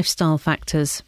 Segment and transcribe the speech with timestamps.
[0.00, 1.02] lifestyle factors.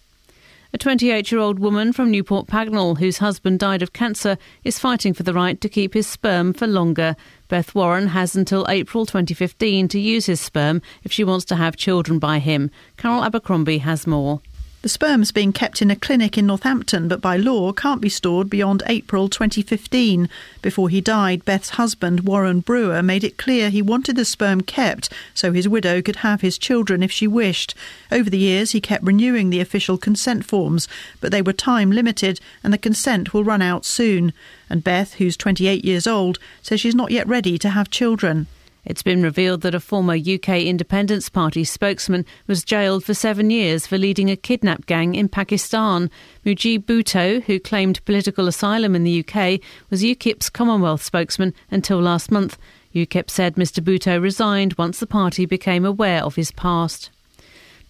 [0.74, 5.14] A 28 year old woman from Newport Pagnell, whose husband died of cancer, is fighting
[5.14, 7.16] for the right to keep his sperm for longer.
[7.48, 11.74] Beth Warren has until April 2015 to use his sperm if she wants to have
[11.74, 12.70] children by him.
[12.98, 14.42] Carol Abercrombie has more.
[14.82, 18.50] The sperm's being kept in a clinic in Northampton, but by law can't be stored
[18.50, 20.28] beyond April 2015.
[20.60, 25.08] Before he died, Beth's husband, Warren Brewer, made it clear he wanted the sperm kept
[25.34, 27.76] so his widow could have his children if she wished.
[28.10, 30.88] Over the years, he kept renewing the official consent forms,
[31.20, 34.32] but they were time limited and the consent will run out soon.
[34.68, 38.48] And Beth, who's 28 years old, says she's not yet ready to have children.
[38.84, 43.86] It's been revealed that a former UK Independence Party spokesman was jailed for seven years
[43.86, 46.10] for leading a kidnap gang in Pakistan.
[46.44, 52.32] Mujib Bhutto, who claimed political asylum in the UK, was UKIP's Commonwealth spokesman until last
[52.32, 52.58] month.
[52.92, 57.10] UKIP said Mr Bhutto resigned once the party became aware of his past.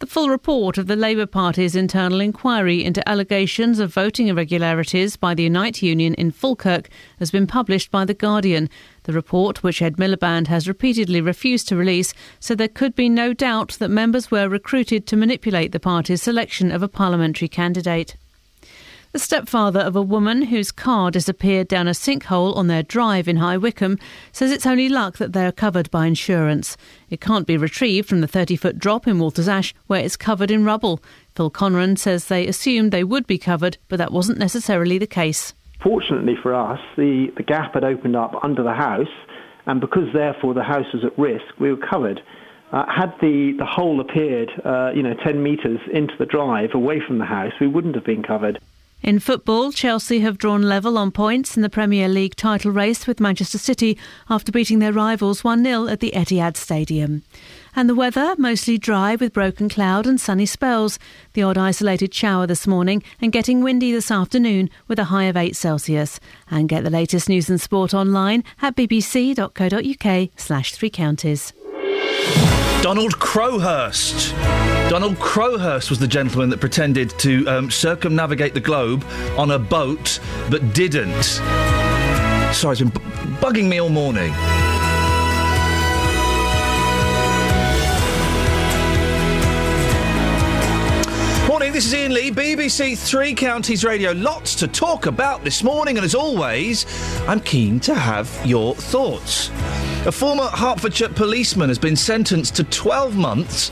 [0.02, 5.32] The full report of the Labour Party's internal inquiry into allegations of voting irregularities by
[5.32, 6.88] the Unite Union in Falkirk
[7.20, 8.68] has been published by The Guardian.
[9.04, 13.32] The report, which Ed Miliband has repeatedly refused to release, said there could be no
[13.32, 18.16] doubt that members were recruited to manipulate the party's selection of a parliamentary candidate.
[19.12, 23.36] The stepfather of a woman whose car disappeared down a sinkhole on their drive in
[23.36, 23.98] High Wycombe
[24.32, 26.78] says it's only luck that they are covered by insurance.
[27.10, 30.50] It can't be retrieved from the 30 foot drop in Walters Ash where it's covered
[30.50, 30.98] in rubble.
[31.34, 35.52] Phil Conran says they assumed they would be covered, but that wasn't necessarily the case.
[35.82, 39.12] Fortunately for us, the, the gap had opened up under the house,
[39.66, 42.22] and because therefore the house was at risk, we were covered.
[42.72, 46.98] Uh, had the, the hole appeared, uh, you know, 10 metres into the drive away
[47.06, 48.58] from the house, we wouldn't have been covered.
[49.02, 53.18] In football, Chelsea have drawn level on points in the Premier League title race with
[53.18, 53.98] Manchester City
[54.30, 57.24] after beating their rivals 1 0 at the Etihad Stadium.
[57.74, 61.00] And the weather, mostly dry with broken cloud and sunny spells.
[61.32, 65.36] The odd isolated shower this morning and getting windy this afternoon with a high of
[65.36, 66.20] 8 Celsius.
[66.48, 71.52] And get the latest news and sport online at bbc.co.uk slash three counties.
[72.82, 74.32] Donald Crowhurst.
[74.92, 79.06] Donald Crowhurst was the gentleman that pretended to um, circumnavigate the globe
[79.38, 80.20] on a boat
[80.50, 81.22] but didn't.
[82.52, 83.00] Sorry, it's been b-
[83.40, 84.30] bugging me all morning.
[91.48, 94.12] Morning, this is Iain Lee, BBC Three Counties Radio.
[94.12, 96.84] Lots to talk about this morning, and as always,
[97.26, 99.48] I'm keen to have your thoughts.
[100.04, 103.70] A former Hertfordshire policeman has been sentenced to 12 months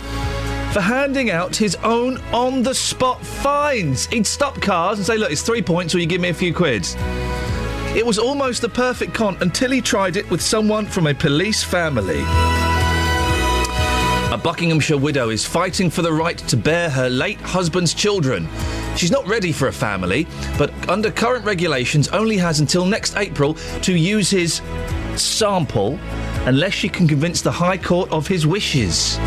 [0.73, 4.07] for handing out his own on the spot fines.
[4.07, 6.55] He'd stop cars and say, Look, it's three points, or you give me a few
[6.55, 6.97] quids.
[7.97, 11.65] It was almost the perfect con until he tried it with someone from a police
[11.65, 12.21] family.
[14.33, 18.49] A Buckinghamshire widow is fighting for the right to bear her late husband's children.
[18.97, 23.55] She's not ready for a family, but under current regulations only has until next April
[23.83, 24.63] to use his
[25.17, 25.99] sample
[26.47, 29.19] unless she can convince the High Court of his wishes.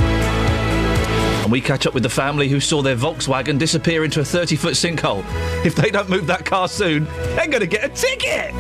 [1.43, 4.55] And we catch up with the family who saw their Volkswagen disappear into a 30
[4.55, 5.25] foot sinkhole.
[5.65, 7.03] If they don't move that car soon,
[7.35, 8.53] they're going to get a ticket!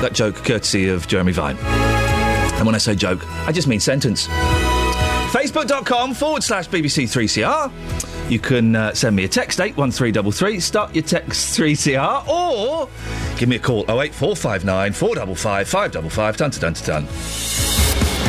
[0.00, 1.58] That joke courtesy of Jeremy Vine.
[1.58, 4.26] And when I say joke, I just mean sentence.
[4.26, 8.30] Facebook.com forward slash BBC3CR.
[8.30, 12.88] You can uh, send me a text, 81333, start your text 3CR, or
[13.36, 17.85] give me a call, 08459 455 555, dun to dun to dun.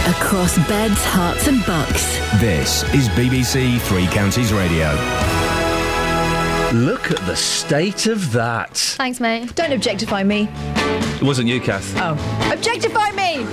[0.08, 2.18] Across beds, hearts, and bucks.
[2.40, 4.88] This is BBC Three Counties Radio.
[6.74, 8.78] Look at the state of that.
[8.78, 9.54] Thanks, mate.
[9.56, 10.48] Don't objectify me.
[10.54, 11.94] It wasn't you, Kath.
[11.98, 12.14] Oh.
[12.54, 13.46] Objectify me!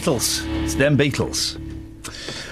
[0.00, 0.64] Beatles.
[0.64, 1.60] It's them Beatles.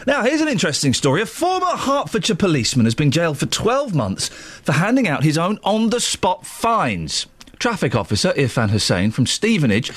[0.06, 1.22] Now, here's an interesting story.
[1.22, 5.58] A former Hertfordshire policeman has been jailed for 12 months for handing out his own
[5.64, 7.24] on the spot fines.
[7.58, 9.90] Traffic officer Irfan Hussain from Stevenage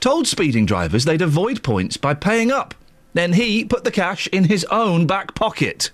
[0.00, 2.74] told speeding drivers they'd avoid points by paying up.
[3.14, 5.92] Then he put the cash in his own back pocket.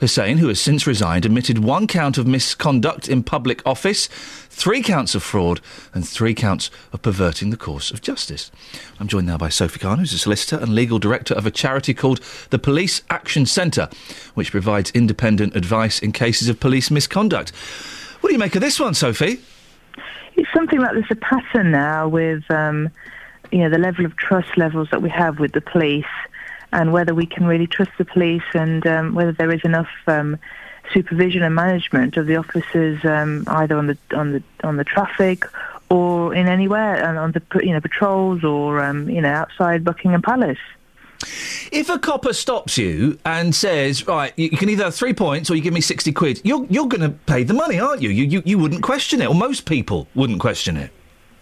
[0.00, 5.14] Hussain, who has since resigned, admitted one count of misconduct in public office, three counts
[5.14, 5.60] of fraud,
[5.92, 8.50] and three counts of perverting the course of justice.
[9.00, 11.94] I'm joined now by Sophie Khan, who's a solicitor and legal director of a charity
[11.94, 13.88] called the Police Action Centre,
[14.34, 17.50] which provides independent advice in cases of police misconduct.
[18.20, 19.40] What do you make of this one, Sophie?
[20.36, 22.88] It's something like there's a pattern now with, um,
[23.50, 26.04] you know, the level of trust levels that we have with the police
[26.72, 30.38] and whether we can really trust the police and um, whether there is enough um,
[30.92, 35.44] supervision and management of the officers um, either on the on the on the traffic
[35.90, 40.22] or in anywhere and on the you know patrols or um, you know outside Buckingham
[40.22, 40.58] Palace.
[41.72, 45.56] If a copper stops you and says, "Right, you can either have three points or
[45.56, 48.10] you give me sixty quid," you're you're going to pay the money, aren't you?
[48.10, 50.90] You you you wouldn't question it, or most people wouldn't question it.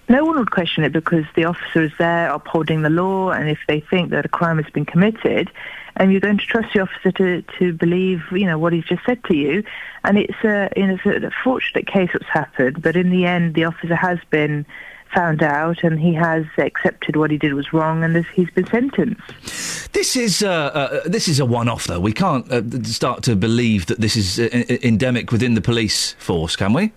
[0.09, 3.59] No one would question it because the officer is there upholding the law, and if
[3.67, 5.51] they think that a crime has been committed,
[5.97, 9.05] and you're going to trust the officer to, to believe, you know, what he's just
[9.05, 9.65] said to you.
[10.05, 13.97] And it's a, it's a fortunate case that's happened, but in the end, the officer
[13.97, 14.67] has been
[15.15, 18.67] found out and he has accepted what he did was wrong and this, he's been
[18.67, 19.93] sentenced.
[19.93, 22.01] This is uh, uh, this is a one-off, though.
[22.01, 24.49] We can't uh, start to believe that this is uh,
[24.83, 26.93] endemic within the police force, can we?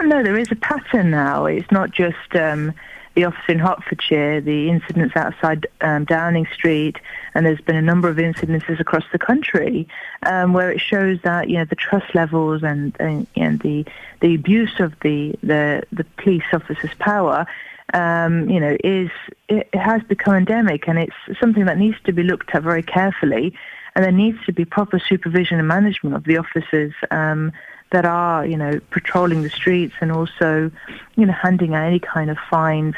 [0.00, 1.46] No, there is a pattern now.
[1.46, 2.74] It's not just um,
[3.14, 6.98] the office in Hertfordshire, the incidents outside um, Downing Street,
[7.34, 9.88] and there's been a number of incidences across the country
[10.24, 13.86] um, where it shows that you know the trust levels and, and, and the
[14.20, 17.46] the abuse of the the, the police officers' power.
[17.94, 19.10] Um, you know, is
[19.48, 23.54] it, has become endemic, and it's something that needs to be looked at very carefully,
[23.94, 27.52] and there needs to be proper supervision and management of the officers um,
[27.92, 30.70] that are, you know, patrolling the streets and also,
[31.16, 32.94] you know, handing out any kind of fines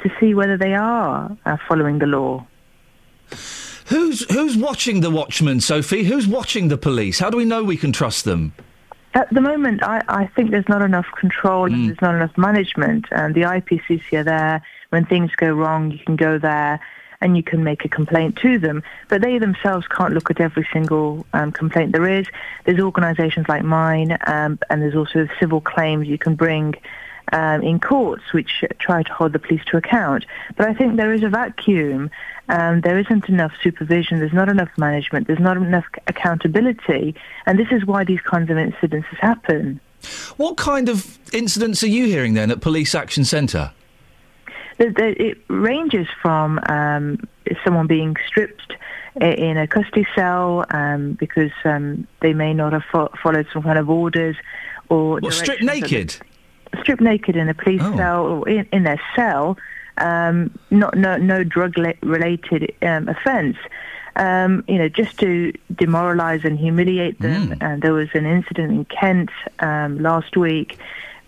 [0.00, 2.44] to see whether they are uh, following the law.
[3.86, 6.04] Who's who's watching the watchmen, Sophie?
[6.04, 7.18] Who's watching the police?
[7.18, 8.54] How do we know we can trust them?
[9.14, 13.06] At the moment, I, I think there's not enough control and there's not enough management.
[13.10, 14.62] And the IPCC are there.
[14.88, 16.80] When things go wrong, you can go there
[17.22, 18.82] and you can make a complaint to them.
[19.08, 22.26] But they themselves can't look at every single um, complaint there is.
[22.64, 26.74] There's organisations like mine, um, and there's also civil claims you can bring
[27.32, 30.26] um, in courts which try to hold the police to account.
[30.56, 32.10] But I think there is a vacuum.
[32.48, 34.18] Um, there isn't enough supervision.
[34.18, 35.26] There's not enough management.
[35.26, 37.14] There's not enough accountability.
[37.46, 39.80] And this is why these kinds of incidents happen.
[40.36, 43.70] What kind of incidents are you hearing then at Police Action Centre?
[44.78, 47.28] It ranges from um,
[47.64, 48.74] someone being stripped
[49.20, 53.78] in a custody cell um, because um, they may not have fo- followed some kind
[53.78, 54.36] of orders
[54.88, 56.16] or well, stripped naked.
[56.80, 57.96] Stripped naked in a police oh.
[57.96, 59.58] cell or in, in their cell.
[59.98, 63.56] Um, not no no drug related um, offence.
[64.16, 67.50] Um, you know, just to demoralise and humiliate them.
[67.50, 67.58] Mm.
[67.60, 70.78] And there was an incident in Kent last week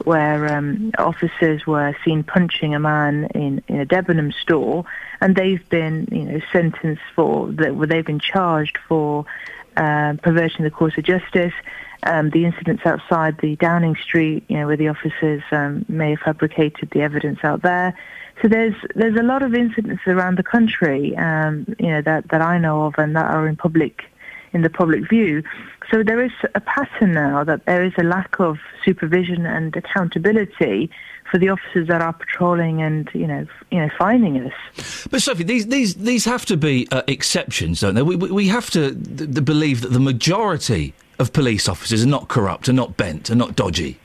[0.05, 4.85] where um, officers were seen punching a man in, in a Debenham store,
[5.21, 7.87] and they've been, you know, sentenced for that.
[7.89, 9.25] They've been charged for
[9.77, 11.55] uh, perverting the course of justice.
[12.07, 16.21] Um, the incidents outside the Downing Street, you know, where the officers um, may have
[16.21, 17.99] fabricated the evidence out there.
[18.43, 22.43] So there's there's a lot of incidents around the country, um, you know, that, that
[22.43, 24.03] I know of and that are in public
[24.53, 25.43] in the public view.
[25.91, 30.91] So there is a pattern now that there is a lack of supervision and accountability
[31.31, 34.53] for the officers that are patrolling and you know you know finding us.
[35.11, 38.03] But Sophie, these these these have to be uh, exceptions, don't they?
[38.03, 42.69] We we have to th- believe that the majority of police officers are not corrupt,
[42.69, 43.99] are not bent, are not dodgy.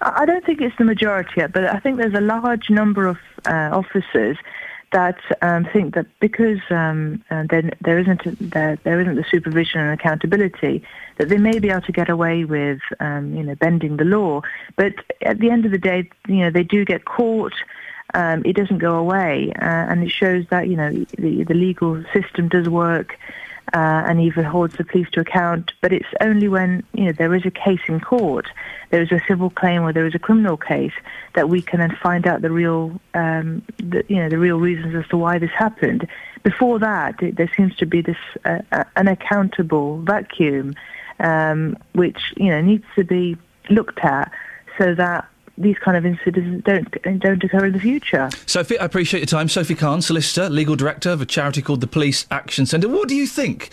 [0.00, 3.70] I don't think it's the majority, but I think there's a large number of uh,
[3.72, 4.36] officers
[4.92, 9.98] that um, think that because um, uh, there, isn't there, there isn't the supervision and
[9.98, 10.82] accountability
[11.18, 14.40] that they may be able to get away with um, you know bending the law,
[14.76, 17.54] but at the end of the day, you know they do get caught.
[18.14, 22.02] Um, it doesn't go away, uh, and it shows that you know the, the legal
[22.12, 23.18] system does work
[23.74, 25.72] uh, and even holds the police to account.
[25.80, 28.46] But it's only when you know there is a case in court,
[28.90, 30.92] there is a civil claim or there is a criminal case
[31.34, 34.94] that we can then find out the real, um, the, you know, the real reasons
[34.94, 36.08] as to why this happened.
[36.42, 40.74] Before that, it, there seems to be this uh, uh unaccountable vacuum,
[41.20, 43.36] um, which you know needs to be
[43.70, 44.32] looked at
[44.78, 45.28] so that
[45.60, 48.30] these kind of incidents don't don't occur in the future.
[48.46, 49.48] Sophie, I appreciate your time.
[49.48, 52.88] Sophie Khan, solicitor, legal director of a charity called the Police Action Centre.
[52.88, 53.70] What do you think?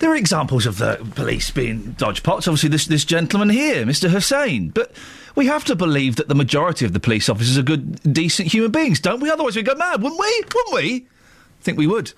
[0.00, 2.46] There are examples of the police being dodge pots.
[2.48, 4.08] Obviously, this this gentleman here, Mr.
[4.10, 4.92] Hussain, but.
[5.34, 8.72] We have to believe that the majority of the police officers are good, decent human
[8.72, 9.30] beings, don't we?
[9.30, 10.42] Otherwise, we'd go mad, wouldn't we?
[10.52, 11.06] Wouldn't we?
[11.60, 12.12] think we would.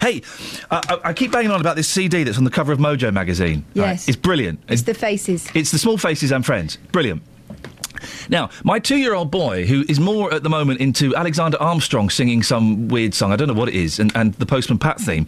[0.00, 0.22] Hey,
[0.70, 3.12] uh, I, I, keep banging on about this CD that's on the cover of Mojo
[3.12, 3.64] magazine.
[3.74, 3.84] Yes.
[3.84, 4.08] Right?
[4.08, 4.60] It's brilliant.
[4.64, 5.48] It's, it's the faces.
[5.54, 6.76] It's the small faces and friends.
[6.92, 7.22] Brilliant.
[8.28, 12.10] Now, my two year old boy, who is more at the moment into Alexander Armstrong
[12.10, 15.00] singing some weird song, I don't know what it is, and, and the Postman Pat
[15.00, 15.26] theme.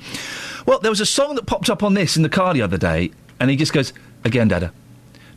[0.66, 2.78] Well, there was a song that popped up on this in the car the other
[2.78, 3.10] day,
[3.40, 3.92] and he just goes,
[4.24, 4.72] Again, Dada.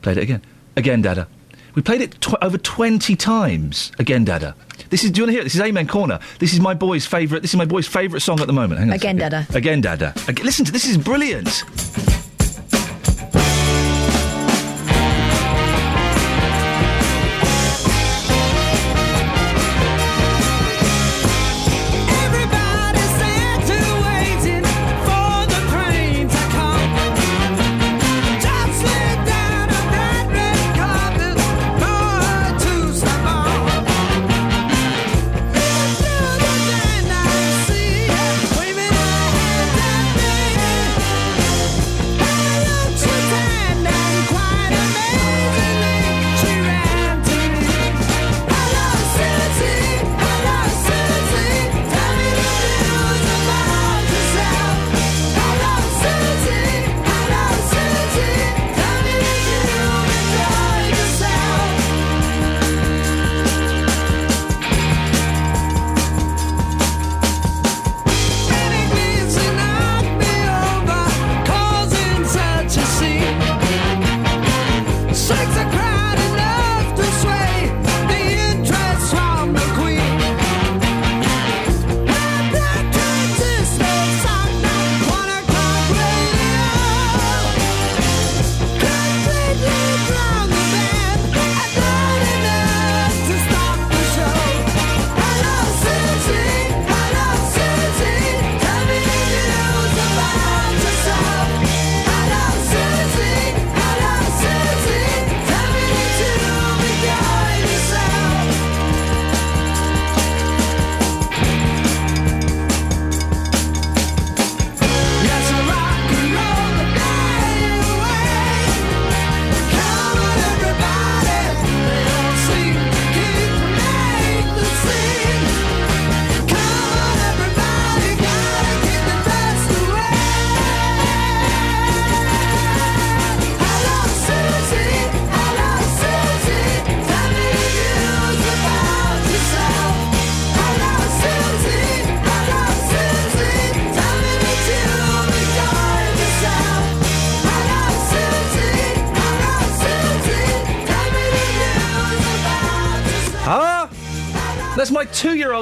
[0.01, 0.41] Played it again.
[0.75, 1.27] Again, Dada.
[1.75, 3.91] We played it tw- over 20 times.
[3.99, 4.55] Again, Dada.
[4.89, 5.11] This is.
[5.11, 5.43] Do you want to hear it?
[5.45, 6.19] This is Amen Corner.
[6.39, 7.41] This is my boy's favourite.
[7.41, 8.79] This is my boy's favourite song at the moment.
[8.79, 9.47] Hang on Again, Dada.
[9.53, 10.13] Again, Dada.
[10.27, 10.85] Again, listen to this.
[10.85, 11.63] Is brilliant.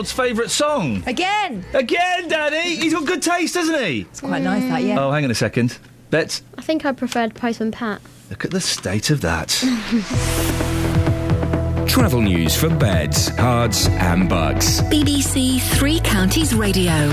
[0.10, 1.04] Two-year-old's favourite song.
[1.06, 1.66] Again.
[1.74, 2.76] Again, Daddy.
[2.76, 4.02] He's got good taste, doesn't he?
[4.02, 4.84] It's quite nice, that.
[4.84, 5.00] Yeah.
[5.00, 5.78] Oh, hang on a second.
[6.10, 6.42] Bet.
[6.58, 8.02] I think I preferred Postman Pat.
[8.30, 9.50] Look at the state of that.
[11.88, 14.82] Travel news for beds, cards, and bucks.
[14.84, 17.12] BBC Three Counties Radio.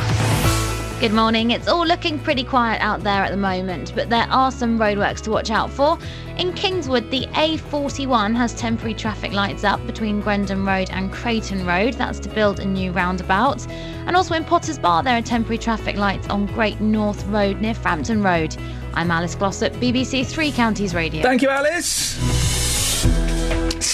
[0.99, 1.51] Good morning.
[1.51, 5.21] It's all looking pretty quiet out there at the moment, but there are some roadworks
[5.25, 5.99] to watch out for.
[6.39, 11.93] In Kingswood, the A41 has temporary traffic lights up between Grendon Road and Creighton Road.
[11.95, 13.67] That's to build a new roundabout.
[13.69, 17.75] And also in Potters Bar, there are temporary traffic lights on Great North Road near
[17.75, 18.57] Frampton Road.
[18.95, 21.23] I'm Alice Glossop, BBC Three Counties Radio.
[21.23, 22.36] Thank you, Alice.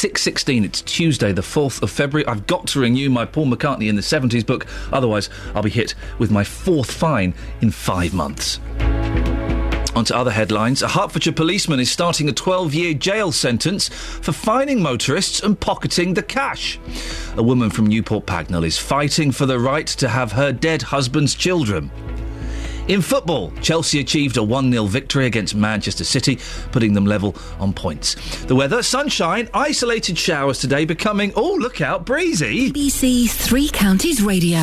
[0.03, 2.27] 6.16, it's Tuesday, the 4th of February.
[2.27, 5.95] I've got to renew my Paul McCartney in the 70s book, otherwise I'll be hit
[6.19, 8.59] with my fourth fine in five months.
[9.95, 10.83] On to other headlines.
[10.83, 16.15] A Hertfordshire policeman is starting a 12 year jail sentence for fining motorists and pocketing
[16.15, 16.81] the cash.
[17.37, 21.37] A woman from Newport Pagnell is fighting for the right to have her dead husband's
[21.37, 21.93] children.
[22.89, 26.39] In football, Chelsea achieved a 1 0 victory against Manchester City,
[26.73, 28.17] putting them level on points.
[28.47, 32.73] The weather, sunshine, isolated showers today, becoming, oh, look out, breezy.
[32.73, 34.59] BBC Three Counties Radio.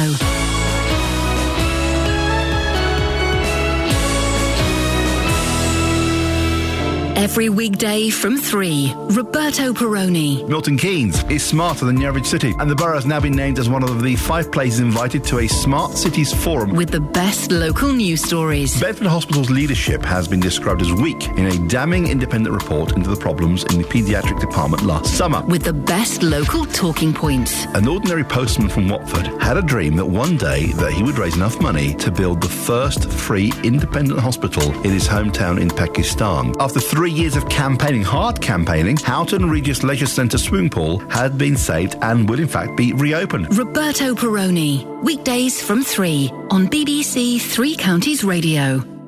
[7.19, 8.93] Every weekday from 3.
[9.09, 10.47] Roberto Perrone.
[10.47, 13.59] Milton Keynes is smarter than the average city, and the borough has now been named
[13.59, 16.71] as one of the five places invited to a Smart Cities Forum.
[16.71, 18.79] With the best local news stories.
[18.79, 23.17] Bedford Hospital's leadership has been described as weak in a damning independent report into the
[23.17, 25.45] problems in the paediatric department last summer.
[25.45, 27.65] With the best local talking points.
[27.73, 31.35] An ordinary postman from Watford had a dream that one day that he would raise
[31.35, 36.53] enough money to build the first free independent hospital in his hometown in Pakistan.
[36.61, 41.57] After three years of campaigning, hard campaigning, Houghton Regis Leisure Centre swimming pool had been
[41.57, 43.57] saved and will in fact be reopened.
[43.57, 44.85] Roberto Perrone.
[45.03, 48.99] Weekdays from 3 on BBC Three Counties Radio.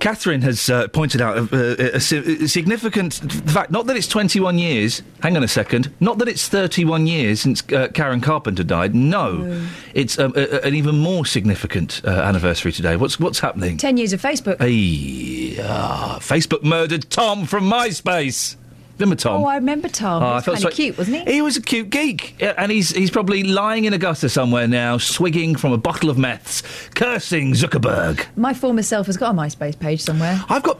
[0.00, 3.14] Catherine has uh, pointed out a, a, a significant
[3.50, 3.70] fact.
[3.70, 5.02] Not that it's 21 years.
[5.22, 5.92] Hang on a second.
[6.00, 8.94] Not that it's 31 years since uh, Karen Carpenter died.
[8.94, 12.96] No, it's um, a, an even more significant uh, anniversary today.
[12.96, 13.76] What's what's happening?
[13.76, 14.58] 10 years of Facebook.
[14.60, 18.56] Hey, ah, Facebook murdered Tom from MySpace.
[18.98, 19.42] Remember Tom?
[19.42, 20.22] Oh, I remember Tom.
[20.22, 21.34] Oh, he I was felt kind so- of cute, wasn't he?
[21.34, 24.98] He was a cute geek, and he's he's probably lying in a gutter somewhere now,
[24.98, 26.62] swigging from a bottle of meths,
[26.94, 28.26] cursing Zuckerberg.
[28.36, 30.42] My former self has got a MySpace page somewhere.
[30.48, 30.78] I've got.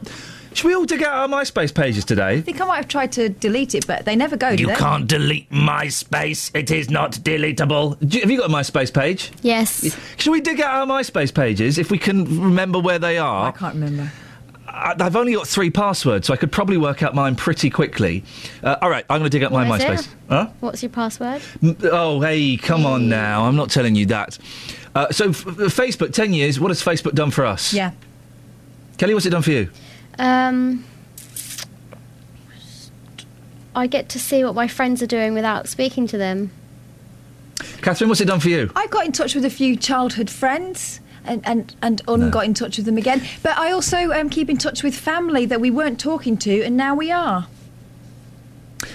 [0.51, 2.37] Should we all dig out our MySpace pages today?
[2.37, 4.69] I think I might have tried to delete it, but they never go, do You
[4.69, 4.75] they?
[4.75, 6.49] can't delete MySpace.
[6.55, 7.97] It is not deletable.
[7.99, 9.31] Do you- have you got a MySpace page?
[9.43, 9.95] Yes.
[10.17, 13.49] Should we dig out our MySpace pages if we can remember where they are?
[13.49, 14.11] I can't remember.
[14.69, 18.23] I- I've only got three passwords, so I could probably work out mine pretty quickly.
[18.63, 19.99] Uh, all right, I'm going to dig out my MySpace.
[20.01, 20.07] it?
[20.29, 20.47] Huh?
[20.59, 21.41] What's your password?
[21.83, 23.45] Oh, hey, come on now.
[23.45, 24.37] I'm not telling you that.
[24.95, 26.59] Uh, so, f- f- Facebook, 10 years.
[26.59, 27.73] What has Facebook done for us?
[27.73, 27.91] Yeah.
[28.97, 29.69] Kelly, what's it done for you?
[30.17, 30.83] Um,
[33.75, 36.51] I get to see what my friends are doing without speaking to them.
[37.81, 38.71] Catherine, what's it done for you?
[38.75, 40.99] I got in touch with a few childhood friends.
[41.25, 43.21] And, and, and Un got in touch with them again.
[43.43, 46.75] But I also um, keep in touch with family that we weren't talking to, and
[46.77, 47.47] now we are.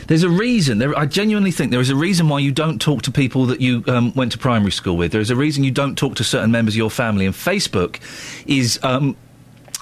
[0.06, 0.78] There's a reason.
[0.78, 3.60] There, I genuinely think there is a reason why you don't talk to people that
[3.60, 5.12] you um, went to primary school with.
[5.12, 7.26] There is a reason you don't talk to certain members of your family.
[7.26, 8.00] And Facebook
[8.46, 9.16] is um,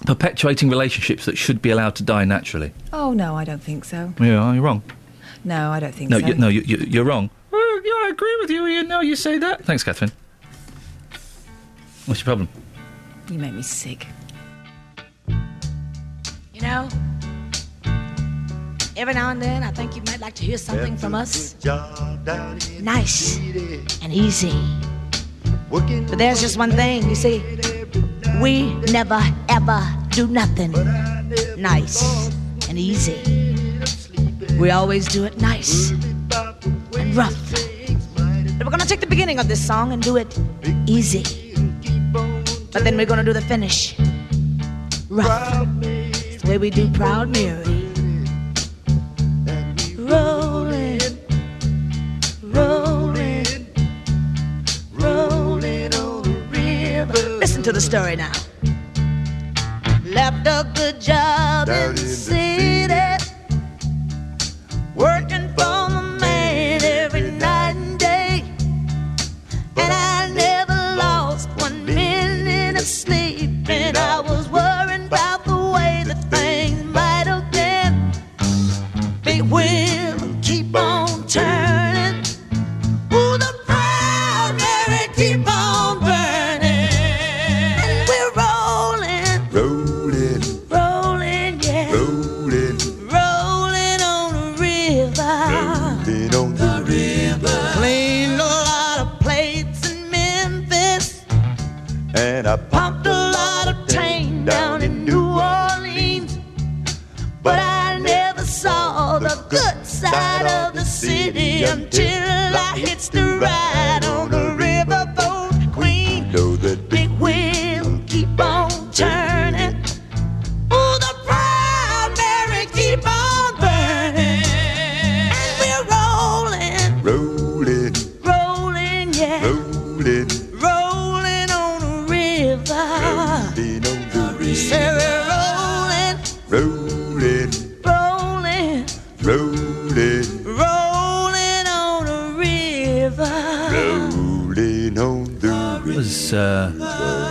[0.07, 2.73] perpetuating relationships that should be allowed to die naturally.
[2.93, 4.13] Oh, no, I don't think so.
[4.21, 4.83] Yeah, you're wrong.
[5.45, 6.27] No, I don't think No, so.
[6.27, 7.31] you, no, you, you, you're wrong.
[7.51, 8.67] Well, yeah, I agree with you.
[8.67, 9.65] You know, you say that.
[9.65, 10.13] Thanks, Catherine.
[12.07, 12.49] What's your problem?
[13.31, 14.09] You make me sick.
[16.53, 16.89] You know,
[18.97, 21.55] every now and then I think you might like to hear something from us.
[22.81, 23.39] Nice
[24.03, 24.53] and easy.
[25.71, 27.41] But there's just one thing, you see,
[28.41, 30.73] we never ever do nothing
[31.57, 32.29] nice
[32.69, 33.17] and easy.
[34.59, 37.53] We always do it nice and rough.
[38.59, 40.37] But we're gonna take the beginning of this song and do it
[40.87, 41.42] easy.
[42.73, 43.95] But then we're gonna do the finish
[45.11, 45.69] rough.
[45.83, 47.89] It's the way we do Proud Mary.
[49.99, 51.01] Rolling,
[52.43, 53.67] rolling,
[54.95, 57.39] rolling on the river.
[57.39, 58.33] Listen to the story now.
[60.05, 62.52] Left a good job in the city,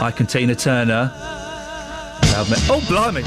[0.01, 1.11] Ike and Tina Turner.
[1.13, 3.21] Oh, blimey!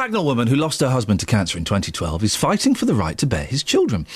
[0.00, 3.18] Pagnell woman who lost her husband to cancer in 2012 is fighting for the right
[3.18, 4.06] to bear his children.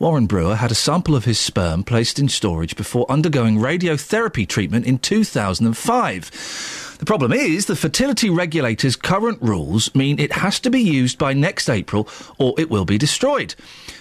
[0.00, 4.84] Warren Brewer had a sample of his sperm placed in storage before undergoing radiotherapy treatment
[4.84, 6.96] in 2005.
[6.98, 11.34] The problem is the fertility regulator's current rules mean it has to be used by
[11.34, 13.54] next April or it will be destroyed.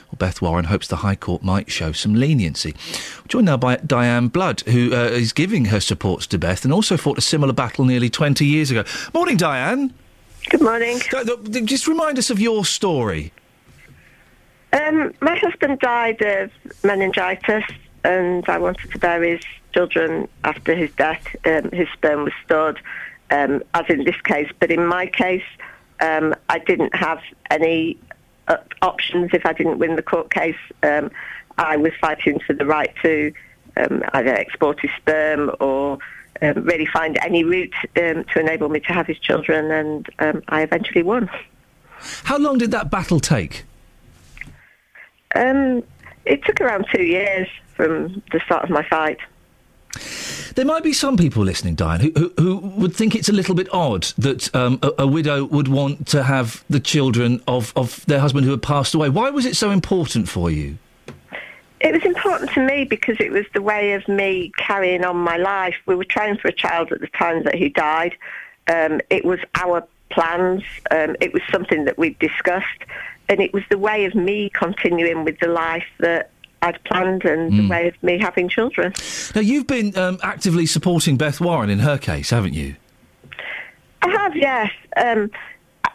[0.08, 2.74] Well, Beth Warren hopes the High Court might show some leniency.
[3.20, 6.74] We're joined now by Diane Blood, who uh, is giving her supports to Beth and
[6.74, 8.86] also fought a similar battle nearly 20 years ago.
[9.14, 9.94] Morning, Diane.
[10.50, 11.00] Good morning.
[11.66, 13.34] Just remind us of your story.
[14.72, 16.52] Um, my husband died of
[16.86, 17.66] meningitis,
[18.06, 19.42] and I wanted to bear his
[19.74, 21.36] children after his death.
[21.46, 22.80] Um, his sperm was stored,
[23.30, 25.44] um, as in this case, but in my case,
[26.00, 27.20] um, I didn't have
[27.52, 28.00] any
[28.48, 30.56] uh, options if I didn't win the court case.
[30.82, 31.12] Um,
[31.58, 33.34] I was fighting for the right to
[33.76, 35.98] um, either export his sperm or
[36.42, 40.44] um, really find any route um, to enable me to have his children, and um,
[40.48, 41.30] I eventually won.
[42.24, 43.66] How long did that battle take?
[45.36, 45.84] Um,
[46.26, 49.20] it took around two years from the start of my fight.
[50.56, 53.56] There might be some people listening, Diane, who, who, who would think it's a little
[53.56, 58.06] bit odd that um, a, a widow would want to have the children of, of
[58.06, 59.10] their husband who had passed away.
[59.10, 60.78] Why was it so important for you?
[61.80, 65.38] It was important to me because it was the way of me carrying on my
[65.38, 65.76] life.
[65.86, 68.16] We were trying for a child at the time that he died.
[68.68, 70.64] Um, it was our plans.
[70.90, 72.84] Um, it was something that we'd discussed.
[73.30, 77.52] And it was the way of me continuing with the life that I'd planned and
[77.60, 78.94] the way of me having children.
[79.36, 82.76] Now, you've been um, actively supporting Beth Warren in her case, haven't you?
[84.02, 84.72] I have, yes.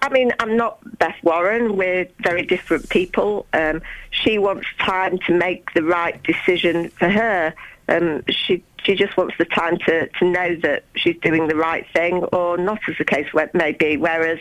[0.03, 1.77] I mean, I'm not Beth Warren.
[1.77, 3.47] We're very different people.
[3.53, 7.55] Um, she wants time to make the right decision for her.
[7.89, 11.87] Um, she she just wants the time to, to know that she's doing the right
[11.93, 13.97] thing, or not, as the case may be.
[13.97, 14.41] Whereas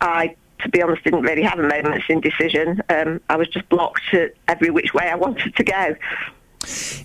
[0.00, 2.80] I, to be honest, didn't really have a moment's indecision.
[2.88, 4.14] Um, I was just blocked
[4.46, 5.96] every which way I wanted to go.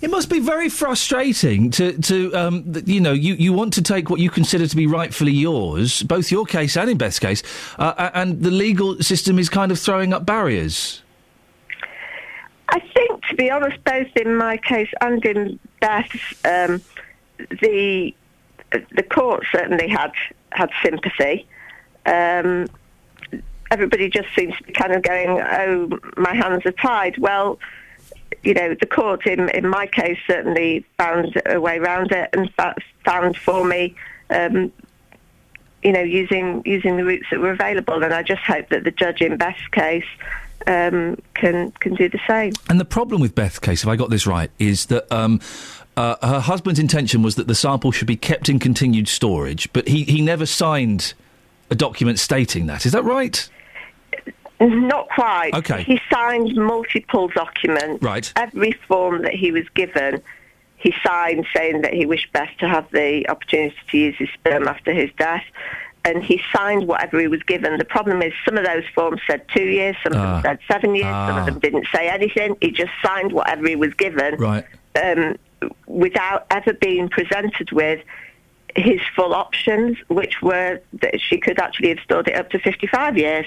[0.02, 4.10] It must be very frustrating to, to um, you know, you, you want to take
[4.10, 7.42] what you consider to be rightfully yours, both your case and in Beth's case,
[7.78, 11.02] uh, and the legal system is kind of throwing up barriers.
[12.68, 16.80] I think, to be honest, both in my case and in Beth's, um,
[17.60, 18.14] the
[18.70, 20.12] the court certainly had
[20.52, 21.46] had sympathy.
[22.06, 22.68] Um,
[23.70, 27.58] everybody just seems to be kind of going, "Oh, my hands are tied." Well,
[28.42, 32.50] you know, the court in in my case certainly found a way around it and
[33.04, 33.94] found for me.
[34.30, 34.72] Um,
[35.82, 38.90] you know, using using the routes that were available, and I just hope that the
[38.90, 40.04] judge in Beth's case
[40.66, 42.52] um, can can do the same.
[42.68, 45.40] And the problem with Beth's case, if I got this right, is that um,
[45.96, 49.88] uh, her husband's intention was that the sample should be kept in continued storage, but
[49.88, 51.14] he, he never signed
[51.70, 52.86] a document stating that.
[52.86, 53.48] Is that right?
[54.60, 55.54] Not quite.
[55.54, 55.82] Okay.
[55.82, 58.02] He signed multiple documents.
[58.02, 58.30] Right.
[58.36, 60.22] Every form that he was given,
[60.76, 64.68] he signed saying that he wished Beth to have the opportunity to use his sperm
[64.68, 65.44] after his death.
[66.04, 67.76] And he signed whatever he was given.
[67.78, 70.40] The problem is some of those forms said two years, some of Ah.
[70.40, 71.40] them said seven years, some Ah.
[71.40, 72.56] of them didn't say anything.
[72.60, 74.64] He just signed whatever he was given Right.
[75.02, 75.36] um,
[75.86, 78.00] without ever being presented with
[78.76, 83.18] his full options, which were that she could actually have stored it up to 55
[83.18, 83.44] years.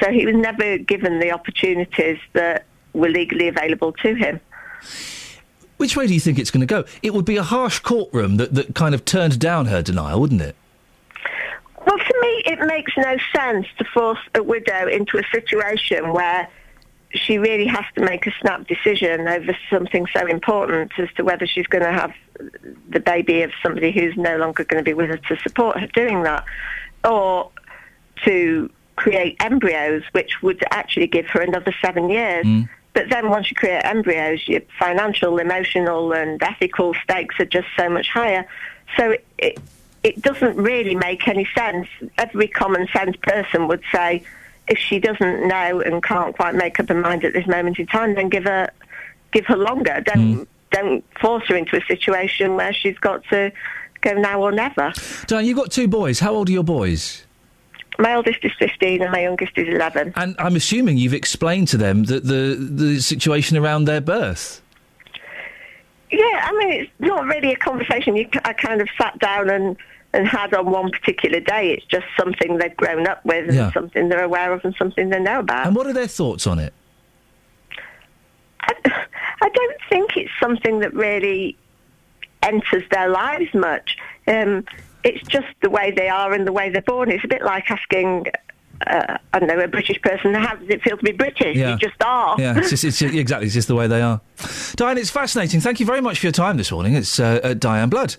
[0.00, 4.40] So he was never given the opportunities that were legally available to him.
[5.76, 6.84] Which way do you think it's going to go?
[7.02, 10.42] It would be a harsh courtroom that, that kind of turned down her denial, wouldn't
[10.42, 10.56] it?
[11.86, 16.48] Well, to me, it makes no sense to force a widow into a situation where
[17.14, 21.46] she really has to make a snap decision over something so important as to whether
[21.46, 22.12] she's going to have
[22.88, 25.86] the baby of somebody who's no longer going to be with her to support her
[25.88, 26.44] doing that,
[27.04, 27.50] or
[28.24, 28.70] to
[29.02, 32.46] create embryos, which would actually give her another seven years.
[32.46, 32.68] Mm.
[32.92, 37.88] But then once you create embryos, your financial, emotional, and ethical stakes are just so
[37.88, 38.46] much higher.
[38.96, 39.58] So it,
[40.04, 41.88] it, doesn't really make any sense.
[42.16, 44.22] Every common sense person would say,
[44.68, 47.86] if she doesn't know and can't quite make up her mind at this moment in
[47.88, 48.70] time, then give her
[49.32, 50.00] give her longer.
[50.06, 50.46] Don't mm.
[50.70, 53.50] don't force her into a situation where she's got to
[54.00, 54.92] go now or never.
[55.26, 56.20] Diane, you've got two boys.
[56.20, 57.24] How old are your boys?
[57.98, 60.14] My oldest is 15 and my youngest is 11.
[60.16, 64.60] And I'm assuming you've explained to them that the the situation around their birth.
[66.10, 68.16] Yeah, I mean, it's not really a conversation.
[68.16, 69.76] You, I kind of sat down and
[70.14, 71.70] and had on one particular day.
[71.72, 73.72] It's just something they've grown up with and Yeah.
[73.72, 75.66] something they're aware of and something they know about.
[75.66, 76.74] And what are their thoughts on it?
[78.60, 81.56] I don't think it's something that really
[82.42, 83.96] enters their lives much.
[84.26, 84.64] Um,
[85.04, 87.10] it's just the way they are and the way they're born.
[87.10, 88.26] It's a bit like asking,
[88.86, 91.56] uh, I don't know, a British person, how does it feel to be British?
[91.56, 91.72] Yeah.
[91.72, 92.36] You just are.
[92.38, 94.20] Yeah, it's, just, it's exactly it's just the way they are.
[94.76, 95.60] Diane, it's fascinating.
[95.60, 96.94] Thank you very much for your time this morning.
[96.94, 98.16] It's uh, uh, Diane Blood.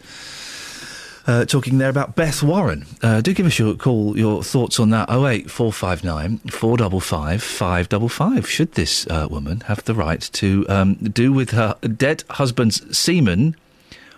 [1.26, 2.86] Uh, talking there about Beth Warren.
[3.02, 5.10] Uh, do give us your call, your thoughts on that.
[5.10, 8.50] 08459 455 555.
[8.50, 13.56] Should this uh, woman have the right to um, do with her dead husband's semen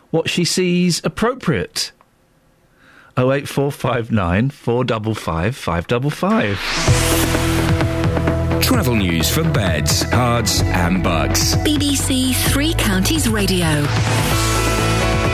[0.10, 1.92] what she sees appropriate?
[3.18, 6.60] 08459 455 555.
[8.62, 11.56] Travel news for beds, cards, and bucks.
[11.58, 13.86] BBC Three Counties Radio.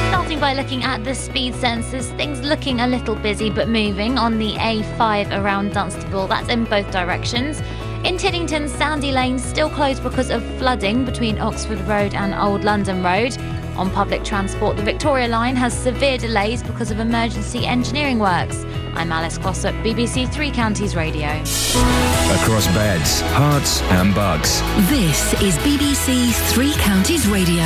[0.09, 4.37] Starting by looking at the speed sensors, things looking a little busy but moving on
[4.37, 6.27] the A5 around Dunstable.
[6.27, 7.61] That's in both directions.
[8.03, 13.01] In Tiddington, Sandy Lane still closed because of flooding between Oxford Road and Old London
[13.03, 13.35] Road.
[13.77, 18.63] On public transport, the Victoria Line has severe delays because of emergency engineering works.
[18.93, 21.27] I'm Alice Glossop, BBC Three Counties Radio.
[21.27, 24.60] Across beds, hearts, and bucks.
[24.89, 27.63] This is BBC Three Counties Radio.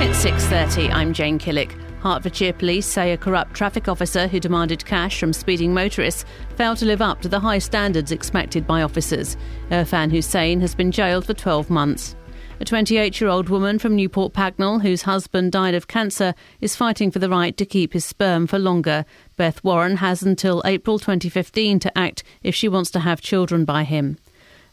[0.00, 1.72] It's 6.30, I'm Jane Killick.
[2.02, 6.24] Hertfordshire police say a corrupt traffic officer who demanded cash from speeding motorists
[6.56, 9.36] failed to live up to the high standards expected by officers.
[9.70, 12.14] Irfan Hussain has been jailed for 12 months.
[12.58, 17.10] A 28 year old woman from Newport Pagnell, whose husband died of cancer, is fighting
[17.10, 19.04] for the right to keep his sperm for longer.
[19.36, 23.84] Beth Warren has until April 2015 to act if she wants to have children by
[23.84, 24.16] him.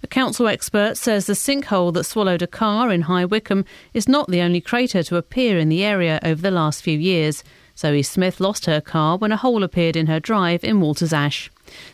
[0.03, 3.63] A council expert says the sinkhole that swallowed a car in High Wycombe
[3.93, 7.41] is not the only crater to appear in the area over the last few years.
[7.77, 11.49] Zoe Smith lost her car when a hole appeared in her drive in Walters Ash.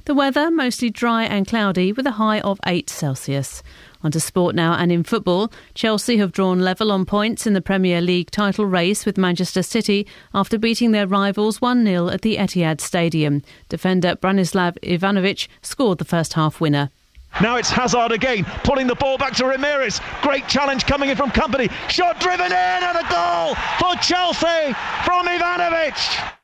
[0.06, 3.62] The weather mostly dry and cloudy with a high of 8 Celsius.
[4.02, 5.52] On to sport now and in football.
[5.76, 10.08] Chelsea have drawn level on points in the Premier League title race with Manchester City
[10.34, 13.44] after beating their rivals 1 0 at the Etihad Stadium.
[13.70, 16.90] Defender Branislav Ivanovic scored the first half winner.
[17.42, 20.02] Now it's Hazard again, pulling the ball back to Ramirez.
[20.22, 21.72] Great challenge coming in from Kompany.
[21.90, 24.74] Shot driven in and a goal for Chelsea
[25.06, 26.36] from Ivanovic.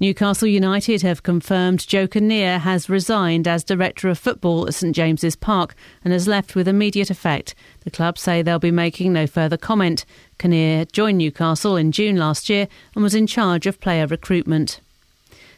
[0.00, 5.34] Newcastle United have confirmed Joe Kinnear has resigned as Director of Football at St James's
[5.34, 7.56] Park and has left with immediate effect.
[7.80, 10.04] The club say they'll be making no further comment.
[10.38, 14.80] Kinnear joined Newcastle in June last year and was in charge of player recruitment.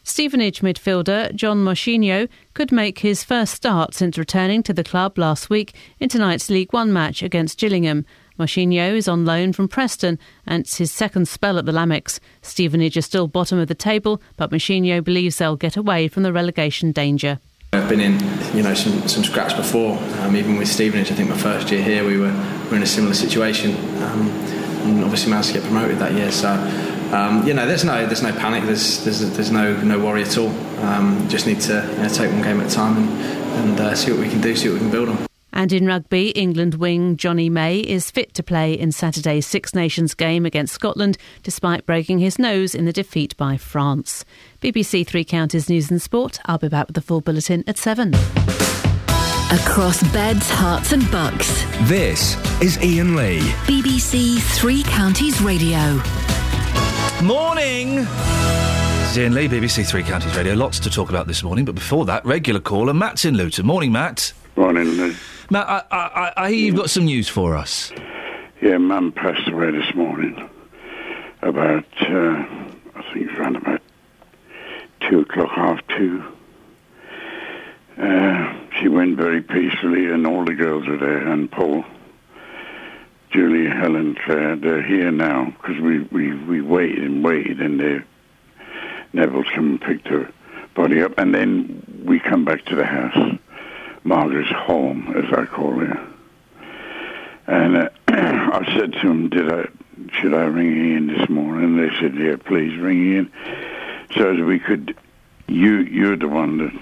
[0.03, 5.51] Stevenage midfielder John Mousinho could make his first start since returning to the club last
[5.51, 8.07] week in tonight's League One match against Gillingham.
[8.39, 12.19] Mousinho is on loan from Preston and it's his second spell at the Lamex.
[12.41, 16.33] Stevenage are still bottom of the table, but Mousinho believes they'll get away from the
[16.33, 17.39] relegation danger.
[17.73, 18.19] I've been in,
[18.57, 19.97] you know, some, some scraps before.
[20.21, 22.33] Um, even with Stevenage, I think my first year here, we were,
[22.65, 24.29] we were in a similar situation, um,
[24.83, 26.33] and obviously managed to get promoted that year.
[26.33, 26.49] So,
[27.13, 28.65] um, you know, there's no there's no panic.
[28.65, 30.49] There's there's, there's no no worry at all.
[30.81, 33.95] Um, just need to you know, take one game at a time and and uh,
[33.95, 35.27] see what we can do, see what we can build on.
[35.53, 40.15] And in rugby, England wing Jonny May is fit to play in Saturday's Six Nations
[40.15, 44.25] game against Scotland, despite breaking his nose in the defeat by France.
[44.63, 46.39] BBC Three Counties News and Sport.
[46.47, 48.15] I'll be back with the full bulletin at 7.
[49.53, 51.65] Across beds, Herts, and bucks.
[51.89, 53.41] This is Iain Lee.
[53.67, 56.01] BBC Three Counties Radio.
[57.23, 57.97] Morning!
[57.97, 60.55] This is Iain Lee, BBC Three Counties Radio.
[60.55, 63.67] Lots to talk about this morning, but before that, regular caller Matt's in Luton.
[63.67, 64.33] Morning, Matt.
[64.57, 65.15] Morning.
[65.51, 67.93] Matt, I, I, I hear you've got some news for us.
[68.63, 70.49] Yeah, Mum passed away this morning.
[71.43, 72.45] About, uh,
[72.95, 73.83] I think it's around about
[75.09, 76.25] two o'clock, half two.
[77.99, 81.85] Uh, she went very peacefully, and all the girls are there, and Paul,
[83.31, 88.03] Julie, Helen, Claire, they're here now because we, we, we waited and waited, and they
[89.13, 90.31] Neville's come and picked her
[90.75, 93.39] body up, and then we come back to the house.
[94.03, 96.09] Margaret's home, as I call her.
[97.47, 99.67] And uh, I said to them, "Did I?
[100.13, 103.33] Should I ring Iain this morning?" And They said, "Yeah, please ring Iain."
[104.17, 104.97] So as we could,
[105.49, 106.73] you you're the one that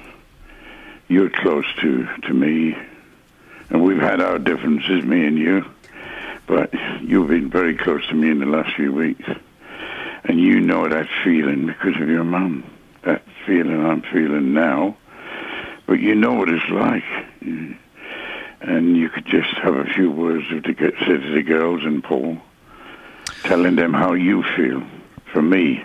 [1.08, 2.76] you're close to to me,
[3.70, 5.64] and we've had our differences, me and you,
[6.48, 9.28] but you've been very close to me in the last few weeks,
[10.24, 12.64] and you know that feeling because of your mum.
[13.04, 14.96] That feeling I'm feeling now
[15.88, 17.02] but you know what it's like.
[18.61, 22.37] And you could just have a few words the, say to the girls and Paul
[23.44, 24.82] telling them how you feel.
[25.32, 25.82] For me,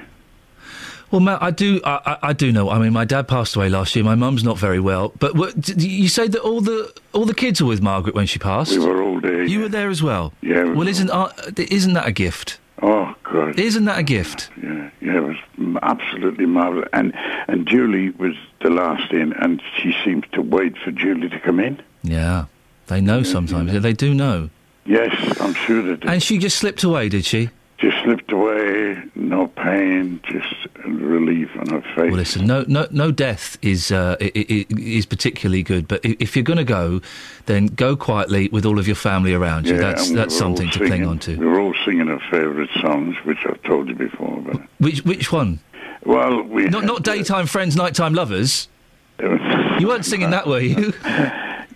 [1.13, 2.71] Well, Matt, I do, I, I, do know.
[2.71, 4.03] I mean, my dad passed away last year.
[4.03, 5.13] My mum's not very well.
[5.19, 8.39] But what, you say that all the all the kids were with Margaret when she
[8.39, 8.71] passed.
[8.71, 9.43] we were all there.
[9.43, 10.33] You were there as well.
[10.41, 10.63] Yeah.
[10.63, 12.57] we Well, isn't uh, isn't that a gift?
[12.81, 13.59] Oh God!
[13.59, 14.49] Isn't that a gift?
[14.59, 15.37] Yeah, yeah, it was
[15.83, 16.89] absolutely marvelous.
[16.93, 17.13] And
[17.47, 21.59] and Julie was the last in, and she seems to wait for Julie to come
[21.59, 21.79] in.
[22.01, 22.45] Yeah,
[22.87, 23.79] they know sometimes.
[23.83, 24.49] They do know.
[24.87, 27.51] Yes, I'm sure that And she just slipped away, did she?
[27.83, 31.95] Just slipped away, no pain, just relief on her face.
[31.97, 35.89] Well, listen, no, no, no death is uh, is particularly good.
[35.89, 37.01] But if you're going to go,
[37.45, 39.75] then go quietly with all of your family around you.
[39.75, 41.35] Yeah, that's we that's something to cling on to.
[41.37, 44.41] We were all singing our favourite songs, which I've told you before.
[44.41, 45.59] But Which which one?
[46.05, 48.69] well, we Not not daytime friends, nighttime lovers.
[49.79, 50.93] You weren't singing that, were you?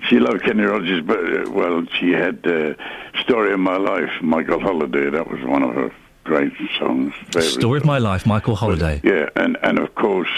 [0.07, 2.73] She loved Kenny Rogers, but uh, well, she had uh,
[3.21, 5.09] "Story of My Life." Michael Holliday.
[5.09, 5.91] That was one of her
[6.23, 7.13] great songs.
[7.39, 9.01] Story of my life, Michael Holliday.
[9.03, 10.29] Yeah, and and of course,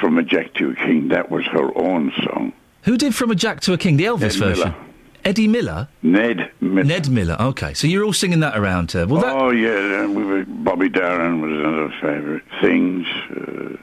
[0.00, 2.52] "From a Jack to a King." That was her own song.
[2.84, 4.68] Who did From a Jack to a King, the Elvis Ned version?
[4.70, 4.74] Miller.
[5.22, 5.88] Eddie Miller.
[6.02, 6.84] Ned Miller.
[6.84, 7.36] Ned Miller.
[7.38, 9.06] Okay, so you're all singing that around her.
[9.06, 12.42] Well, that, oh yeah, we were, Bobby Darin was another favourite.
[12.62, 13.06] Things.
[13.30, 13.76] Uh,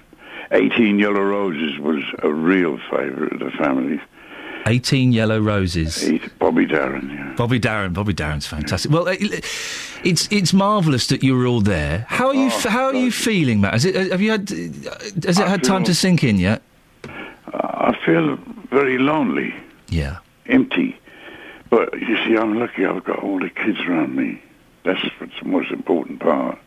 [0.51, 3.99] Eighteen Yellow Roses was a real favourite of the family.
[4.66, 6.10] 18 Yellow Roses.
[6.39, 7.34] Bobby Darin, Yeah.
[7.38, 8.91] Bobby Darin, Bobby Darin's fantastic.
[8.91, 9.45] Well, it-
[10.03, 12.05] it's it's marvellous that you were all there.
[12.08, 12.49] How are you?
[12.51, 13.74] Oh, how are you feeling, Matt?
[13.74, 14.49] Has it have you had?
[15.26, 16.62] Has it had time to sink in yet?
[17.53, 18.38] I feel
[18.70, 19.53] very lonely.
[19.89, 20.18] Yeah.
[20.47, 20.97] Empty.
[21.70, 24.41] But you see, I'm lucky I've got all the kids around me.
[24.84, 26.58] That's what's the most important part.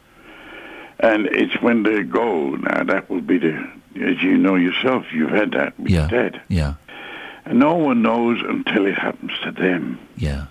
[0.99, 3.55] And it's when they go, now that will be the,
[3.97, 6.09] as you know yourself, you've had that with Yeah.
[6.09, 6.41] dad.
[6.49, 6.75] Yeah.
[7.51, 9.99] And no one knows until it happens to them.
[10.17, 10.47] Yeah.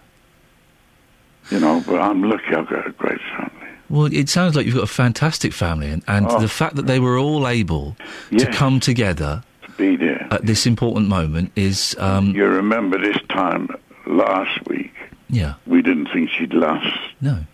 [1.49, 3.67] You know, but I'm lucky I've got a great family.
[3.89, 6.39] Well, it sounds like you've got a fantastic family, and, and Oh.
[6.41, 7.95] the fact that they were all able
[8.37, 10.27] to come together to Be there.
[10.29, 13.69] at this important moment is, um, You remember this time
[14.05, 14.93] last week,
[15.29, 17.45] yeah, we didn't think she'd last no,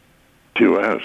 [0.55, 1.03] two hours.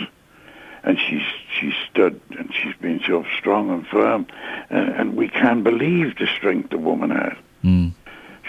[0.83, 1.23] And she's
[1.61, 4.27] she stood and she's been so strong and firm,
[4.71, 7.37] and, and we can't believe the strength the woman had.
[7.63, 7.93] Mm.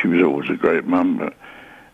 [0.01, 1.33] She was always a great mum, but,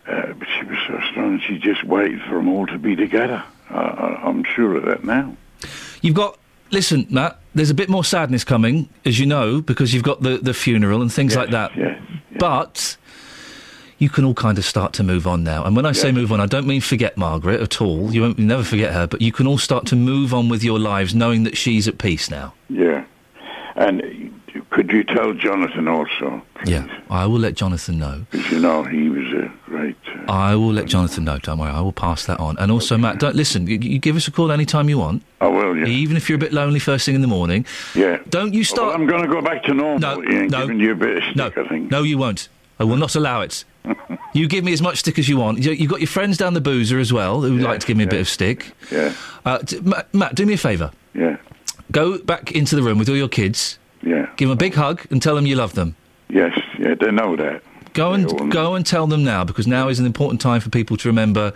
[0.06, 1.40] uh, but she was so strong.
[1.40, 3.44] She just waited for them all to be together.
[3.70, 5.36] I, I, I'm sure of that now.
[6.00, 6.38] You've got.
[6.70, 7.38] Listen, Matt.
[7.54, 11.02] There's a bit more sadness coming, as you know, because you've got the, the funeral
[11.02, 11.72] and things like that.
[12.38, 12.96] But
[13.98, 15.64] you can all kind of start to move on now.
[15.64, 18.12] And when I say move on, I don't mean forget Margaret at all.
[18.14, 20.62] You won't you never forget her, but you can all start to move on with
[20.62, 22.54] your lives, knowing that she's at peace now.
[22.68, 23.04] Yeah.
[23.74, 24.37] And
[24.70, 26.42] could you tell Jonathan also?
[26.64, 28.26] Yeah, I will let Jonathan know.
[28.30, 29.96] Because you know he was a great.
[30.28, 31.38] Uh, I will let Jonathan know.
[31.38, 32.56] Don't worry, I will pass that on.
[32.58, 33.66] And also, Matt, don't listen.
[33.66, 35.22] You, you give us a call anytime you want.
[35.40, 35.76] I will.
[35.76, 35.86] Yeah.
[35.86, 37.64] Even if you're a bit lonely first thing in the morning.
[37.94, 38.18] Yeah.
[38.28, 38.88] Don't you start.
[38.88, 39.98] Well, I'm going to go back to normal.
[39.98, 41.90] No, Iain, no, giving you a bit of stick, no, I think.
[41.90, 42.48] no, you won't.
[42.80, 43.64] I will not allow it.
[44.34, 45.58] you give me as much stick as you want.
[45.58, 48.04] You- You've got your friends down the boozer as well who like to give me
[48.04, 48.72] a bit of stick.
[48.92, 49.14] Yeah.
[49.44, 50.90] Uh, t- Matt, Matt, do me a favour.
[51.14, 51.36] Yeah.
[51.90, 53.78] Go back into the room with all your kids.
[54.02, 54.28] Yeah.
[54.36, 55.96] Give them a big hug and tell them you love them.
[56.28, 56.58] Yes.
[56.78, 56.94] Yeah.
[56.94, 57.62] They know that.
[57.94, 60.96] Go and go and tell them now because now is an important time for people
[60.98, 61.52] to remember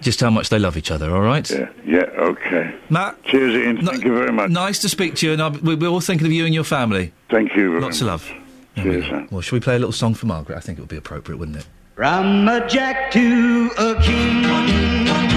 [0.00, 1.14] just how much they love each other.
[1.14, 1.48] All right.
[1.48, 1.68] Yeah.
[1.84, 2.00] Yeah.
[2.18, 2.74] Okay.
[2.90, 3.22] Matt.
[3.24, 3.86] Cheers, Iain.
[3.86, 4.50] Thank you very much.
[4.50, 6.64] Nice to speak to you, and I'll, we- we're all thinking of you and your
[6.64, 7.12] family.
[7.30, 7.70] Thank you.
[7.70, 8.28] very Lots of love.
[8.74, 9.26] There we.
[9.30, 10.56] Well, should we play a little song for Margaret?
[10.56, 11.66] I think it would be appropriate, wouldn't it?
[11.94, 15.35] From a jack to a king.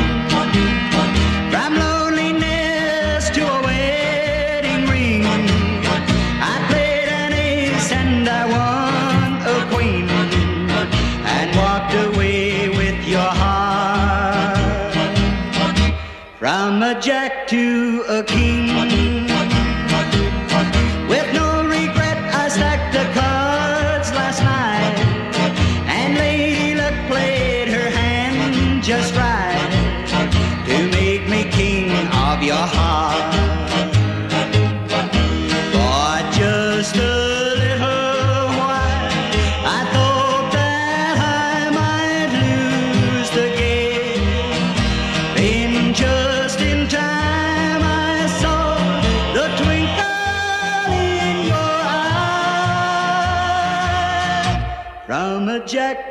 [17.49, 17.88] To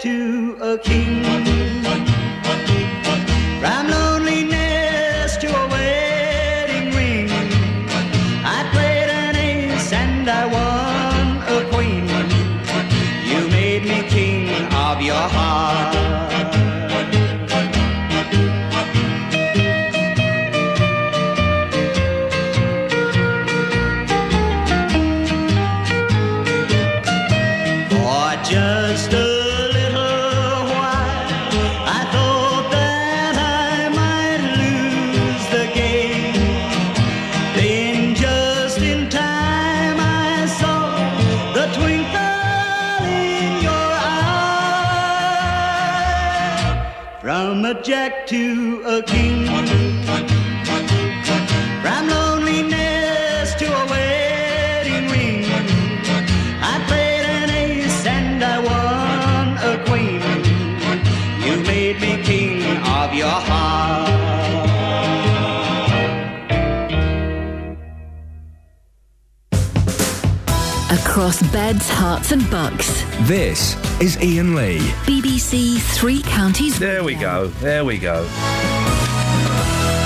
[0.01, 1.28] to a king.
[71.29, 73.03] Across beds, Herts, and bucks.
[73.29, 74.79] This is Iain Lee.
[75.05, 76.79] BBC Three Counties.
[76.79, 77.49] There we go.
[77.61, 78.23] There we go.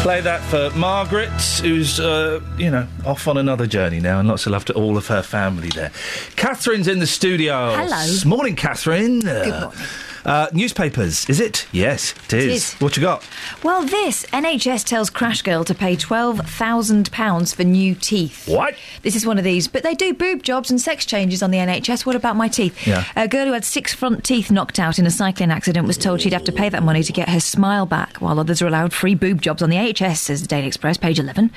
[0.02, 1.30] Play that for Margaret,
[1.62, 4.96] who's, uh, you know, off on another journey now, and lots of love to all
[4.96, 5.92] of her family there.
[6.34, 7.72] Catherine's in the studio.
[7.76, 8.28] Hello.
[8.28, 9.20] Morning, Catherine.
[9.20, 9.80] Good Uh, morning.
[10.24, 11.66] Uh, newspapers, is it?
[11.72, 12.44] Yes, it is.
[12.44, 12.72] It is.
[12.74, 13.26] What you got?
[13.62, 18.48] Well, this NHS tells Crash Girl to pay £12,000 for new teeth.
[18.48, 18.74] What?
[19.02, 19.68] This is one of these.
[19.68, 22.06] But they do boob jobs and sex changes on the NHS.
[22.06, 22.86] What about my teeth?
[22.86, 23.04] Yeah.
[23.16, 26.20] A girl who had six front teeth knocked out in a cycling accident was told
[26.20, 28.92] she'd have to pay that money to get her smile back, while others are allowed
[28.92, 31.50] free boob jobs on the NHS, says the Daily Express, page 11.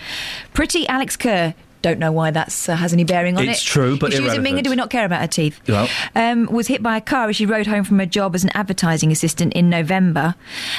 [0.53, 1.53] Pretty Alex Kerr.
[1.85, 3.51] Don't know why that uh, has any bearing on it.
[3.51, 5.61] It's true, but if she was a minger, do we not care about her teeth?
[5.67, 5.87] Well.
[6.15, 8.49] um, was hit by a car as she rode home from her job as an
[8.55, 10.33] advertising assistant in November.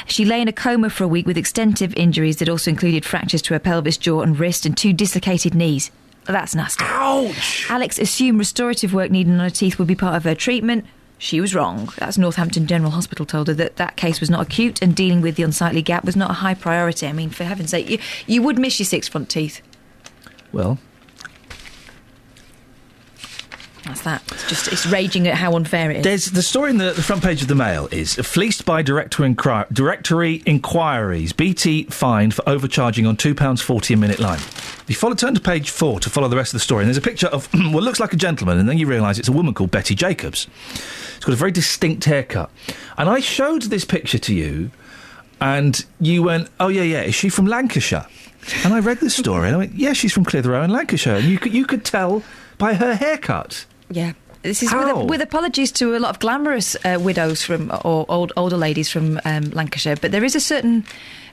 [0.07, 3.40] She lay in a coma for a week with extensive injuries that also included fractures
[3.42, 5.92] to her pelvis, jaw, and wrist, and two dislocated knees.
[6.24, 6.84] That's nasty.
[6.84, 7.68] Ouch!
[7.70, 10.86] Alex assumed restorative work needed on her teeth would be part of her treatment.
[11.18, 11.88] She was wrong.
[11.98, 15.36] That's Northampton General Hospital told her that that case was not acute and dealing with
[15.36, 17.07] the unsightly gap was not a high priority.
[17.07, 19.62] I mean, for heaven's sake, you, you would miss your six front teeth.
[20.52, 20.78] Well,
[23.87, 24.22] That's that.
[24.32, 26.03] It's just it's raging at how unfair it is.
[26.05, 29.22] There's the story in the, the front page of the Mail is fleeced by director
[29.22, 31.32] inquir- directory inquiries.
[31.32, 34.41] BT fined for overcharging on two pounds forty a minute line.
[34.89, 36.97] You follow turn to page four to follow the rest of the story, and there's
[36.97, 39.55] a picture of what looks like a gentleman, and then you realise it's a woman
[39.55, 40.49] called Betty Jacobs.
[41.16, 42.51] It's got a very distinct haircut,
[42.99, 44.72] and I showed this picture to you,
[45.41, 48.07] and you went, "Oh yeah, yeah, is she from Lancashire?"
[48.64, 51.24] And I read the story, and I went, "Yeah, she's from Clitheroe in Lancashire," and
[51.26, 52.22] you could you could tell
[52.59, 53.66] by her haircut.
[53.91, 54.12] Yeah.
[54.43, 58.32] This is with, with apologies to a lot of glamorous uh, widows from or old
[58.37, 60.84] older ladies from um, Lancashire, but there is a certain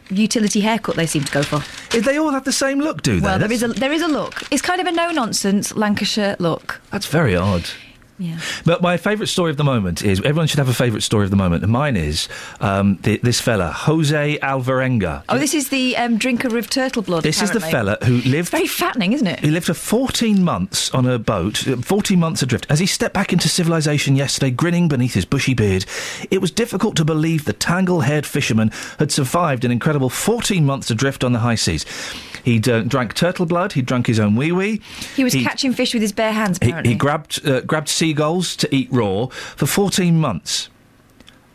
[0.10, 1.62] utility haircut they seem to go for.
[1.99, 3.26] They all have the same look, do they?
[3.26, 4.41] Well, there That's- is a there is a look.
[4.51, 6.82] It's kind of a no nonsense Lancashire look.
[6.91, 7.66] That's very odd.
[8.24, 8.39] Yeah.
[8.65, 11.30] But my favourite story of the moment is everyone should have a favourite story of
[11.30, 12.30] the moment, and mine is
[12.61, 15.24] um, th- this fella Jose Alvarenga.
[15.28, 17.24] Oh, this is the um, drinker of turtle blood.
[17.24, 18.49] This is the fella who lived.
[18.49, 19.41] Very fattening, isn't it?
[19.41, 22.65] He lived for 14 months on a boat, uh, 14 months adrift.
[22.69, 25.86] As he stepped back into civilization yesterday, grinning beneath his bushy beard,
[26.32, 30.89] it was difficult to believe the tangle haired fisherman had survived an incredible 14 months
[30.89, 31.86] adrift on the high seas.
[32.44, 34.82] He'd uh, drank turtle blood, he'd drunk his own wee wee.
[35.16, 36.58] He was catching fish with his bare hands.
[36.62, 40.70] He, Apparently, he grabbed uh, grabbed seagulls to eat raw for 14 months.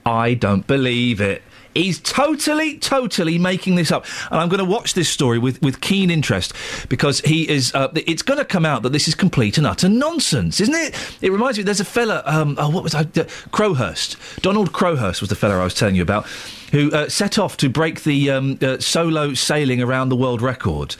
[0.07, 1.43] I don't believe it.
[1.75, 5.81] He's totally, totally making this up, and I'm going to watch this story with, with
[5.81, 6.53] keen interest
[6.89, 7.73] because he is.
[7.75, 10.95] Uh, it's going to come out that this is complete and utter nonsense, isn't it?
[11.21, 11.63] It reminds me.
[11.65, 12.23] There's a fella.
[12.27, 13.03] Um, oh, what was I?
[13.03, 14.17] Uh, Crowhurst.
[14.43, 16.27] Donald Crowhurst was the fella I was telling you about,
[16.73, 20.97] who uh, set off to break the um, uh, solo sailing around the world record.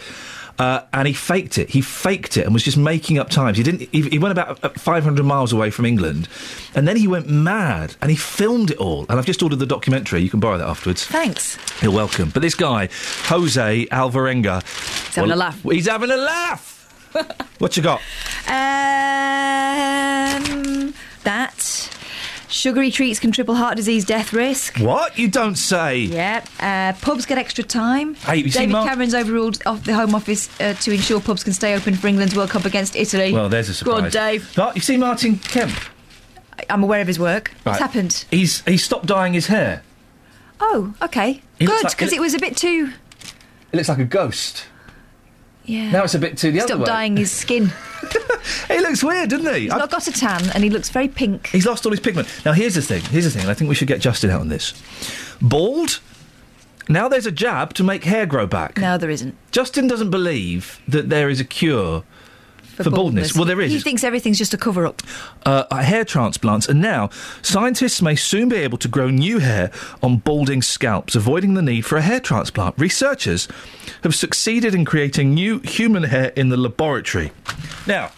[0.59, 1.71] Uh, and he faked it.
[1.71, 3.57] He faked it and was just making up times.
[3.57, 3.89] He didn't.
[3.93, 6.29] He, he went about uh, 500 miles away from England,
[6.75, 9.07] and then he went mad and he filmed it all.
[9.09, 10.21] And I've just ordered the documentary.
[10.21, 11.05] You can borrow that afterwards.
[11.05, 11.57] Thanks.
[11.81, 12.31] You're welcome.
[12.31, 12.89] But this guy,
[13.27, 14.63] Jose Alvarenga,
[15.07, 15.63] He's having a laugh.
[15.63, 16.75] He's having a laugh.
[17.59, 18.01] what you got?
[18.49, 18.55] Um,
[21.23, 21.98] that
[22.49, 24.79] sugary treats can triple heart disease death risk.
[24.79, 25.99] What you don't say?
[26.01, 26.49] Yep.
[26.61, 28.15] Uh, pubs get extra time.
[28.15, 31.75] Hey, David Mark- Cameron's overruled off the Home Office uh, to ensure pubs can stay
[31.75, 33.33] open for England's World Cup against Italy.
[33.33, 34.01] Well, there's a surprise.
[34.01, 34.53] Go on, Dave.
[34.57, 35.73] But you see Martin Kemp.
[36.69, 37.53] I'm aware of his work.
[37.63, 38.25] What's happened?
[38.31, 39.83] He's he stopped dyeing his hair.
[40.61, 41.41] Oh, okay.
[41.59, 42.93] He Good, like- because it was a bit too.
[43.73, 44.65] It looks like a ghost.
[45.69, 45.91] Yeah.
[45.93, 46.87] Now it's a bit too the Stop other way.
[46.87, 47.71] dyeing his skin.
[48.69, 49.63] He looks weird, doesn't he?
[49.63, 51.49] He's not got a tan, and he looks very pink.
[51.49, 52.29] He's lost all his pigment.
[52.45, 53.03] Now, here's the thing.
[53.03, 54.73] Here's the thing, and I think we should get Justin out on this.
[55.43, 56.01] Bald.
[56.89, 58.79] Now there's a jab to make hair grow back.
[58.79, 59.35] No, there isn't.
[59.51, 62.05] Justin doesn't believe that there is a cure
[62.85, 63.35] for, baldness.
[63.35, 63.73] Well, there is.
[63.73, 65.03] He thinks everything's just a cover up.
[65.47, 67.11] uh, hair transplants, and now
[67.43, 69.71] scientists may soon be able to grow new hair
[70.03, 72.75] on balding scalps, avoiding the need for a hair transplant.
[72.79, 73.49] Researchers
[74.03, 77.33] have succeeded in creating new human hair in the laboratory.
[77.87, 78.11] Now,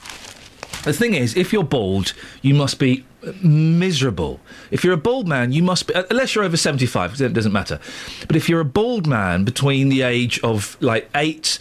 [0.85, 4.41] the thing is, if you're bald, you must be uh, miserable.
[4.71, 7.33] If you're a bald man, you must be, uh, unless you're over 75, 'cause it
[7.35, 7.79] doesn't matter.
[8.27, 11.59] But if you're a bald man between the age of like 8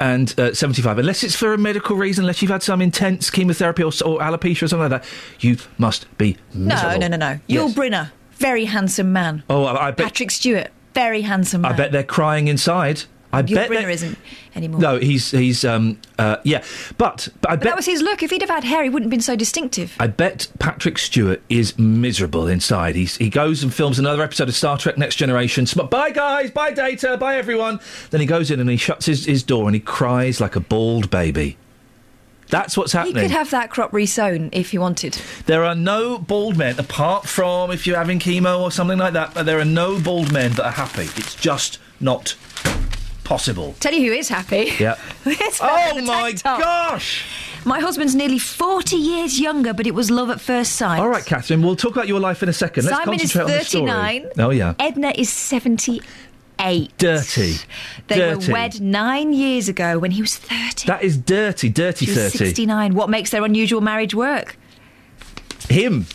[0.00, 3.82] and uh, 75, unless it's for a medical reason, unless you've had some intense chemotherapy
[3.82, 5.04] or, or alopecia or something like that,
[5.40, 6.98] you must be miserable.
[6.98, 7.34] No, no, no, no.
[7.48, 7.74] Yul Yes.
[7.74, 9.42] Brynner, very handsome man.
[9.50, 10.06] Oh, I, I bet.
[10.06, 11.72] Patrick Stewart, very handsome man.
[11.72, 13.02] I bet they're crying inside.
[13.32, 14.18] I bet Brynner they're- isn't
[14.56, 14.80] anymore.
[14.80, 16.64] No, he's he's um uh yeah,
[16.98, 18.22] but but I But bet that was his look.
[18.22, 19.94] If he'd have had hair, he wouldn't have been so distinctive.
[20.00, 22.96] I bet Patrick Stewart is miserable inside.
[22.96, 25.66] He's, he goes and films another episode of Star Trek Next Generation.
[25.66, 26.50] Sm- Bye, guys.
[26.50, 27.16] Bye, Data.
[27.16, 27.78] Bye, everyone.
[28.10, 30.60] Then he goes in and he shuts his, his door and he cries like a
[30.60, 31.56] bald baby.
[32.48, 33.14] That's what's happening.
[33.14, 35.16] He could have that crop resown if he wanted.
[35.46, 39.34] There are no bald men, apart from if you're having chemo or something like that,
[39.34, 41.04] but there are no bald men that are happy.
[41.16, 42.34] It's just not
[43.30, 43.74] possible.
[43.78, 44.72] Tell you who is happy.
[44.80, 44.96] Yeah.
[45.62, 46.58] Oh my top.
[46.60, 47.24] gosh!
[47.64, 50.98] My husband's nearly 40 years younger, but it was love at first sight.
[50.98, 52.86] All right, Catherine, we'll talk about your life in a second.
[52.86, 53.86] Let's Simon is concentrate on the story.
[53.86, 54.30] 39.
[54.46, 54.74] Oh, yeah.
[54.80, 56.02] Edna is 78.
[56.98, 57.54] Dirty.
[58.08, 58.46] They dirty.
[58.48, 60.86] were wed nine years ago when he was 30.
[60.86, 62.38] That is dirty, dirty she was 30.
[62.46, 62.94] 69.
[62.94, 64.56] What makes their unusual marriage work?
[65.68, 66.06] Him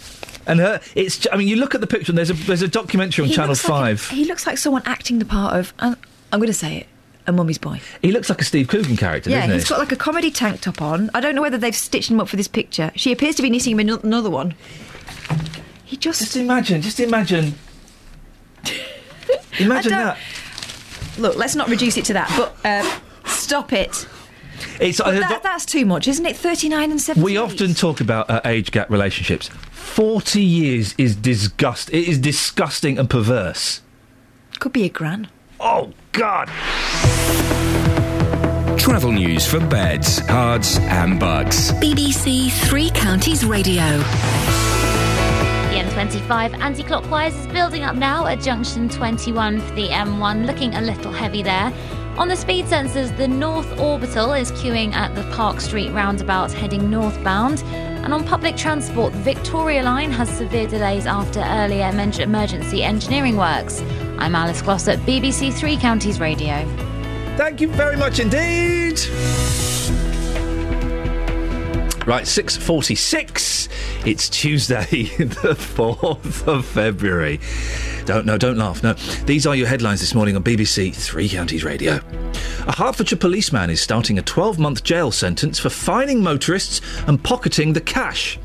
[0.47, 0.81] and her.
[0.95, 1.27] It's.
[1.31, 2.11] I mean, you look at the picture.
[2.11, 4.09] and There's a there's a documentary on He Channel looks like a- Five.
[4.09, 5.95] he looks like someone acting the part of, uh,
[6.31, 6.87] I'm going to say it,
[7.27, 7.81] a mummy's boy.
[8.01, 9.55] He looks like a Steve Coogan character, yeah, doesn't he?
[9.57, 11.09] he's got like a comedy tank top on.
[11.13, 12.91] I don't know whether they've stitched him up for this picture.
[12.95, 14.53] She appears to be knitting him ano- another one.
[15.83, 16.19] He just.
[16.19, 16.81] Just imagine.
[16.81, 17.55] Just imagine.
[19.59, 20.17] Imagine I don't- that.
[21.17, 24.05] Look, let's not reduce it to that, but uh, stop it.
[24.81, 24.97] It's.
[24.97, 26.35] But uh, that, that's too much, isn't it?
[26.35, 27.23] 39 and 70.
[27.23, 29.47] we often talk about uh, age gap relationships.
[29.71, 31.89] Forty years is disgust.
[31.91, 33.81] It is disgusting and perverse.
[34.59, 35.29] Could be a gran.
[35.59, 36.49] Oh God.
[38.77, 41.71] Travel news for beds, cards, and bugs.
[41.73, 43.83] BBC Three Counties Radio.
[45.69, 50.75] The M25 anti clockwise is building up now at junction 21 for the M1, looking
[50.75, 51.73] a little heavy there.
[52.17, 56.89] On the speed sensors, the North Orbital is queuing at the Park Street roundabout heading
[56.89, 57.61] northbound.
[57.63, 63.81] And on public transport, the Victoria Line has severe delays after earlier emergency engineering works.
[64.19, 66.84] I'm Alice Glossop BBC Three Counties Radio.
[67.37, 68.97] Thank you very much indeed.
[72.05, 73.67] Right, 6.46.
[74.05, 74.85] It's Tuesday,
[75.17, 77.41] the 4th of February.
[78.05, 78.83] Don't, no, don't laugh.
[78.83, 78.93] No.
[79.25, 81.99] These are your headlines this morning on BBC Three Counties Radio.
[82.67, 87.73] A Hertfordshire policeman is starting a 12 month jail sentence for fining motorists and pocketing
[87.73, 88.39] the cash.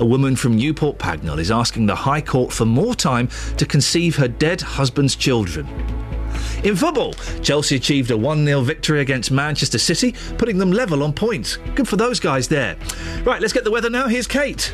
[0.00, 4.16] A woman from Newport Pagnell is asking the High Court for more time to conceive
[4.16, 5.68] her dead husband's children.
[6.64, 11.12] In football, Chelsea achieved a 1 0 victory against Manchester City, putting them level on
[11.12, 11.56] points.
[11.74, 12.76] Good for those guys there.
[13.24, 14.06] Right, let's get the weather now.
[14.06, 14.72] Here's Kate.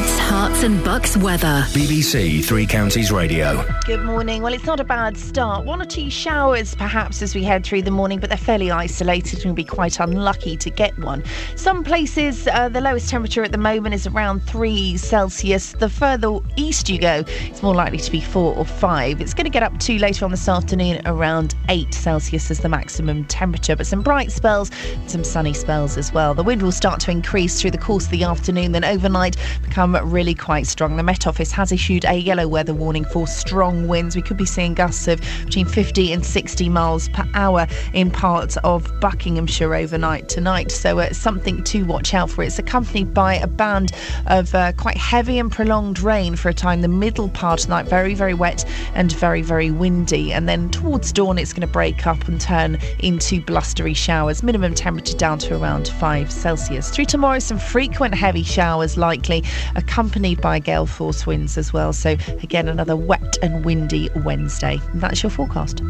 [0.00, 1.64] Beds, Herts, and bucks weather.
[1.72, 3.62] BBC Three Counties Radio.
[3.84, 4.40] Good morning.
[4.40, 5.66] Well, it's not a bad start.
[5.66, 9.40] One or two showers perhaps as we head through the morning, but they're fairly isolated
[9.40, 11.22] and we'll be quite unlucky to get one.
[11.54, 15.72] Some places, uh, the lowest temperature at the moment is around 3 Celsius.
[15.72, 19.20] The further east you go, it's more likely to be 4 or 5.
[19.20, 22.70] It's going to get up to later on this afternoon around 8 Celsius as the
[22.70, 24.70] maximum temperature, but some bright spells,
[25.08, 26.32] some sunny spells as well.
[26.32, 29.89] The wind will start to increase through the course of the afternoon, then overnight become
[29.92, 30.96] really quite strong.
[30.96, 34.16] The Met Office has issued a yellow weather warning for strong winds.
[34.16, 38.56] We could be seeing gusts of between 50 and 60 miles per hour in parts
[38.58, 40.70] of Buckinghamshire overnight tonight.
[40.70, 42.42] So uh, something to watch out for.
[42.42, 43.92] It's accompanied by a band
[44.26, 46.80] of uh, quite heavy and prolonged rain for a time.
[46.80, 48.64] The middle part of the night, very, very wet
[48.94, 50.32] and very, very windy.
[50.32, 54.42] And then towards dawn, it's going to break up and turn into blustery showers.
[54.42, 56.90] Minimum temperature down to around 5 Celsius.
[56.90, 59.44] Through tomorrow, some frequent heavy showers likely,
[59.76, 61.92] accompanied by gale force winds as well.
[61.92, 64.80] So, again, another wet and windy Wednesday.
[64.92, 65.82] And that's your forecast.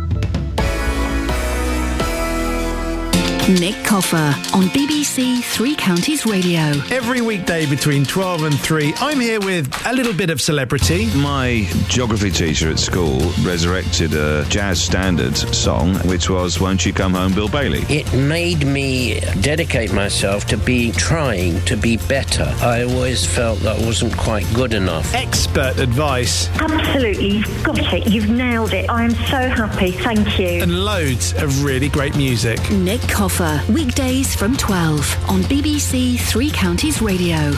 [3.59, 4.17] Nick Coffer
[4.55, 6.61] on BBC Three Counties Radio.
[6.91, 11.07] Every weekday between 12 and 3, I'm here with a little bit of celebrity.
[11.17, 17.15] My geography teacher at school resurrected a jazz standard song, which was Won't You Come
[17.15, 17.81] Home, Bill Bailey?
[17.89, 22.55] It made me dedicate myself to be trying to be better.
[22.61, 25.13] I always felt that I wasn't quite good enough.
[25.13, 26.49] Expert advice.
[26.61, 28.07] Absolutely, you've got it.
[28.07, 28.89] You've nailed it.
[28.89, 29.91] I am so happy.
[29.91, 30.63] Thank you.
[30.63, 32.59] And loads of really great music.
[32.71, 33.40] Nick Coffer,
[33.71, 37.53] weekdays from 12 on BBC Three Counties Radio.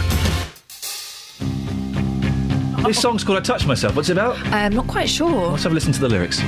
[2.86, 3.96] This song's called I Touch Myself.
[3.96, 4.36] What's it about?
[4.46, 5.50] Uh, I'm not quite sure.
[5.50, 6.40] Let's have a listen to the lyrics.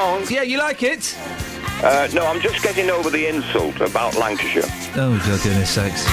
[0.00, 0.24] Song?
[0.30, 1.14] Yeah, you like it?
[1.82, 4.62] Uh, no, I'm just getting over the insult about Lancashire.
[4.96, 6.04] Oh, for goodness sakes.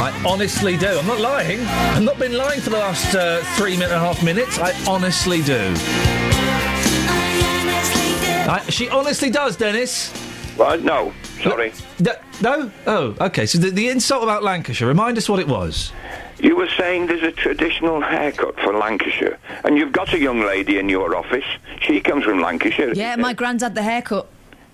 [0.00, 0.86] I honestly do.
[0.98, 1.60] I'm not lying.
[1.60, 4.58] I've not been lying for the last uh, three minute and a half minutes.
[4.58, 5.74] I honestly do.
[8.50, 10.12] I, she honestly does, Dennis.
[10.56, 11.72] Well, no, sorry.
[12.40, 12.70] no?
[12.86, 13.46] Oh, okay.
[13.46, 15.92] So the, the insult about Lancashire, remind us what it was.
[16.40, 20.78] You were saying there's a traditional haircut for Lancashire, and you've got a young lady
[20.78, 21.44] in your office.
[21.80, 22.92] She comes from Lancashire.
[22.94, 24.28] Yeah, my granddad the haircut.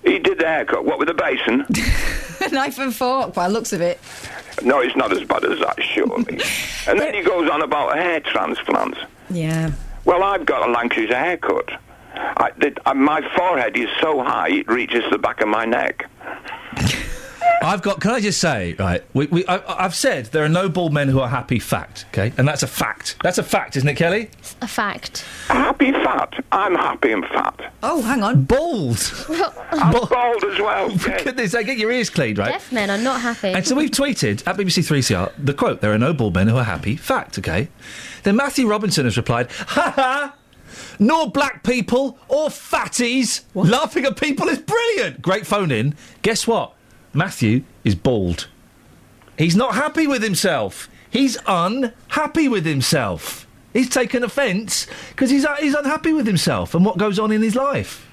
[0.05, 0.85] He did the haircut.
[0.85, 1.65] What with a basin?
[2.53, 3.99] Knife and fork, by the looks of it.
[4.63, 6.39] no, it's not as bad as that, surely.
[6.87, 8.99] and then he goes on about hair transplants.
[9.31, 9.73] Yeah.
[10.05, 11.71] Well, I've got a Lancashire haircut.
[12.15, 16.09] I, the, uh, my forehead is so high it reaches the back of my neck.
[17.63, 18.01] I've got.
[18.01, 19.03] Can I just say, right?
[19.15, 21.59] We, we, I, I've said there are no bald men who are happy.
[21.59, 23.17] Fact, okay, and that's a fact.
[23.23, 24.31] That's a fact, isn't it, Kelly?
[24.61, 25.25] A fact.
[25.49, 26.45] Happy fat.
[26.53, 27.73] I'm happy and fat.
[27.83, 28.45] Oh, hang on.
[28.45, 29.13] Bald.
[29.73, 30.91] I'm bald as well.
[30.97, 32.53] For goodness sake, get your ears cleaned, right?
[32.53, 33.49] Deaf men are not happy.
[33.49, 36.57] And so we've tweeted at BBC 3CR the quote, there are no bald men who
[36.57, 36.97] are happy.
[36.97, 37.69] Fact, okay?
[38.23, 40.37] Then Matthew Robinson has replied, ha ha!
[40.99, 45.23] Nor black people or fatties laughing at people is brilliant.
[45.23, 45.95] Great phone in.
[46.23, 46.75] Guess what?
[47.15, 48.49] Matthew is bald.
[49.39, 50.89] He's not happy with himself.
[51.11, 53.47] He's unhappy with himself.
[53.73, 57.43] He's taken offence because he's, uh, he's unhappy with himself and what goes on in
[57.43, 58.09] his life.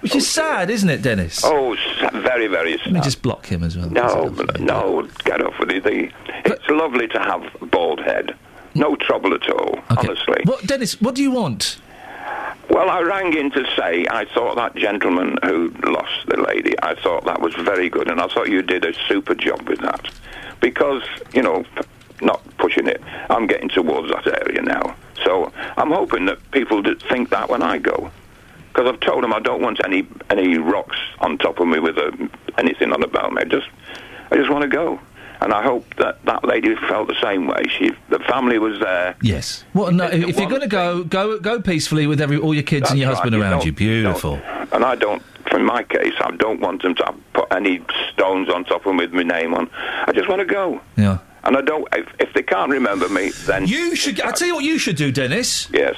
[0.00, 1.40] Which is sad, isn't it, Dennis?
[1.44, 1.74] Oh,
[2.12, 2.86] very, very sad.
[2.86, 3.88] Let me just block him as well.
[3.88, 4.28] No,
[4.58, 5.82] no, get off with it.
[5.84, 6.10] The-
[6.44, 8.34] It's lovely to have a bald head.
[8.74, 10.08] No trouble at all, okay.
[10.08, 10.42] honestly.
[10.44, 11.78] What, Dennis, what do you want?
[12.70, 16.94] Well, I rang in to say I thought that gentleman who lost the lady, I
[16.94, 20.10] thought that was very good, and I thought you did a super job with that.
[20.60, 21.02] Because,
[21.32, 21.64] you know,
[22.20, 24.96] not pushing it, I'm getting towards that area now.
[25.24, 28.10] So I'm hoping that people think that when I go.
[28.68, 31.96] Because I've told them I don't want any any rocks on top of me with
[31.96, 33.42] a, anything on about me.
[33.42, 33.68] I just,
[34.32, 34.98] I just want to go.
[35.44, 37.64] And I hope that that lady felt the same way.
[37.68, 39.14] She, the family was there.
[39.20, 39.62] Yes.
[39.74, 42.62] Well, no, if, if you're going to go, go go peacefully with every all your
[42.62, 43.72] kids and your That's husband you around you.
[43.72, 44.36] Beautiful.
[44.72, 48.64] And I don't, for my case, I don't want them to put any stones on
[48.64, 49.68] top of them with my name on.
[50.06, 50.80] I just want to go.
[50.96, 51.18] Yeah.
[51.42, 51.86] And I don't.
[51.92, 54.22] If, if they can't remember me, then You should.
[54.22, 55.68] I tell you what you should do, Dennis.
[55.70, 55.96] Yes.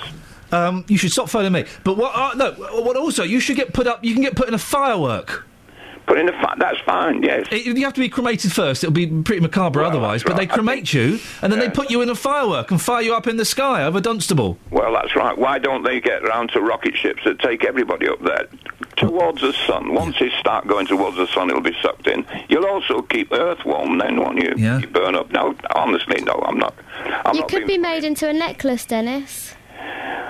[0.50, 1.66] Um, you should stop phoning me.
[1.84, 2.12] But what?
[2.16, 2.52] Uh, no.
[2.82, 3.22] What also?
[3.22, 4.02] You should get put up.
[4.02, 5.46] You can get put in a firework.
[6.06, 7.22] Put in a fi- That's fine.
[7.22, 7.46] Yes.
[7.50, 8.84] Eh, you have to be cremated first.
[8.84, 10.22] It'll be pretty macabre otherwise.
[10.22, 13.12] But they cremate you, and then they put you in a firework and fire you
[13.14, 14.56] up in the sky over Dunstable.
[14.70, 15.36] Well, that's right.
[15.36, 18.46] Why don't they get round to rocket ships that take everybody up there
[18.96, 19.94] towards the sun?
[19.94, 22.24] Once you start going towards the sun, it'll be sucked in.
[22.48, 24.54] You'll also keep Earth warm then, won't you?
[24.56, 24.78] Yeah.
[24.78, 25.32] You burn up.
[25.32, 26.34] No, honestly, no.
[26.46, 26.74] I'm not.
[27.24, 29.55] I'm you not could being, be made into a necklace, Dennis.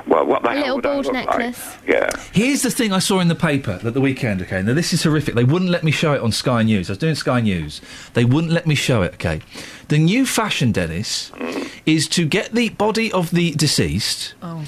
[0.07, 1.27] Well, what the a hell little would I bald look like?
[1.27, 1.77] necklace.
[1.87, 2.11] Yeah.
[2.33, 4.63] Here's the thing I saw in the paper at the weekend, okay?
[4.63, 5.35] Now, this is horrific.
[5.35, 6.89] They wouldn't let me show it on Sky News.
[6.89, 7.81] I was doing Sky News.
[8.15, 9.41] They wouldn't let me show it, okay?
[9.89, 11.33] The new fashion, Dennis,
[11.87, 14.63] is to get the body of the deceased Oh.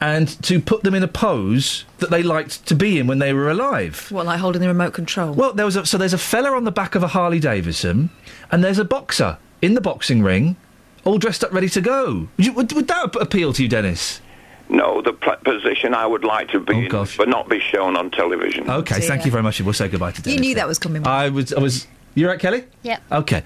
[0.00, 3.34] and to put them in a pose that they liked to be in when they
[3.34, 4.06] were alive.
[4.10, 5.34] What, like holding the remote control?
[5.34, 8.08] Well, there was a, so there's a fella on the back of a Harley Davidson,
[8.50, 10.56] and there's a boxer in the boxing ring,
[11.04, 12.28] all dressed up, ready to go.
[12.38, 14.22] Would, you, would, would that appeal to you, Dennis?
[14.68, 18.10] No, the pl- position I would like to be in, but not be shown on
[18.10, 18.68] television.
[18.68, 19.60] Okay, thank you very much.
[19.60, 20.34] We'll say goodbye to Dennis.
[20.36, 21.06] You knew that was coming.
[21.06, 21.52] I was.
[21.52, 21.86] I was.
[22.14, 22.64] You right, Kelly?
[22.82, 23.02] Yep.
[23.12, 23.42] Okay.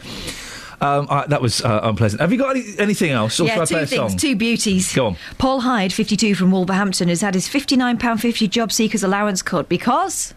[0.80, 2.20] Um, I, that was uh, unpleasant.
[2.20, 3.38] Have you got any, anything else?
[3.38, 4.18] Or yeah, shall I two play a things, song?
[4.18, 4.92] two beauties.
[4.92, 5.16] Go on.
[5.38, 10.34] Paul Hyde, 52 from Wolverhampton, has had his £59.50 job seekers allowance cut because.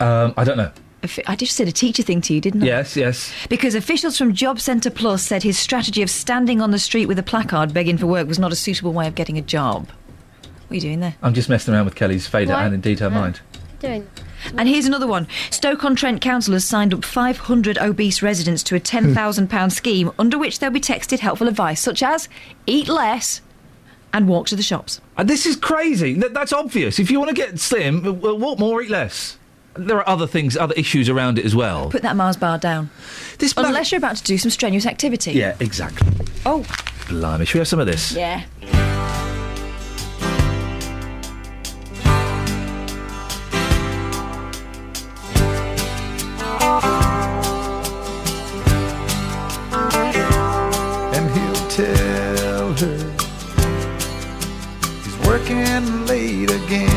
[0.00, 0.72] Um, I don't know.
[1.04, 2.66] If- I just said a teacher thing to you, didn't I?
[2.66, 3.32] Yes, yes.
[3.48, 7.18] Because officials from Job Centre Plus said his strategy of standing on the street with
[7.18, 9.88] a placard begging for work was not a suitable way of getting a job.
[9.88, 11.14] What are you doing there?
[11.22, 12.64] I'm just messing around with Kelly's fader Why?
[12.64, 13.40] and indeed her mind.
[13.80, 14.08] Doing.
[14.56, 15.26] And here's another one.
[15.50, 20.70] Stoke-on-Trent Council has signed up 500 obese residents to a £10,000 scheme under which they'll
[20.70, 22.28] be texted helpful advice such as
[22.66, 23.40] eat less
[24.12, 25.00] and walk to the shops.
[25.16, 26.14] Uh, this is crazy.
[26.14, 26.98] That's obvious.
[26.98, 29.38] If you want to get slim, walk more, eat less.
[29.76, 31.90] There are other things, other issues around it as well.
[31.90, 32.90] Put that Mars bar down.
[33.38, 35.32] This Unless you're about to do some strenuous activity.
[35.32, 36.08] Yeah, exactly.
[36.46, 36.64] Oh.
[37.08, 38.12] Blimey, should we have some of this?
[38.12, 38.44] Yeah.
[51.16, 52.96] and he'll tell her
[55.02, 56.93] he's working late again.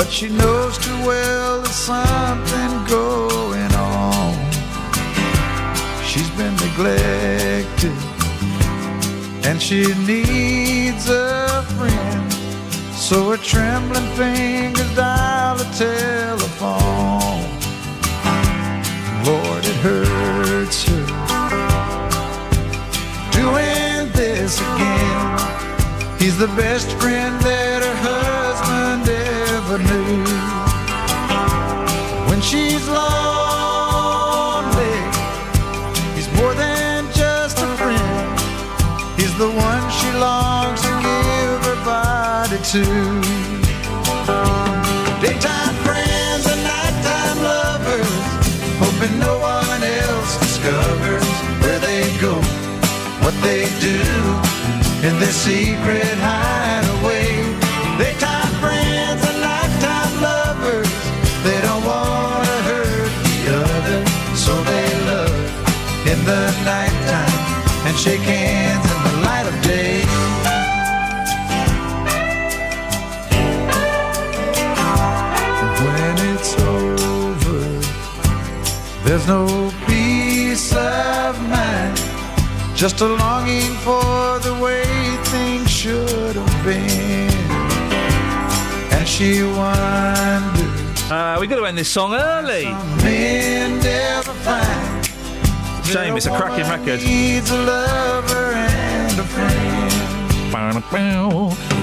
[0.00, 4.32] But she knows too well there's something going on.
[6.06, 7.92] She's been neglected
[9.44, 12.32] and she needs a friend.
[12.94, 17.44] So her trembling fingers dial the telephone.
[19.26, 21.04] Lord, it hurts her
[23.32, 26.18] doing this again.
[26.18, 27.59] He's the best friend that
[32.50, 33.06] she's lonely,
[36.16, 38.40] he's more than just a friend.
[39.16, 42.84] He's the one she longs to give her body to.
[45.22, 48.24] Daytime friends and nighttime lovers,
[48.82, 51.28] hoping no one else discovers
[51.62, 52.34] where they go
[53.22, 53.98] what they do
[55.06, 56.79] in their secret hideaway.
[68.00, 70.00] Shake hands in the light of day.
[75.84, 77.60] When it's over,
[79.04, 82.00] there's no peace of mind.
[82.74, 84.84] Just a longing for the way
[85.24, 87.30] things should have been.
[88.96, 91.10] And she wonders.
[91.10, 92.64] Uh, we got to end this song early.
[95.94, 96.16] Men never find.
[96.16, 97.02] Shame, it's a cracking record.
[97.06, 99.60] Needs a lover and a friend.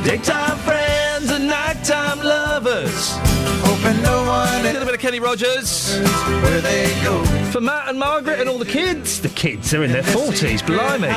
[0.04, 3.12] Daytime friends and nighttime lovers.
[3.64, 4.60] Hoping no one.
[4.62, 5.98] A little bit of Kenny Rogers.
[6.44, 7.24] Where they go.
[7.52, 9.22] For Matt and Margaret and all the kids.
[9.22, 10.62] The kids are in their forties.
[10.62, 11.10] Blimey.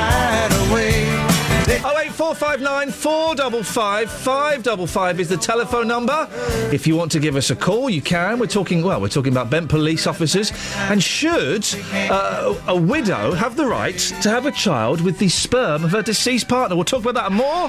[1.84, 6.28] Oh eight four five nine four double five five double five is the telephone number.
[6.72, 8.40] If you want to give us a call, you can.
[8.40, 9.00] We're talking well.
[9.00, 10.52] We're talking about bent police officers.
[10.76, 15.84] And should uh, a widow have the right to have a child with the sperm
[15.84, 16.74] of her deceased partner?
[16.74, 17.68] We'll talk about that and more.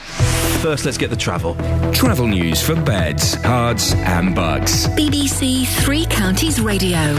[0.61, 1.55] First, let's get the travel.
[1.93, 4.87] Travel news for beds, cards, and bugs.
[4.89, 7.17] BBC Three Counties Radio.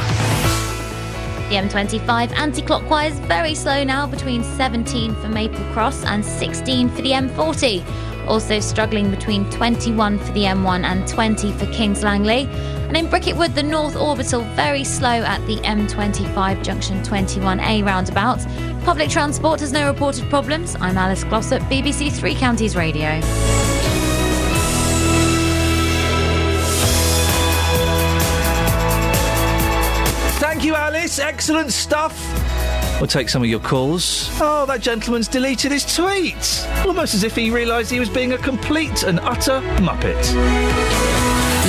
[1.53, 7.03] The M25 anti clockwise very slow now between 17 for Maple Cross and 16 for
[7.03, 8.27] the M40.
[8.27, 12.47] Also struggling between 21 for the M1 and 20 for Kings Langley.
[12.89, 18.39] And in Bricket Wood, the North Orbital very slow at the M25 junction 21A roundabout.
[18.87, 20.75] Public transport has no reported problems.
[20.77, 23.21] I'm Alice Glossop, BBC Three Counties Radio.
[31.17, 31.33] Thank.
[31.33, 32.17] Excellent stuff.
[33.01, 34.29] We'll take some of your calls.
[34.41, 36.67] Oh, that gentleman's deleted his tweet.
[36.87, 40.23] Almost as if he realised he was being a complete and utter muppet.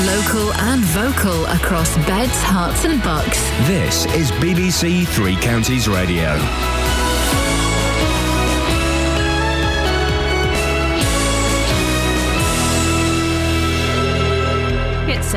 [0.05, 3.41] Local and vocal across beds, Herts, and bucks.
[3.67, 6.37] This is BBC Three Counties Radio.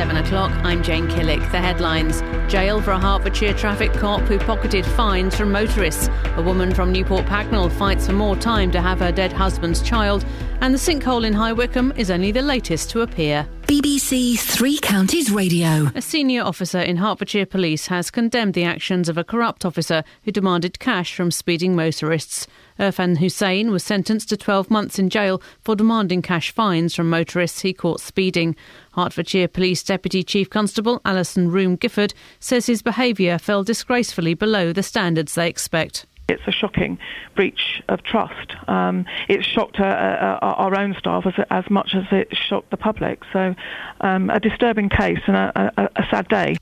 [0.06, 0.64] It's seven o'clock.
[0.64, 1.40] I'm Jane Killick.
[1.50, 6.08] The headlines Jail for a Hertfordshire traffic cop who pocketed fines from motorists.
[6.36, 10.24] A woman from Newport Pagnell fights for more time to have her dead husband's child.
[10.60, 13.48] And the sinkhole in High Wycombe is only the latest to appear.
[13.62, 15.90] BBC Three Counties Radio.
[15.96, 20.30] A senior officer in Hertfordshire Police has condemned the actions of a corrupt officer who
[20.30, 22.46] demanded cash from speeding motorists.
[22.78, 27.62] Irfan Hussain was sentenced to 12 months in jail for demanding cash fines from motorists
[27.62, 28.54] he caught speeding.
[28.96, 35.34] Hertfordshire Police Deputy Chief Constable Alison Roome-Gifford says his behaviour fell disgracefully below the standards
[35.34, 36.06] they expect.
[36.28, 36.98] It's a shocking
[37.36, 38.56] breach of trust.
[38.66, 42.76] Um, it shocked uh, uh, our own staff as, as much as it shocked the
[42.76, 43.20] public.
[43.32, 43.54] So,
[44.00, 46.56] um, a disturbing case and a, a, a sad day.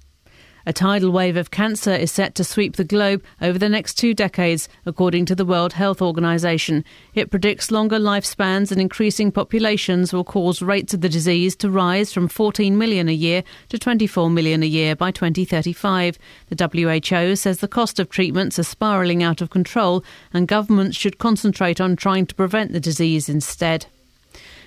[0.66, 4.14] A tidal wave of cancer is set to sweep the globe over the next two
[4.14, 6.84] decades, according to the World Health Organization.
[7.14, 12.14] It predicts longer lifespans and increasing populations will cause rates of the disease to rise
[12.14, 16.18] from 14 million a year to 24 million a year by 2035.
[16.48, 20.02] The WHO says the cost of treatments are spiralling out of control
[20.32, 23.86] and governments should concentrate on trying to prevent the disease instead.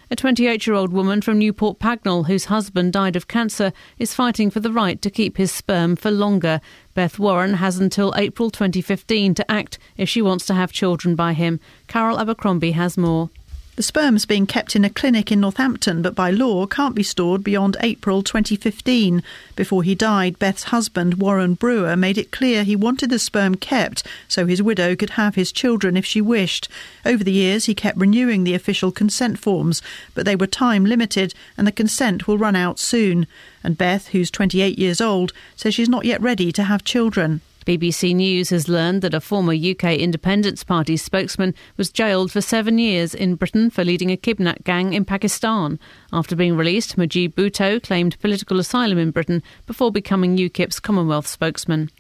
[0.10, 4.50] A 28 year old woman from Newport Pagnell, whose husband died of cancer, is fighting
[4.50, 6.62] for the right to keep his sperm for longer.
[6.94, 11.34] Beth Warren has until April 2015 to act if she wants to have children by
[11.34, 11.60] him.
[11.88, 13.30] Carol Abercrombie has more.
[13.78, 17.44] The sperm's being kept in a clinic in Northampton, but by law can't be stored
[17.44, 19.22] beyond April 2015.
[19.56, 24.02] Before he died, Beth's husband, Warren Brewer, made it clear he wanted the sperm kept
[24.28, 26.68] so his widow could have his children if she wished.
[27.06, 29.84] Over the years, he kept renewing the official consent forms,
[30.16, 33.28] but they were time limited and the consent will run out soon.
[33.64, 37.42] And Beth, who's 28 years old, says she's not yet ready to have children.
[37.68, 42.78] BBC News has learned that a former UK Independence Party spokesman was jailed for seven
[42.78, 45.78] years in Britain for leading a kidnap gang in Pakistan.
[46.14, 51.92] After being released, Mujib Bhutto claimed political asylum in Britain before becoming UKIP's Commonwealth spokesman.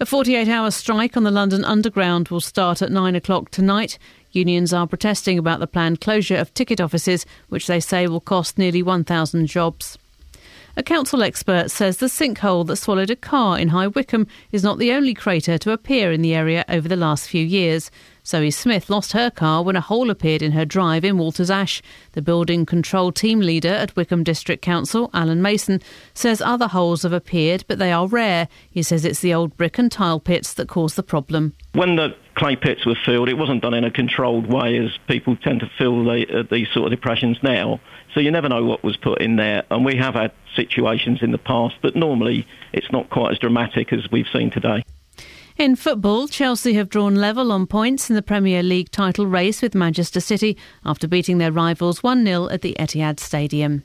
[0.00, 3.98] A 48 hour strike on the London Underground will start at 9 o'clock tonight.
[4.30, 8.56] Unions are protesting about the planned closure of ticket offices, which they say will cost
[8.56, 9.98] nearly 1,000 jobs.
[10.74, 14.78] A council expert says the sinkhole that swallowed a car in High Wycombe is not
[14.78, 17.90] the only crater to appear in the area over the last few years.
[18.24, 21.82] Zoe Smith lost her car when a hole appeared in her drive in Walters Ash.
[22.12, 25.82] The building control team leader at Wycombe District Council, Alan Mason,
[26.14, 28.48] says other holes have appeared, but they are rare.
[28.70, 31.54] He says it's the old brick and tile pits that cause the problem.
[31.74, 35.36] When the clay pits were filled, it wasn't done in a controlled way as people
[35.36, 37.78] tend to fill the, uh, these sort of depressions now.
[38.14, 39.64] So you never know what was put in there.
[39.70, 43.92] And we have had situations in the past, but normally it's not quite as dramatic
[43.92, 44.84] as we've seen today.
[45.58, 49.74] In football, Chelsea have drawn level on points in the Premier League title race with
[49.74, 53.82] Manchester City after beating their rivals 1 0 at the Etihad Stadium.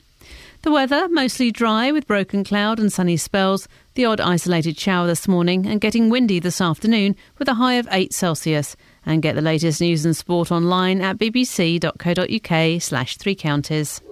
[0.62, 5.28] The weather mostly dry with broken cloud and sunny spells, the odd isolated shower this
[5.28, 8.74] morning, and getting windy this afternoon with a high of 8 Celsius.
[9.06, 14.02] And get the latest news and sport online at bbc.co.uk slash three counties.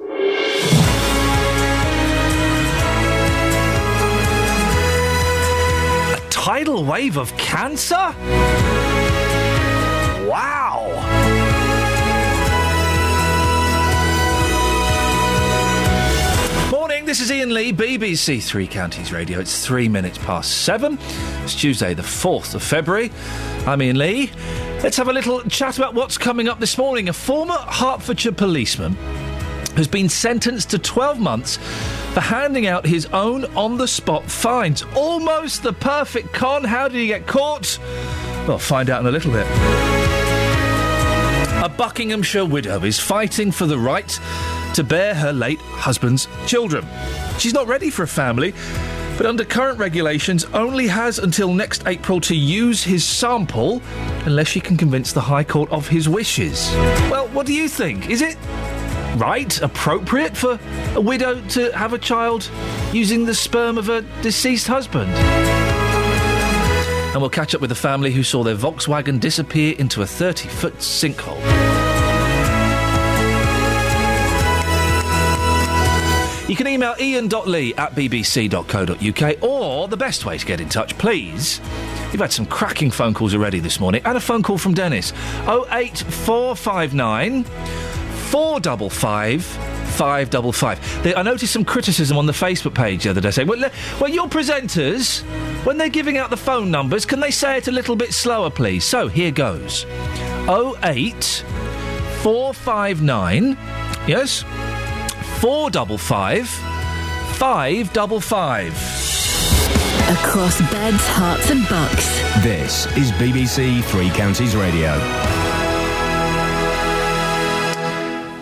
[6.14, 8.14] A tidal wave of cancer?
[10.26, 10.92] Wow!
[16.70, 19.38] Morning, this is Iain Lee, BBC Three Counties Radio.
[19.38, 20.98] It's three minutes past seven.
[21.44, 23.12] It's Tuesday, the 4th of February.
[23.66, 24.30] I'm Iain Lee.
[24.82, 27.08] Let's have a little chat about what's coming up this morning.
[27.08, 28.96] A former Hertfordshire policeman
[29.76, 31.56] has been sentenced to 12 months
[32.14, 34.84] for handing out his own on the spot fines.
[34.94, 36.64] Almost the perfect con.
[36.64, 37.78] How did he get caught?
[38.48, 39.46] Well, find out in a little bit.
[41.62, 44.18] A Buckinghamshire widow is fighting for the right
[44.74, 46.86] to bear her late husband's children.
[47.38, 48.54] She's not ready for a family,
[49.16, 53.82] but under current regulations only has until next April to use his sample
[54.26, 56.70] unless she can convince the High Court of his wishes.
[57.10, 58.10] Well, what do you think?
[58.10, 58.36] Is it
[59.18, 60.58] right, appropriate for
[60.94, 62.50] a widow to have a child
[62.92, 65.10] using the sperm of a deceased husband?
[67.12, 70.48] And we'll catch up with the family who saw their Volkswagen disappear into a 30
[70.48, 71.40] foot sinkhole.
[76.48, 81.60] You can email ian.lee at bbc.co.uk or the best way to get in touch, please.
[82.12, 85.12] You've had some cracking phone calls already this morning and a phone call from Dennis.
[85.48, 87.44] 08459
[88.26, 91.02] 455 555.
[91.02, 93.70] They- I noticed some criticism on the Facebook page the other day saying, well,
[94.00, 95.22] well, your presenters,
[95.64, 98.50] when they're giving out the phone numbers, can they say it a little bit slower,
[98.50, 98.84] please?
[98.84, 99.86] So here goes
[100.48, 101.44] 08
[102.22, 103.56] 459,
[104.06, 104.42] yes,
[105.40, 108.72] 455 555.
[110.08, 112.06] Across beds, Herts, and bucks.
[112.42, 114.96] This is BBC Three Counties Radio.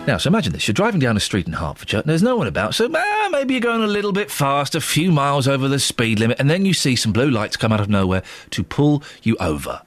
[0.07, 0.67] Now, so imagine this.
[0.67, 3.55] You're driving down a street in Hertfordshire, and there's no one about, so ah, maybe
[3.55, 6.63] you're going a little bit fast, a few miles over the speed limit, and then
[6.63, 9.81] you see some blue lights come out of nowhere to pull you over.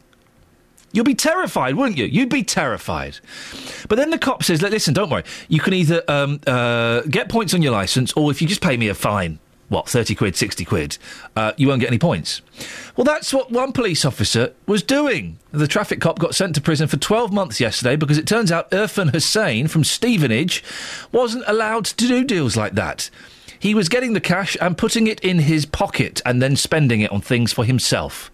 [0.90, 2.06] You'll be terrified, wouldn't you?
[2.06, 3.18] You'd be terrified.
[3.88, 5.22] But then the cop says, listen, don't worry.
[5.46, 8.76] You can either um, uh, get points on your licence, or if you just pay
[8.76, 9.38] me a fine,
[9.68, 10.98] what, 30 quid, 60 quid,
[11.36, 12.40] uh, you won't get any points.
[12.96, 15.38] Well, that's what one police officer was doing.
[15.52, 18.70] The traffic cop got sent to prison for 12 months yesterday because it turns out
[18.70, 20.64] Irfan Hussain from Stevenage
[21.12, 23.10] wasn't allowed to do deals like that.
[23.58, 27.10] He was getting the cash and putting it in his pocket and then spending it
[27.10, 28.30] on things for himself.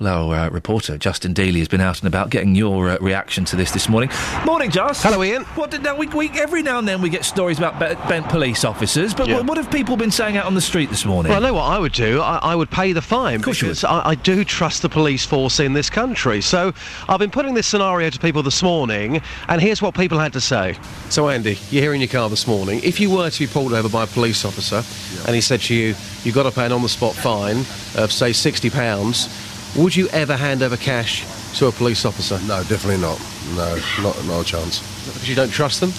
[0.00, 3.44] Well, our uh, reporter Justin Daly has been out and about getting your uh, reaction
[3.46, 4.10] to this this morning.
[4.46, 5.02] Morning, Just.
[5.02, 5.42] Hello, Iain.
[5.56, 8.28] What did, now we, we every now and then we get stories about be- bent
[8.28, 9.38] police officers, but Yeah.
[9.38, 11.30] what, what have people been saying out on the street this morning?
[11.32, 12.20] Well, I know what I would do.
[12.20, 15.72] I, I would pay the fine because I, I do trust the police force in
[15.72, 16.42] this country.
[16.42, 16.72] So
[17.08, 20.40] I've been putting this scenario to people this morning, and here's what people had to
[20.40, 20.78] say.
[21.10, 22.80] So, Andy, you're here in your car this morning.
[22.84, 24.84] If you were to be pulled over by a police officer,
[25.26, 27.56] and he said to you, "You've got to pay an on-the-spot fine
[28.00, 29.28] of say sixty pounds,"
[29.76, 31.24] would you ever hand over cash
[31.58, 32.38] to a police officer?
[32.46, 33.20] No, definitely not.
[33.54, 34.80] No, not no chance.
[35.06, 35.92] Because you don't trust them.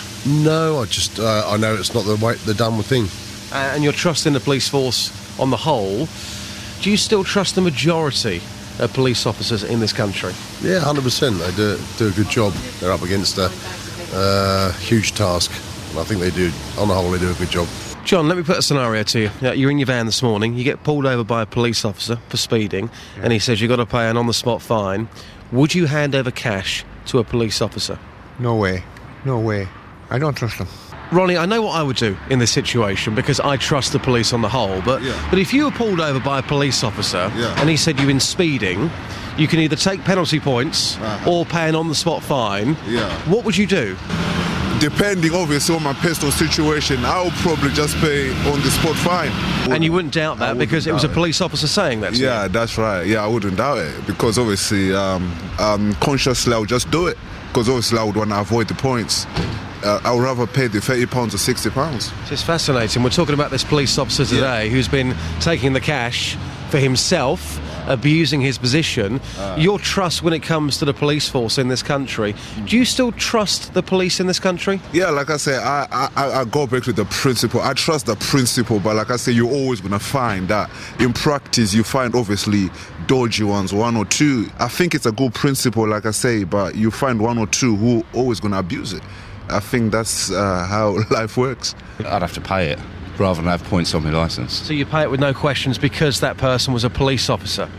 [0.43, 3.05] No, I just uh, I know it's not the way the done thing.
[3.51, 6.07] uh, and you're trusting the police force on the whole,
[6.81, 8.41] do you still trust the majority
[8.79, 10.33] of police officers in this country?
[10.61, 11.37] Yeah, hundred percent.
[11.39, 12.53] They do do a good job.
[12.79, 13.49] They're up against a
[14.13, 15.51] uh, huge task,
[15.91, 16.51] and I think they do.
[16.77, 17.67] On the whole, they do a good job.
[18.09, 19.29] John, let me put a scenario to you.
[19.53, 22.37] You're in your van this morning, you get pulled over by a police officer for
[22.37, 22.89] speeding,
[23.21, 25.07] and he says you've got to pay an on the spot fine.
[25.51, 27.99] Would you hand over cash to a police officer?
[28.39, 28.83] No way.
[29.25, 29.67] No way.
[30.09, 30.67] I don't trust them.
[31.11, 34.33] Ronnie, I know what I would do in this situation because I trust the police
[34.33, 34.81] on the whole.
[34.81, 38.07] But but if you were pulled over by a police officer and he said you've
[38.07, 38.89] been speeding,
[39.37, 41.29] you can either take penalty points uh-huh.
[41.29, 42.75] or pay an on-the-spot fine.
[42.87, 43.07] Yeah.
[43.29, 43.95] What would you do?
[44.79, 49.29] Depending, obviously, on my personal situation, I would probably just pay on the spot fine.
[49.69, 52.13] And you wouldn't doubt that because it was a police officer saying that.
[52.13, 53.05] To Yeah, that's right.
[53.05, 57.17] Yeah, I wouldn't doubt it because obviously, um, um, consciously, I would just do it
[57.49, 59.25] because obviously, I would want to avoid the points.
[59.83, 62.09] Uh, I would rather pay the thirty pounds or sixty pounds.
[62.11, 62.33] you.
[62.33, 63.03] It's fascinating.
[63.03, 66.37] We're talking about this police officer today who's been taking the cash
[66.69, 67.59] for himself,
[67.89, 69.19] abusing his position.
[69.37, 69.55] Ah.
[69.57, 72.33] Your trust when it comes to the police force in this country.
[72.65, 74.79] Do you still trust the police in this country?
[74.93, 77.59] Yeah, like I say, I, I, I- I go back to the principle.
[77.61, 80.69] I trust the principle, but like I say, you're always going to find that
[80.99, 82.69] in practice, you find obviously
[83.07, 84.47] dodgy ones, one or two.
[84.59, 87.75] I think it's a good principle, like I say, but you find one or two
[87.75, 89.01] who always going to abuse it.
[89.49, 91.73] I think that's uh, how life works.
[91.99, 92.79] I'd have to pay it
[93.19, 94.53] rather than have points on my licence.
[94.53, 97.69] So you pay it with no questions because that person was a police officer.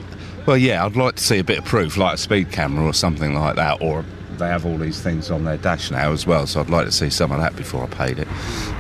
[0.46, 2.94] Well, yeah, I'd like to see a bit of proof, like a speed camera or
[2.94, 4.04] something like that, or
[4.40, 6.92] they have all these things on their dash now as well, so I'd like to
[6.92, 8.26] see some of that before I paid it.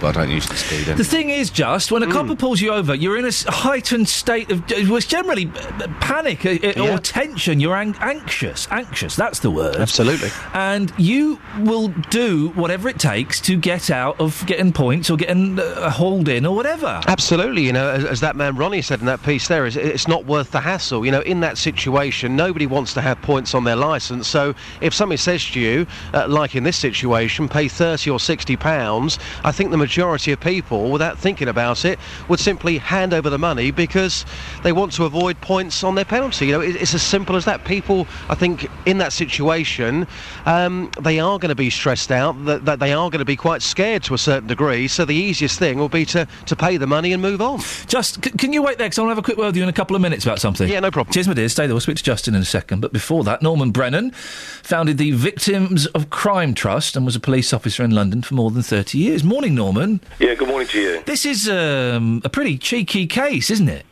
[0.00, 0.96] But I don't usually speed in.
[0.98, 2.12] The thing is, just when a Hmm.
[2.12, 5.46] copper pulls you over, you're in a heightened state of it was generally
[5.80, 6.94] uh, panic uh, uh, Yeah.
[6.94, 7.60] or tension.
[7.60, 9.14] You're ang- anxious, anxious.
[9.14, 9.76] That's the word.
[9.76, 10.30] Absolutely.
[10.54, 15.58] And you will do whatever it takes to get out of getting points or getting
[15.60, 17.00] uh, hauled in or whatever.
[17.06, 20.08] Absolutely, you know, as, as that man Ronnie said in that piece there, is it's
[20.08, 21.04] not worth the hassle.
[21.04, 24.26] You know, in that situation, nobody wants to have points on their licence.
[24.26, 28.56] So if somebody says to you, uh, like in this situation, pay thirty or sixty
[28.56, 31.98] pounds, I think the majority of people, without thinking about it,
[32.28, 34.24] would simply hand over the money because
[34.62, 36.46] they want to avoid points on their penalty.
[36.46, 37.64] You know, it, it's as simple as that.
[37.64, 40.06] People, I think, in that situation,
[40.46, 42.44] um, they are going to be stressed out.
[42.44, 44.88] That, that they are going to be quite scared to a certain degree.
[44.88, 47.60] So the easiest thing will be to to pay the money and move on.
[47.86, 48.86] Just c- can you wait there?
[48.86, 50.24] Because I want to have a quick word with you in a couple of minutes
[50.24, 50.68] about something.
[50.68, 51.12] Yeah, no problem.
[51.12, 51.48] Cheers, my dear.
[51.48, 51.74] Stay there.
[51.74, 52.80] We'll speak to Justin in a second.
[52.80, 57.54] But before that, Norman Brennan founded the Victims of Crime Trust and was a police
[57.54, 59.24] officer in London for more than 30 years.
[59.24, 60.02] Morning, Norman.
[60.18, 61.02] Yeah, good morning to you.
[61.06, 63.86] This is um, a pretty cheeky case, isn't it?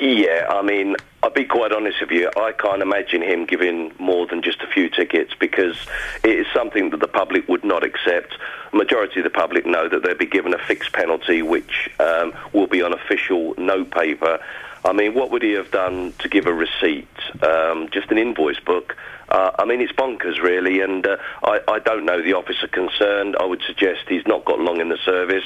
[0.00, 2.30] Yeah, I mean, I'll be quite honest with you.
[2.34, 5.76] I can't imagine him giving more than just a few tickets because
[6.24, 8.34] it is something that the public would not accept.
[8.72, 12.68] Majority of the public know that they'll be given a fixed penalty, which um, will
[12.68, 14.42] be on official no paper.
[14.82, 17.06] I mean, what would he have done to give a receipt?
[17.42, 18.96] Um, just an invoice book.
[19.28, 23.36] Uh, I mean, it's bonkers, really, and uh, I, I don't know the officer concerned.
[23.38, 25.44] I would suggest he's not got long in the service,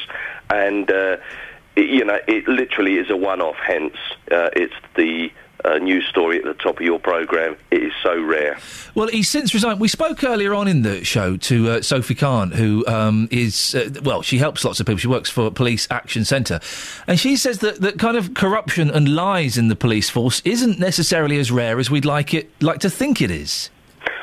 [0.51, 1.17] and uh,
[1.75, 3.57] it, you know, it literally is a one-off.
[3.57, 3.97] Hence,
[4.31, 5.33] uh, it's the
[5.65, 7.57] uh, news story at the top of your program.
[7.71, 8.59] It is so rare.
[8.95, 9.81] Well, he's since resigned.
[9.81, 13.91] We spoke earlier on in the show to uh, Sophie Khan, who um, is, uh,
[14.03, 14.99] well, she helps lots of people.
[14.99, 16.61] She works for Police Action Centre.
[17.07, 20.79] And she says that, that kind of corruption and lies in the police force isn't
[20.79, 23.71] necessarily as rare as we'd like it like to think it is.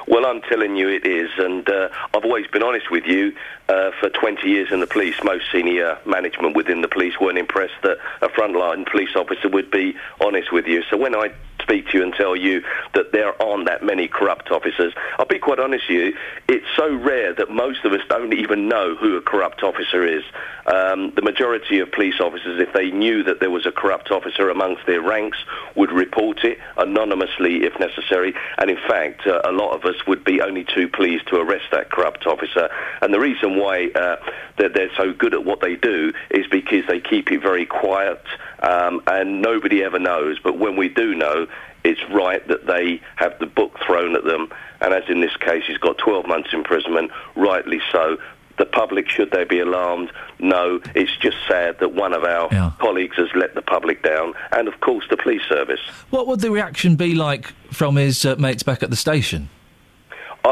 [0.07, 3.33] Well, I'm telling you it is, and uh, I've always been honest with you.
[3.67, 7.79] Uh, for 20 years in the police, most senior management within the police weren't impressed
[7.83, 10.81] that a frontline police officer would be honest with you.
[10.89, 11.31] So when I
[11.69, 12.63] speak to you and tell you
[12.93, 16.17] that there aren't that many corrupt officers, I'll be quite honest with you,
[16.47, 20.23] it's so rare that most of us don't even know who a corrupt officer is.
[20.65, 24.49] Um, the majority of police officers, if they knew that there was a corrupt officer
[24.49, 25.37] amongst their ranks,
[25.75, 28.33] would report it anonymously if necessary.
[28.57, 31.65] And in fact, uh, a lot of us would be only too pleased to arrest
[31.71, 32.69] that corrupt officer.
[33.01, 34.17] And the reason why uh,
[34.57, 38.21] that they're so good at what they do is because they keep it very quiet
[38.61, 40.39] um, and nobody ever knows.
[40.39, 41.47] But when we do know,
[41.83, 44.49] it's right that they have the book thrown at them.
[44.81, 48.17] And as in this case, he's got 12 months imprisonment, rightly so.
[48.57, 50.11] The public, should they be alarmed?
[50.39, 50.81] No.
[50.93, 52.49] It's just sad that one of our
[52.79, 55.79] colleagues has let the public down, and of course the police service.
[56.09, 59.49] What would the reaction be like from his uh, mates back at the station?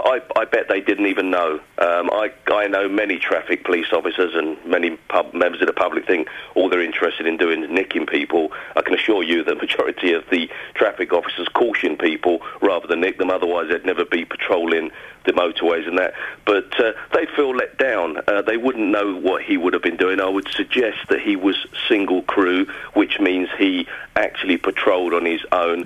[0.05, 1.59] I, I, I bet they didn't even know.
[1.77, 6.05] Um, I, I know many traffic police officers and many pub, members of the public
[6.05, 8.51] think all they're interested in doing is nicking people.
[8.75, 13.17] I can assure you that majority of the traffic officers caution people rather than nick
[13.17, 13.29] them.
[13.29, 14.91] Otherwise, they'd never be patrolling
[15.27, 16.15] the motorways and that.
[16.45, 18.17] But uh, they feel let down.
[18.27, 20.19] Uh, they wouldn't know what he would have been doing.
[20.19, 21.55] I would suggest that he was
[21.87, 25.83] single crew, which means he actually patrolled on his own.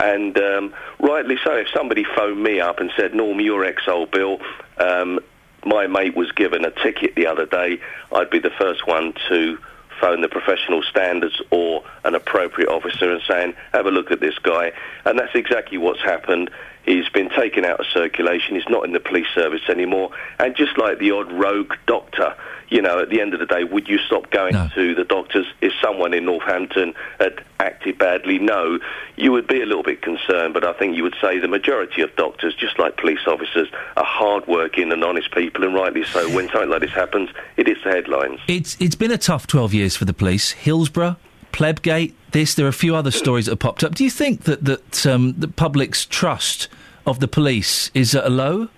[0.00, 1.52] And um, rightly so.
[1.56, 4.40] If somebody phoned me up and said, "Norm, you're ex-old Bill,"
[4.78, 5.20] um,
[5.66, 7.80] my mate was given a ticket the other day,
[8.12, 9.58] I'd be the first one to
[10.00, 14.38] phone the professional standards or an appropriate officer and saying, have a look at this
[14.38, 14.72] guy.
[15.04, 16.50] And that's exactly what's happened.
[16.84, 18.56] He's been taken out of circulation.
[18.56, 20.10] He's not in the police service anymore.
[20.38, 22.34] And just like the odd rogue doctor,
[22.68, 25.46] you know, at the end of the day, would you stop going to the doctors
[25.60, 28.38] if someone in Northampton had acted badly?
[28.38, 28.78] No.
[29.16, 32.02] You would be a little bit concerned, but I think you would say the majority
[32.02, 36.28] of doctors, just like police officers, are hard-working and honest people, and rightly so.
[36.34, 38.40] When something like this happens, it is the headlines.
[38.48, 40.52] It's it's been a tough twelve years for the police.
[40.52, 41.16] Hillsborough,
[41.54, 42.54] Plebgate, this.
[42.54, 43.94] There are a few other stories that have popped up.
[43.94, 46.66] Do you think that that um, the public's trust
[47.06, 48.68] of the police is at a low?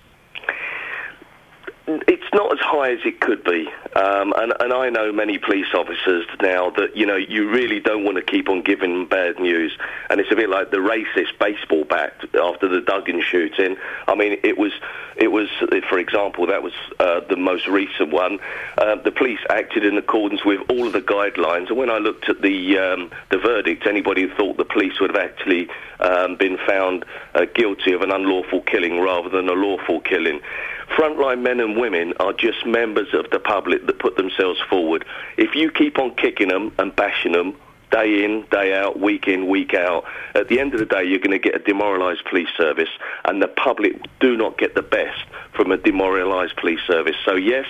[1.87, 2.26] it's
[2.67, 3.69] high as it could be.
[3.95, 8.03] Um, and, and I know many police officers now that, you know, you really don't
[8.03, 9.75] want to keep on giving bad news.
[10.09, 13.77] And it's a bit like the racist baseball bat after the Duggan shooting.
[14.07, 14.73] I mean, it was,
[15.15, 15.47] it was
[15.89, 18.39] for example, that was uh, the most recent one.
[18.77, 21.69] Uh, the police acted in accordance with all of the guidelines.
[21.69, 25.15] And when I looked at the, um, the verdict, anybody who thought the police would
[25.15, 25.69] have actually
[26.01, 30.41] um, been found uh, guilty of an unlawful killing rather than a lawful killing.
[30.89, 35.05] Frontline men and women are just members of the public that put themselves forward.
[35.37, 37.55] If you keep on kicking them and bashing them,
[37.91, 40.05] day in, day out, week in, week out.
[40.35, 42.89] At the end of the day, you're going to get a demoralised police service,
[43.25, 45.23] and the public do not get the best
[45.53, 47.15] from a demoralised police service.
[47.25, 47.65] So yes,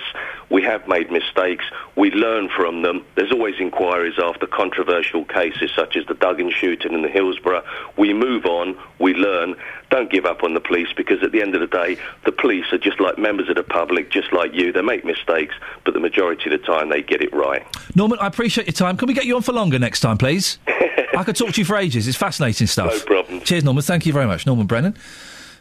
[0.50, 1.64] we have made mistakes.
[1.96, 3.04] We learn from them.
[3.14, 7.64] There's always inquiries after controversial cases such as the Duggan shooting and the Hillsborough.
[7.96, 8.76] We move on.
[8.98, 9.56] We learn.
[9.90, 12.66] Don't give up on the police because at the end of the day, the police
[12.72, 14.72] are just like members of the public, just like you.
[14.72, 15.54] They make mistakes,
[15.84, 17.64] but the majority of the time they get it right.
[17.94, 18.96] Norman, I appreciate your time.
[18.96, 20.58] Can we get you on for longer next time, please?
[21.16, 22.06] I could talk to you for ages.
[22.06, 22.92] It's fascinating stuff.
[22.92, 23.40] No problem.
[23.40, 23.82] Cheers, Norman.
[23.82, 24.46] Thank you very much.
[24.46, 24.96] Norman Brennan,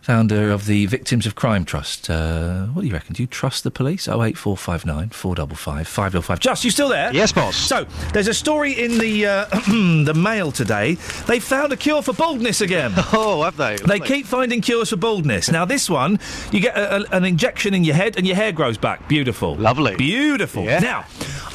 [0.08, 2.10] founder of the Victims of Crime Trust.
[2.10, 3.12] Uh, what do you reckon?
[3.14, 4.08] Do you trust the police?
[4.08, 6.40] Oh eight four five nine four double five five double five.
[6.40, 7.14] Just, you still there?
[7.14, 7.58] Yes, boss.
[7.58, 9.46] So, there's a story in the uh,
[10.06, 10.94] the Mail today.
[11.28, 12.94] They found a cure for baldness again.
[13.20, 13.78] Oh, have they?
[13.78, 15.50] They keep finding cures for baldness.
[15.50, 16.20] Now, this one,
[16.52, 19.08] you get a, a- an injection in your head and your hair grows back.
[19.10, 19.56] Beautiful.
[19.56, 19.96] Lovely.
[19.96, 20.64] Beautiful.
[20.66, 21.06] Now,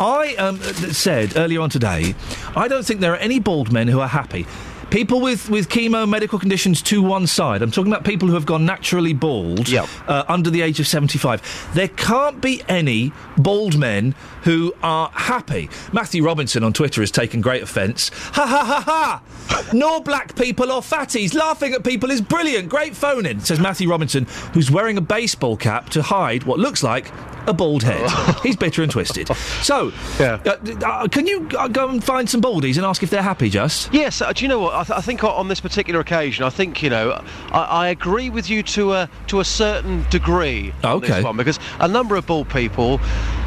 [0.01, 2.15] I um, said earlier on today,
[2.57, 4.47] I don't think there are any bald men who are happy.
[4.93, 7.62] People with, with chemo medical conditions to one side.
[7.62, 11.70] I'm talking about people who have gone naturally bald uh, under the age of 75.
[11.73, 15.70] There can't be any bald men who are happy.
[15.94, 18.10] Matthew Robinson on Twitter has taken great offence.
[18.35, 19.70] Ha ha ha ha!
[19.73, 21.35] Nor black people or fatties.
[21.35, 22.69] Laughing at people is brilliant.
[22.69, 27.10] Great phoning, says Matthew Robinson, who's wearing a baseball cap to hide what looks like
[27.47, 28.10] a bald head.
[28.43, 29.28] He's bitter and twisted.
[29.62, 33.23] So, uh, uh, can you uh, go and find some baldies and ask if they're
[33.23, 33.93] happy, just?
[33.93, 34.74] Yes, uh, do you know what?
[34.82, 37.12] I, th- I think on this particular occasion, I think you know,
[37.52, 40.74] I, I agree with you to a to a certain degree.
[40.82, 43.00] on This one, because a number of bald people,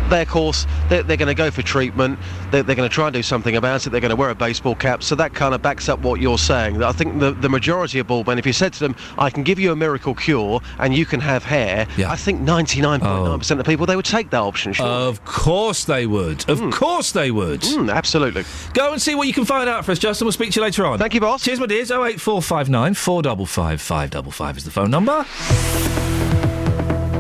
[0.10, 2.20] they of course they're, they're going to go for treatment.
[2.52, 3.90] They're, they're going to try and do something about it.
[3.90, 5.04] They're going to wear a baseball cap.
[5.04, 6.82] So that kind of backs up what you're saying.
[6.84, 9.44] I think the the majority of bald men, if you said to them, "I can
[9.44, 13.66] give you a miracle cure and you can have hair," I think 99.9 percent of
[13.66, 14.74] people they would take that option.
[14.74, 14.86] Sure.
[14.86, 16.48] Of course they would.
[16.50, 16.70] Of hmm.
[16.70, 17.64] course they would.
[17.64, 18.44] Hmm, absolutely.
[18.74, 20.26] Go and see what you can find out for us, Justin.
[20.26, 21.00] We'll speak to you later on.
[21.00, 21.44] Thank you, boss.
[21.44, 21.92] Cheers, my dears.
[21.92, 25.26] 08459 455 555 is the phone number.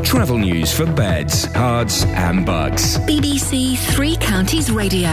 [0.05, 2.99] Travel news for beds, cards, and bucks.
[2.99, 5.09] BBC Three Counties Radio.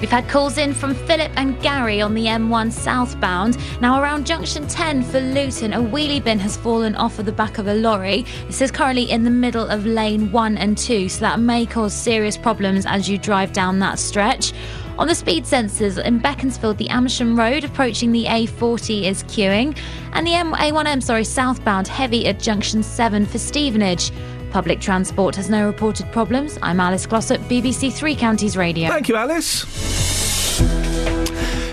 [0.00, 3.58] We've had calls in from Philip and Gary on the M1 southbound.
[3.82, 7.58] Now, around junction 10 for Luton, a wheelie bin has fallen off of the back
[7.58, 8.24] of a lorry.
[8.48, 11.92] It says currently in the middle of lane 1 and 2, so that may cause
[11.92, 14.54] serious problems as you drive down that stretch.
[14.98, 19.76] On the speed sensors in Beaconsfield, the Amersham Road approaching the A40 is queuing,
[20.14, 24.10] and the M- A1M, sorry, southbound heavy at junction 7 for Stevenage.
[24.50, 26.58] Public transport has no reported problems.
[26.62, 28.88] I'm Alice Glossop, BBC Three Counties Radio.
[28.88, 29.64] Thank you, Alice.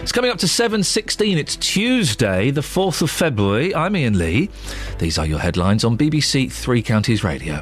[0.03, 1.37] It's coming up to 7.16.
[1.37, 3.73] It's Tuesday, the 4th of February.
[3.73, 4.49] I'm Iain Lee.
[4.99, 7.61] These are your headlines on BBC Three Counties Radio.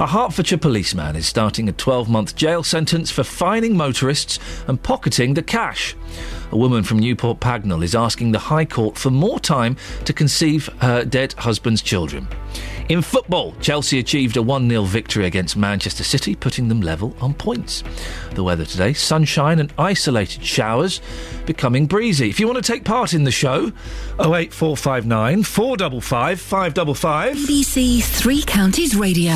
[0.00, 5.42] A Hertfordshire policeman is starting a 12-month jail sentence for fining motorists and pocketing the
[5.42, 5.94] cash.
[6.50, 9.76] A woman from Newport Pagnell is asking the High Court for more time
[10.06, 12.26] to conceive her dead husband's children.
[12.88, 17.34] In football, Chelsea achieved a 1 0 victory against Manchester City, putting them level on
[17.34, 17.84] points.
[18.34, 21.02] The weather today sunshine and isolated showers,
[21.44, 22.30] becoming breezy.
[22.30, 23.72] If you want to take part in the show,
[24.18, 27.36] 08459 455 555.
[27.36, 29.34] BBC Three Counties Radio.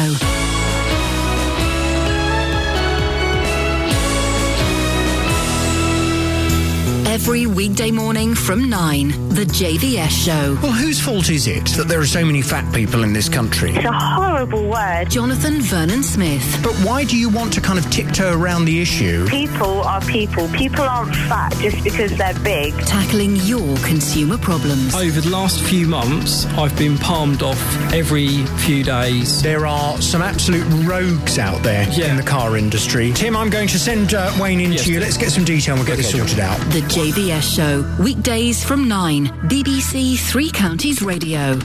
[7.22, 10.58] Every weekday morning from 9, The JVS Show.
[10.60, 13.70] Well, whose fault is it that there are so many fat people in this country?
[13.70, 15.08] It's a horrible word.
[15.08, 16.60] Jonathan Vernon Smith.
[16.64, 19.24] But why do you want to kind of tiptoe around the issue?
[19.28, 20.48] People are people.
[20.48, 22.74] People aren't fat just because they're big.
[22.86, 24.92] Tackling your consumer problems.
[24.92, 29.40] Over the last few months, I've been palmed off every few days.
[29.42, 33.12] There are some absolute rogues out there in the car industry.
[33.12, 34.98] Tim, I'm going to send uh, Wayne in to you.
[34.98, 36.58] Let's get some detail and we'll get this sorted out.
[36.72, 36.82] The
[37.12, 38.02] JVS Show.
[38.02, 41.58] Weekdays from 9, BBC Three Counties Radio.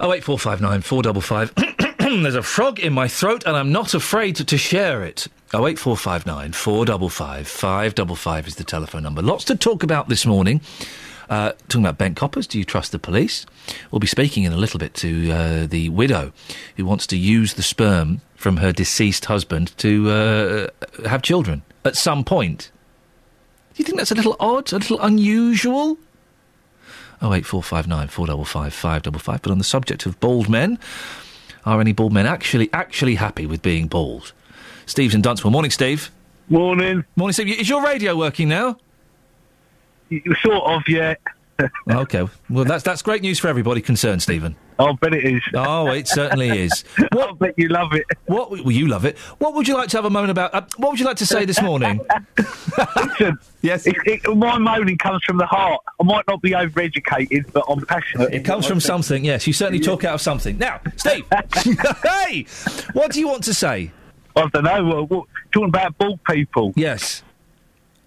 [0.00, 1.52] 08459 455.
[2.22, 5.28] There's a frog in my throat and I'm not afraid to share it.
[5.52, 9.20] 08459 455 555 is the telephone number.
[9.20, 10.62] Lots to talk about this morning.
[11.28, 13.44] Uh, talking about bent coppers, do you trust the police?
[13.90, 16.32] We'll be speaking in a little bit to uh, the widow
[16.78, 20.68] who wants to use the sperm from her deceased husband to uh,
[21.06, 22.70] have children at some point.
[23.74, 25.98] Do you think that's a little odd, a little unusual?
[27.20, 29.42] Oh eight four five nine four double five five double five.
[29.42, 30.78] But on the subject of bald men,
[31.64, 34.32] are any bald men actually actually happy with being bald?
[34.86, 35.50] Steve's in Dunstable.
[35.50, 36.10] Morning, Steve.
[36.48, 37.04] Morning.
[37.16, 37.48] Morning, Steve.
[37.48, 38.76] Is your radio working now?
[40.42, 41.14] Sort of, yeah.
[41.90, 42.28] okay.
[42.50, 44.54] Well, that's that's great news for everybody concerned, Stephen.
[44.78, 45.42] I bet it is.
[45.54, 46.84] Oh, it certainly is.
[46.98, 48.06] I bet you love it.
[48.26, 48.50] What?
[48.50, 49.18] Well, you love it.
[49.38, 50.54] What would you like to have a moan about?
[50.54, 52.00] Uh, what would you like to say this morning?
[52.96, 53.86] Listen, yes.
[53.86, 55.80] It, it, my moaning comes from the heart.
[56.00, 58.34] I might not be overeducated, but I'm passionate.
[58.34, 59.24] It comes from something.
[59.24, 60.58] Yes, you certainly talk out of something.
[60.58, 61.24] Now, Steve.
[62.02, 62.46] hey,
[62.92, 63.92] what do you want to say?
[64.36, 64.84] I don't know.
[64.84, 66.72] What, what, talking about bald people.
[66.74, 67.22] Yes.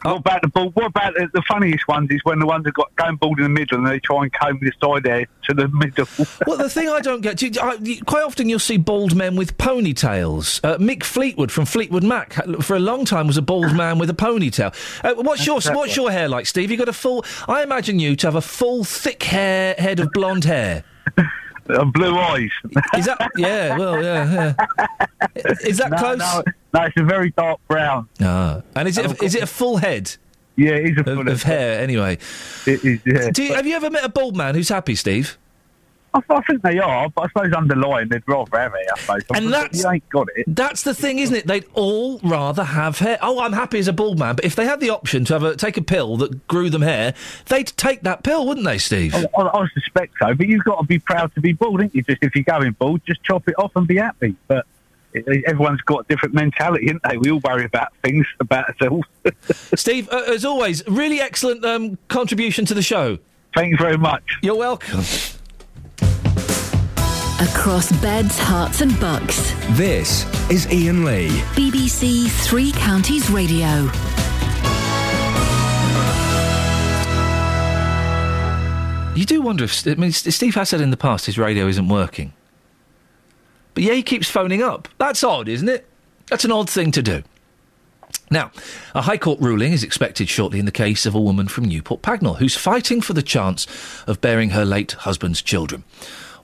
[0.06, 0.14] Oh.
[0.14, 0.76] What about the bald?
[0.76, 2.12] What about the, the funniest ones?
[2.12, 4.32] Is when the ones that got going bald in the middle and they try and
[4.32, 6.08] comb the side there to the middle.
[6.48, 9.36] well, the thing I don't get, you, I, you, quite often you'll see bald men
[9.36, 10.64] with ponytails.
[10.64, 14.10] Uh, Mick Fleetwood from Fleetwood Mac, for a long time, was a bald man with
[14.10, 14.74] a ponytail.
[15.04, 16.70] Uh, what's your That's What's your hair like, Steve?
[16.70, 17.26] You got a full?
[17.48, 20.84] I imagine you to have a full, thick hair, head of blonde hair.
[21.70, 22.52] And blue eyes.
[22.98, 23.30] Is that?
[23.36, 23.78] Yeah.
[23.78, 24.54] Well, yeah.
[24.56, 25.06] yeah.
[25.66, 26.20] Is that no, close?
[26.20, 26.44] No,
[26.74, 28.08] no, it's a very dark brown.
[28.22, 28.62] Ah.
[28.76, 30.16] And is it a, is it a full head?
[30.56, 31.80] Yeah, it is a of, full of hair.
[31.82, 32.18] Anyway,
[32.66, 33.00] it is.
[33.06, 33.30] Yeah.
[33.32, 35.38] Do you, have you ever met a bald man who's happy, Steve?
[36.14, 38.88] I, I think they are, but I suppose underlying they'd rather have it.
[38.92, 39.22] I suppose.
[39.36, 40.46] And that's you ain't got it.
[40.48, 41.48] That's the thing, isn't it?
[41.48, 43.20] They'd all rather have hair.
[43.22, 45.44] Oh, I'm happy as a bald man, but if they had the option to have
[45.44, 47.14] a, take a pill that grew them hair,
[47.48, 49.14] they'd take that pill, wouldn't they, Steve?
[49.14, 51.94] I, I, I suspect so, but you've got to be proud to be bald, ain't
[51.94, 52.02] you?
[52.02, 54.36] Just if you're going bald, just chop it off and be happy.
[54.48, 54.66] But
[55.48, 57.18] everyone's got a different mentality, ain't they?
[57.18, 59.08] We all worry about things about ourselves.
[59.76, 63.18] Steve, uh, as always, really excellent um, contribution to the show.
[63.56, 64.24] Thank you very much.
[64.42, 65.00] You're welcome.
[67.40, 69.54] Across beds, Herts, and bucks.
[69.78, 71.30] This is Iain Lee.
[71.54, 73.90] BBC Three Counties Radio.
[79.18, 81.88] You do wonder if I mean Steve has said in the past his radio isn't
[81.88, 82.34] working,
[83.78, 84.88] but yeah, he keeps phoning up.
[84.98, 85.86] That's odd, isn't it?
[86.32, 87.22] That's an odd thing to do.
[88.32, 88.50] Now,
[88.96, 92.02] a High Court ruling is expected shortly in the case of a woman from Newport
[92.02, 93.68] Pagnell who's fighting for the chance
[94.08, 95.84] of bearing her late husband's children.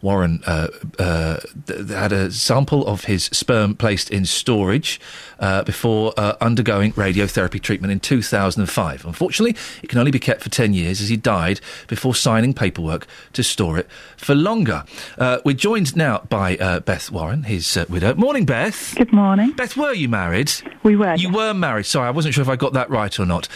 [0.04, 0.68] Warren uh,
[1.00, 5.00] uh, th- had a sample of his sperm placed in storage
[5.40, 9.06] uh, before uh, undergoing radiotherapy treatment in 2005.
[9.06, 13.08] Unfortunately, it can only be kept for 10 years as he died before signing paperwork
[13.32, 14.84] to store it for longer.
[15.18, 18.14] Uh, we're joined now by uh, Beth Warren, his uh, widow.
[18.16, 18.94] Morning, Beth.
[18.96, 19.52] Good morning.
[19.52, 20.52] Beth, were you married?
[20.84, 21.16] We were.
[21.16, 21.86] You were married.
[21.86, 23.48] Sorry, I wasn't sure if I got that right or not.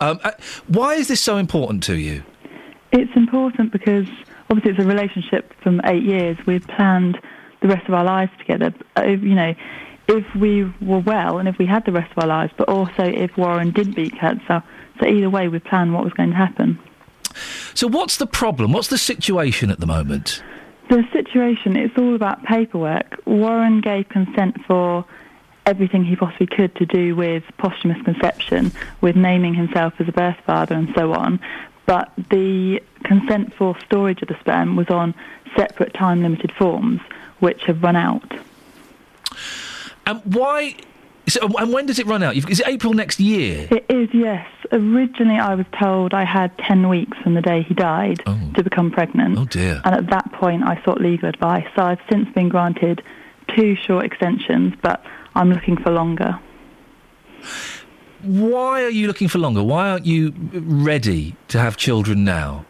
[0.00, 0.32] Um, uh,
[0.68, 2.22] why is this so important to you?
[2.92, 4.06] It's important because
[4.50, 6.36] obviously it's a relationship from eight years.
[6.46, 7.18] We've planned
[7.60, 8.74] the rest of our lives together.
[9.04, 9.54] You know,
[10.08, 13.04] if we were well and if we had the rest of our lives, but also
[13.04, 14.62] if Warren did beat cancer.
[15.00, 16.78] So either way, we planned what was going to happen.
[17.74, 18.72] So, what's the problem?
[18.72, 20.42] What's the situation at the moment?
[20.88, 23.20] The situation, it's all about paperwork.
[23.26, 25.04] Warren gave consent for
[25.66, 30.36] everything he possibly could to do with posthumous conception, with naming himself as a birth
[30.46, 31.40] father and so on.
[31.86, 35.14] But the consent for storage of the sperm was on
[35.56, 37.00] separate time limited forms,
[37.38, 38.32] which have run out.
[40.06, 40.76] And why?
[41.28, 42.36] So, and when does it run out?
[42.36, 43.66] Is it April next year?
[43.70, 44.46] It is, yes.
[44.70, 48.38] Originally, I was told I had 10 weeks from the day he died oh.
[48.54, 49.36] to become pregnant.
[49.36, 49.80] Oh, dear.
[49.84, 51.66] And at that point, I sought legal advice.
[51.74, 53.02] So I've since been granted
[53.56, 55.04] two short extensions, but
[55.34, 56.38] I'm looking for longer.
[58.26, 59.62] Why are you looking for longer?
[59.62, 62.64] Why aren't you ready to have children now?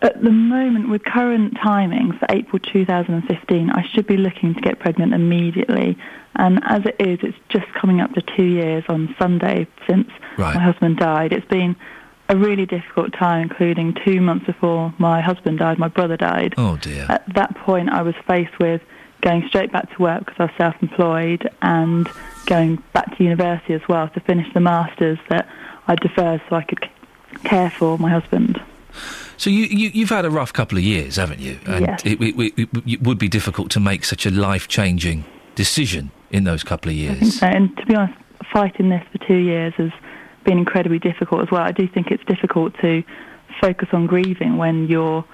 [0.00, 4.80] At the moment, with current timing for April 2015, I should be looking to get
[4.80, 5.96] pregnant immediately.
[6.34, 10.56] And as it is, it's just coming up to two years on Sunday since Right.
[10.56, 11.32] my husband died.
[11.32, 11.76] It's been
[12.28, 16.54] a really difficult time, including two months before my husband died, my brother died.
[16.56, 17.06] Oh dear.
[17.08, 18.80] At that point, I was faced with
[19.20, 22.08] going straight back to work because I was self-employed and
[22.46, 25.48] going back to university as well to finish the masters that
[25.88, 26.88] I deferred so I could
[27.44, 28.60] care for my husband.
[29.36, 31.58] So you, you you've had a rough couple of years, haven't you?
[31.66, 32.02] And Yes.
[32.04, 35.24] it, it, it, it would be difficult to make such a life changing
[35.54, 37.38] decision in those couple of years.
[37.40, 37.46] so.
[37.46, 38.18] And to be honest,
[38.52, 39.90] fighting this for two years has
[40.44, 41.62] been incredibly difficult as well.
[41.62, 43.02] I do think it's difficult to
[43.60, 45.24] focus on grieving when you're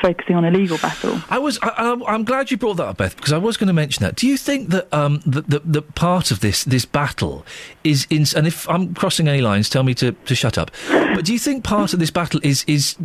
[0.00, 1.20] focusing on a legal battle.
[1.30, 1.58] I was.
[1.62, 4.02] I, I, I'm glad you brought that up, Beth, because I was going to mention
[4.02, 4.16] that.
[4.16, 7.44] Do you think that um, that that that part of this this battle
[7.84, 8.26] is in?
[8.36, 10.70] And if I'm crossing any lines, tell me to, to shut up.
[10.88, 12.96] But do you think part of this battle is is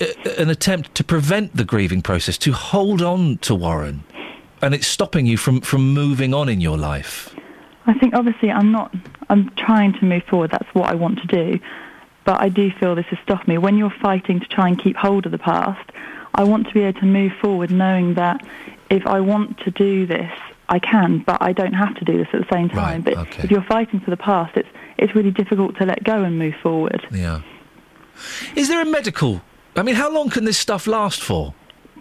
[0.00, 0.06] uh,
[0.38, 4.04] an attempt to prevent the grieving process, to hold on to Warren,
[4.60, 7.34] and it's stopping you from from moving on in your life?
[7.86, 8.94] I think obviously I'm not.
[9.28, 10.50] I'm trying to move forward.
[10.50, 11.60] That's what I want to do.
[12.24, 13.58] But I do feel this has stopped me.
[13.58, 15.90] When you're fighting to try and keep hold of the past,
[16.34, 18.44] I want to be able to move forward knowing that
[18.90, 20.30] if I want to do this,
[20.68, 23.02] I can, but I don't have to do this at the same time.
[23.02, 24.68] but if you're fighting for the past, it's
[24.98, 27.04] it's really difficult to let go and move forward.
[27.10, 27.42] Yeah.
[28.54, 29.42] Is there a medical?
[29.74, 31.54] I mean, how long can this stuff last for?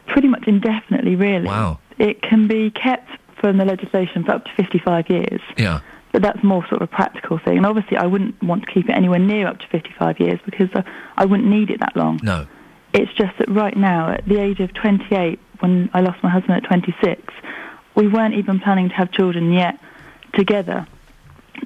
[0.07, 1.47] Pretty much indefinitely, really.
[1.47, 1.79] Wow.
[1.97, 3.09] It can be kept
[3.39, 5.41] from the legislation for up to 55 years.
[5.57, 5.79] Yeah.
[6.11, 7.57] But that's more sort of a practical thing.
[7.57, 10.69] And obviously, I wouldn't want to keep it anywhere near up to 55 years because
[10.75, 10.83] uh,
[11.17, 12.19] I wouldn't need it that long.
[12.21, 12.47] No.
[12.93, 16.55] It's just that right now, at the age of 28, when I lost my husband
[16.55, 17.21] at 26,
[17.95, 19.79] we weren't even planning to have children yet
[20.33, 20.85] together.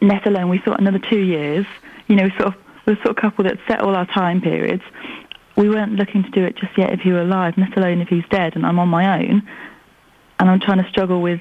[0.02, 1.66] Let alone we thought another two years.
[2.08, 4.42] You know, we sort of we're sort of a couple that set all our time
[4.42, 4.84] periods.
[5.56, 8.10] We weren't looking to do it just yet if he were alive, let alone if
[8.10, 9.42] he's dead, and I'm on my own.
[10.38, 11.40] And I'm trying to struggle with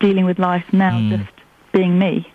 [0.00, 1.10] dealing with life now, Hmm.
[1.10, 1.30] just
[1.72, 2.30] being me.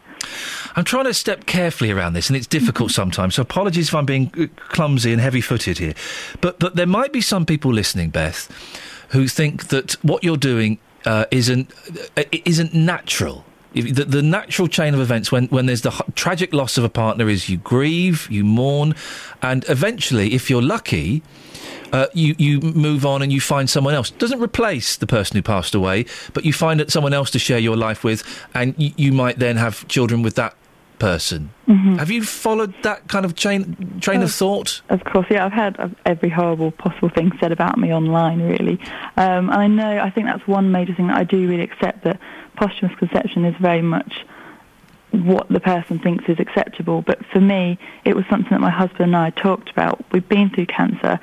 [0.75, 3.35] I'm trying to step carefully around this, and it's difficult sometimes.
[3.35, 5.93] So apologies if I'm being uh, clumsy and heavy-footed here,
[6.41, 8.49] but but there might be some people listening, Beth,
[9.09, 11.71] who think that what you're doing uh, isn't
[12.17, 13.45] uh, isn't natural.
[13.73, 17.27] The, the natural chain of events when, when there's the tragic loss of a partner
[17.27, 18.93] is you grieve, you mourn,
[19.41, 21.23] and eventually, if you're lucky,
[21.93, 24.09] uh, you you move on and you find someone else.
[24.09, 27.77] Doesn't replace the person who passed away, but you find someone else to share your
[27.77, 30.55] life with, and you, you might then have children with that
[30.99, 31.49] person.
[31.67, 31.97] Mhm.
[31.99, 34.81] Have you followed that kind of chain train of thought?
[34.89, 38.79] Of course, yeah, I've had uh, every horrible possible thing said about me online, really.
[39.17, 42.03] Um, and I know, I think that's one major thing that I do really accept
[42.03, 42.19] that
[42.55, 44.25] posthumous conception is very much
[45.11, 47.01] what the person thinks is acceptable.
[47.01, 50.03] But for me, it was something that my husband and I talked about.
[50.11, 51.19] We've been through cancer.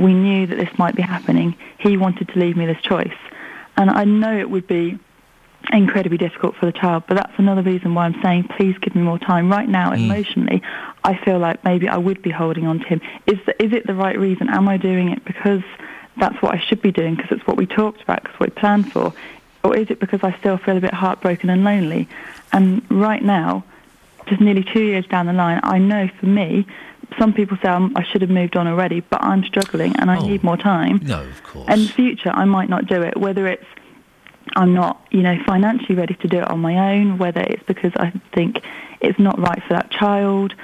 [0.00, 1.56] We knew that this might be happening.
[1.78, 3.16] He wanted to leave me this choice.
[3.76, 4.98] And I know it would be
[5.72, 7.04] incredibly difficult for the child.
[7.06, 9.50] But that's another reason why I'm saying, please give me more time.
[9.50, 10.04] Right now, mm.
[10.04, 10.62] emotionally,
[11.04, 13.00] I feel like maybe I would be holding on to him.
[13.26, 14.48] Is the, is it the right reason?
[14.48, 15.62] Am I doing it because
[16.16, 18.54] that's what I should be doing because it's what we talked about, because what we
[18.54, 19.12] planned for,
[19.62, 22.08] or is it because I still feel a bit heartbroken and lonely?
[22.52, 23.64] And right now,
[24.26, 26.66] just nearly two years down the line, I know for me.
[27.18, 30.18] Some people say I'm, I should have moved on already, but I'm struggling and I
[30.18, 30.26] oh.
[30.26, 31.00] need more time.
[31.02, 31.68] No, of course.
[31.68, 33.16] In the future, I might not do it.
[33.16, 33.64] Whether it's
[34.56, 37.92] I'm not, you know, financially ready to do it on my own, whether it's because
[37.96, 38.60] I think
[39.00, 40.54] it's not right for that child,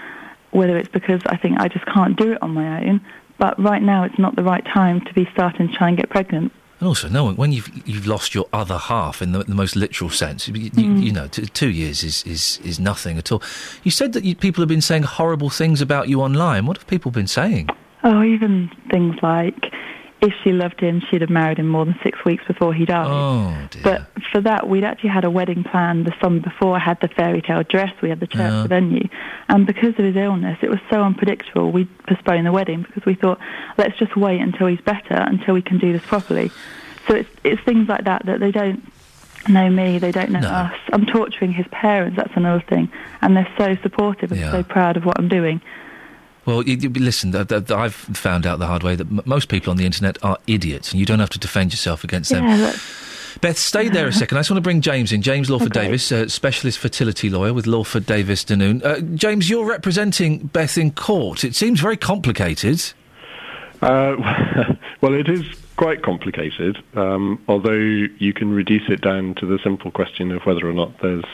[0.51, 3.01] whether it's because I think I just can't do it on my own.
[3.39, 6.09] But right now, it's not the right time to be starting to try and get
[6.09, 6.53] pregnant.
[6.79, 10.11] And also, knowing when you've you've lost your other half in the, the most literal
[10.11, 11.03] sense, you, you, Mm.
[11.03, 13.43] you know, t- two years is, is, is nothing at all.
[13.83, 16.67] You said that you, people have been saying horrible things about you online.
[16.67, 17.69] What have people been saying?
[18.05, 19.73] Oh, even things like
[20.21, 23.07] if she loved him, she'd have married him more than six weeks before he died.
[23.09, 23.83] Oh, dear.
[23.83, 26.77] But for that, we'd actually had a wedding plan the summer before.
[26.77, 28.67] I had the fairy tale dress, we had the church Yeah.
[28.67, 29.09] venue.
[29.49, 33.15] And because of his illness, it was so unpredictable, we postponed the wedding because we
[33.15, 33.39] thought,
[33.77, 36.51] let's just wait until he's better, until we can do this properly.
[37.09, 38.83] So it's, it's things like that that they don't
[39.49, 40.75] know me, they don't know us.
[40.93, 42.91] I'm torturing his parents, that's another thing.
[43.23, 44.51] And they're so supportive and Yeah.
[44.51, 45.61] so proud of what I'm doing.
[46.47, 49.49] Well, you, you- listen, th- th- I've found out the hard way that m- most
[49.49, 52.45] people on the internet are idiots, and you don't have to defend yourself against them.
[52.45, 52.75] Yeah,
[53.43, 54.39] Beth, stay there a second.
[54.39, 55.21] I just want to bring James in.
[55.21, 55.87] James Lawford Okay.
[55.87, 58.83] Davies, uh, specialist fertility lawyer with Lawford Davies Denoon.
[58.83, 61.45] Uh, James, you're representing Beth in court.
[61.45, 62.83] It seems very complicated.
[63.83, 64.17] Uh,
[65.03, 65.43] well, it is
[65.77, 70.67] quite complicated, um, although you can reduce it down to the simple question of whether
[70.67, 71.25] or not there's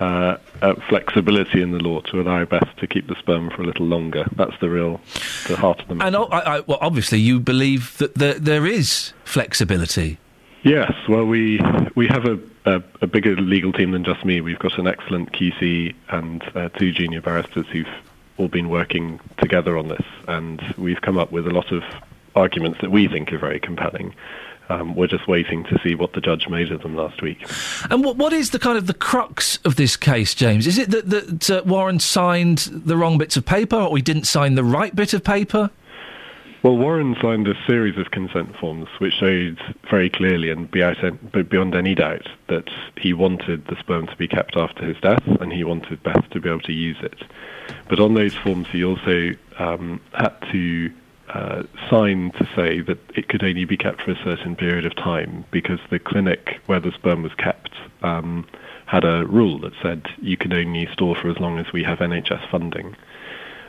[0.00, 3.66] uh, uh, flexibility in the law to allow Beth to keep the sperm for a
[3.66, 4.26] little longer.
[4.36, 5.00] That's the real,
[5.48, 6.06] the heart of the matter.
[6.06, 10.18] And I, I, well, obviously, you believe that there, there is flexibility.
[10.62, 11.60] Yes, well, we
[11.94, 14.40] we have a, a, a bigger legal team than just me.
[14.40, 17.86] We've got an excellent QC and uh, two junior barristers who've
[18.38, 21.84] all been working together on this, and we've come up with a lot of
[22.34, 24.14] arguments that we think are very compelling.
[24.68, 27.38] Um, we're just waiting to see what the judge made of them last week.
[27.90, 30.66] And what, what is the kind of the crux of this case, James?
[30.66, 34.24] Is it that, that uh, Warren signed the wrong bits of paper, or he didn't
[34.24, 35.70] sign the right bit of paper?
[36.62, 41.76] Well, Warren signed a series of consent forms which showed very clearly and beyond beyond
[41.76, 45.62] any doubt that he wanted the sperm to be kept after his death and he
[45.62, 47.22] wanted Beth to be able to use it.
[47.88, 50.92] But on those forms, he also um, had to
[51.34, 54.94] uh, sign to say that it could only be kept for a certain period of
[54.96, 57.72] time because the clinic where the sperm was kept
[58.02, 58.46] um,
[58.86, 61.98] had a rule that said you can only store for as long as we have
[61.98, 62.96] NHS funding.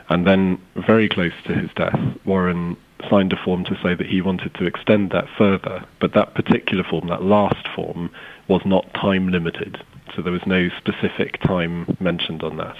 [0.08, 2.76] And then, very close to his death, Warren
[3.08, 6.82] signed a form to say that he wanted to extend that further, but that particular
[6.82, 8.10] form, that last form,
[8.48, 9.82] was not time limited.
[10.14, 12.76] So there was no specific time mentioned on that.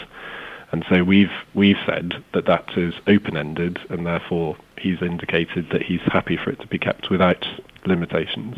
[0.73, 5.83] And so we've we've said that that is open ended, and therefore he's indicated that
[5.83, 7.47] he's happy for it to be kept without
[7.85, 8.57] limitations.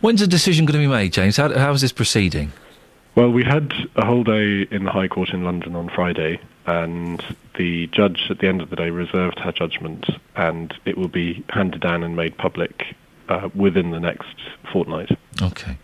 [0.00, 1.36] When's a decision going to be made, James?
[1.36, 2.52] How, how is this proceeding?
[3.14, 7.24] Well, we had a whole day in the High Court in London on Friday, and
[7.56, 11.44] the judge at the end of the day reserved her judgment, and it will be
[11.50, 12.96] handed down and made public
[13.28, 14.36] uh, within the next
[14.72, 15.16] fortnight.
[15.40, 15.76] Okay.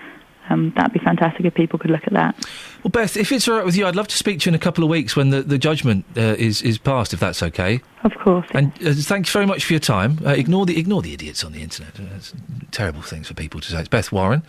[0.50, 2.36] um, that'd be fantastic if people could look at that.
[2.86, 4.56] Well, Beth, if it's all right with you, I'd love to speak to you in
[4.56, 7.82] a couple of weeks when the, the judgment uh, is is passed, if that's okay.
[8.04, 8.46] Of course.
[8.54, 10.20] And uh, thank you very much for your time.
[10.24, 12.00] Uh, ignore the ignore the idiots on the internet.
[12.00, 12.32] Uh, It's
[12.70, 13.80] terrible things for people to say.
[13.80, 14.44] It's Beth Warren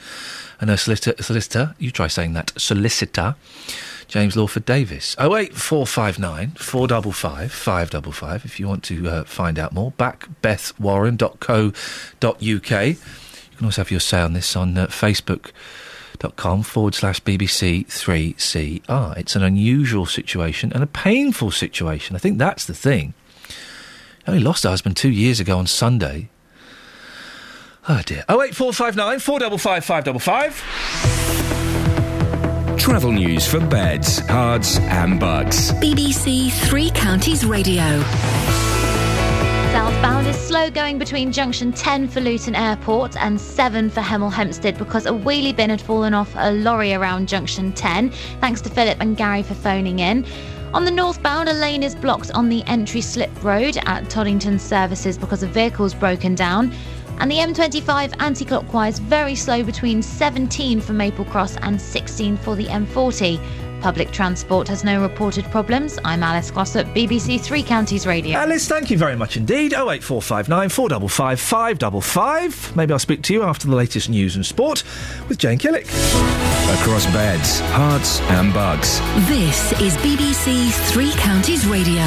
[0.60, 1.14] and her solicitor.
[1.22, 2.52] solicitor you try saying that.
[2.58, 3.36] Solicitor.
[4.06, 5.16] James Lawford Davies.
[5.18, 8.44] Oh eight four five nine four double five five double five.
[8.44, 12.86] If you want to uh, find out more, backbethwarren.co.uk.
[12.86, 12.96] You
[13.56, 14.88] can also have your say on this on uh,
[16.16, 19.16] Facebook.com forward slash BBC 3CR.
[19.16, 22.16] It's an unusual situation and a painful situation.
[22.16, 23.14] I think that's the thing.
[24.26, 26.28] I only lost a husband two years ago on Sunday.
[27.88, 28.24] Oh dear.
[28.28, 30.54] Oh eight four five nine four double five five double five.
[32.76, 35.70] Travel news for beds, cards, and bucks.
[35.72, 38.02] BBC Three Counties Radio.
[39.96, 44.76] Southbound is slow going between junction 10 for Luton Airport and 7 for Hemel Hempstead
[44.76, 48.10] because a wheelie bin had fallen off a lorry around junction 10.
[48.42, 50.26] Thanks to Philip and Gary for phoning in.
[50.74, 55.16] On the northbound, a lane is blocked on the entry slip road at Toddington Services
[55.16, 56.74] because a vehicle's broken down.
[57.18, 62.54] And the M25 anti clockwise very slow between 17 for Maple Cross and 16 for
[62.54, 63.40] the M40.
[63.80, 65.98] Public transport has no reported problems.
[66.04, 68.38] I'm Alice Glossop, BBC Three Counties Radio.
[68.38, 69.74] Alice, thank you very much indeed.
[69.74, 72.74] Oh eight four five nine four double five five double five.
[72.76, 74.82] Maybe I'll speak to you after the latest news and sport
[75.28, 75.86] with Jane Killick.
[76.80, 78.98] Across beds, Herts, and bucks.
[79.28, 82.02] This is BBC Three Counties Radio.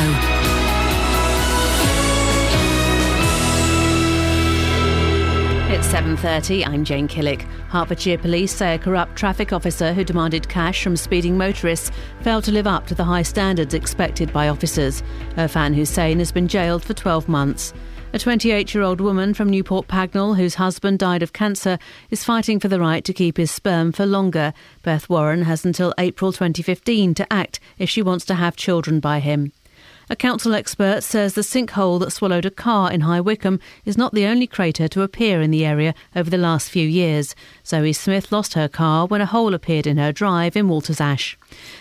[5.80, 7.44] It's 7.30, I'm Jane Killick.
[7.70, 11.90] Hertfordshire police say a corrupt traffic officer who demanded cash from speeding motorists
[12.20, 15.02] failed to live up to the high standards expected by officers.
[15.38, 17.74] Irfan Hussain has been jailed for 12 months.
[18.12, 21.80] A 28 year old woman from Newport Pagnell, whose husband died of cancer,
[22.10, 24.52] is fighting for the right to keep his sperm for longer.
[24.84, 29.20] Beth Warren has until April 2015 to act if she wants to have children by
[29.20, 29.54] him.
[30.12, 34.12] A council expert says the sinkhole that swallowed a car in High Wycombe is not
[34.12, 37.36] the only crater to appear in the area over the last few years.
[37.64, 41.38] Zoe Smith lost her car when a hole appeared in her drive in Walters Ash.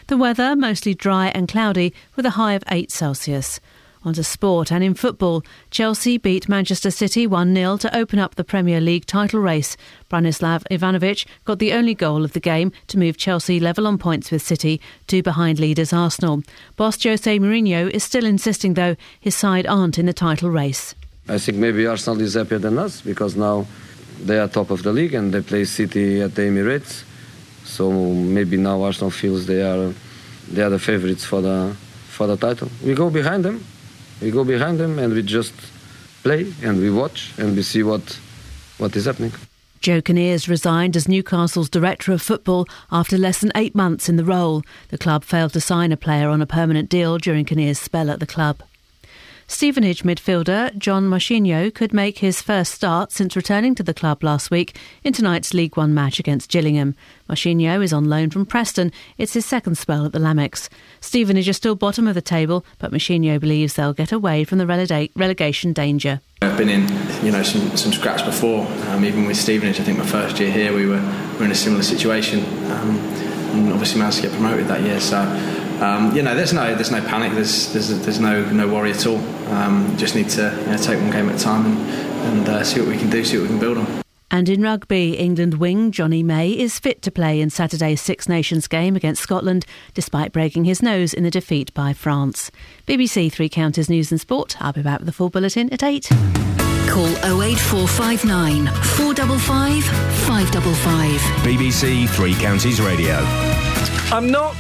[0.09, 3.61] The weather mostly dry and cloudy with a high of 8 Celsius.
[4.05, 8.37] On to sport and in football, Chelsea beat Manchester City 1 0 to open up
[8.37, 9.77] the Premier League title race.
[10.09, 14.31] Branislav Ivanovic got the only goal of the game to move Chelsea level on points
[14.31, 16.43] with City, two behind leaders Arsenal.
[16.77, 20.95] Boss Jose Mourinho is still insisting, though, his side aren't in the title race.
[21.29, 23.67] I think maybe Arsenal is happier than us because now
[24.25, 27.05] they are top of the league and they play City at the Emirates.
[27.65, 29.93] So maybe now Arsenal feels they are
[30.51, 31.77] they are the favourites for the
[32.09, 32.71] for the title.
[32.85, 33.65] We go behind them,
[34.21, 35.55] we go behind them, and we just
[36.23, 38.19] play and we watch and we see what
[38.79, 39.33] what is happening.
[39.81, 44.25] Joe Kinnears resigned as Newcastle's director of football after less than eight months in the
[44.25, 44.63] role.
[44.89, 48.19] The club failed to sign a player on a permanent deal during Kinnears' spell at
[48.19, 48.63] the club.
[49.51, 54.51] Stevenage midfielder John Mousinho could make his first start since returning to the club last
[54.51, 56.95] week in tonight's League One match against Gillingham.
[57.31, 58.93] Mousinho is on loan from Preston.
[59.17, 60.69] It's his second spell at the Lamex.
[61.01, 64.67] Stevenage are still bottom of the table, but Mousinho believes they'll get away from the
[64.67, 66.21] relega- relegation danger.
[66.43, 66.83] I've been in,
[67.25, 68.67] you know, some, some scraps before.
[68.89, 71.01] Um, even with Stevenage, I think my first year here, we were,
[71.33, 72.99] we were in a similar situation, um,
[73.55, 75.01] and obviously managed to get promoted that year.
[75.01, 75.17] So
[75.81, 77.33] um, you know, there's no there's no panic.
[77.33, 79.19] There's there's, there's no no worry at all.
[79.49, 82.65] Um, just need to you know, take one game at a time and and uh,
[82.65, 84.03] see what we can do, see what we can build on.
[84.31, 88.69] And in rugby, England wing Jonny May is fit to play in Saturday's Six Nations
[88.69, 89.65] game against Scotland,
[89.95, 92.51] despite breaking his nose in the defeat by France.
[92.87, 94.61] BBC Three Counties News and Sport.
[94.61, 96.09] I'll be back with the full bulletin at 8.
[96.89, 97.09] Call
[97.43, 101.21] 08459 455 555.
[101.43, 103.17] BBC Three Counties Radio.
[104.11, 104.57] I'm not.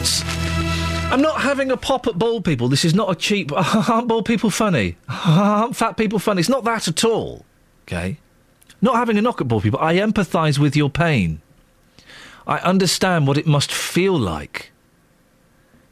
[1.11, 2.69] I'm not having a pop at bald people.
[2.69, 3.51] This is not a cheap.
[3.89, 4.97] Aren't bald people funny?
[5.09, 6.41] Aren't fat people funny?
[6.41, 7.47] It's not that at all.
[7.85, 8.19] Okay?
[8.83, 9.81] Not having a knock at bald people.
[9.81, 11.41] I empathise with your pain.
[12.47, 14.71] I understand what it must feel like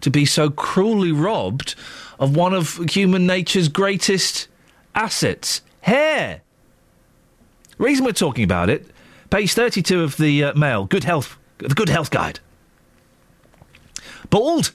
[0.03, 1.75] to be so cruelly robbed
[2.19, 4.49] of one of human nature's greatest
[4.95, 6.43] assets hair.
[7.79, 8.87] Reason we're talking about it,
[9.31, 12.41] page 32 of the uh, Mail, Good Health, the Good Health Guide.
[14.29, 14.73] Bald?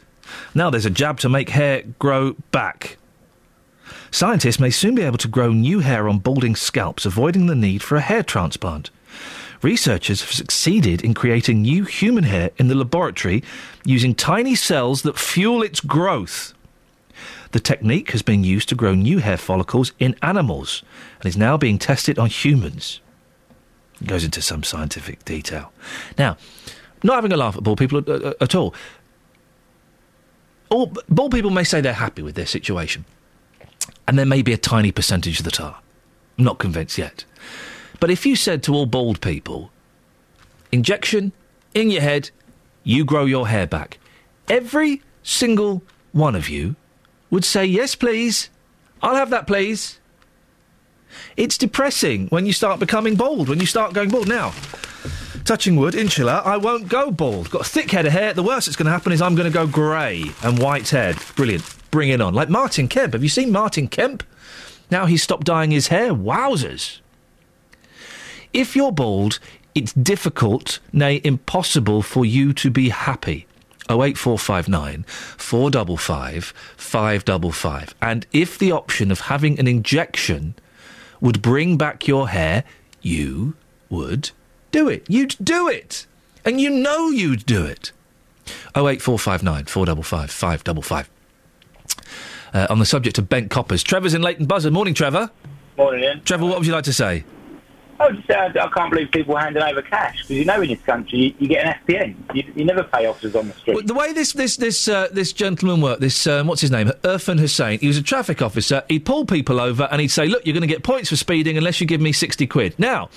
[0.53, 2.97] Now there's a jab to make hair grow back.
[4.11, 7.81] Scientists may soon be able to grow new hair on balding scalps, avoiding the need
[7.81, 8.89] for a hair transplant.
[9.61, 13.43] Researchers have succeeded in creating new human hair in the laboratory
[13.85, 16.53] using tiny cells that fuel its growth.
[17.51, 20.83] The technique has been used to grow new hair follicles in animals
[21.19, 23.01] and is now being tested on humans.
[24.01, 25.71] It goes into some scientific detail.
[26.17, 26.37] Now,
[27.03, 28.73] not having a laugh at bald people at, at, at all.
[30.71, 33.03] All bald people may say they're happy with their situation,
[34.07, 35.79] and there may be a tiny percentage that are.
[36.37, 37.25] I'm not convinced yet.
[37.99, 39.69] But if you said to all bald people,
[40.71, 41.33] injection
[41.73, 42.31] in your head,
[42.85, 43.99] you grow your hair back,
[44.49, 45.83] every single
[46.13, 46.77] one of you
[47.29, 48.49] would say, yes, please.
[49.01, 49.99] I'll have that, please.
[51.35, 54.29] It's depressing when you start becoming bald, when you start going bald.
[54.29, 54.53] Now,
[55.51, 57.49] touching wood, inshallah, I won't go bald.
[57.49, 58.33] Got a thick head of hair.
[58.33, 61.17] The worst that's going to happen is I'm going to go grey and white haired.
[61.35, 61.65] Brilliant.
[61.91, 62.33] Bring it on.
[62.33, 63.11] Like Martin Kemp.
[63.11, 64.23] Have you seen Martin Kemp?
[64.89, 66.13] Now he's stopped dyeing his hair.
[66.13, 67.01] Wowzers.
[68.53, 69.39] If you're bald,
[69.75, 73.45] it's difficult, nay, impossible for you to be happy.
[73.89, 77.95] 08459 455 555.
[78.01, 80.55] And if the option of having an injection
[81.19, 82.63] would bring back your hair,
[83.01, 83.55] you
[83.89, 84.31] would
[84.71, 85.05] do it.
[85.07, 86.05] You'd do it.
[86.43, 87.91] And you know you'd do it.
[88.75, 91.09] 08459 455 555.
[92.53, 93.83] Uh, on the subject of bent coppers.
[93.83, 94.73] Trevor's in Leighton Buzzard.
[94.73, 95.29] Morning, Trevor.
[95.77, 96.21] Morning, Iain.
[96.23, 97.23] Trevor, what would you like to say?
[98.01, 100.69] I was just saying, I can't believe people handing over cash because you know in
[100.69, 102.15] this country you, you get an FPN.
[102.33, 103.75] You, you never pay officers on the street.
[103.75, 106.87] Well, the way this this this uh, this gentleman worked, this um, what's his name,
[107.03, 107.79] Irfan Hussain.
[107.79, 108.83] He was a traffic officer.
[108.89, 111.57] He'd pull people over and he'd say, "Look, you're going to get points for speeding
[111.57, 113.09] unless you give me sixty quid." Now,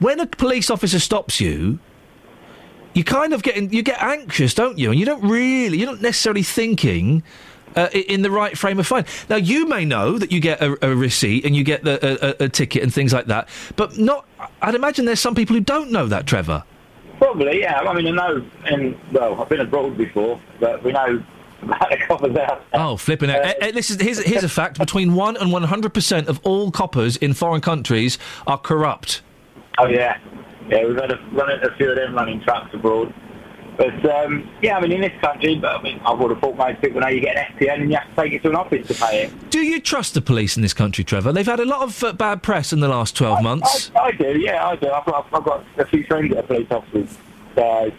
[0.00, 1.78] when a police officer stops you,
[2.94, 4.90] you kind of get in, you get anxious, don't you?
[4.90, 7.22] And you don't really, you're not necessarily thinking.
[7.76, 9.06] Uh, in the right frame of mind.
[9.28, 12.30] Now, you may know that you get a, a receipt and you get the, a,
[12.30, 14.26] a, a ticket and things like that, but not.
[14.60, 16.64] I'd imagine there's some people who don't know that, Trevor.
[17.18, 17.78] Probably, yeah.
[17.78, 21.22] I mean, I know, and well, I've been abroad before, but we know
[21.62, 22.64] about the coppers out.
[22.72, 23.36] Oh, flipping it!
[23.36, 26.40] Eh, eh, this is here's, here's a fact: between one and one hundred percent of
[26.42, 28.18] all coppers in foreign countries
[28.48, 29.22] are corrupt.
[29.80, 30.18] Oh yeah,
[30.68, 30.84] yeah.
[30.84, 33.14] We've had a, run a few of them running trucks abroad.
[33.76, 36.54] But um, yeah, I mean, in this country, but I mean, I would have thought
[36.56, 38.56] most people know you get an FPN and you have to take it to an
[38.56, 39.50] office to pay it.
[39.50, 41.32] Do you trust the police in this country, Trevor?
[41.32, 43.90] They've had a lot of uh, bad press in the last twelve months.
[43.96, 44.90] I, I do, yeah, I do.
[44.90, 47.16] I've got, I've got a few friends that are police officers.
[47.54, 47.90] So,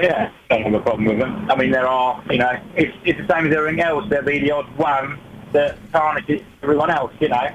[0.00, 1.50] yeah, don't have a problem with them.
[1.50, 4.04] I mean, there are, you know, it's, it's the same as everything else.
[4.08, 5.18] There'll be the odd one
[5.52, 7.48] that tarnishes everyone else, you know.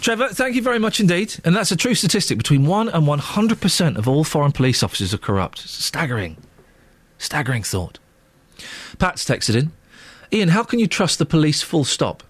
[0.00, 1.36] Trevor, thank you very much indeed.
[1.44, 2.38] And that's a true statistic.
[2.38, 5.64] Between 1 and 100% of all foreign police officers are corrupt.
[5.64, 6.36] It's staggering.
[7.18, 7.98] Staggering thought.
[8.98, 9.72] Pat's texted in.
[10.32, 12.22] Iain, how can you trust the police full stop?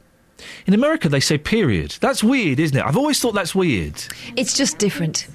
[0.67, 1.97] In America, they say period.
[2.01, 2.85] That's weird, isn't it?
[2.85, 4.03] I've always thought that's weird.
[4.37, 5.27] It's just different.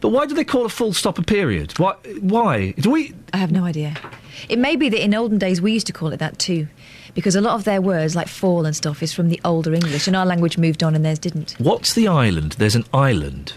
[0.00, 1.78] But why do they call a full stop a period?
[1.78, 1.94] Why?
[2.20, 2.72] Why?
[2.72, 3.14] Do we.
[3.32, 3.94] I have no idea.
[4.48, 6.68] It may be that in olden days we used to call it that too,
[7.20, 10.06] because a lot of their words, like fall and stuff, is from the older English,
[10.06, 11.52] and our language moved on and theirs didn't.
[11.58, 12.52] What's the island?
[12.52, 13.52] There's an island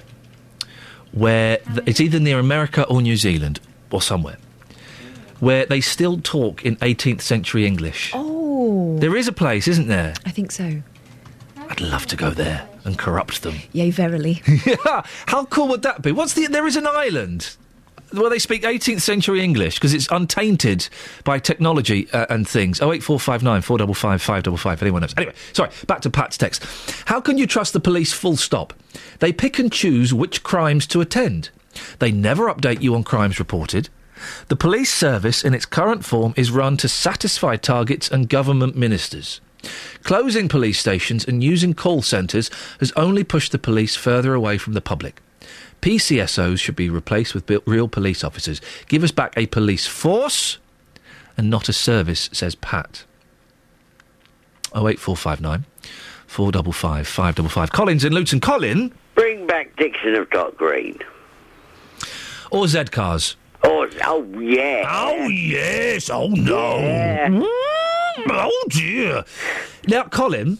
[1.13, 4.37] where th- it's either near America or New Zealand or somewhere
[5.39, 8.11] where they still talk in 18th century English.
[8.13, 8.97] Oh.
[8.99, 10.13] There is a place, isn't there?
[10.25, 10.81] I think so.
[11.57, 13.55] I'd love to go there and corrupt them.
[13.71, 14.41] Yea, verily.
[14.65, 16.11] yeah, how cool would that be?
[16.11, 16.47] What's the?
[16.47, 17.55] There is an island
[18.13, 20.87] where they speak 18th century English because it's untainted
[21.23, 22.81] by technology uh, and things.
[22.81, 24.81] Oh eight four five nine four double five five double five.
[24.81, 25.13] Anyone knows?
[25.17, 25.71] Anyway, sorry.
[25.87, 26.63] Back to Pat's text.
[27.05, 28.13] How can you trust the police?
[28.13, 28.73] Full stop.
[29.19, 31.49] They pick and choose which crimes to attend.
[31.99, 33.89] They never update you on crimes reported.
[34.47, 39.41] The police service in its current form is run to satisfy targets and government ministers.
[40.03, 42.49] Closing police stations and using call centres
[42.79, 45.21] has only pushed the police further away from the public.
[45.83, 48.61] PCSOs should be replaced with real police officers.
[48.87, 50.57] Give us back a police force
[51.35, 53.03] and not a service, says Pat.
[54.73, 55.65] 08459
[56.25, 57.71] 455 555.
[57.73, 58.39] Colin's in Luton.
[58.39, 60.97] Colin Bring back Dixon of Dock Green.
[62.49, 63.35] or Z cars?
[63.61, 64.85] Oh, oh yeah.
[64.89, 66.09] Oh yes.
[66.09, 66.77] Oh no.
[66.79, 67.45] Mm,
[68.29, 69.25] oh dear.
[69.89, 70.59] Now, Colin.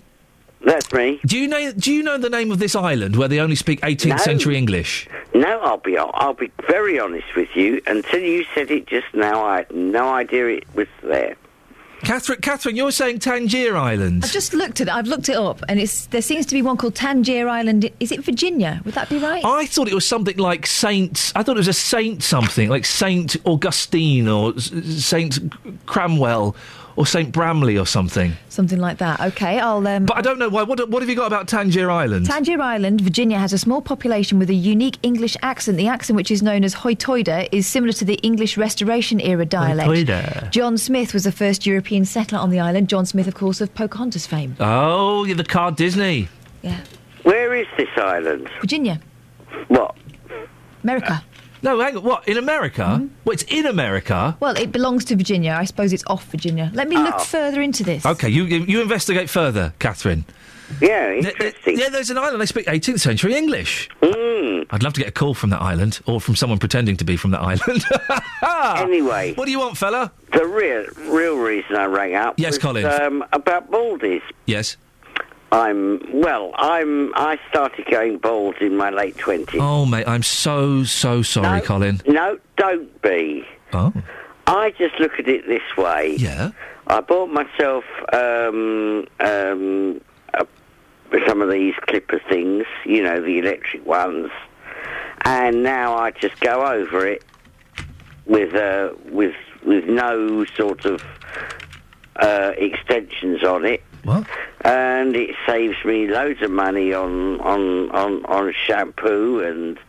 [0.65, 1.19] That's me.
[1.26, 1.72] Do you know?
[1.73, 4.18] Do you know the name of this island where they only speak 18th No.
[4.18, 5.07] century English?
[5.34, 7.81] No, I'll be I'll be very honest with you.
[7.85, 11.35] Until you said it just now, I had no idea it was there.
[12.03, 14.26] Catherine, Catherine, you're saying Tangier Island.
[14.26, 14.94] I've just looked at it.
[14.94, 17.90] I've looked it up, and it's there seems to be one called Tangier Island.
[18.02, 18.81] Is it Virginia?
[18.84, 19.44] Would that be right?
[19.45, 21.31] I thought it was something like Saint.
[21.35, 25.49] I thought it was a Saint something, like Saint Augustine or Saint
[25.85, 26.56] Cramwell
[26.95, 28.34] or Saint Bramley or something.
[28.49, 29.20] Something like that.
[29.20, 29.86] Okay, I'll.
[29.88, 30.64] Um, But I don't know why.
[30.64, 32.26] What, what have you got about Tangier Island?
[32.28, 35.78] Tangier Island, Virginia, has a small population with a unique English accent.
[35.78, 39.90] The accent, which is known as Hoytoida, is similar to the English Restoration era dialect.
[39.90, 40.52] Hoytoida.
[40.52, 42.90] John Smith was the first European settler on the island.
[42.90, 44.56] John Smith, of course, of Pocahontas fame.
[44.60, 46.28] oh, you're the car Disney.
[46.61, 46.80] Yeah.
[47.24, 48.49] Where is this island?
[48.61, 48.99] Virginia.
[49.68, 49.95] What?
[50.84, 51.24] America.
[51.64, 52.03] No, hang on.
[52.03, 52.81] What in America?
[52.81, 53.07] Mm-hmm.
[53.26, 54.35] Well, it's in America.
[54.40, 55.53] Well, it belongs to Virginia.
[55.60, 56.69] I suppose it's off Virginia.
[56.73, 57.19] Let me look Oh.
[57.23, 58.06] further into this.
[58.06, 60.26] Okay, you you you investigate further, Catherine.
[60.81, 61.77] Yeah, interesting.
[61.77, 62.41] Yeah, there's an island.
[62.41, 63.90] They speak 18th century English.
[64.02, 64.65] Mm.
[64.72, 67.15] I'd love to get a call from that island, or from someone pretending to be
[67.18, 67.84] from that island.
[68.76, 70.11] Anyway, what do you want, fella?
[70.31, 72.99] the real real reason I rang up Yes, was, Collins.
[73.02, 74.22] um, about baldies.
[74.45, 74.77] Yes.
[75.53, 76.51] I'm well.
[76.55, 77.13] I'm.
[77.13, 79.61] I started going bald in my late twenties.
[79.61, 82.01] Oh, mate, I'm so so sorry, Colin.
[82.07, 83.45] No, don't be.
[83.71, 83.93] Oh.
[84.47, 86.15] I just look at it this way.
[86.17, 86.51] Yeah.
[86.88, 90.01] I bought myself um, um,
[90.34, 90.45] a,
[91.27, 94.31] some of these clipper things, you know, the electric ones,
[95.21, 97.23] and now I just go over it
[98.25, 99.35] with uh, with
[99.65, 101.03] with no sort of
[102.18, 103.84] uh, extensions on it.
[104.03, 104.27] What?
[104.61, 109.80] And it saves me loads of money on on on, on shampoo and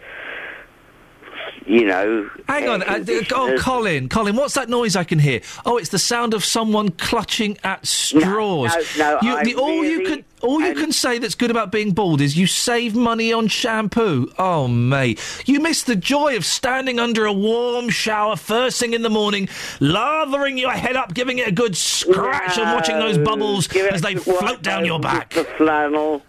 [1.67, 2.31] you know.
[2.49, 2.83] Hang on.
[2.83, 5.41] Uh, oh, Colin, Colin, what's that noise I can hear?
[5.65, 8.75] Oh, it's the sound of someone clutching at straws.
[8.99, 12.21] no, You, the, all you can all you can say that's good about being bald
[12.21, 14.31] is you save money on shampoo.
[14.39, 19.03] Oh, mate, you miss the joy of standing under a warm shower first thing in
[19.03, 19.49] the morning,
[19.81, 24.17] lathering your head up, giving it a good scratch, and watching those bubbles as they
[24.17, 25.33] float down your back.
[25.33, 26.23] The flannel.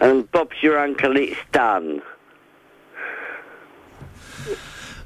[0.00, 2.02] And Bob's your uncle, it's done.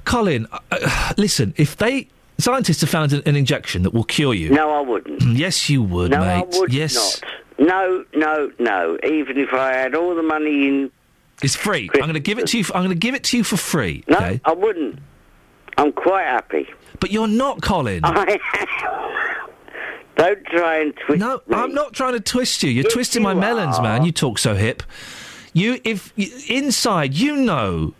[0.09, 2.09] Colin, uh, uh, listen, if they
[2.39, 4.49] scientists have found an, an injection that will cure you.
[4.49, 5.21] No, I wouldn't.
[5.23, 6.47] Yes, you would, no, mate.
[6.55, 7.21] I would yes.
[7.59, 7.69] not.
[7.69, 8.99] No, no, no.
[9.05, 10.91] Even if I had all the money in.
[11.43, 11.91] It's free.
[11.95, 12.65] I'm going to give it to you.
[12.65, 14.03] For, I'm going to give it to you for free.
[14.09, 14.41] No, okay?
[14.47, 14.99] I wouldn't.
[15.77, 16.69] I'm quite happy.
[17.01, 18.01] But you're not, Colin.
[18.05, 18.39] I
[20.17, 22.71] Don't try and twist No, I'm not trying to twist you.
[22.71, 23.83] You're Yes, twisting my melons, are.
[23.83, 24.05] man.
[24.05, 24.83] You talk so hip.
[25.53, 26.13] You, if
[26.51, 27.93] inside, you know,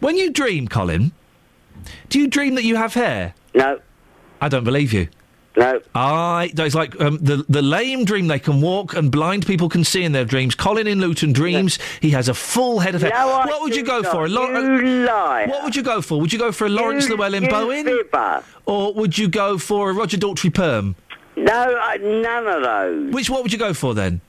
[0.00, 1.12] when you dream, Colin.
[2.08, 3.34] Do you dream that you have hair?
[3.54, 3.80] No.
[4.40, 5.08] I don't believe you.
[5.56, 5.80] No.
[5.94, 6.50] I.
[6.54, 10.04] It's like um, the the lame dream they can walk and blind people can see
[10.04, 10.54] in their dreams.
[10.54, 13.10] Colin in Luton dreams he has a full head of hair.
[13.14, 14.12] No, I what would you go not.
[14.12, 14.26] for?
[14.26, 15.48] A Lau- You liar.
[15.48, 16.20] What would you go for?
[16.20, 17.84] Would you go for a Laurence You- Llewelyn you Bowen?
[17.86, 18.42] fibber.
[18.66, 20.94] Or would you go for a Roger Daltrey Perm?
[21.36, 23.12] No, I, none of those.
[23.14, 24.20] Which what would you go for then?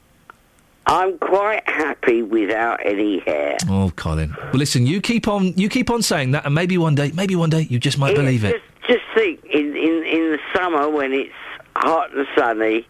[0.89, 3.57] I'm quite happy without any hair.
[3.67, 4.33] Oh, Colin.
[4.37, 7.35] Well, listen, you keep on, you keep on saying that, and maybe one day, maybe
[7.35, 8.61] one day, you just might believe it.
[8.81, 11.33] Just, just think, in, in, in the summer when it's
[11.75, 12.87] hot and sunny,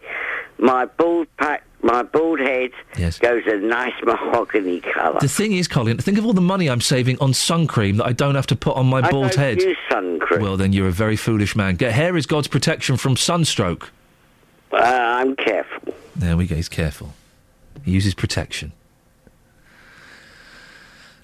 [0.60, 2.70] my bald pack, my bald head
[3.20, 5.20] goes a nice mahogany colour.
[5.20, 8.06] The thing is, Colin, think of all the money I'm saving on sun cream that
[8.06, 9.62] I don't have to put on my I bald don't head.
[9.62, 10.42] use sun cream.
[10.42, 11.76] Well, then you're a very foolish man.
[11.76, 13.92] Get hair is God's protection from sunstroke.
[14.72, 15.96] Uh, I'm careful.
[16.16, 16.56] There we go.
[16.56, 17.14] He's careful.
[17.88, 18.74] He uses protection.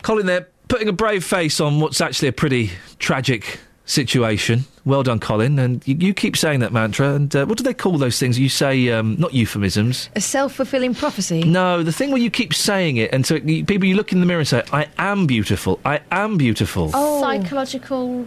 [0.02, 4.64] Colin, there putting a brave face on what's actually a pretty tragic situation.
[4.86, 5.60] Well done, Colin.
[5.60, 7.16] And you, you keep saying that mantra.
[7.16, 8.40] And uh, what do they call those things?
[8.40, 10.10] You say um, not euphemisms.
[10.16, 11.44] A self fulfilling prophecy.
[11.44, 14.22] No, the thing where you keep saying it, and so you, people, you look in
[14.22, 15.82] the mirror and say, "I am beautiful.
[15.84, 17.20] I am beautiful." Oh.
[17.22, 18.26] Psychological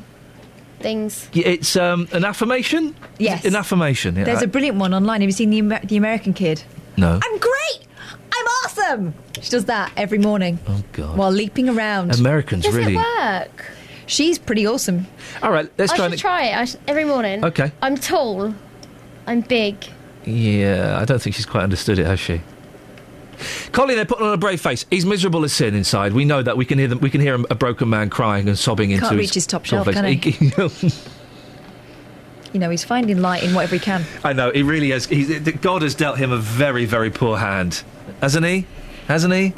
[0.80, 1.30] things.
[1.34, 2.94] Y- It's um, an affirmation.
[3.18, 3.46] Yes.
[3.46, 4.14] an affirmation.
[4.14, 5.22] Yeah, There's I- a brilliant one online.
[5.22, 6.62] Have you seen the, Amer- the American kid?
[6.98, 7.18] no.
[7.22, 7.85] I'm great!
[8.88, 9.14] I'm awesome!
[9.42, 10.58] She does that every morning.
[10.66, 11.16] Oh, God.
[11.16, 12.14] While leaping around.
[12.18, 12.94] Americans Does really.
[12.94, 13.72] it work?
[14.06, 15.06] She's pretty awesome.
[15.42, 16.20] All right, let's I try should and.
[16.20, 17.44] try it I sh- every morning.
[17.44, 17.72] Okay.
[17.82, 18.54] I'm tall.
[19.26, 19.76] I'm big.
[20.24, 22.40] Yeah, I don't think she's quite understood it, has she?
[23.72, 24.86] Colin, they're putting on a brave face.
[24.90, 26.12] He's miserable as sin inside.
[26.14, 26.56] We know that.
[26.56, 27.00] We can hear them.
[27.00, 29.64] We can hear a broken man crying and sobbing into Can't his reach his top
[29.66, 30.38] shelf, cornflakes.
[30.38, 30.70] can
[32.52, 34.04] You know, he's finding light in whatever he can.
[34.24, 35.04] I know he really has.
[35.04, 37.82] He's, God has dealt him a very, very poor hand,
[38.20, 38.66] hasn't he?
[39.08, 39.52] Hasn't he?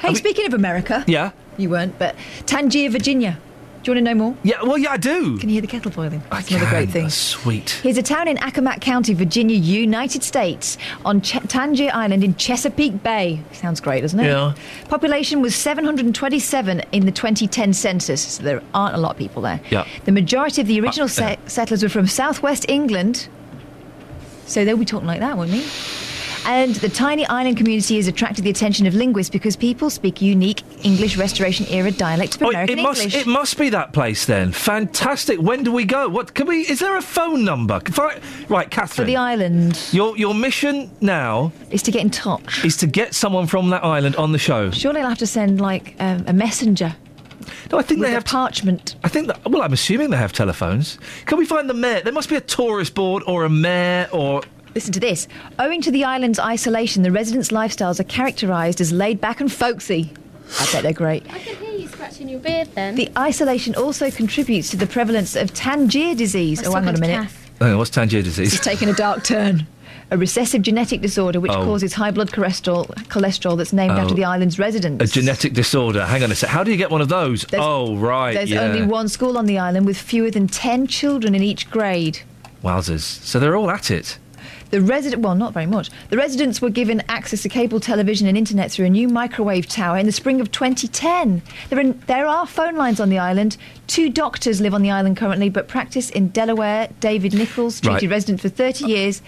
[0.00, 1.04] Hey, speaking of America.
[1.06, 1.30] Yeah.
[1.56, 2.16] You weren't, but
[2.46, 3.38] Tangier, Virginia.
[3.82, 4.36] Do you want to know more?
[4.44, 5.38] Yeah, well, yeah, I do.
[5.38, 6.22] Can you hear the kettle boiling?
[6.30, 7.08] That's another great thing.
[7.10, 7.70] Sweet.
[7.82, 13.02] Here's a town in Accomack County, Virginia, United States, on Ch- Tangier Island in Chesapeake
[13.02, 13.42] Bay.
[13.52, 14.26] Sounds great, doesn't it?
[14.26, 14.54] Yeah.
[14.88, 19.60] Population was 727 in the 2010 census, so there aren't a lot of people there.
[19.68, 19.84] Yeah.
[20.04, 23.26] The majority of the original Uh, se- settlers were from southwest England,
[24.46, 25.64] so they'll be talking like that, won't they?
[26.44, 30.62] And the tiny island community has attracted the attention of linguists because people speak unique
[30.84, 33.02] English Restoration era dialect of Oh, American it must.
[33.02, 33.20] English.
[33.22, 34.50] It must be that place then.
[34.52, 35.38] Fantastic.
[35.40, 36.08] When do we go?
[36.08, 36.62] What can we?
[36.62, 37.80] Is there a phone number?
[37.96, 38.96] I- right, Catherine.
[38.96, 39.80] For the island.
[39.92, 42.64] Your your mission now is to get in touch.
[42.64, 44.70] Is to get someone from that island on the show.
[44.72, 46.94] Surely I'll have to send like um, a messenger.
[47.70, 48.96] No, I think with they have parchment.
[49.04, 49.44] I think that.
[49.48, 50.98] Well, I'm assuming they have telephones.
[51.26, 52.00] Can we find the mayor?
[52.00, 54.42] There must be a tourist board or a mayor or.
[54.74, 55.28] Listen to this.
[55.58, 60.12] Owing to the island's isolation, the residents' lifestyles are characterised as laid back and folksy.
[60.60, 61.24] I bet they're great.
[61.32, 62.94] I can hear you scratching your beard then.
[62.94, 66.62] The isolation also contributes to the prevalence of Tangier disease.
[66.62, 67.22] I oh, hang on a minute.
[67.22, 67.50] Kath.
[67.60, 68.54] Oh, what's Tangier disease?
[68.54, 69.66] It's taking a dark turn.
[70.10, 71.64] A recessive genetic disorder which Oh.
[71.64, 74.00] causes high blood cholesterol, cholesterol that's named Oh.
[74.00, 75.02] after the island's residents.
[75.02, 76.04] A genetic disorder.
[76.04, 76.50] Hang on a sec.
[76.50, 77.44] How do you get one of those?
[77.44, 78.34] There's- oh, right.
[78.34, 78.60] There's yeah.
[78.62, 82.20] only one school on the island with fewer than 10 children in each grade.
[82.62, 83.00] Wowzers.
[83.00, 84.18] So they're all at it.
[84.72, 85.90] The resident, well, not very much.
[86.08, 89.98] The residents were given access to cable television and internet through a new microwave tower
[89.98, 91.42] in the spring of 2010.
[91.68, 93.58] There are, there are phone lines on the island.
[93.86, 96.88] Two doctors live on the island currently, but practice in Delaware.
[97.00, 98.10] David Nichols, treated Right.
[98.10, 99.20] resident for 30 years.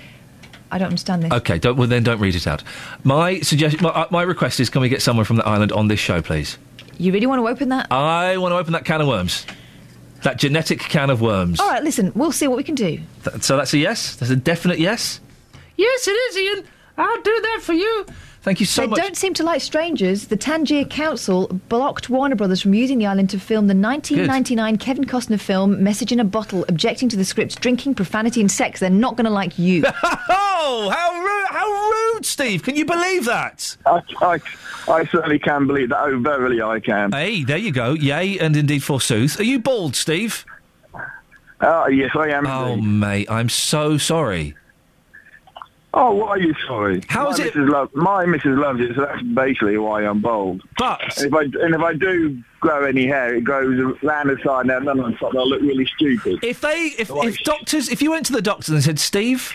[0.72, 1.30] I don't understand this.
[1.32, 2.62] Okay, don't, well then don't read it out.
[3.04, 5.88] My suggestion, my, uh, my request is, can we get someone from the island on
[5.88, 6.56] this show, please?
[6.96, 7.92] You really want to open that?
[7.92, 9.44] I want to open that can of worms,
[10.22, 11.60] that genetic can of worms.
[11.60, 12.98] All right, listen, we'll see what we can do.
[13.24, 14.16] Th- so that's a yes.
[14.16, 15.20] That's a definite yes.
[15.76, 16.64] Yes, it is, Iain.
[16.96, 18.06] I'll do that for you.
[18.44, 18.88] Thank you so much.
[18.88, 19.00] they much.
[19.00, 20.26] don't seem to like strangers.
[20.26, 25.04] The Tangier Council blocked Warner Brothers from using the island to film the 1999 Kevin
[25.04, 28.80] Costner film Message in a Bottle, objecting to the script's drinking, profanity, and sex.
[28.80, 29.82] They're not going to like you.
[30.02, 31.48] oh, how rude!
[31.48, 32.62] How rude, Steve!
[32.62, 33.78] Can you believe that?
[33.86, 34.40] I, I,
[34.88, 36.00] I certainly can believe that.
[36.00, 37.12] Oh, verily I can.
[37.12, 37.94] Hey, there you go.
[37.94, 39.40] Yay, and indeed forsooth.
[39.40, 40.44] Are you bald, Steve?
[41.62, 42.46] Oh, yes, I am.
[42.46, 44.54] Oh, mate, I'm so sorry.
[45.96, 47.02] Oh, why are you sorry?
[47.08, 47.70] How my is it- Mrs.
[47.70, 48.58] Love, my Mrs.
[48.58, 50.62] loves it, so that's basically why I'm bald.
[50.76, 54.38] But and if I and if I do grow any hair, it grows around the
[54.44, 55.34] side now, none on top.
[55.36, 56.42] I'll look really stupid.
[56.42, 59.52] If they, if, if doctors, if you went to the doctor and said, Steve,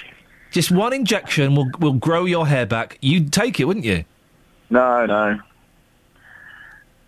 [0.51, 4.05] just one injection will will grow your hair back, you'd take it, wouldn't you?
[4.69, 5.39] No, no.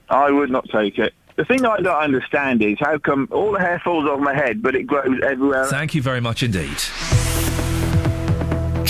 [0.09, 1.13] I would not take it.
[1.37, 4.61] The thing I don't understand is how come all the hair falls off my head,
[4.61, 5.65] but it grows everywhere.
[5.67, 6.77] Thank you very much indeed.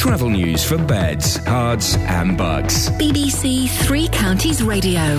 [0.02, 2.90] Travel news for beds, cards, and bugs.
[2.90, 5.18] BBC Three Counties Radio.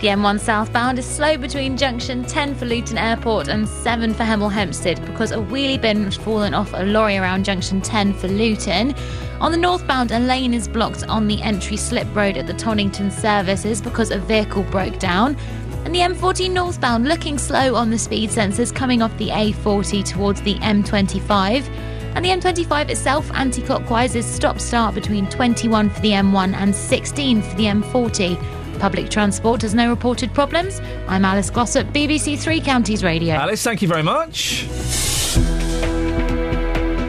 [0.00, 4.52] The M1 southbound is slow between junction 10 for Luton Airport and 7 for Hemel
[4.52, 8.94] Hempstead because a wheelie bin has fallen off a lorry around junction 10 for Luton.
[9.40, 13.10] On the northbound, a lane is blocked on the entry slip road at the Toddington
[13.10, 15.36] services because a vehicle broke down.
[15.84, 20.40] And the M40 northbound looking slow on the speed sensors coming off the A40 towards
[20.42, 21.93] the M25.
[22.14, 26.74] And the M25 itself, anti clockwise, is stop start between 21 for the M1 and
[26.74, 28.78] 16 for the M40.
[28.78, 30.80] Public transport has no reported problems.
[31.08, 33.34] I'm Alice Glossop, BBC Three Counties Radio.
[33.34, 34.66] Alice, thank you very much.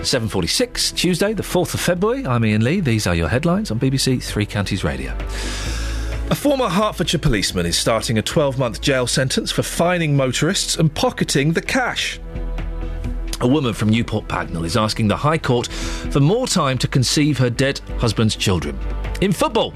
[0.06, 2.26] 7.46, Tuesday, the 4th of February.
[2.28, 2.80] I'm Iain Lee.
[2.80, 5.18] These are your headlines on BBC Three Counties Radio.
[6.32, 10.94] A former Hertfordshire policeman is starting a 12 month jail sentence for fining motorists and
[10.94, 12.20] pocketing the cash.
[13.42, 17.38] A woman from Newport Pagnell is asking the High Court for more time to conceive
[17.38, 18.80] her dead husband's children.
[19.20, 19.74] In football,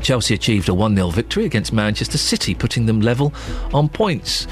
[0.00, 3.34] Chelsea achieved a 1 0 victory against Manchester City, putting them level
[3.74, 4.46] on points.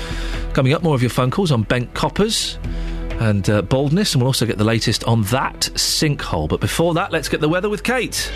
[0.52, 2.58] Coming up, more of your phone calls on bent coppers
[3.20, 6.48] and uh, baldness, and we'll also get the latest on that sinkhole.
[6.48, 8.30] But before that, let's get the weather with Kate.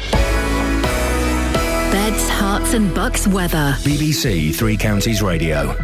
[1.93, 3.77] Beds, Herts and Bucks weather.
[3.81, 5.77] BBC Three Counties Radio.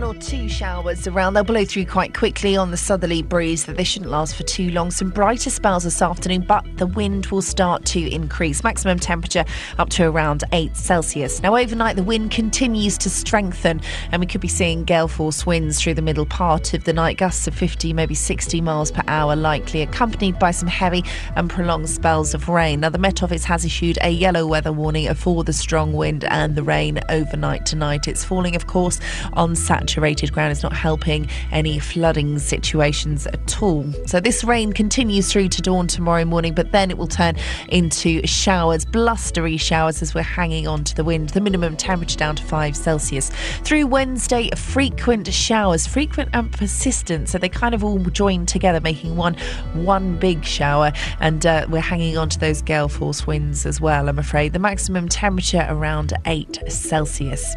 [0.00, 1.34] One or two showers around.
[1.34, 4.70] They'll blow through quite quickly on the southerly breeze, that they shouldn't last for too
[4.70, 4.90] long.
[4.90, 8.64] Some brighter spells this afternoon, but the wind will start to increase.
[8.64, 9.44] Maximum temperature
[9.76, 11.42] up to around 8 Celsius.
[11.42, 15.82] Now, overnight, the wind continues to strengthen, and we could be seeing gale force winds
[15.82, 17.18] through the middle part of the night.
[17.18, 21.04] Gusts of 50, maybe 60 miles per hour likely, accompanied by some heavy
[21.36, 22.80] and prolonged spells of rain.
[22.80, 26.54] Now, the Met Office has issued a yellow weather warning for the strong wind and
[26.54, 28.08] the rain overnight tonight.
[28.08, 28.98] It's falling, of course,
[29.34, 29.54] on
[29.90, 30.52] saturated ground.
[30.52, 33.84] It's not helping any flooding situations at all.
[34.06, 37.34] So this rain continues through to dawn tomorrow morning, but then it will turn
[37.70, 41.30] into showers, blustery showers as we're hanging on to the wind.
[41.30, 43.30] The minimum temperature down to 5 Celsius.
[43.64, 47.28] Through Wednesday, frequent showers, frequent and persistent.
[47.28, 49.34] So they kind of all join together, making one
[49.74, 50.92] one big shower.
[51.18, 54.52] And uh, we're hanging on to those gale force winds as well, I'm afraid.
[54.52, 57.56] The maximum temperature around 8 Celsius.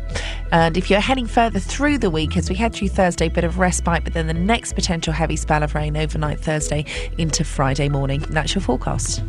[0.52, 3.44] And if you're heading further through the week, as we head through Thursday, a bit
[3.44, 6.86] of respite, but then the next potential heavy spell of rain overnight Thursday
[7.18, 8.22] into Friday morning.
[8.30, 9.22] That's your forecast.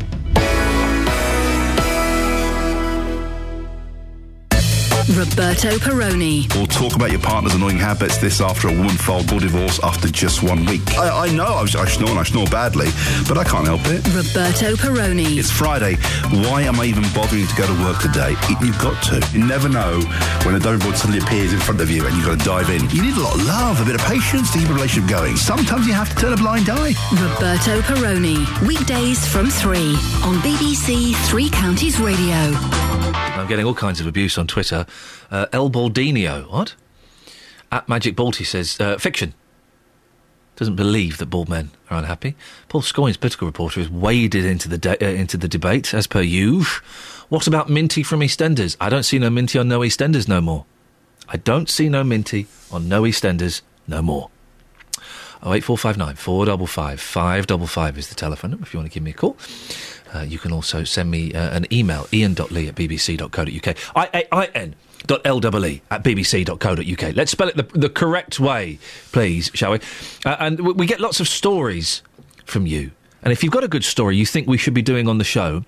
[5.13, 6.49] Roberto Perrone.
[6.55, 8.17] We'll talk about your partner's annoying habits.
[8.17, 10.81] This after a woman filed for divorce after just one week.
[10.97, 12.87] I, I know I, was, I snore and I snore badly,
[13.29, 14.01] but I can't help it.
[14.17, 15.37] Roberto Perrone.
[15.37, 15.97] It's Friday.
[16.49, 18.35] Why am I even bothering to go to work today?
[18.63, 19.21] You've got to.
[19.37, 20.01] You never know
[20.45, 22.71] when a donor board suddenly appears in front of you and you've got to dive
[22.71, 22.89] in.
[22.89, 25.37] You need a lot of love, a bit of patience to keep a relationship going.
[25.37, 26.95] Sometimes you have to turn a blind eye.
[27.13, 28.41] Roberto Perrone.
[28.67, 29.77] Weekdays from 3
[30.25, 32.35] on BBC Three Counties Radio.
[33.35, 34.87] I'm getting all kinds of abuse on Twitter.
[35.31, 36.75] Uh, El Baldinio, what?
[37.73, 39.35] At Magic Balti says, uh, fiction.
[40.57, 42.37] Doesn't believe that bald men are unhappy.
[42.69, 46.21] Paul Scoynes, political reporter, has waded into the de- uh, into the debate as per
[46.21, 46.85] usual.
[47.29, 48.77] What about Minty from EastEnders?
[48.81, 50.65] I don't see no Minty on no EastEnders no more.
[51.29, 54.31] I don't see no Minty on no EastEnders no more.
[55.43, 58.65] Oh eight four five nine four double five five double five is the telephone number
[58.65, 59.37] if you want to give me a call.
[60.15, 63.77] Uh, you can also send me uh, an email, iain.lee at bbc.co.uk.
[63.97, 64.75] I-A-I-N
[65.07, 67.17] dot L-E-E at bbc.co.uk.
[67.17, 68.79] Let's spell it the, the correct way,
[69.13, 69.81] please, shall we?
[70.25, 72.03] Uh, and we get lots of stories
[72.45, 72.93] from you.
[73.23, 75.25] And if you've got a good story you think we should be doing on the
[75.25, 75.65] show,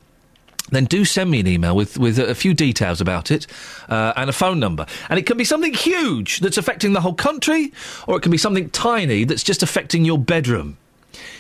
[0.71, 3.47] then do send me an email with, with a few details about it
[3.89, 4.87] uh, and a phone number.
[5.09, 7.73] And it can be something huge that's affecting the whole country,
[8.07, 10.77] or it can be something tiny that's just affecting your bedroom.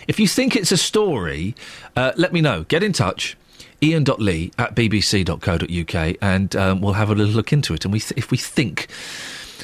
[0.08, 1.54] If you think it's a story,
[1.96, 2.64] uh, let me know.
[2.64, 3.36] Get in touch.
[3.82, 7.84] Iain.lee at bbc.co.uk and um, we'll have a little look into it.
[7.84, 8.88] And we th- if we think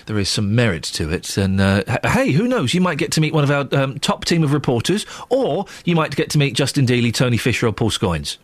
[0.07, 2.75] there is some merit to it, then uh, hey, who knows?
[2.75, 5.95] You might get to meet one of our um, top team of reporters, or you
[5.95, 8.37] might get to meet Justin Dealey, Tony Fisher, or Paul Scoynes.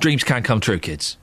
[0.00, 1.16] Dreams can come true, kids.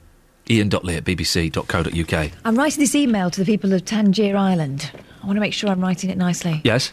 [0.50, 2.32] Iain.lee at bbc.co.uk.
[2.44, 4.92] I'm writing this email to the people of Tangier Island.
[5.22, 6.62] I want to make sure I'm writing it nicely.
[6.64, 6.92] Yes?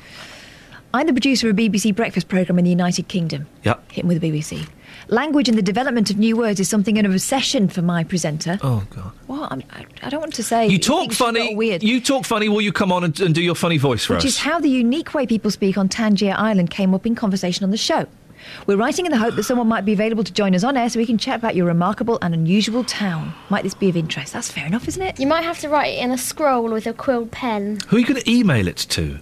[0.94, 3.46] I'm the producer of a BBC breakfast programme in the United Kingdom.
[3.64, 3.92] Yep.
[3.92, 4.66] Hit with the BBC.
[5.08, 8.58] Language and the development of new words is something of an obsession for my presenter.
[8.62, 9.12] Oh, God.
[9.26, 10.66] Well, I'm, I, I don't want to say.
[10.66, 11.54] You talk things she's got funny.
[11.54, 11.82] Weird.
[11.82, 12.48] You talk funny.
[12.48, 14.24] Will you come on and, and do your funny voice for which us?
[14.24, 17.64] Which is how the unique way people speak on Tangier Island came up in conversation
[17.64, 18.06] on the show.
[18.66, 20.88] We're writing in the hope that someone might be available to join us on air
[20.88, 23.34] so we can chat about your remarkable and unusual town.
[23.50, 24.32] Might this be of interest?
[24.32, 25.20] That's fair enough, isn't it?
[25.20, 27.78] You might have to write it in a scroll with a quill pen.
[27.88, 29.18] Who are you going to email it to?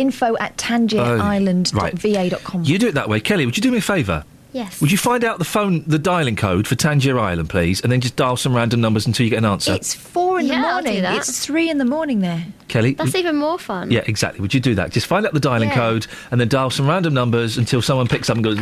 [0.00, 2.64] Info at tangierisland.va.com.
[2.64, 3.20] You do it that way.
[3.20, 4.24] Kelly, would you do me a favour?
[4.52, 4.80] Yes.
[4.80, 8.00] Would you find out the phone, the dialing code for Tangier Island, please, and then
[8.00, 9.72] just dial some random numbers until you get an answer?
[9.74, 11.02] It's four in Yeah, the I'll do morning.
[11.02, 11.16] that.
[11.18, 12.44] It's three in the morning there.
[12.66, 12.94] Kelly?
[12.94, 13.92] That's even more fun.
[13.92, 14.40] yeah, exactly.
[14.40, 14.90] Would you do that?
[14.90, 15.76] Just find out the dialing Yeah.
[15.76, 18.58] code and then dial some random numbers until someone picks up and goes,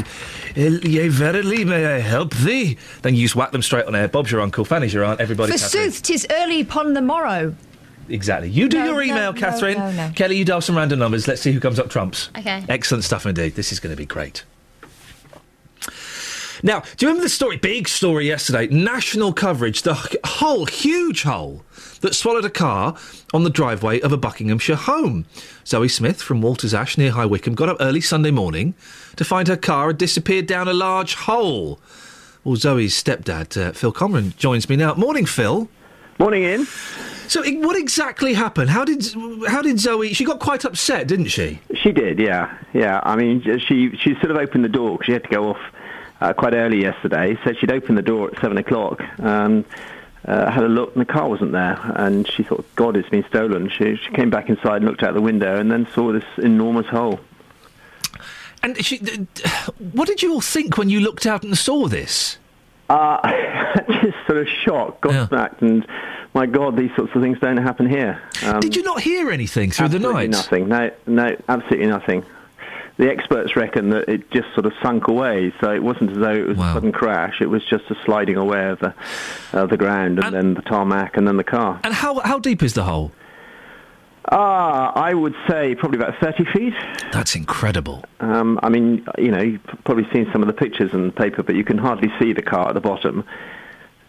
[0.57, 2.77] "Eh, Yea, verily, may I help thee?
[3.01, 4.09] Then you just whack them straight on air.
[4.09, 5.87] Bob's your uncle, Fanny's your aunt, everybody's happy.
[5.89, 7.55] Forsooth, 'tis early upon the morrow.
[8.09, 8.49] Exactly.
[8.51, 9.79] You do No, your email, no, Catherine.
[9.79, 10.13] no, no.
[10.15, 11.27] Kelly, you dial some random numbers.
[11.29, 12.31] Let's see who comes up trumps.
[12.39, 12.65] Okay.
[12.69, 13.55] Excellent stuff indeed.
[13.55, 14.45] This is going to be great.
[16.61, 17.57] Now, do you remember the story?
[17.57, 18.67] Big story yesterday.
[18.67, 19.83] National coverage.
[19.83, 21.63] The h- hole, huge hole
[22.01, 22.97] that swallowed a car
[23.33, 25.25] on the driveway of a Buckinghamshire home.
[25.65, 28.75] Zoe Smith from Walters Ash near High Wycombe got up early Sunday morning
[29.17, 31.79] to find her car had disappeared down a large hole.
[32.43, 34.95] Well, Zoe's stepdad, uh, Phil Conran, joins me now.
[34.95, 35.69] Morning, Phil.
[36.19, 36.67] Morning, Iain.
[37.29, 38.71] So, what exactly happened?
[38.71, 39.05] How did
[39.47, 40.15] how did Zoe?
[40.15, 41.61] She got quite upset, didn't she?
[41.75, 43.01] She did, yeah, yeah.
[43.05, 45.61] I mean, she she sort of opened the door 'cause she had to go off
[46.21, 47.39] uh, quite early yesterday.
[47.45, 49.03] Said she'd opened the door at seven o'clock.
[49.21, 49.65] Um,
[50.27, 53.25] uh, had a look, and the car wasn't there, and she thought, "God, it's been
[53.29, 56.25] stolen." She, she came back inside and looked out the window, and then saw this
[56.39, 57.21] enormous hole.
[58.63, 58.97] And she,
[59.93, 62.39] what did you all think when you looked out and saw this?
[62.89, 63.21] Uh,
[64.03, 65.87] just sort of shocked, gobsmacked, and
[66.35, 68.21] my God, these sorts of things don't happen here.
[68.45, 70.35] Um, Did you not hear anything through the noise?
[70.35, 70.99] absolutely night?
[71.07, 71.07] Nothing.
[71.07, 72.25] No, no, absolutely nothing.
[72.97, 76.35] The experts reckon that it just sort of sunk away, so it wasn't as though
[76.35, 77.41] it was a sudden crash.
[77.41, 78.93] It was just a sliding away of the,
[79.53, 81.79] uh, the ground, and, then the tarmac, and then the car.
[81.85, 83.13] And how how deep is the hole?
[84.31, 86.75] Ah, I would say probably about 30 feet.
[87.13, 88.05] That's incredible.
[88.21, 91.43] Um, I mean, you know, you've probably seen some of the pictures in the paper,
[91.43, 93.25] but you can hardly see the car at the bottom.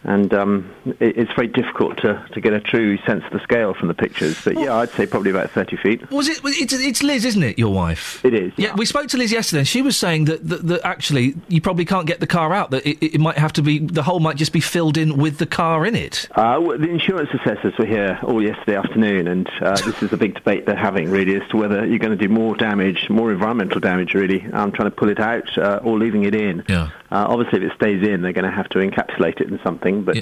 [0.04, 3.74] And um, it, it's very difficult to, to get a true sense of the scale
[3.74, 4.42] from the pictures.
[4.44, 6.10] But yeah, I'd say probably about 30 feet.
[6.12, 6.40] Was it?
[6.44, 7.60] It's, it's Liz, isn't it?
[7.60, 8.24] Your wife.
[8.24, 8.54] It is.
[8.56, 11.62] Yeah, we spoke to Liz yesterday, and she was saying that, that, that actually you
[11.62, 12.72] probably can't get the car out.
[12.72, 15.38] That it, it might have to be the hole might just be filled in with
[15.38, 16.28] the car in it.
[16.32, 20.18] Uh, well, the insurance assessors were here all yesterday afternoon, and uh, this is a
[20.18, 23.32] big debate they're having, really, as to whether you're going to do more damage, more
[23.32, 26.64] environmental damage, really, um, trying to pull it out uh, or leaving it in.
[26.68, 26.90] Yeah.
[27.12, 29.89] Uh, obviously, if it stays in, they're going to have to encapsulate it in something,
[29.98, 30.18] but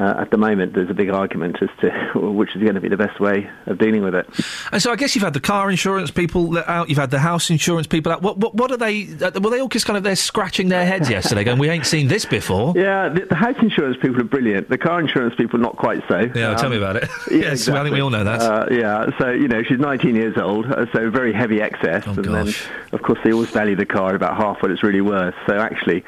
[0.00, 2.88] uh, at the moment, there's a big argument as to which is going to be
[2.88, 4.26] the best way of dealing with it.
[4.72, 7.50] And so I guess you've had the car insurance people out, you've had the house
[7.50, 8.22] insurance people out.
[8.22, 9.08] What what, what are they?
[9.20, 11.86] Uh, were they all just kind of they're scratching their heads yesterday, going, "We ain't
[11.86, 14.70] seen this before." Yeah, the, the house insurance people are brilliant.
[14.70, 16.30] The car insurance people, not quite so.
[16.34, 17.10] Yeah, tell me about it.
[17.30, 18.40] yes, well, I think we all know that.
[18.40, 22.24] Uh, yeah, so you know she's 19 years old, uh, so very heavy excess, and
[22.24, 22.48] then
[22.92, 25.34] of course they always value the car at about half what it's really worth.
[25.46, 26.04] So actually,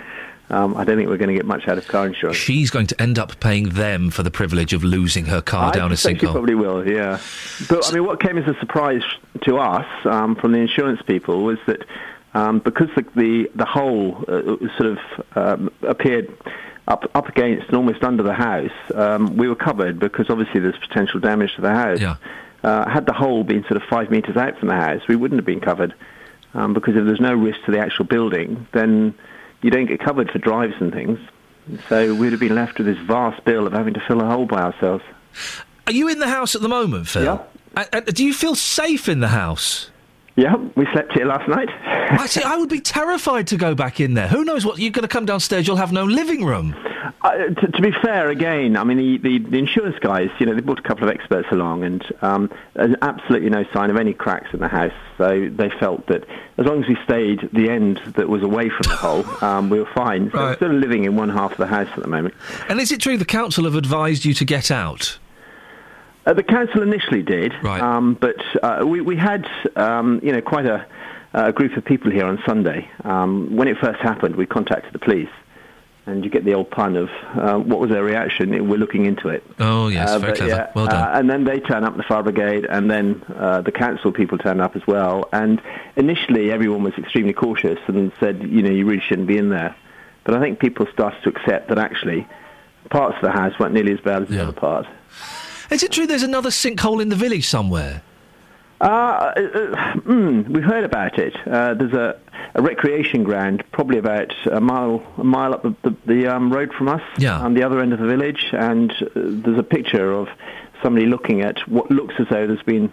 [0.50, 2.36] um, I don't think we're going to get much out of car insurance.
[2.36, 5.76] She's going to end up paying them for the privilege of losing her car I
[5.76, 6.32] down a suspect she sinkhole.
[6.32, 7.20] probably will, yeah.
[7.68, 9.02] But I mean, what came as a surprise
[9.44, 11.84] to us um, from the insurance people was that
[12.34, 14.98] um, because the the, the hole uh, sort of
[15.34, 16.36] um, appeared
[16.88, 20.78] up up against and almost under the house, um, we were covered because obviously there's
[20.78, 22.00] potential damage to the house.
[22.00, 22.16] Yeah.
[22.62, 25.38] Uh, had the hole been sort of five metres out from the house, we wouldn't
[25.38, 25.94] have been covered
[26.54, 29.14] um, because if there's no risk to the actual building, then
[29.62, 31.18] you don't get covered for drives and things.
[31.88, 34.46] So we'd have been left with this vast bill of having to fill a hole
[34.46, 35.04] by ourselves.
[35.86, 37.24] Are you in the house at the moment, Phil?
[37.24, 37.38] Yeah.
[37.76, 39.90] Uh, uh, do you feel safe in the house?
[40.36, 41.68] Yeah, we slept here last night.
[41.84, 42.42] I see.
[42.42, 44.28] I would be terrified to go back in there.
[44.28, 44.78] Who knows what?
[44.78, 45.66] You're going to come downstairs.
[45.66, 46.74] You'll have no living room.
[47.22, 50.54] Uh, to, to be fair, again, I mean, the, the, the insurance guys, you know,
[50.54, 54.12] they brought a couple of experts along, and um, there's absolutely no sign of any
[54.12, 54.92] cracks in the house.
[55.18, 56.24] So they felt that
[56.58, 59.78] as long as we stayed the end that was away from the hole, um, we
[59.78, 60.30] were fine.
[60.32, 62.34] So we're still living in one half of the house at the moment.
[62.68, 65.18] And is it true the council have advised you to get out?
[66.24, 69.44] Uh, the council initially did, um, but uh, we, we had,
[69.76, 70.86] um, you know, quite a,
[71.34, 72.88] a group of people here on Sunday.
[73.04, 75.28] Um, when it first happened, we contacted the police,
[76.06, 78.50] and you get the old pun of uh, what was their reaction?
[78.68, 79.42] We're looking into it.
[79.58, 80.50] Oh yes, Uh, very clever.
[80.52, 81.08] yeah, well done.
[81.08, 84.38] uh, and then they turn up, the fire brigade, and then uh, the council people
[84.38, 85.28] turn up as well.
[85.32, 85.60] And
[85.96, 89.74] initially, everyone was extremely cautious and said, you know, you really shouldn't be in there.
[90.24, 92.28] But I think people started to accept that actually
[92.90, 94.88] parts of the house weren't nearly as bad as the other parts.
[95.72, 98.02] Is it true there's another sinkhole in the village somewhere?
[98.80, 99.40] Uh, uh,
[100.00, 101.34] mm, we've heard about it.
[101.46, 102.18] Uh, there's a,
[102.54, 106.72] a recreation ground, probably about a mile a mile up the, the, the um, road
[106.76, 107.38] from us, Yeah.
[107.38, 110.28] on the other end of the village, and uh, there's a picture of
[110.82, 112.92] somebody looking at what looks as though there's been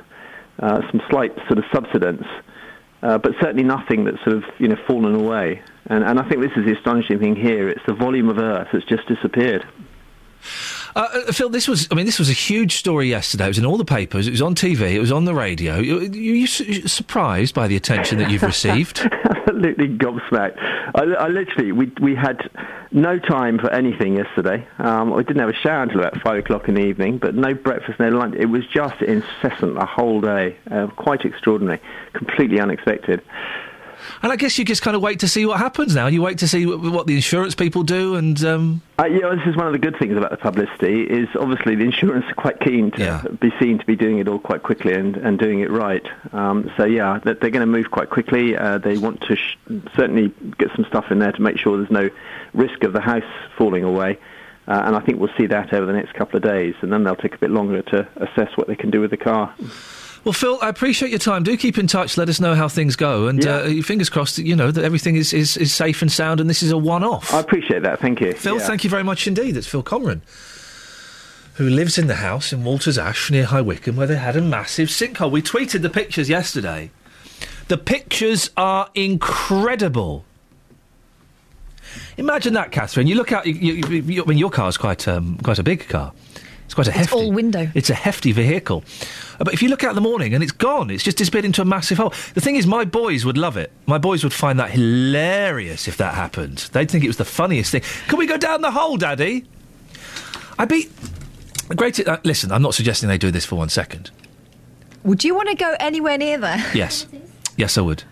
[0.59, 2.23] uh, some slight sort of subsidence,
[3.01, 5.61] uh, but certainly nothing that's sort of you know fallen away.
[5.87, 7.67] And, and I think this is the astonishing thing here.
[7.67, 9.65] It's the volume of earth that's just disappeared.
[10.95, 13.45] Uh, uh, Phil, this was, I mean, this was a huge story yesterday.
[13.45, 15.77] It was in all the papers, it was on TV, it was on the radio.
[15.77, 18.99] You, you, you surprised by the attention that you've received?
[19.23, 20.57] Absolutely gobsmacked.
[20.95, 22.49] I, I literally, we we had
[22.91, 24.67] no time for anything yesterday.
[24.79, 27.53] Um, we didn't have a shower until about five o'clock in the evening, but no
[27.53, 28.35] breakfast, no lunch.
[28.37, 30.57] It was just incessant the whole day.
[30.69, 31.79] Uh, quite extraordinary,
[32.13, 33.21] completely unexpected.
[34.21, 36.07] And I guess you just kind of wait to see what happens now.
[36.07, 39.47] You wait to see what, what the insurance people do, and um, Uh, yeah, this
[39.47, 41.03] is one of the good things about the publicity.
[41.03, 42.97] Is obviously the insurance are quite keen to
[43.39, 46.05] be seen to be doing it all quite quickly and, and doing it right.
[46.33, 48.57] Um, so yeah, that they're going to move quite quickly.
[48.57, 49.57] Uh, they want to sh-
[49.95, 52.09] certainly get some stuff in there to make sure there's no
[52.53, 53.23] risk of the house
[53.57, 54.17] falling away.
[54.67, 57.03] Uh, and I think we'll see that over the next couple of days, and then
[57.03, 59.55] they'll take a bit longer to assess what they can do with the car.
[60.23, 61.43] Well, Phil, I appreciate your time.
[61.43, 62.17] Do keep in touch.
[62.17, 64.35] Let us know how things go, and uh, fingers crossed.
[64.35, 66.77] that, You know that everything is, is, is safe and sound, and this is a
[66.77, 67.33] one-off.
[67.33, 67.99] I appreciate that.
[67.99, 68.57] Thank you, Phil.
[68.57, 68.67] Yeah.
[68.67, 69.55] Thank you very much indeed.
[69.55, 70.21] It's Phil Comran,
[71.55, 74.41] who lives in the house in Walters Ash near High Wycombe, where they had a
[74.41, 75.31] massive sinkhole.
[75.31, 76.91] We tweeted the pictures yesterday.
[77.67, 80.25] The pictures are incredible.
[82.17, 83.07] Imagine that, Catherine.
[83.07, 83.45] You look out.
[83.45, 86.13] You, you, you, I mean, your car's quite um, quite a big car.
[86.69, 87.15] It's quite a hefty.
[87.15, 87.67] all window.
[87.73, 88.83] It's a hefty vehicle.
[89.39, 91.43] Uh, But if you look out in the morning and it's gone, it's just disappeared
[91.45, 92.13] into a massive hole.
[92.35, 93.71] The thing is, my boys would love it.
[93.87, 96.69] My boys would find that hilarious if that happened.
[96.71, 97.81] They'd think it was the funniest thing.
[98.07, 99.45] Can we go down the hole, Daddy?
[100.59, 100.91] I beat.
[101.69, 102.07] Great.
[102.07, 104.11] Uh, listen, I'm not suggesting they do this for one second.
[105.03, 106.63] Would you want to go anywhere near there?
[106.75, 107.07] Yes.
[107.57, 108.03] Yes, I would.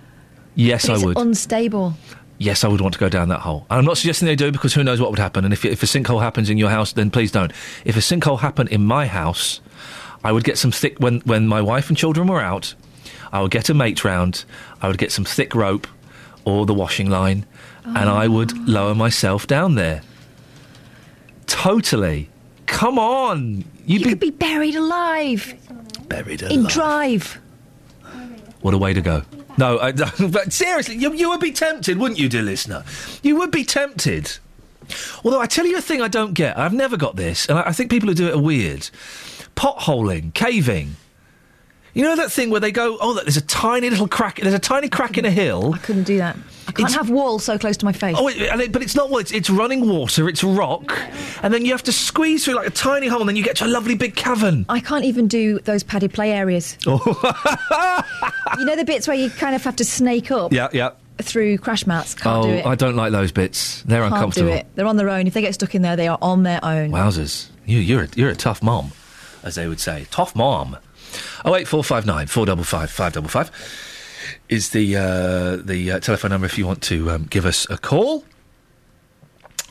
[0.56, 1.18] Yes, But I it's would.
[1.18, 1.94] unstable.
[2.40, 3.66] Yes, I would want to go down that hole.
[3.70, 5.44] And I'm not suggesting they do because who knows what would happen.
[5.44, 7.52] And if, if a sinkhole happens in your house, then please don't.
[7.84, 9.60] If a sinkhole happened in my house,
[10.24, 10.98] I would get some thick.
[11.00, 12.76] When when my wife and children were out,
[13.32, 14.46] I would get a mate round.
[14.82, 15.88] I would get some thick rope
[16.46, 17.46] or the washing line,
[17.84, 18.64] and I would ah.
[18.68, 20.02] lower myself down there.
[21.48, 22.30] Totally.
[22.66, 23.64] Come on.
[23.86, 25.56] You'd You be could be buried alive
[26.08, 26.64] buried in.
[26.64, 27.40] Drive.
[28.62, 29.24] What a way to go.
[29.58, 29.92] No, I,
[30.32, 32.84] but seriously, you, you would be tempted, wouldn't you, dear listener?
[33.24, 34.38] You would be tempted.
[35.24, 36.58] Although I tell you a thing I don't get.
[36.58, 38.90] I've never got this, and I, I think people who do it are weird.
[39.56, 40.96] Potholing, caving.
[41.98, 44.40] You know that thing where they go, oh, look, there's a tiny little crack.
[44.40, 45.74] There's a tiny crack in a hill.
[45.74, 46.38] I couldn't do that.
[46.68, 48.15] I can't have walls so close to my face.
[48.19, 49.18] Oh, it, but it's not wall.
[49.18, 50.30] It's, it's running water.
[50.30, 50.95] It's rock,
[51.41, 53.56] and then you have to squeeze through like a tiny hole, and then you get
[53.57, 54.68] to a lovely big cavern.
[54.69, 56.78] I can't even do those padded play areas.
[56.88, 58.03] Oh,
[58.60, 60.91] you know the bits where you kind of have to snake up yeah, yeah.
[61.18, 62.14] through crash mats.
[62.14, 62.65] Can't oh, do it.
[62.65, 63.82] I don't like those bits.
[63.84, 64.49] They're Can't uncomfortable.
[64.49, 64.68] do it.
[64.76, 65.26] They're on their own.
[65.26, 66.91] If they get stuck in there, they are on their own.
[66.91, 67.48] Wowzers.
[67.65, 68.91] You, you're, a, you're a tough mom,
[69.44, 70.07] as they would say.
[70.11, 70.78] Tough mom.
[71.45, 73.52] Oh eight four five nine four double five five double five
[74.49, 77.77] is the uh, the uh, telephone number if you want to um, give us a
[77.77, 78.26] call.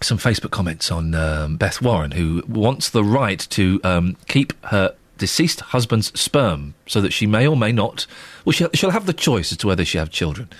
[0.02, 4.94] Some Facebook comments on um, Beth Warren, who wants the right to um, keep her
[5.16, 8.06] deceased husband's sperm so that she may or may not.
[8.44, 10.50] Well, she'll, she'll have the choice as to whether she have children.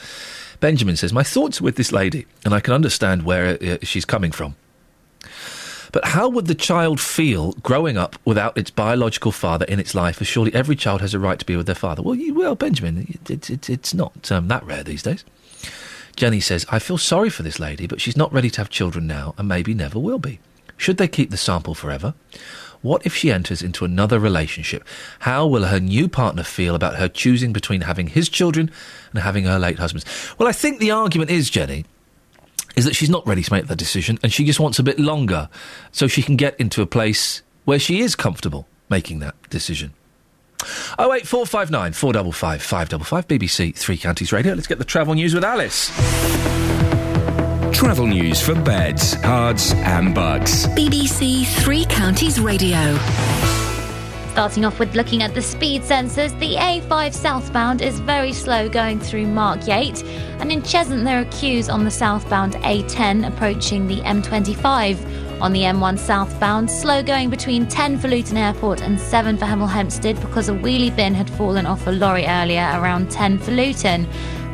[0.60, 4.06] Benjamin says, My thoughts are with this lady, and I can understand where uh, she's
[4.06, 4.56] coming from.
[5.97, 10.20] But how would the child feel growing up without its biological father in its life?
[10.20, 12.02] As surely every child has a right to be with their father.
[12.02, 15.24] Well, you, Benjamin, it, it, it's not um, that rare these days.
[16.14, 19.06] Jenny says, I feel sorry for this lady, but she's not ready to have children
[19.06, 20.39] now, and maybe never will be.
[20.77, 22.12] Should they keep the sample forever?
[22.82, 24.85] What if she enters into another relationship?
[25.20, 28.70] How will her new partner feel about her choosing between having his children
[29.12, 30.05] and having her late husband's?
[30.36, 31.86] Well, I think the argument is, Jenny,
[32.77, 34.98] is that she's not ready to make that decision and she just wants a bit
[34.98, 35.48] longer
[35.93, 39.93] so she can get into a place where she is comfortable making that decision.
[40.98, 44.55] 08459 455 555 BBC Three Counties Radio.
[44.55, 45.89] Let's get the travel news with Alice.
[47.77, 50.66] Travel news for beds, cards, and bugs.
[50.69, 52.97] BBC Three Counties Radio.
[54.36, 59.00] Starting off with looking at the speed sensors, the A5 southbound is very slow going
[59.00, 60.04] through Markyate,
[60.40, 65.40] and in Cheshunt there are queues on the southbound A10 approaching the M25.
[65.40, 69.70] On the M1 southbound, slow going between 10 for Luton Airport and 7 for Hemel
[69.70, 74.06] Hempstead because a wheelie bin had fallen off a lorry earlier around 10 for Luton.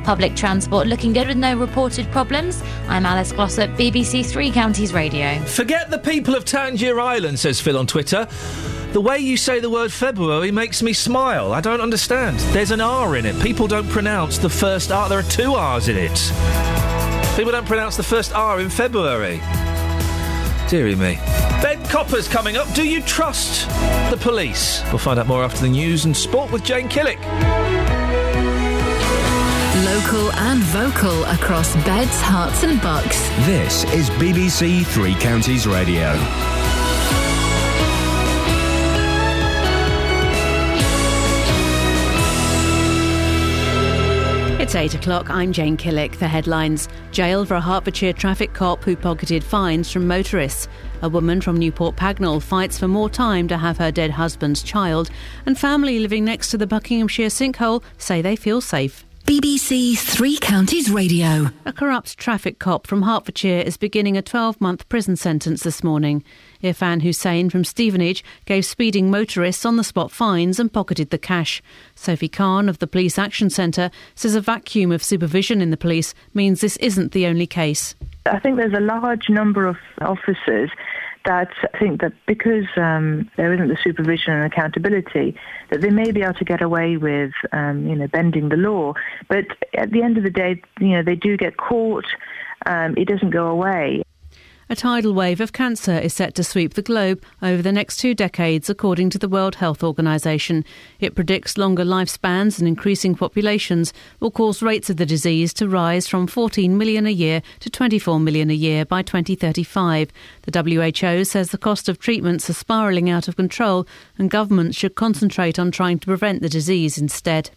[0.05, 2.63] Public transport looking good with no reported problems.
[2.87, 5.41] I'm Alice Glossop, BBC Three Counties Radio.
[5.41, 8.29] Forget the people of Tangier Island, says Phil on Twitter.
[8.93, 11.55] The way you say the word February makes me smile.
[11.55, 12.39] I don't understand.
[12.53, 13.41] There's an R in it.
[13.41, 15.09] People don't pronounce the first R.
[15.09, 16.11] There are two R's in it.
[17.35, 19.41] People don't pronounce the first R in February.
[20.69, 21.15] Deary me.
[21.63, 22.71] Ben Copper's coming up.
[22.75, 23.67] Do you trust
[24.11, 24.83] the police?
[24.89, 27.19] We'll find out more after the news and sport with Jane Killick.
[29.87, 33.27] Local and vocal across beds, Herts, and bucks.
[33.47, 36.13] This is BBC Three Counties Radio.
[44.73, 45.29] It's 8 o'clock.
[45.29, 46.19] I'm Jane Killick.
[46.19, 50.67] The headlines Jailed for a Hertfordshire traffic cop who pocketed fines from motorists.
[51.03, 55.11] A woman from Newport Pagnell fights for more time to have her dead husband's child.
[55.45, 59.05] And family living next to the Buckinghamshire sinkhole say they feel safe.
[59.25, 61.49] BBC Three Counties Radio.
[61.65, 66.25] A corrupt traffic cop from Hertfordshire is beginning a 12 month prison sentence this morning.
[66.63, 71.63] Irfan Hussain from Stevenage gave speeding motorists on the spot fines and pocketed the cash.
[71.95, 76.15] Sophie Khan of the Police Action Centre says a vacuum of supervision in the police
[76.35, 77.95] means this isn't the only case.
[78.27, 80.71] I think there's a large number of officers
[81.25, 85.37] that I think that because um, there isn't the supervision and accountability,
[85.71, 88.95] that they may be able to get away with, um, you know, bending the law.
[89.29, 92.07] But at the end of the day, you know, they do get caught.
[92.67, 94.03] Um, it doesn't go away.
[94.73, 98.15] A tidal wave of cancer is set to sweep the globe over the next two
[98.15, 100.65] decades, according to the World Health Organization.
[100.99, 106.09] It predicts longer lifespans and increasing populations will cause rates of the disease to rise
[106.09, 110.11] from 14 million a year to 24 million a year by 2035.
[110.45, 113.87] The WHO says the cost of treatments are spiralling out of control
[114.17, 117.51] and governments should concentrate on trying to prevent the disease instead.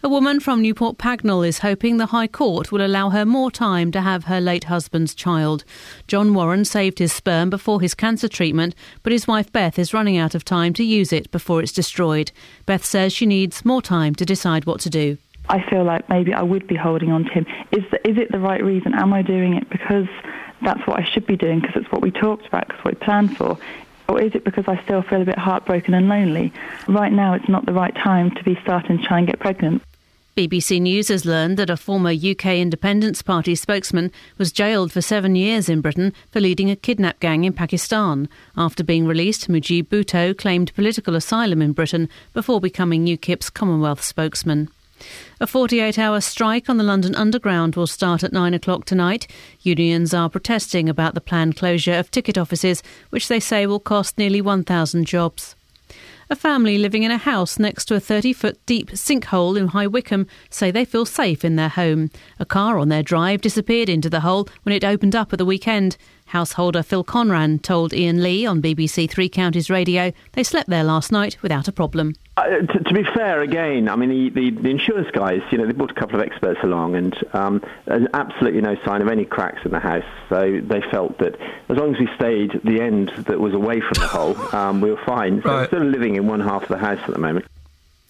[0.00, 3.90] A woman from Newport Pagnell is hoping the High Court will allow her more time
[3.90, 5.64] to have her late husband's child.
[6.06, 10.16] John Warren saved his sperm before his cancer treatment, but his wife Beth is running
[10.16, 12.30] out of time to use it before it's destroyed.
[12.64, 15.18] Beth says she needs more time to decide what to do.
[15.48, 17.46] I feel like maybe I would be holding on to him.
[17.72, 18.94] Is the, is it the right reason?
[18.94, 20.06] Am I doing it because
[20.62, 23.04] that's what I should be doing because it's what we talked about, because what we
[23.04, 23.58] planned for?
[24.08, 26.52] Or is it because I still feel a bit heartbroken and lonely?
[26.88, 29.82] Right now, it's not the right time to be starting to try and get pregnant.
[30.38, 35.34] BBC News has learned that a former UK Independence Party spokesman was jailed for seven
[35.34, 38.28] years in Britain for leading a kidnap gang in Pakistan.
[38.56, 44.68] After being released, Mujib Bhutto claimed political asylum in Britain before becoming UKIP's Commonwealth spokesman.
[45.40, 49.26] A 48 hour strike on the London Underground will start at 9 o'clock tonight.
[49.60, 54.18] Unions are protesting about the planned closure of ticket offices, which they say will cost
[54.18, 55.54] nearly 1,000 jobs.
[56.30, 59.86] A family living in a house next to a 30 foot deep sinkhole in High
[59.86, 62.10] Wycombe say they feel safe in their home.
[62.38, 65.46] A car on their drive disappeared into the hole when it opened up at the
[65.46, 65.96] weekend.
[66.28, 71.10] Householder Phil Conran told Iain Lee on BBC Three Counties Radio they slept there last
[71.10, 72.14] night without a problem.
[72.36, 75.66] Uh, to, to, be fair, again, I mean, the, the, the, insurance guys, you know,
[75.66, 79.24] they brought a couple of experts along and um, there's absolutely no sign of any
[79.24, 80.04] cracks in the house.
[80.28, 81.34] So they felt that
[81.68, 84.90] as long as we stayed the end that was away from the hole, um, we
[84.90, 85.42] were fine.
[85.42, 85.56] So right.
[85.56, 87.46] we're still living in one half of the house at the moment.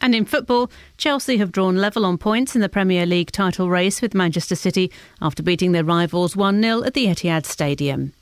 [0.00, 4.00] And in football, Chelsea have drawn level on points in the Premier League title race
[4.00, 8.12] with Manchester City after beating their rivals 1 0 at the Etihad Stadium.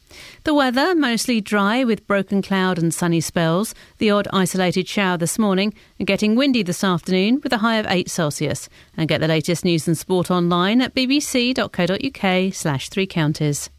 [0.44, 5.38] The weather mostly dry with broken cloud and sunny spells, the odd isolated shower this
[5.38, 8.68] morning, and getting windy this afternoon with a high of 8 Celsius.
[8.96, 13.70] And get the latest news and sport online at bbc.co.uk slash three counties.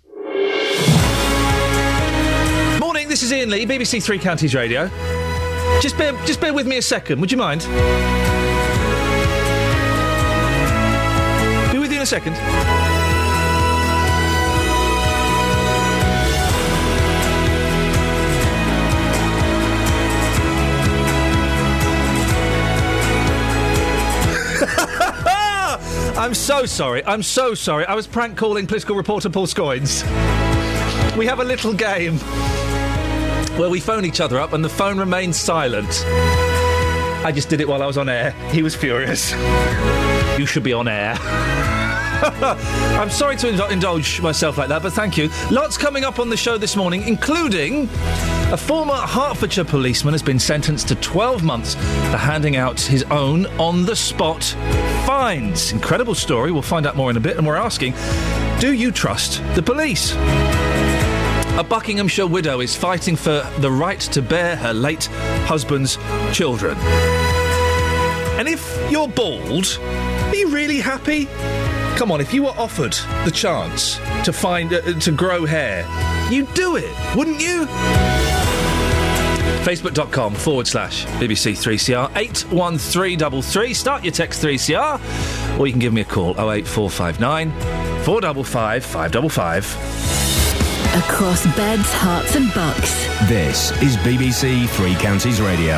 [2.80, 4.90] Morning, this is Iain Lee, BBC Three Counties Radio.
[5.80, 7.62] Just bear, just bear with me a second, would you mind?
[11.72, 12.34] Be with you in a second.
[26.18, 27.06] I'm so sorry.
[27.06, 27.86] I'm so sorry.
[27.86, 30.04] I was prank calling political reporter Paul Scoins.
[31.16, 32.18] We have a little game
[33.58, 36.04] where we phone each other up and the phone remains silent.
[37.26, 38.32] I just did it while I was on air.
[38.52, 39.32] He was furious.
[40.38, 41.18] You should be on air.
[42.22, 45.30] I'm sorry to indulge myself like that, but thank you.
[45.52, 47.90] Lots coming up on the show this morning, including
[48.52, 53.46] a former Hertfordshire policeman has been sentenced to 12 months for handing out his own
[53.60, 54.44] on the spot
[55.06, 55.72] fines.
[55.72, 56.52] Incredible story.
[56.52, 57.94] We'll find out more in a bit, and we're asking
[58.60, 60.16] do you trust the police?
[61.58, 65.06] A Buckinghamshire widow is fighting for the right to bear her late
[65.48, 65.98] husband's
[66.32, 66.78] children.
[68.38, 71.26] And if you're bald, are you really happy?
[71.98, 72.94] Come on, if you were offered
[73.26, 75.84] the chance to find uh, to grow hair,
[76.32, 77.66] you'd do it, wouldn't you?
[79.66, 83.74] Facebook.com forward slash BBC 3CR 81333.
[83.74, 87.50] Start your text 3CR, or you can give me a call 08459
[88.04, 90.07] 455 555.
[90.98, 93.06] Across beds, Herts, and bucks.
[93.30, 95.76] This is BBC Three Counties Radio.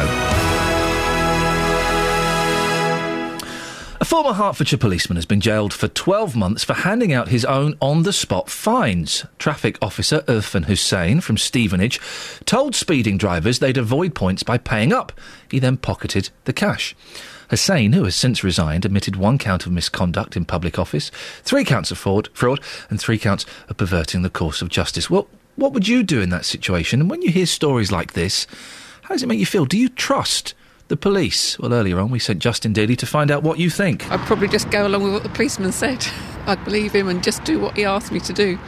[4.00, 7.76] A former Hertfordshire policeman has been jailed for 12 months for handing out his own
[7.82, 9.26] on the spot fines.
[9.38, 12.00] Traffic officer Irfan Hussain from Stevenage
[12.46, 15.12] told speeding drivers they'd avoid points by paying up.
[15.52, 16.96] He then pocketed the cash.
[17.50, 21.10] Hussain, who has since resigned, admitted one count of misconduct in public office,
[21.44, 22.60] three counts of fraud, fraud
[22.90, 25.10] and three counts of perverting the course of justice.
[25.10, 27.02] Well, what would you do in that situation?
[27.02, 28.48] And when you hear stories like this,
[29.04, 29.66] how does it make you feel?
[29.66, 30.54] Do you trust
[30.88, 31.58] the police?
[31.60, 34.10] Well, earlier on, we sent Justin Daly to find out what you think.
[34.12, 36.06] I'd probably just go along with what the policeman said.
[36.46, 38.60] I'd believe him and just do what he asked me to do.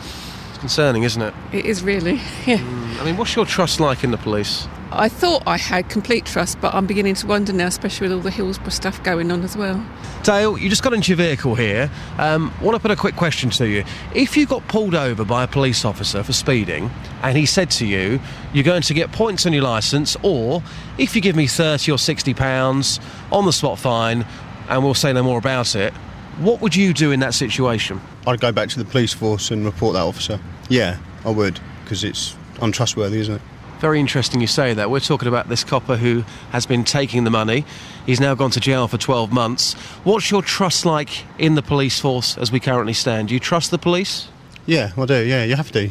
[0.50, 1.34] It's concerning, isn't it?
[1.54, 2.58] It is really, yeah.
[2.58, 3.02] Hmm.
[3.02, 4.68] I mean, what's your trust like in the police?
[4.94, 8.22] I thought I had complete trust, but I'm beginning to wonder now, especially with all
[8.22, 9.86] the Hillsborough stuff going on as well.
[10.24, 11.90] Dale, you just got into your vehicle here.
[12.18, 13.86] Um, want to put a quick question to you.
[14.14, 16.92] If you got pulled over by a police officer for speeding
[17.24, 18.20] and he said to you,
[18.54, 20.62] you're going to get points on your licence, or
[20.98, 23.00] if you give me 30 or 60 pounds
[23.32, 24.26] on the spot fine,
[24.68, 25.94] and we'll say no more about it,
[26.40, 28.02] what would you do in that situation?
[28.28, 30.40] I'd go back to the police force and report that officer.
[30.70, 33.42] Yeah, I would, because it's untrustworthy, isn't it?
[33.82, 34.92] Very interesting you say that.
[34.92, 37.66] We're talking about this copper who has been taking the money.
[38.06, 39.74] He's now gone to jail for 12 months.
[40.04, 43.30] What's your trust like in the police force as we currently stand?
[43.30, 44.28] Do you trust the police?
[44.68, 45.26] Yeah, I do.
[45.26, 45.86] Yeah, you have to.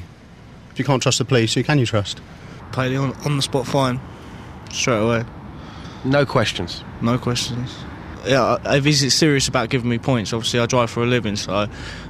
[0.70, 2.20] If you can't trust the police, who can you trust?
[2.70, 4.00] Pay the on, on the spot fine
[4.70, 5.24] straight away.
[6.04, 6.84] No questions.
[7.02, 7.76] No questions.
[8.26, 11.68] Yeah, if he's serious about giving me points, obviously I drive for a living, so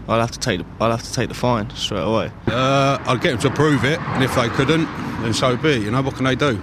[0.08, 2.32] I'll have to take the, I'll have to take the fine straight away.
[2.46, 4.84] Uh, I'd get them to prove it, and if they couldn't,
[5.22, 5.82] then so be it.
[5.82, 6.60] You know what can they do?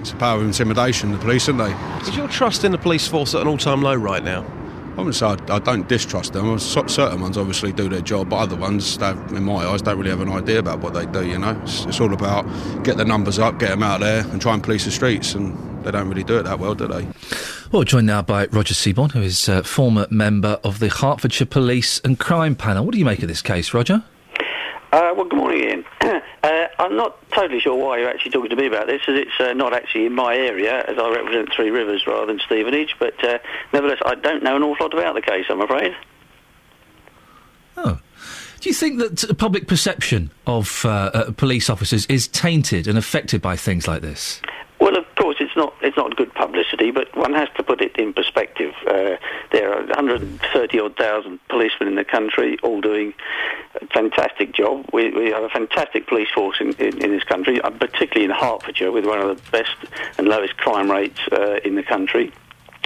[0.00, 1.72] It's a power of intimidation, the police, isn't they?
[2.02, 4.44] Is your trust in the police force at an all-time low right now?
[4.92, 6.58] I wouldn't say I, I don't distrust them.
[6.58, 10.08] Certain ones obviously do their job, but other ones, they, in my eyes, don't really
[10.08, 11.26] have an idea about what they do.
[11.26, 12.44] You know, it's, it's all about
[12.82, 15.34] get the numbers up, get them out there, and try and police the streets.
[15.34, 15.54] And
[15.86, 17.06] they don't really do it that well, do they?
[17.70, 22.00] Well, joined now by Roger Seabourne, who is uh, former member of the Hertfordshire Police
[22.00, 22.84] and Crime Panel.
[22.84, 24.02] What do you make of this case, Roger?
[24.92, 25.84] Uh, well, good morning, Iain.
[26.42, 29.38] uh, I'm not totally sure why you're actually talking to me about this, as it's
[29.38, 32.96] uh, not actually in my area, as I represent Three Rivers rather than Stevenage.
[32.98, 33.38] But uh,
[33.72, 35.94] nevertheless, I don't know an awful lot about the case, I'm afraid.
[37.76, 38.00] Oh.
[38.60, 43.40] Do you think that public perception of uh, uh, police officers is tainted and affected
[43.40, 44.40] by things like this?
[44.80, 47.96] Well, of course, it's not it's not good publicity, but one has to put it
[47.96, 48.74] in perspective.
[48.86, 49.16] Uh,
[49.52, 53.14] there are 130 odd thousand policemen in the country, all doing
[53.80, 54.86] a fantastic job.
[54.92, 58.30] We, we have a fantastic police force in, in, in this country, uh, particularly in
[58.30, 59.76] Hertfordshire, with one of the best
[60.18, 62.32] and lowest crime rates uh, in the country.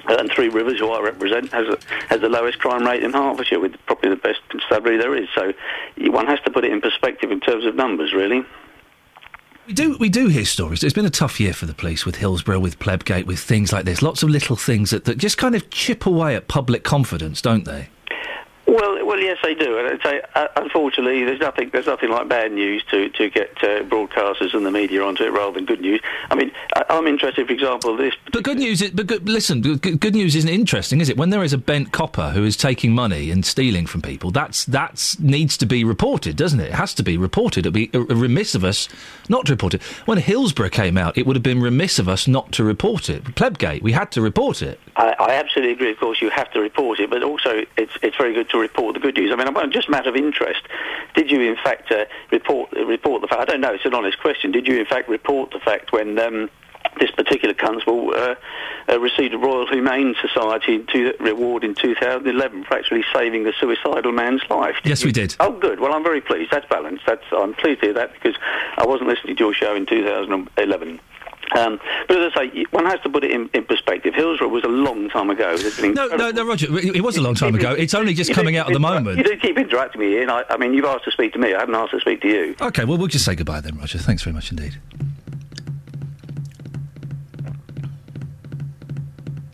[0.08, 1.78] And Three Rivers, who I represent, has a,
[2.08, 5.28] has the lowest crime rate in Hertfordshire, with probably the best constabulary there is.
[5.34, 5.52] So
[5.98, 8.44] one has to put it in perspective in terms of numbers, really.
[9.70, 10.82] We do we do hear stories.
[10.82, 13.84] It's been a tough year for the police with Hillsborough, with Plebgate, with things like
[13.84, 14.02] this.
[14.02, 17.64] Lots of little things that, that just kind of chip away at public confidence, don't
[17.64, 17.88] they?
[18.66, 22.52] Well, well, yes, they do, and say, uh, unfortunately, there's nothing, there's nothing like bad
[22.52, 26.00] news to to get uh, broadcasters and the media onto it rather than good news.
[26.30, 28.14] I mean, I, I'm interested, for example, this.
[28.32, 31.16] But good news, is, but good, listen, good, news isn't interesting, is it?
[31.16, 34.64] When there is a bent copper who is taking money and stealing from people, that's
[34.66, 36.68] that's needs to be reported, doesn't it?
[36.68, 37.66] It has to be reported.
[37.66, 38.88] It'd be remiss of us
[39.28, 39.82] not to report it.
[40.04, 43.34] When Hillsborough came out, it would have been remiss of us not to report it.
[43.34, 44.78] Plebgate, we had to report it.
[45.00, 45.90] I, I absolutely agree.
[45.90, 48.94] Of course, you have to report it, but also it's it's very good to report
[48.94, 49.32] the good news.
[49.32, 50.60] I mean, I'm just a matter of interest.
[51.14, 53.40] Did you, in fact, uh, report report the fact?
[53.40, 53.72] I don't know.
[53.72, 54.52] It's an honest question.
[54.52, 56.18] Did you, in fact, report the fact when?
[56.18, 56.50] Um,
[56.98, 58.34] this particular constable uh,
[58.88, 64.10] uh, received a Royal Humane Society to, reward in 2011 for actually saving a suicidal
[64.12, 64.74] man's life.
[64.82, 65.36] Yes, we did.
[65.38, 65.78] Oh, good.
[65.78, 66.50] Well, I'm very pleased.
[66.50, 67.04] That's balanced.
[67.06, 68.34] That's I'm pleased to hear that because
[68.76, 71.00] I wasn't listening to your show in 2011.
[71.56, 74.14] Um, but as I say, one has to put it in, in perspective.
[74.14, 75.56] Hillsborough was a long time ago.
[75.80, 76.66] No, no, no, Roger.
[76.78, 77.72] It was a long time ago.
[77.72, 79.18] It's only just coming do out at the moment.
[79.18, 80.30] You do keep interrupting me, Iain.
[80.30, 81.54] I, I mean, you've asked to speak to me.
[81.54, 82.56] I haven't asked to speak to you.
[82.60, 83.98] Okay, well, we'll just say goodbye then, Roger.
[83.98, 84.78] Thanks very much indeed.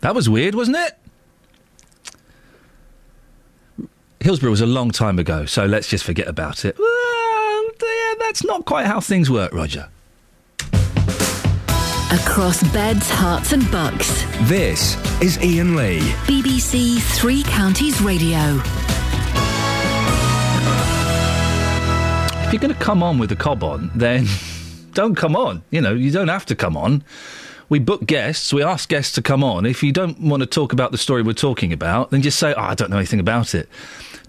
[0.01, 0.97] That was weird, wasn't it?
[4.19, 6.77] Hillsborough was a long time ago, so let's just forget about it.
[6.77, 9.89] Well, yeah, that's not quite how things work, Roger.
[12.09, 14.23] Across beds, Herts, and bucks.
[14.47, 15.99] This is Iain Lee.
[16.23, 18.39] BBC Three Counties Radio.
[22.45, 24.25] If you're going to come on with a cob on, then
[24.93, 25.63] don't come on.
[25.69, 27.03] You know, you don't have to come on.
[27.67, 29.65] We book guests, we ask guests to come on.
[29.65, 32.53] If you don't want to talk about the story we're talking about, then just say,
[32.53, 33.67] oh, I don't know anything about it.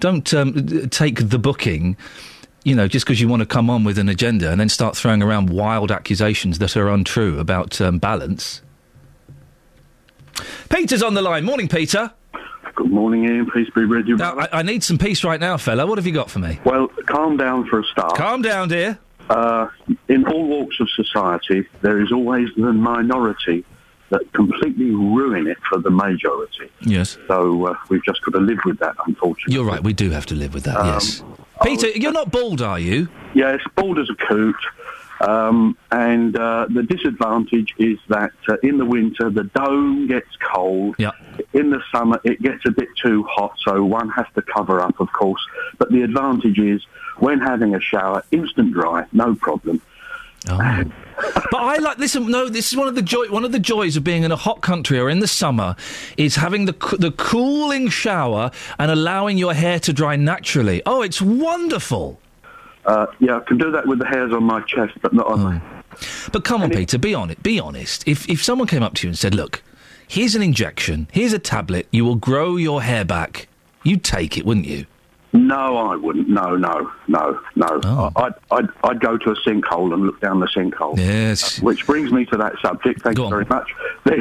[0.01, 1.97] Don't um, take the booking,
[2.69, 4.95] you know, just because you want to come on with an agenda and then start
[4.95, 8.61] throwing around wild accusations that are untrue about um, balance.
[10.69, 11.45] Peter's on the line.
[11.45, 12.13] Morning, Peter.
[12.75, 13.51] Good morning, Iain.
[13.51, 14.17] Peace be with you.
[14.17, 15.87] Now, I, I need some peace right now, fella.
[15.87, 16.61] What have you got for me?
[16.65, 18.15] Well, calm down for a start.
[18.17, 18.99] Calm down, dear.
[19.31, 19.69] Uh,
[20.09, 23.65] in all walks of society, there is always the minority
[24.11, 26.71] that completely ruin it for the majority.
[26.83, 27.19] Yes.
[27.27, 29.55] So uh, we've just got to live with that, unfortunately.
[29.55, 31.23] You're right, we do have to live with that, Um, yes.
[31.63, 33.09] Peter, you're not bald, are you?
[33.35, 34.57] Yes, bald as a coot.
[35.21, 40.95] Um, and uh, the disadvantage is that uh, in the winter the dome gets cold.
[40.99, 41.11] Yeah.
[41.53, 45.01] In the summer it gets a bit too hot, so one has to cover up,
[45.01, 45.45] of course.
[45.79, 46.87] But the advantage is
[47.19, 49.83] when having a shower, instant dry, no problem.
[50.57, 52.31] But I like listen.
[52.31, 53.27] No, this is one of the joy.
[53.31, 55.77] One of the joys of being in a hot country or in the summer
[56.17, 60.83] is having the co- the cooling shower and allowing your hair to dry naturally.
[60.87, 62.21] Oh, it's wonderful.
[62.87, 65.41] Uh, yeah, I can do that with the hairs on my chest, but not on
[65.41, 65.61] my.
[66.33, 67.43] But come on, Peter, be honest.
[67.43, 68.07] Be honest.
[68.07, 69.63] If if someone came up to you and said, "Look,
[70.07, 71.09] here's an injection.
[71.13, 71.87] Here's a tablet.
[71.91, 73.49] You will grow your hair back,"
[73.83, 74.87] you'd take it, wouldn't you?
[75.33, 76.29] No, I wouldn't.
[76.29, 77.81] No, no, no, no.
[77.85, 78.13] Oh.
[78.17, 80.97] I'd, I'd, I'd go to a sinkhole and look down the sinkhole.
[80.97, 81.61] Yes.
[81.61, 83.03] Which brings me to that subject.
[83.03, 83.71] Thank you very much.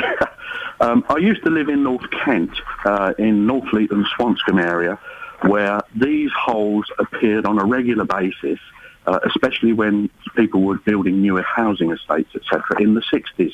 [0.79, 2.51] Um, I used to live in North Kent,
[2.85, 4.99] uh, in Northfleet and Swanscombe area,
[5.41, 8.59] where these holes appeared on a regular basis,
[9.07, 13.53] uh, especially when people were building newer housing estates, etc., in the 60s,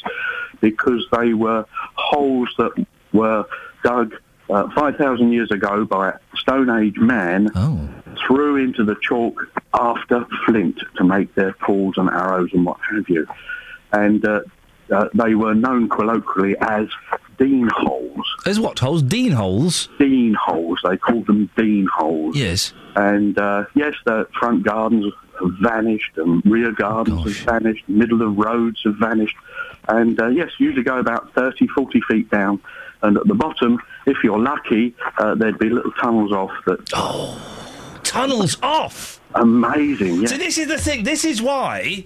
[0.59, 1.65] because they were
[1.95, 3.45] holes that were
[3.83, 4.15] dug
[4.49, 7.49] uh, 5,000 years ago by a Stone Age man
[8.27, 13.07] threw into the chalk after flint to make their tools and arrows and what have
[13.09, 13.27] you.
[13.91, 14.41] And uh,
[14.91, 16.87] uh, they were known colloquially as
[17.39, 18.35] Dene holes.
[18.45, 19.01] As what holes?
[19.01, 19.89] Dene holes?
[19.97, 20.79] Dene holes.
[20.83, 22.35] They called them Dene holes.
[22.35, 22.73] Yes.
[22.95, 28.37] And uh, yes, the front gardens have vanished, and rear gardens have vanished, middle of
[28.37, 29.35] roads have vanished.
[29.87, 32.61] And uh, yes, usually go about 30, 40 feet down.
[33.01, 36.89] And at the bottom, if you're lucky, uh, there'd be little tunnels off that.
[36.93, 39.19] Oh, tunnels off!
[39.35, 40.27] Amazing, yeah.
[40.27, 41.03] So this is the thing.
[41.03, 42.05] This is why.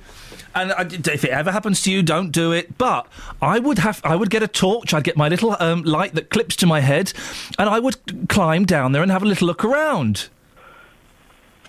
[0.56, 2.78] And I, if it ever happens to you, don't do it.
[2.78, 3.08] But
[3.42, 4.94] I would have, I would get a torch.
[4.94, 7.14] I'd get my little um, light that clips to my head,
[7.60, 10.30] and I would climb down there and have a little look around.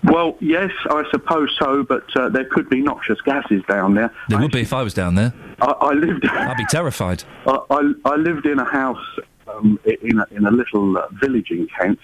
[0.04, 4.12] Well, yes, I suppose so, but uh, there could be noxious gases down there.
[4.28, 5.34] There would be if I was down there.
[5.60, 6.24] I, I lived.
[6.24, 7.24] I'd be terrified.
[7.46, 9.04] I, I, I lived in a house
[9.50, 11.98] um, in, a, in a little uh, village in Kent,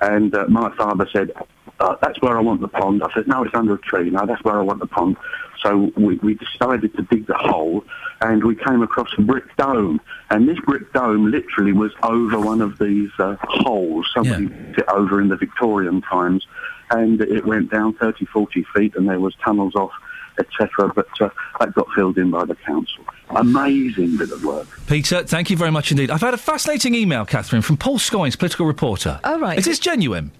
[0.00, 1.32] and uh, my father said,
[1.80, 4.10] uh, "That's where I want the pond." I said, "No, it's under a tree.
[4.10, 5.16] No, that's where I want the pond."
[5.62, 7.84] So we, we decided to dig the hole,
[8.20, 10.00] and we came across a brick dome,
[10.30, 14.06] and this brick dome literally was over one of these uh, holes.
[14.14, 16.46] Somebody put it over in the Victorian times,
[16.90, 19.92] and it went down 30, 40 feet, and there was tunnels off,
[20.38, 20.92] etc.
[20.94, 23.04] But uh, that got filled in by the council.
[23.30, 24.68] Amazing bit of work.
[24.86, 26.10] Peter, thank you very much indeed.
[26.10, 29.20] I've had a fascinating email, Catherine, from Paul Scoins, political reporter.
[29.24, 29.58] Oh, right.
[29.58, 30.30] Is this genuine?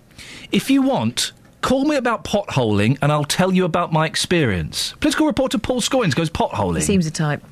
[0.53, 1.33] If you want,
[1.63, 4.93] call me about potholing and I'll tell you about my experience.
[5.01, 6.77] Political reporter Paul Scoins goes potholing.
[6.77, 7.43] He seems a type.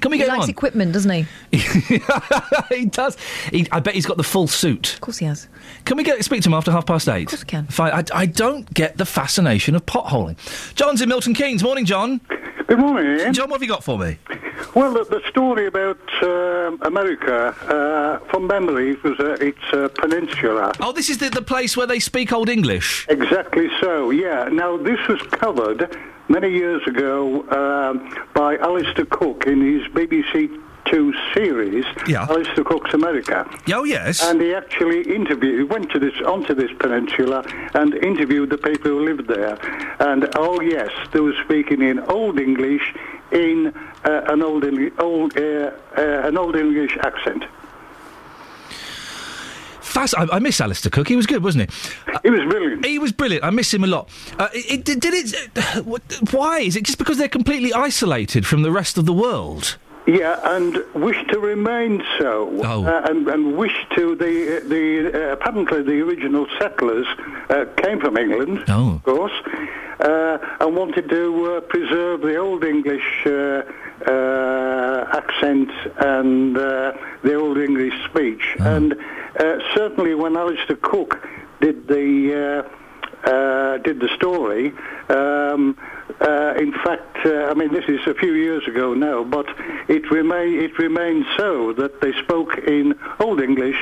[0.00, 0.50] Can we he get likes on?
[0.50, 1.26] equipment, doesn't he?
[2.70, 3.16] he does.
[3.50, 4.94] He, I bet he's got the full suit.
[4.94, 5.48] Of course he has.
[5.84, 7.24] Can we get speak to him after half past eight?
[7.24, 7.66] Of course we can.
[7.66, 7.92] Fine.
[7.92, 10.36] I, I don't get the fascination of potholing.
[10.74, 11.62] John's in Milton Keynes.
[11.62, 12.20] Morning, John.
[12.66, 13.32] Good morning, Iain.
[13.32, 14.18] John, what have you got for me?
[14.74, 19.88] Well, the, the story about um America, uh, from memory, it was uh, it's a
[19.88, 20.72] peninsula.
[20.80, 23.06] Oh, this is the, the place where they speak Old English.
[23.08, 24.48] Exactly so, yeah.
[24.50, 25.96] Now, this was covered
[26.28, 32.26] many years ago um, by Alistair Cooke in his BBC Two series, Yeah.
[32.30, 33.44] Alistair Cooke's America.
[33.72, 34.22] Oh, yes.
[34.22, 37.44] And he actually interviewed, he went to this, onto this peninsula
[37.74, 39.58] and interviewed the people who lived there.
[39.98, 42.94] And, oh yes, they were speaking in Old English,
[43.32, 43.74] in
[44.04, 44.64] uh, an Old,
[45.00, 47.44] old, uh, uh, an Old English accent.
[49.96, 50.14] Fast.
[50.18, 51.08] I, I miss Alistair Cooke.
[51.08, 52.12] He was good, wasn't he?
[52.22, 52.84] he was brilliant.
[52.84, 53.44] He was brilliant.
[53.44, 54.10] I miss him a lot.
[54.38, 55.34] Uh, it, did, did it?
[55.56, 56.02] uh, what-
[56.32, 59.78] why is it just because they're completely isolated from the rest of the world?
[60.06, 62.84] Yeah, and wish to remain so, Oh.
[62.84, 67.06] uh, and, and wish to the the uh, apparently the original settlers
[67.50, 68.96] uh, came from England, Oh.
[68.96, 69.32] of course,
[70.00, 73.62] uh, and wanted to uh, preserve the old English uh, uh,
[74.06, 76.92] accent and uh,
[77.22, 78.94] the old English speech, and
[79.38, 81.26] uh, certainly when Alistair Cooke
[81.60, 82.64] did the.
[82.64, 82.76] Uh,
[83.24, 84.72] uh, did the story.
[85.08, 85.76] Um,
[86.20, 89.46] uh, in fact, uh, I mean, this is a few years ago now, but
[89.88, 93.76] it, remain, it remains so that they spoke in Old English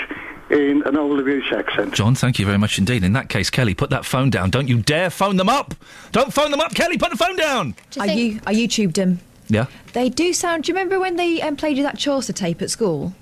[0.51, 1.95] in an Old English accent.
[1.95, 3.05] John, thank you very much indeed.
[3.05, 4.51] In that case, Kelly, put that phone down.
[4.51, 5.75] Don't you dare phone them up.
[6.13, 6.97] Don't phone them up, Kelly.
[6.97, 7.75] Put the phone down.
[7.99, 9.21] I, you, I YouTubed him.
[9.55, 9.67] Yeah.
[9.93, 10.65] They do sound.
[10.65, 13.15] Do you remember when they um, played you that Chaucer tape at school?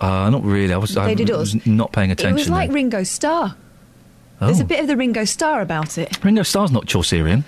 [0.00, 0.72] Uh, not really.
[0.72, 0.96] I was.
[0.96, 1.66] I They did was us.
[1.66, 2.36] not paying attention.
[2.36, 2.74] It was like then.
[2.74, 3.56] Ringo Starr.
[4.40, 4.46] Oh.
[4.46, 6.22] There's a bit of the Ringo Starr about it.
[6.24, 7.44] Ringo Starr's not Chaucerian.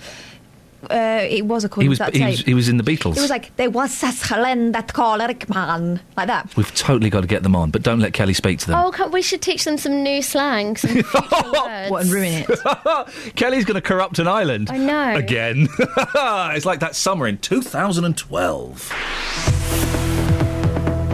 [0.91, 2.31] Uh, it was according He was to that he tape.
[2.31, 3.17] was, he was in the Beatles.
[3.17, 6.55] It was like there was a splendid choleric man, like that.
[6.57, 8.79] We've totally got to get them on, but don't let Kelly speak to them.
[8.79, 11.91] Oh, we should teach them some new slang, some future words.
[11.91, 13.35] What and ruin it?
[13.37, 14.71] Kelly's going to corrupt an island.
[14.71, 15.15] I know.
[15.15, 15.69] Again.
[15.79, 18.93] it's like that summer in 2012.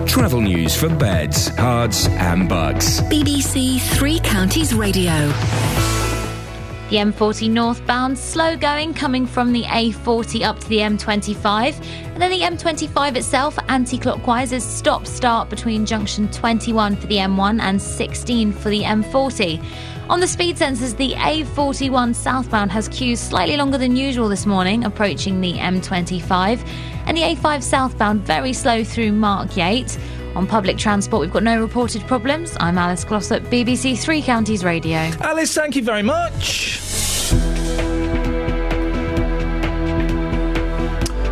[0.07, 3.01] Travel news for beds, cards, and bucks.
[3.03, 5.31] BBC Three Counties Radio.
[6.91, 11.79] The M40 northbound, slow going, coming from the A40 up to the M25.
[12.15, 17.17] And then the M25 itself, anti clockwise, is stop start between junction 21 for the
[17.17, 19.63] M1 and 16 for the M40.
[20.09, 24.85] On the speed sensors, the A41 southbound has queues slightly longer than usual this morning,
[24.85, 26.67] approaching the M25.
[27.05, 29.99] And the A5 southbound, very slow through Mark Yates.
[30.39, 32.57] On public transport, we've got no reported problems.
[32.61, 34.99] I'm Alice Glossop, BBC Three Counties Radio.
[35.21, 36.79] Alice, thank you very much.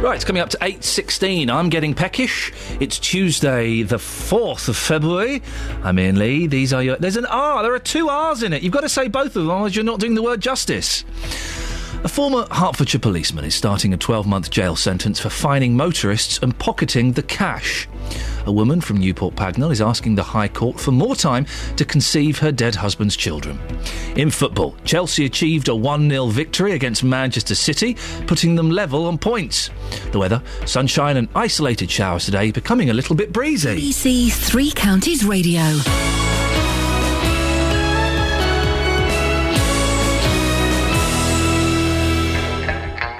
[0.03, 1.49] Right, coming up to 8.16.
[1.49, 2.53] I'm getting peckish.
[2.81, 5.41] It's Tuesday, the 4th of February.
[5.85, 6.49] I'm Iain Lee.
[6.49, 6.97] These are your...
[6.97, 7.63] There's an R.
[7.63, 8.65] There are two R's in it.
[8.65, 11.05] You've got to say both of them, otherwise you're not doing the word justice.
[12.07, 16.57] A former Hertfordshire policeman is starting a 12 month jail sentence for fining motorists and
[16.57, 17.89] pocketing the cash.
[18.47, 22.39] A woman from Newport Pagnell is asking the High Court for more time to conceive
[22.39, 23.59] her dead husband's children.
[24.15, 27.97] In football, Chelsea achieved a 1 0 victory against Manchester City,
[28.29, 29.71] putting them level on points.
[30.13, 33.91] The weather, sunshine and isolated showers today, becoming a little bit breezy.
[33.91, 35.65] BBC Three Counties Radio.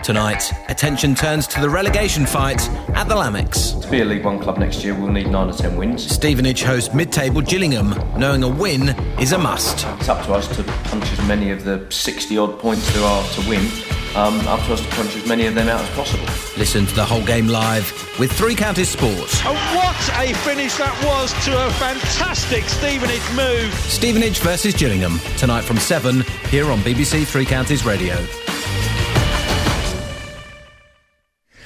[0.07, 3.83] Tonight, attention turns to the relegation fight at the Lamex.
[3.83, 6.09] To be a League One club next year, we'll need nine or ten wins.
[6.09, 9.85] Stevenage host mid-table Gillingham, knowing a win is a must.
[9.99, 13.29] It's up to us to punch as many of the 60 odd points there are
[13.31, 13.69] to win.
[14.15, 16.25] Um, up to us to punch as many of them out as possible.
[16.57, 19.45] Listen to the whole game live with Three Counties Sports.
[19.45, 23.75] And what a finish that was to a fantastic Stevenage move.
[23.91, 28.25] Stevenage versus Gillingham, tonight from 7, here on BBC Three Counties Radio.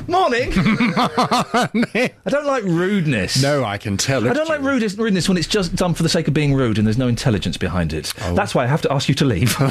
[0.08, 0.50] Morning.
[0.54, 3.40] I don't like rudeness.
[3.42, 4.28] No, I can tell.
[4.28, 6.78] I don't like rudeness, rudeness when it's just done for the sake of being rude
[6.78, 8.12] and there's no intelligence behind it.
[8.22, 8.34] Oh.
[8.34, 9.54] That's why I have to ask you to leave.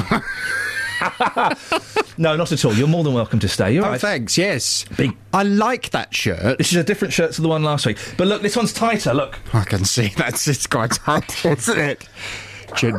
[2.18, 2.74] no, not at all.
[2.74, 3.72] You're more than welcome to stay.
[3.72, 4.00] You're Oh, right.
[4.00, 4.36] thanks.
[4.36, 4.84] Yes.
[4.96, 5.16] Big.
[5.32, 6.58] I like that shirt.
[6.58, 7.98] This is a different shirt to the one last week.
[8.18, 9.14] But look, this one's tighter.
[9.14, 9.38] Look.
[9.54, 12.08] I can see that's it's quite tight, isn't it?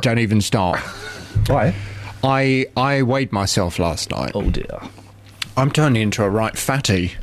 [0.02, 0.80] Don't even start.
[1.48, 1.76] Why?
[2.24, 4.32] I I weighed myself last night.
[4.36, 4.80] Oh dear.
[5.58, 7.14] I'm turning into a right fatty.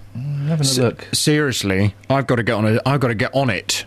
[0.46, 1.06] Having a look.
[1.12, 2.81] Seriously, I've got to get on a.
[2.86, 3.84] I've got to get on it.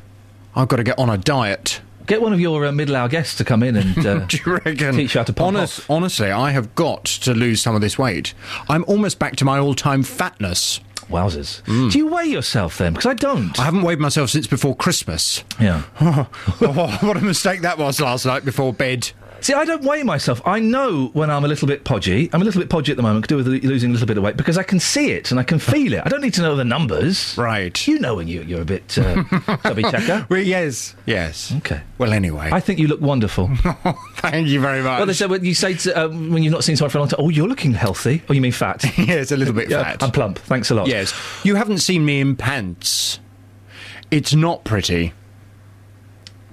[0.56, 1.82] I've got to get on a diet.
[2.08, 4.54] Get one of your uh, middle hour guests to come in and uh, Do you
[4.58, 4.96] reckon?
[4.96, 5.90] teach you how to pump Honest, off.
[5.90, 8.34] Honestly, I have got to lose some of this weight.
[8.68, 10.80] I'm almost back to my all-time fatness.
[11.10, 11.62] Wowzers.
[11.92, 12.94] Do you weigh yourself then?
[12.94, 13.58] Because I don't.
[13.60, 15.44] I haven't weighed myself since before Christmas.
[15.60, 15.84] Yeah.
[16.60, 19.12] What a mistake that was last night before bed.
[19.42, 20.40] See, I don't weigh myself.
[20.46, 22.30] I know when I'm a little bit podgy.
[22.32, 24.18] I'm a little bit podgy at the moment, to do with losing a little bit
[24.18, 26.04] of weight, because I can see it and I can feel it.
[26.06, 27.36] I don't need to know the numbers.
[27.38, 27.88] Right.
[27.88, 29.24] You know when you, you're a bit uh,
[29.64, 30.28] chubby checker.
[30.30, 31.52] Well, yes, yes.
[31.58, 31.82] Okay.
[31.98, 32.50] Well, anyway.
[32.52, 33.50] I think you look wonderful.
[34.18, 35.00] Thank you very much.
[35.00, 37.02] well, they said when you say to, uh, when you've not seen someone for a
[37.02, 38.84] long time, "Oh, you're looking healthy." Oh, you mean fat?
[38.98, 40.04] yeah, it's a little bit Yeah, fat.
[40.04, 40.38] I'm plump.
[40.38, 40.88] Thanks a lot.
[40.88, 41.14] Yes.
[41.44, 43.20] You haven't seen me in pants.
[44.12, 45.14] It's not pretty.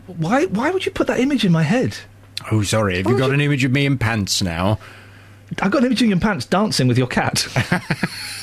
[0.07, 0.47] Why?
[0.47, 1.99] Why would you put that image in my head?
[2.51, 2.97] Oh, sorry.
[2.97, 4.79] Have you oh, got an image of me in pants now?
[5.61, 7.47] I've got an image of you in pants dancing with your cat.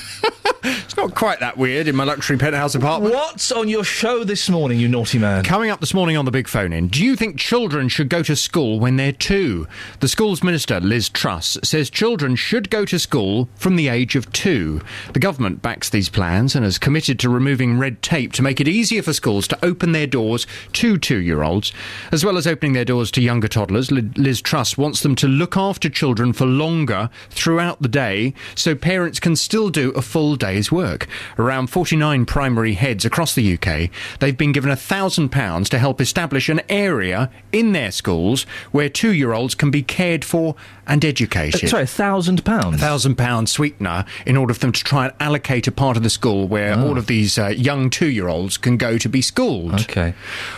[0.68, 3.14] It's not quite that weird in my luxury penthouse apartment.
[3.14, 5.44] What's on your show this morning, you naughty man?
[5.44, 8.22] Coming up this morning on the big phone in, do you think children should go
[8.24, 9.68] to school when they're two?
[10.00, 14.32] The school's minister, Liz Truss, says children should go to school from the age of
[14.32, 14.80] two.
[15.12, 18.66] The government backs these plans and has committed to removing red tape to make it
[18.66, 21.72] easier for schools to open their doors to two year olds.
[22.10, 25.56] As well as opening their doors to younger toddlers, Liz Truss wants them to look
[25.56, 30.72] after children for longer throughout the day so parents can still do a full day's
[30.72, 31.06] work.
[31.38, 36.62] Around 49 primary heads across the UK, they've been given £1,000 to help establish an
[36.68, 41.64] area in their schools where two year olds can be cared for and educated.
[41.64, 42.76] Uh, sorry, a thousand pounds.
[42.76, 46.02] A thousand pound sweetener in order for them to try and allocate a part of
[46.02, 46.88] the school where Oh.
[46.88, 49.74] all of these uh, young two year olds can go to be schooled.
[49.82, 50.14] Okay.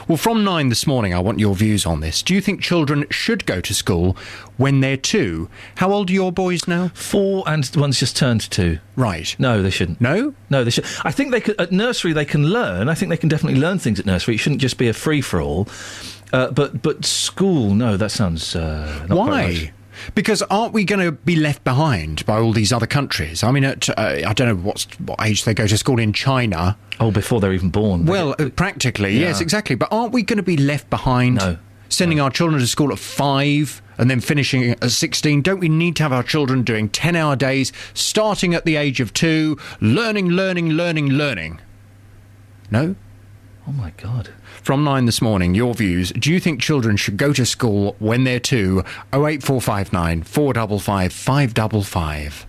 [0.07, 2.23] Well, from nine this morning, I want your views on this.
[2.23, 4.16] Do you think children should go to school
[4.57, 5.48] when they're two?
[5.76, 6.90] How old are your boys now?
[6.94, 8.78] Four and one's just turned two.
[8.97, 9.34] Right.
[9.39, 10.00] No, they shouldn't.
[10.00, 10.34] No?
[10.50, 10.84] No, they should.
[11.05, 12.89] I think they could, at nursery they can learn.
[12.89, 14.34] I think they can definitely learn things at nursery.
[14.34, 15.68] It shouldn't just be a free for all.
[16.32, 19.73] Uh, but but school, no, that sounds uh, Why?
[20.15, 23.43] Because aren't we going to be left behind by all these other countries?
[23.43, 26.12] I mean, at, uh, I don't know what's, what age they go to school in
[26.12, 26.77] China.
[27.01, 28.07] Oh, before they're even born.
[28.07, 29.28] Well, uh, practically, Yeah.
[29.28, 29.77] yes, exactly.
[29.77, 31.36] But aren't we going to be left behind?
[31.36, 31.59] No.
[31.91, 35.41] Sending our children to school at five and then finishing at 16?
[35.43, 39.01] Don't we need to have our children doing 10 hour days, starting at the age
[39.01, 41.60] of two, learning, learning, learning, learning?
[42.70, 42.94] No?
[43.67, 44.31] Oh my God.
[44.62, 46.11] From nine this morning, your views.
[46.12, 48.81] Do you think children should go to school when they're two?
[49.12, 52.47] 08459 455 555.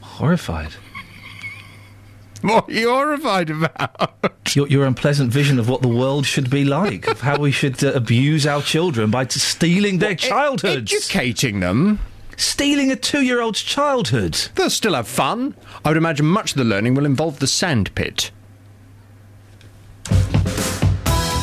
[0.00, 0.72] Horrified.
[2.42, 4.14] What are you horrified about?
[4.54, 7.84] Your, your unpleasant vision of what the world should be like, of how we should
[7.84, 10.90] uh, abuse our children by t- stealing their childhoods.
[10.92, 11.98] Educating them.
[12.38, 14.48] Stealing a two year old's childhood.
[14.54, 15.54] They'll still have fun.
[15.84, 17.94] I would imagine much of the learning will involve the sand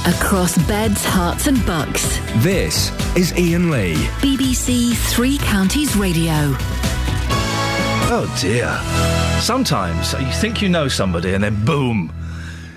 [0.07, 2.17] Across beds, Herts, and bucks.
[2.37, 3.95] This is Iain Lee.
[4.21, 6.31] BBC Three Counties Radio.
[8.09, 8.69] Oh dear.
[9.41, 12.13] Sometimes you think you know somebody and then boom,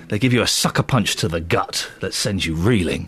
[0.09, 3.07] they give you a sucker punch to the gut that sends you reeling.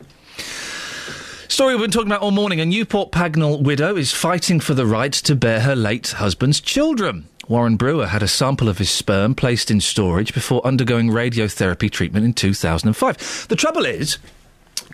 [1.50, 2.62] Story we've been talking about all morning.
[2.62, 7.28] A Newport Pagnell widow is fighting for the right to bear her late husband's children.
[7.48, 12.26] Warren Brewer had a sample of his sperm placed in storage before undergoing radiotherapy treatment
[12.26, 13.48] in 2005.
[13.50, 14.18] The trouble is,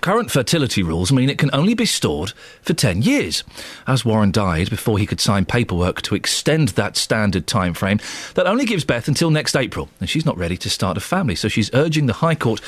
[0.02, 3.44] Current fertility rules mean it can only be stored for 10 years.
[3.86, 8.00] As Warren died before he could sign paperwork to extend that standard time frame,
[8.36, 11.36] that only gives Beth until next April, and she's not ready to start a family,
[11.36, 12.62] so she's urging the High Court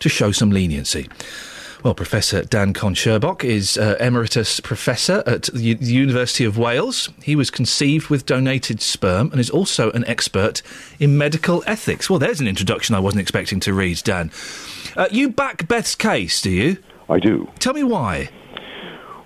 [0.00, 1.08] to show some leniency.
[1.82, 7.10] Well, Professor Dan Cohn-Sherbok is uh, emeritus professor at the U- the University of Wales.
[7.20, 10.62] He was conceived with donated sperm and is also an expert
[11.00, 12.08] in medical ethics.
[12.08, 14.30] Well, there's an introduction I wasn't expecting to read, Dan.
[14.96, 16.76] Uh, you back Beth's case, do you?
[17.10, 17.50] I do.
[17.58, 18.30] Tell me why.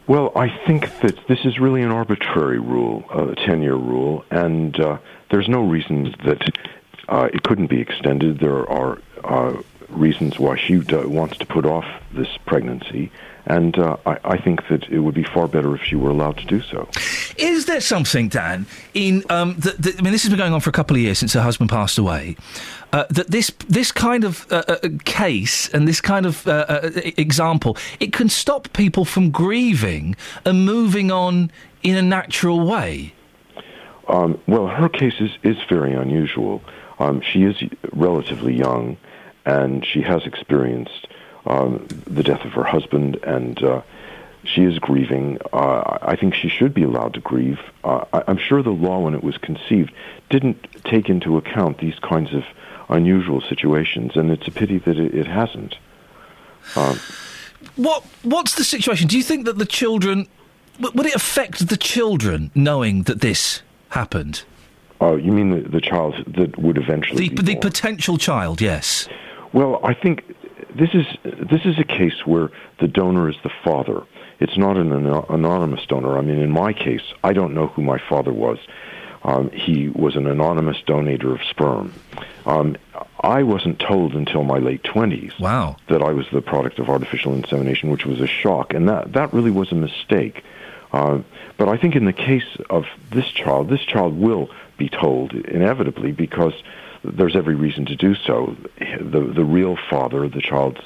[0.06, 4.80] Well, I think that this is really an arbitrary rule, a 10 year rule, and
[4.80, 4.96] uh,
[5.30, 6.56] there's no reason that
[7.10, 8.38] uh, it couldn't be extended.
[8.38, 9.60] There are uh,
[9.96, 13.10] reasons why she uh, wants to put off this pregnancy,
[13.46, 16.36] and uh, I, I think that it would be far better if she were allowed
[16.38, 16.88] to do so.
[17.38, 20.60] Is there something, Dan, in um, that, that, I mean, this has been going on
[20.60, 22.36] for a couple of years since her husband passed away.
[22.92, 26.90] Uh, that this this kind of uh, uh, case and this kind of uh, uh,
[27.16, 31.50] example, it can stop people from grieving and moving on
[31.82, 33.12] in a natural way.
[34.08, 36.62] Um, well, her case is, is very unusual.
[36.98, 37.56] Um, she is
[37.92, 38.96] relatively young,
[39.46, 41.06] and she has experienced
[41.46, 43.80] um, the death of her husband, and uh,
[44.44, 45.38] she is grieving.
[45.52, 47.60] Uh, I think she should be allowed to grieve.
[47.84, 49.92] Uh, I, I'm sure the law, when it was conceived,
[50.28, 52.44] didn't take into account these kinds of
[52.88, 55.76] unusual situations, and it's a pity that it, it hasn't.
[56.74, 56.98] Um,
[57.76, 59.08] What what's the situation?
[59.08, 60.26] Do you think that the children
[60.80, 64.44] would it affect the children knowing that this happened?
[65.00, 69.08] uh, you mean the, the child that would eventually The the potential child, yes.
[69.52, 70.24] Well, I think
[70.74, 72.50] this is this is a case where
[72.80, 74.02] the donor is the father.
[74.38, 76.18] It's not an ano- anonymous donor.
[76.18, 78.58] I mean, in my case, I don't know who my father was.
[79.22, 81.92] Um, he was an anonymous donator of sperm.
[82.44, 82.76] Um,
[83.20, 85.32] I wasn't told until my late twenties.
[85.40, 85.76] Wow.
[85.88, 89.32] That I was the product of artificial insemination, which was a shock, and that that
[89.32, 90.44] really was a mistake.
[90.92, 91.20] Uh,
[91.56, 96.12] but I think in the case of this child, this child will be told inevitably
[96.12, 96.54] because
[97.12, 98.56] there's every reason to do so.
[98.78, 100.80] The the real father, the child's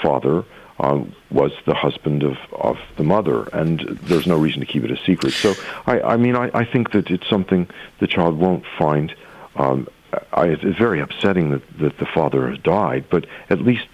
[0.00, 0.44] father,
[0.78, 4.90] um, was the husband of, of the mother, and there's no reason to keep it
[4.90, 5.32] a secret.
[5.32, 5.54] So
[5.86, 7.68] I, I mean, I, I think that it's something
[8.00, 9.14] the child won't find.
[9.56, 9.86] Um,
[10.34, 13.86] I, it's very upsetting that, that the father has died, but at least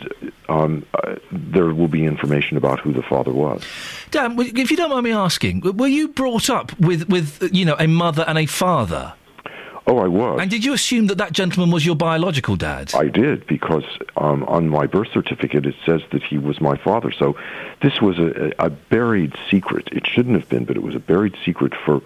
[0.48, 3.62] um, uh, there will be information about who the father was.
[4.10, 7.76] Dan, if you don't mind me asking, were you brought up with with you know
[7.78, 9.15] a mother and a father?
[9.89, 10.39] Oh, I was.
[10.41, 12.92] And did you assume that that gentleman was your biological dad?
[12.94, 13.84] I did because
[14.18, 17.10] um, on my birth certificate it says that he was my father.
[17.10, 17.39] So
[17.81, 19.89] this was a, a buried secret.
[19.91, 22.02] It shouldn't have been, but it was a buried secret for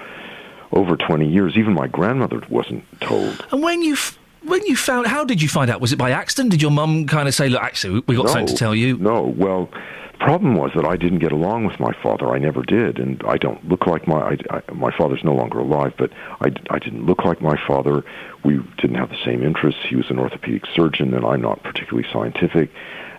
[0.70, 1.56] over 20 years.
[1.56, 3.44] Even my grandmother wasn't told.
[3.50, 5.80] And when you f- when you found, how did you find out?
[5.80, 6.50] Was it by accident?
[6.50, 8.96] Did your mum kind of say, "Look, actually, we- got something to tell you"?
[8.98, 9.22] No.
[9.36, 9.68] Well,
[10.12, 12.30] the problem was that I didn't get along with my father.
[12.32, 15.58] I never did, and I don't look like my I, I, my father's no longer
[15.58, 15.94] alive.
[15.96, 18.04] But I, I didn't look like my father.
[18.44, 19.80] We didn't have the same interests.
[19.88, 22.70] He was an orthopedic surgeon, and I'm not particularly scientific,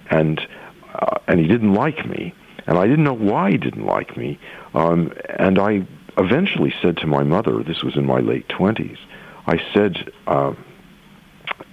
[0.09, 0.41] and
[0.93, 2.33] uh, and he didn't like me,
[2.67, 4.39] and I didn't know why he didn't like me.
[4.73, 5.85] Um, and I
[6.17, 8.97] eventually said to my mother, this was in my late twenties.
[9.47, 10.11] I said.
[10.27, 10.53] Uh,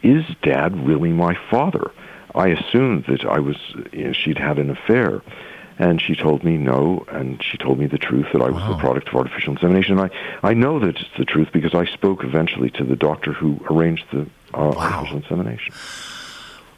[0.02, 1.90] is dad really my father?
[2.34, 3.56] I assumed that I was,
[3.92, 5.22] you know, she'd had an affair.
[5.78, 8.76] And she told me no, and she told me the truth that I was the
[8.76, 9.98] product of artificial insemination.
[9.98, 10.10] I,
[10.42, 14.04] I know that it's the truth because I spoke eventually to the doctor who arranged
[14.12, 15.74] the uh, artificial insemination.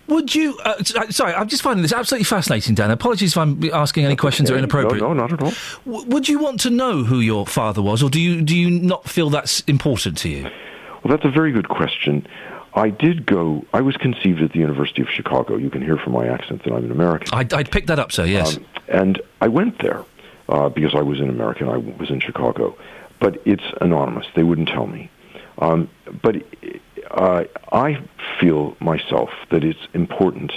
[0.07, 0.57] Would you?
[0.65, 2.93] Uh, uh, sorry, I'm just finding this absolutely fascinating, Dan.
[2.93, 5.03] Apologies if I'm asking any questions that are inappropriate.
[5.03, 5.53] No, no, not at all.
[5.85, 8.71] W- would you want to know who your father was, or do you do you
[8.71, 10.45] not feel that's important to you?
[11.03, 12.25] Well, that's a very good question.
[12.75, 13.65] I did go.
[13.73, 15.57] I was conceived at the University of Chicago.
[15.57, 17.29] You can hear from my accent that I'm an American.
[17.33, 18.25] I'd, I'd picked that up, sir.
[18.25, 18.57] Yes.
[18.57, 20.05] Um, and I went there
[20.49, 21.69] uh, because I was an American.
[21.69, 22.77] I was in Chicago,
[23.21, 24.27] but it's anonymous.
[24.35, 25.11] They wouldn't tell me.
[25.59, 25.91] Um,
[26.23, 26.37] but
[27.11, 28.03] uh, I
[28.41, 30.53] feel myself that it's important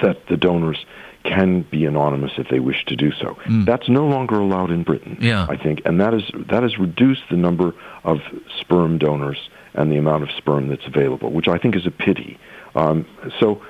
[0.00, 0.84] that the donors
[1.24, 3.36] can be anonymous if they wish to do so.
[3.46, 5.44] That's no longer allowed in Britain, Yeah.
[5.50, 7.74] I think, and that is that has reduced the number
[8.04, 8.20] of
[8.58, 12.38] sperm donors and the amount of sperm that's available, which I think is a pity.
[12.74, 13.06] Um,
[13.38, 13.62] so,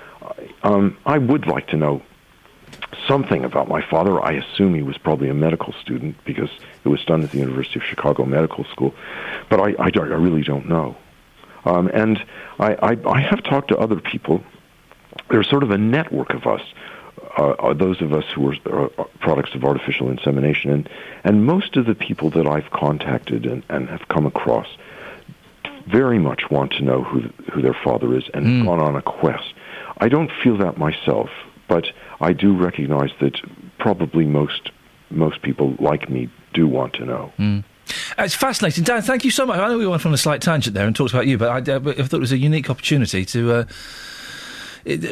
[0.63, 2.03] um, I would like to know
[3.07, 4.21] something about my father.
[4.23, 6.51] I assume he was probably a medical student because
[6.85, 8.95] it was done at the University of Chicago Medical School,
[9.49, 10.97] but I, I, I really don't know.
[11.65, 12.25] Um, and
[12.59, 14.43] I, I, I have talked to other people.
[15.31, 16.63] There's sort of a network of us,
[17.37, 20.89] uh, uh, those of us who are uh, products of artificial insemination, and
[21.25, 24.67] and most of the people that I've contacted and, and have come across
[25.91, 27.21] very much want to know who
[27.53, 29.55] who their father is and have gone on a quest.
[29.99, 31.31] I don't feel that myself,
[31.69, 31.87] but
[32.21, 33.41] I do recognize that
[33.79, 34.71] probably most
[35.11, 37.33] most people like me do want to know.
[37.39, 37.65] Mm.
[38.19, 39.03] It's fascinating, Dan.
[39.03, 39.59] Thank you so much.
[39.59, 41.73] I know we went on a slight tangent there and talked about you, but I,
[41.73, 43.65] uh, I thought it was a unique opportunity to uh,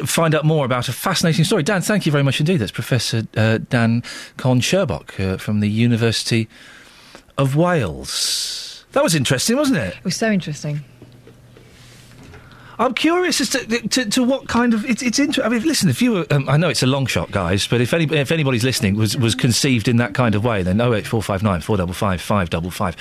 [0.05, 1.63] find out more about a fascinating story.
[1.63, 2.57] Dan, thank you very much indeed.
[2.57, 4.01] That's Professor uh, Dan
[4.37, 6.47] Cohn-Sherbok uh, from the University
[7.37, 8.68] of Wales.
[8.93, 9.95] That was interesting, wasn't it?
[9.97, 10.81] It was so interesting.
[12.81, 15.43] I'm curious as to, to, to what kind of it's it's interesting.
[15.43, 17.81] I mean, listen, if you were, um, I know it's a long shot, guys, but
[17.81, 20.93] if any if anybody's listening was was conceived in that kind of way, then oh
[20.93, 22.95] eight four five nine four double five five double five,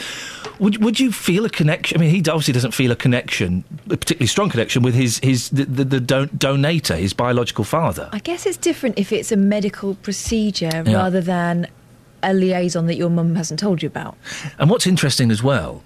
[0.58, 1.96] would would you feel a connection?
[1.96, 5.48] I mean, he obviously doesn't feel a connection, a particularly strong connection with his his
[5.50, 8.08] the the, the don- donator, his biological father.
[8.12, 10.92] I guess it's different if it's a medical procedure Yeah.
[10.94, 11.68] rather than
[12.22, 14.16] a liaison that your mum hasn't told you about.
[14.58, 15.82] And what's interesting as well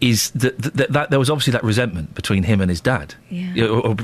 [0.00, 3.14] is that, that, that there was obviously that resentment between him and his dad.
[3.30, 3.66] Yeah.
[3.66, 3.94] Or, or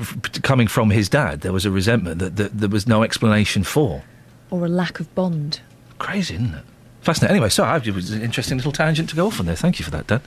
[0.43, 4.03] coming from his dad, there was a resentment that, that there was no explanation for.
[4.51, 5.61] Or a lack of bond.
[5.99, 6.65] Crazy, isn't it?
[7.03, 7.35] Fascinating.
[7.37, 9.57] Anyway, so it was an interesting little tangent to go off on there.
[9.57, 10.21] Thank you for that, Dan.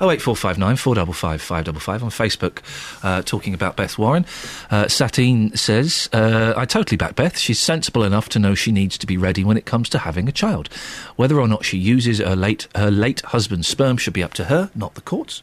[0.00, 2.60] Oh eight four five nine four double five five double five on Facebook,
[3.02, 4.24] uh, talking about Beth Warren.
[4.70, 7.38] Uh, Satine says, uh, "I totally back Beth.
[7.38, 10.28] She's sensible enough to know she needs to be ready when it comes to having
[10.28, 10.68] a child.
[11.16, 14.44] Whether or not she uses her late her late husband's sperm should be up to
[14.44, 15.42] her, not the courts."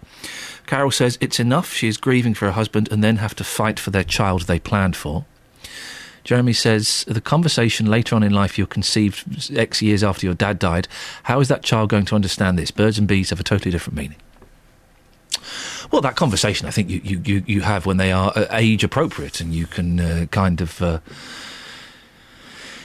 [0.66, 1.74] Carol says, "It's enough.
[1.74, 4.60] She is grieving for her husband and then have to fight for their child they
[4.60, 5.26] planned for."
[6.30, 10.60] Jeremy says, the conversation later on in life you're conceived X years after your dad
[10.60, 10.88] died,
[11.24, 12.70] how is that child going to understand this?
[12.70, 14.18] Birds and bees have a totally different meaning.
[15.90, 18.84] Well, that conversation I think you, you, you, you have when they are uh, age
[18.84, 20.80] appropriate and you can uh, kind of.
[20.80, 21.00] Uh,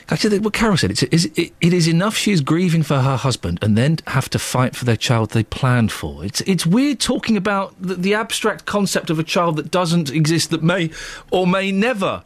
[0.08, 3.58] Actually, what Carol said, it's, it, it is enough she is grieving for her husband
[3.60, 6.24] and then have to fight for their child they planned for.
[6.24, 10.48] It's, it's weird talking about the, the abstract concept of a child that doesn't exist,
[10.48, 10.90] that may
[11.30, 12.22] or may never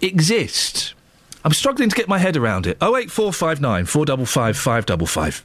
[0.00, 0.94] exist.
[1.44, 2.76] I'm struggling to get my head around it.
[2.82, 5.44] 08459 455 555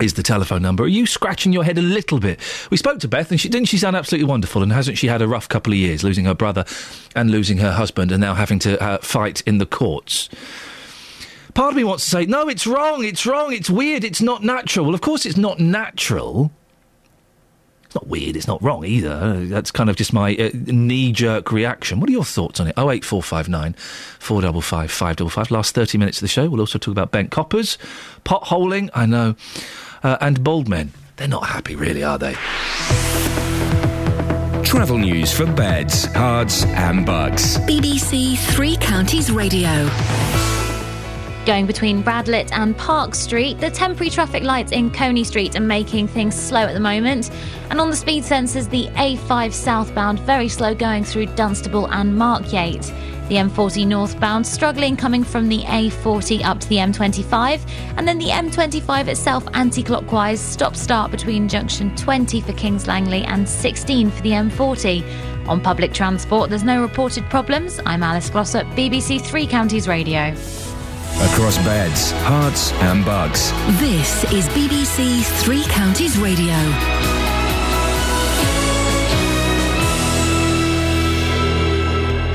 [0.00, 0.84] is the telephone number.
[0.84, 2.38] Are you scratching your head a little bit?
[2.70, 4.62] We spoke to Beth, and she didn't she sound absolutely wonderful?
[4.62, 6.64] And hasn't she had a rough couple of years, losing her brother
[7.14, 10.28] and losing her husband, and now having to uh, fight in the courts?
[11.54, 14.42] Part of me wants to say, no, it's wrong, it's wrong, it's weird, it's not
[14.42, 14.84] natural.
[14.84, 16.52] Well, of course, it's not natural.
[17.96, 19.46] It's not weird, it's not wrong either.
[19.46, 21.98] That's kind of just my uh, knee jerk reaction.
[21.98, 22.74] What are your thoughts on it?
[22.76, 23.72] 08459
[24.18, 25.50] 455 555.
[25.50, 26.46] Last 30 minutes of the show.
[26.46, 27.78] We'll also talk about bent coppers,
[28.26, 29.34] potholing, I know,
[30.02, 30.92] uh, and bald men.
[31.16, 32.34] They're not happy, really, are they?
[34.62, 37.56] Travel news for beds, cards, and bucks.
[37.60, 39.88] BBC Three Counties Radio.
[41.46, 46.08] Going between Bradlett and Park Street, the temporary traffic lights in Coney Street are making
[46.08, 47.30] things slow at the moment.
[47.70, 52.88] And on the speed sensors, the A5 southbound very slow going through Dunstable and Markyate.
[53.28, 57.60] The M40 northbound struggling coming from the A40 up to the M25,
[57.96, 63.22] and then the M25 itself anti clockwise stop start between junction 20 for Kings Langley
[63.22, 65.46] and 16 for the M40.
[65.46, 67.78] On public transport, there's no reported problems.
[67.86, 70.34] I'm Alice Glossop, BBC Three Counties Radio.
[71.18, 73.50] Across beds, Herts, and bucks.
[73.80, 76.54] This is BBC Three Counties Radio.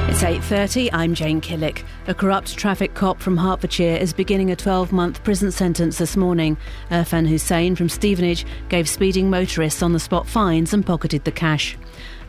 [0.10, 1.84] It's 8:30, I'm Jane Killick.
[2.08, 6.58] A corrupt traffic cop from Hertfordshire is beginning a 12-month prison sentence this morning.
[6.90, 11.78] Irfan Hussain from Stevenage gave speeding motorists on the spot fines and pocketed the cash.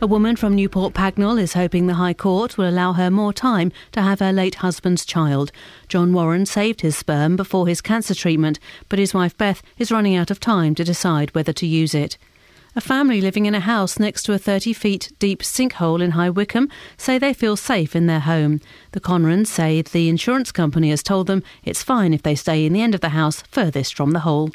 [0.03, 3.71] A woman from Newport Pagnell is hoping the High Court will allow her more time
[3.93, 5.49] to have her late husband's child.
[5.87, 8.59] John Warren saved his sperm before his cancer treatment,
[8.89, 12.17] but his wife Beth is running out of time to decide whether to use it.
[12.75, 16.31] A family living in a house next to a 30 feet deep sinkhole in High
[16.31, 16.67] Wycombe
[16.97, 18.59] say they feel safe in their home.
[18.91, 22.73] The Conrans say the insurance company has told them it's fine if they stay in
[22.73, 24.51] the end of the house furthest from the hole.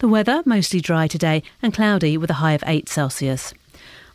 [0.00, 3.54] The weather mostly dry today and cloudy with a high of 8 Celsius.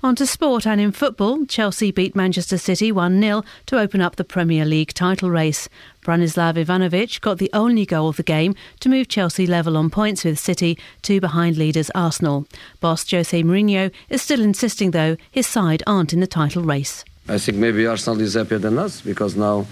[0.05, 4.17] On to sport and in football, Chelsea beat Manchester City 1 0 to open up
[4.17, 5.69] the Premier League title race.
[6.01, 10.25] Branislav Ivanovic got the only goal of the game to move Chelsea level on points
[10.25, 12.45] with City, two behind leaders Arsenal.
[12.81, 17.05] Boss Jose Mourinho is still insisting, though, his side aren't in the title race.
[17.29, 19.67] I think maybe Arsenal is happier than us because now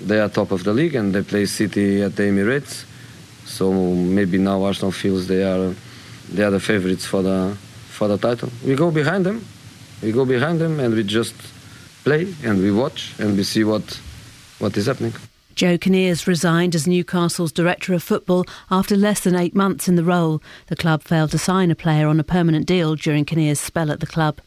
[0.00, 2.86] they are top of the league and they play City at the Emirates.
[3.44, 5.74] So maybe now Arsenal feels they are
[6.32, 7.54] they are the favourites for the
[7.90, 8.48] for the title.
[8.64, 9.44] We go behind them
[10.04, 11.34] we go behind them and we just
[12.04, 14.00] play and we watch and we see what
[14.58, 15.14] what is happening.
[15.54, 20.04] Joe Kinnears resigned as Newcastle's director of football after less than eight months in the
[20.04, 20.42] role.
[20.66, 24.00] The club failed to sign a player on a permanent deal during Kinnears' spell at
[24.00, 24.40] the club.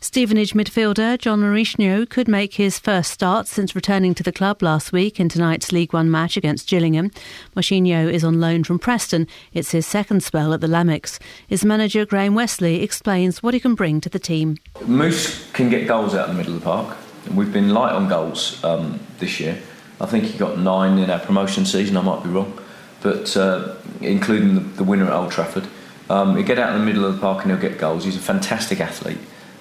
[0.00, 4.92] Stevenage midfielder John Mousinho could make his first start since returning to the club last
[4.92, 7.10] week in tonight's League One match against Gillingham.
[7.56, 9.26] Mousinho is on loan from Preston.
[9.52, 11.18] It's his second spell at the Lamex.
[11.48, 14.58] His manager Graham Westley explains what he can bring to the team.
[14.86, 16.96] Moose can get goals out in the middle of the park.
[17.34, 19.60] We've been light on goals um, this year.
[20.00, 21.96] I think he got nine in our promotion season.
[21.96, 22.56] I might be wrong,
[23.02, 25.66] but uh, including the, the, winner at Old Trafford,
[26.08, 28.04] um, he'll get out in the middle of the park and he'll get goals.
[28.04, 29.18] He's a fantastic athlete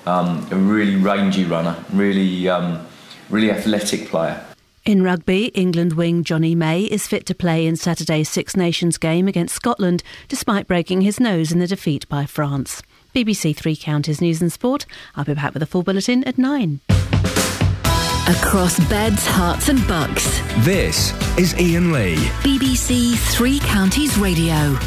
[0.07, 2.85] um, a really rangy runner, really, um,
[3.29, 4.43] really athletic player.
[4.85, 9.27] In rugby, England wing Jonny May is fit to play in Saturday's Six Nations game
[9.27, 12.81] against Scotland, despite breaking his nose in the defeat by France.
[13.13, 14.85] BBC Three Counties News and Sport.
[15.15, 16.79] I'll be back with a full bulletin at nine.
[18.29, 20.41] Across beds, Herts, and bucks.
[20.59, 22.15] This is Iain Lee.
[22.43, 24.77] BBC Three Counties Radio.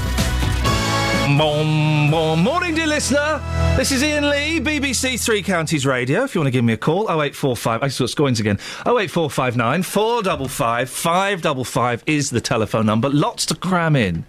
[1.36, 3.40] Morning, dear listener.
[3.76, 6.24] This is Iain Lee, BBC Three Counties Radio.
[6.24, 7.82] If you want to give me a call, 0845.
[7.82, 8.56] I saw Scoins again.
[8.86, 13.08] 08459 455 555 is the telephone number.
[13.08, 14.24] Lots to cram in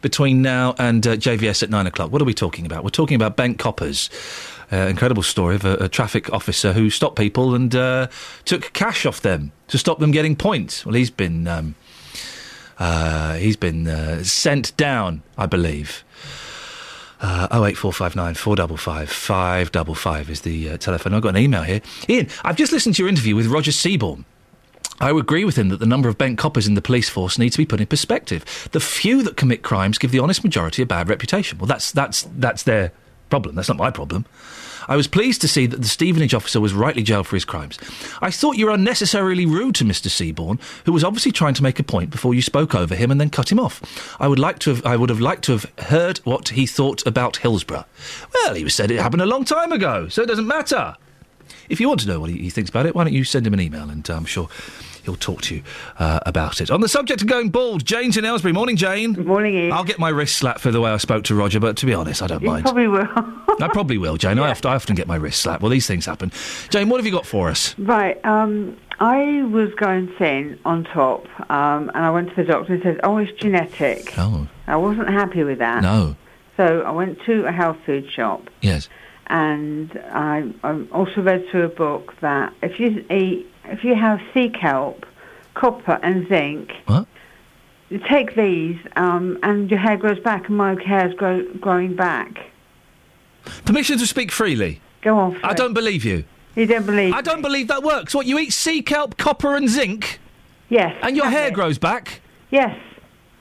[0.00, 2.12] between now and uh, JVS at 9 o'clock.
[2.12, 2.84] What are we talking about?
[2.84, 4.10] We're talking about Bent Coppers.
[4.70, 8.06] Uh, incredible story of a, a, traffic officer who stopped people and uh,
[8.44, 10.84] took cash off them to stop them getting points.
[10.84, 11.74] Well, he's been um,
[12.78, 16.04] uh, he's been uh, sent down, I believe.
[17.20, 21.14] Uh, 08459 455 555 is the uh, telephone.
[21.14, 21.80] I've got an email here.
[22.08, 24.24] Iain, I've just listened to your interview with Roger Seabourne.
[25.00, 27.38] I would agree with him that the number of bent coppers in the police force
[27.38, 28.68] needs to be put in perspective.
[28.72, 31.58] The few that commit crimes give the honest majority a bad reputation.
[31.58, 32.92] Well, that's, that's, that's their
[33.30, 33.54] problem.
[33.54, 34.26] That's not my problem.
[34.88, 37.78] I was pleased to see that the Stevenage officer was rightly jailed for his crimes.
[38.22, 40.08] I thought you were unnecessarily rude to Mr.
[40.08, 43.20] Seabourne, who was obviously trying to make a point before you spoke over him and
[43.20, 44.16] then cut him off.
[44.18, 47.06] I would like to have, I would have liked to have heard what he thought
[47.06, 47.84] about Hillsborough.
[48.34, 50.96] Well, he said it happened a long time ago, so it doesn't matter.
[51.68, 53.46] If you want to know what he, he thinks about it, why don't you send
[53.46, 54.48] him an email and uh, I'm sure
[55.08, 55.62] he'll talk to you
[55.98, 56.70] uh, about it.
[56.70, 58.52] On the subject of going bald, Jane's in Aylesbury.
[58.52, 59.14] Morning, Jane.
[59.14, 59.72] Good morning, Iain.
[59.72, 61.94] I'll get my wrist slapped for the way I spoke to Roger, but to be
[61.94, 62.64] honest, I don't you mind.
[62.64, 63.08] probably will.
[63.60, 64.38] I probably will, Jane.
[64.38, 65.62] I, often, I, often, get my wrist slapped.
[65.62, 66.30] Well, these things happen.
[66.68, 67.76] Jane, what have you got for us?
[67.78, 68.22] Right.
[68.24, 72.82] Um, I was going thin on top, um, and I went to the doctor and
[72.82, 74.48] said, "Oh, it's genetic." Oh.
[74.66, 75.82] I wasn't happy with that.
[75.82, 76.16] No.
[76.56, 78.50] So I went to a health food shop.
[78.60, 78.88] Yes.
[79.28, 84.20] And I, I also read through a book that if you eat, if you have
[84.34, 85.06] sea kelp,
[85.54, 86.72] copper, and zinc.
[86.86, 87.06] What?
[87.90, 91.96] You take these, um, and your hair grows back, and my hair is grow, growing
[91.96, 92.38] back.
[93.64, 94.80] Permission to speak freely.
[95.00, 95.40] Go on.
[95.42, 96.24] I don't believe you.
[96.54, 97.14] You don't believe?
[97.14, 98.14] I don't believe that works.
[98.14, 100.20] What you eat sea kelp, copper, and zinc?
[100.68, 100.94] Yes.
[101.02, 102.20] And your hair grows back?
[102.50, 102.78] Yes.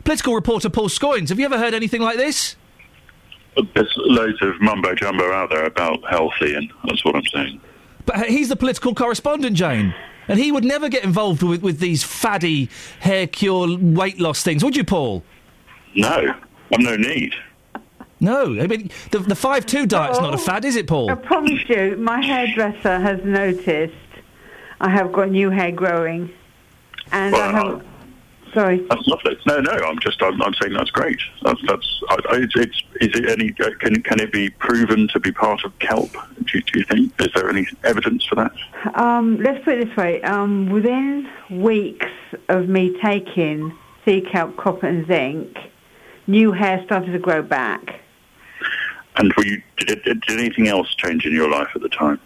[0.03, 1.30] Political reporter Paul Scoins.
[1.30, 2.56] Have you ever heard anything like this?
[3.73, 7.59] There's loads of mumbo jumbo out there about healthy, and that's what I'm saying.
[8.06, 9.93] But he's the political correspondent, Jane.
[10.27, 14.64] And he would never get involved with, with these faddy hair cure weight loss things,
[14.64, 15.23] would you, Paul?
[15.95, 16.33] No,
[16.73, 17.33] I've no need.
[18.19, 21.11] No, I mean the the five two diet's oh, not a fad, is it, Paul?
[21.11, 23.93] I promise you, my hairdresser has noticed
[24.81, 26.31] I have got new hair growing,
[27.11, 27.85] and well, I have.
[28.53, 28.85] Sorry.
[28.90, 29.38] That's lovely.
[29.45, 31.19] No, no, I'm just, I'm, I'm saying that's great.
[31.43, 35.08] That's, that's, I, I, it's, it's, is it any, uh, can, can it be proven
[35.09, 36.11] to be part of kelp?
[36.11, 37.14] Do, you- do you think?
[37.19, 38.51] Is there any evidence for that?
[38.95, 40.22] Um, let's put it this way.
[40.24, 42.08] Um, within weeks
[42.50, 45.58] of me taking sea kelp, copper and zinc,
[46.27, 48.01] new hair started to grow back.
[49.17, 52.19] And were you, did, did, did anything else change in your life at the time?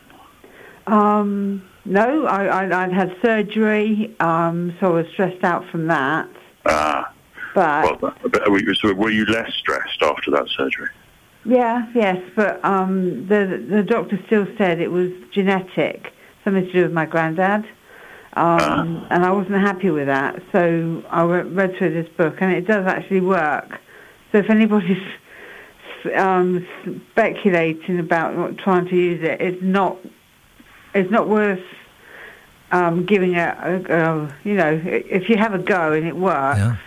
[0.87, 6.29] Um, no, I, I, I'd had surgery, um, so I was stressed out from that.
[6.65, 7.13] Ah,
[7.53, 10.89] But well, but were you, so were you less stressed after that surgery?
[11.43, 16.83] yeah, yes, but um, the the doctor still said it was genetic, something to do
[16.83, 17.65] with my granddad,
[18.33, 20.41] um, and I wasn't happy with that.
[20.51, 23.79] So I re- read through this book, and it does actually work.
[24.31, 25.01] So if anybody's
[26.15, 26.65] um,
[27.11, 29.97] speculating about not trying to use it, it's not
[30.93, 31.63] it's not worth
[32.71, 34.29] um, giving it a go.
[34.43, 36.77] You know, if you have a go and it works,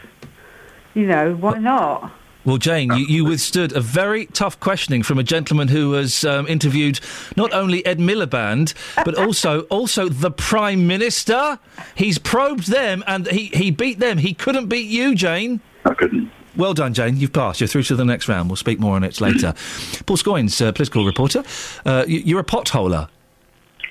[0.95, 2.13] you know, why not?
[2.45, 6.47] Well, Jane, you, you withstood a very tough questioning from a gentleman who has um,
[6.47, 7.01] interviewed
[7.37, 11.59] not only Ed Miliband but also also the Prime Minister.
[11.95, 14.19] He's probed them and he, he beat them.
[14.19, 15.61] He couldn't beat you, Jane.
[15.87, 16.31] I couldn't.
[16.55, 17.17] Well done, Jane.
[17.17, 17.61] You've passed.
[17.61, 18.49] You're through to the next round.
[18.49, 19.55] We'll speak more on it later.
[20.07, 21.43] Paul Scoins, uh, political reporter.
[21.85, 23.09] Uh, you, you're a potholer.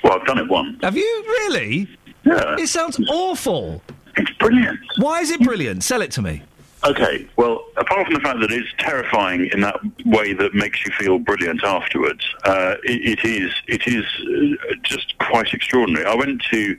[0.04, 0.78] Well, I've done it once.
[0.82, 1.88] Have you really?
[2.26, 2.56] Yeah.
[2.58, 3.82] It sounds awful.
[4.16, 4.80] It's brilliant.
[4.98, 5.84] Why is it brilliant?
[5.84, 6.44] Sell it to me.
[6.86, 10.92] Okay, well, apart from the fact that it's terrifying in that way that makes you
[10.92, 16.06] feel brilliant afterwards, uh, it, it is it is uh, just quite extraordinary.
[16.06, 16.78] I went to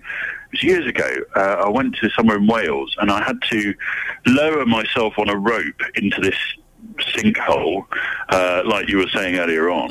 [0.61, 1.09] years ago.
[1.35, 3.75] Uh, I went to somewhere in Wales, and I had to
[4.27, 6.36] lower myself on a rope into this
[6.98, 7.84] sinkhole,
[8.28, 9.90] uh, like you were saying earlier on.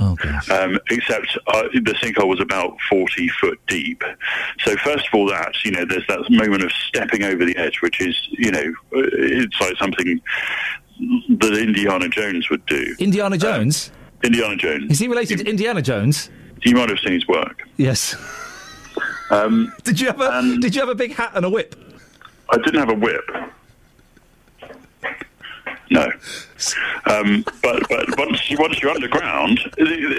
[0.52, 4.04] um, except uh, the sinkhole was about 40 foot deep.
[4.60, 7.82] So first of all, that, you know, there's that moment of stepping over the edge,
[7.82, 10.22] which is, you know, uh, it's like something
[11.30, 12.96] that Indiana Jones would do.
[13.00, 13.92] Indiana Jones?
[14.24, 14.92] Indiana Jones.
[14.92, 16.30] Is he related to Indiana Jones?
[16.64, 17.68] You might have seen his work.
[17.78, 18.16] Yes.
[19.30, 21.76] Um, did you have a Did you have a big hat and a whip?
[22.50, 23.30] I didn't have a whip.
[25.94, 26.12] No,
[27.06, 29.60] um, but but once you, once you're underground,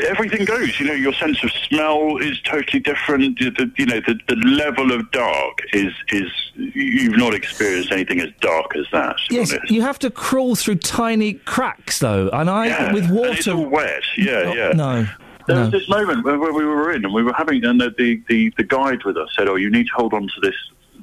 [0.06, 0.78] everything goes.
[0.78, 3.38] You know, your sense of smell is totally different.
[3.38, 8.20] The, the- you know, the, the level of dark is is you've not experienced anything
[8.20, 9.16] as dark as that.
[9.30, 9.70] Yes, honest.
[9.72, 13.30] you have to crawl through tiny cracks, though, and I Yeah, with and water.
[13.32, 14.02] it's all wet.
[14.16, 14.68] Yeah, yeah.
[14.74, 15.06] No,
[15.46, 15.62] There no.
[15.62, 18.52] was this moment where, where we were in, and we were having, and the, the,
[18.56, 20.54] the guide with us said, "Oh, you need to hold on to this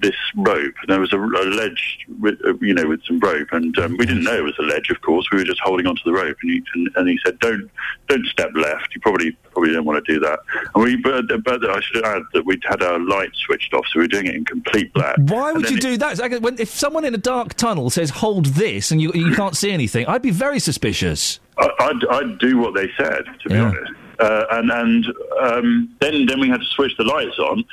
[0.01, 3.49] this rope." And there was a, a ledge, with, uh, you know, with some rope,
[3.51, 4.89] and um, we didn't know it was a ledge.
[4.89, 7.39] Of course, we were just holding onto the rope, and he, and, and he said,
[7.39, 7.69] "Don't
[8.07, 8.93] don't step left.
[8.93, 10.39] You probably probably don't want to do that."
[10.75, 13.99] And we, but, but I should add that we'd had our lights switched off, so
[13.99, 15.15] we were doing it in complete black.
[15.17, 16.19] Why would you it- do that?
[16.19, 19.55] Like when, if someone in a dark tunnel says "hold this" and you you can't
[19.55, 21.39] see anything, I'd be very suspicious.
[21.57, 23.91] I- I'd, I'd do what they said, to be honest.
[24.19, 25.05] Uh, and and
[25.41, 27.63] um, then then we had to switch the lights on,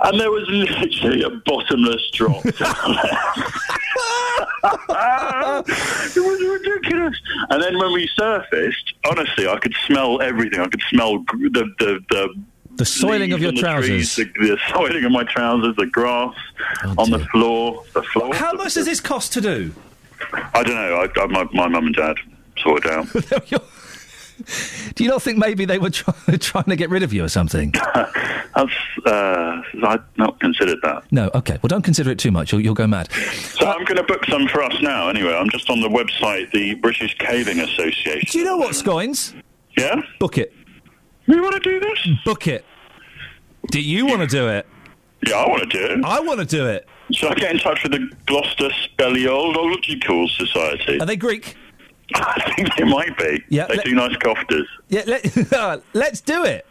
[0.00, 2.44] and there was literally a bottomless drop
[4.46, 7.20] it was ridiculous.
[7.50, 10.60] And then when we surfaced, honestly, I could smell everything.
[10.60, 12.04] I could smell the the.
[12.10, 12.34] the
[12.76, 14.16] the soiling of your the trees, trousers.
[14.16, 16.34] the, the soiling of my trousers, the grass
[16.84, 18.34] oh, on the floor, the floor.
[18.34, 19.72] How much does this cost to do?
[20.52, 20.94] I don't know.
[20.96, 22.16] I, I, my my mum and dad
[22.58, 23.62] sorted it out.
[24.94, 27.28] Do you not think maybe they were try- trying to get rid of you or
[27.28, 27.72] something?
[28.56, 28.72] That's,
[29.04, 31.04] uh, I've not considered that.
[31.12, 31.58] No, okay.
[31.62, 32.52] Well, don't consider it too much.
[32.52, 33.10] You'll, you'll go mad.
[33.12, 35.08] So I'm going to book some for us now.
[35.10, 38.28] Anyway, I'm just on the website, the British Caving Association.
[38.30, 39.34] Do you know what, Scoins?
[39.76, 40.00] Yeah.
[40.18, 40.54] Book it.
[41.26, 42.08] You want to do this?
[42.24, 42.64] Book it.
[43.70, 44.66] Do you want to do it?
[45.26, 46.04] Yeah, I want to do it.
[46.04, 46.86] I want to do it.
[47.10, 50.98] Should I get in touch with the Gloucester Speleological Society?
[51.00, 51.56] Are they Greek?
[52.14, 53.44] I think they might be.
[53.48, 54.68] Yeah, They let- do nice cofters.
[54.88, 56.66] Yeah, let, let's do it.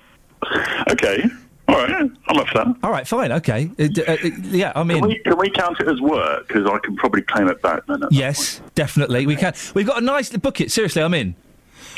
[0.90, 1.24] Okay.
[1.68, 2.12] All right.
[2.28, 2.76] I'm up for that.
[2.84, 3.32] All right, fine.
[3.32, 3.72] Okay.
[3.80, 5.00] Uh, uh, uh, yeah, I mean.
[5.00, 6.48] Can we, can we count it as work?
[6.48, 8.04] Because I can probably claim it back then.
[8.12, 9.26] Yes, definitely.
[9.26, 9.54] We can.
[9.74, 10.72] We've got a nice book it.
[10.72, 11.36] Seriously, I'm in.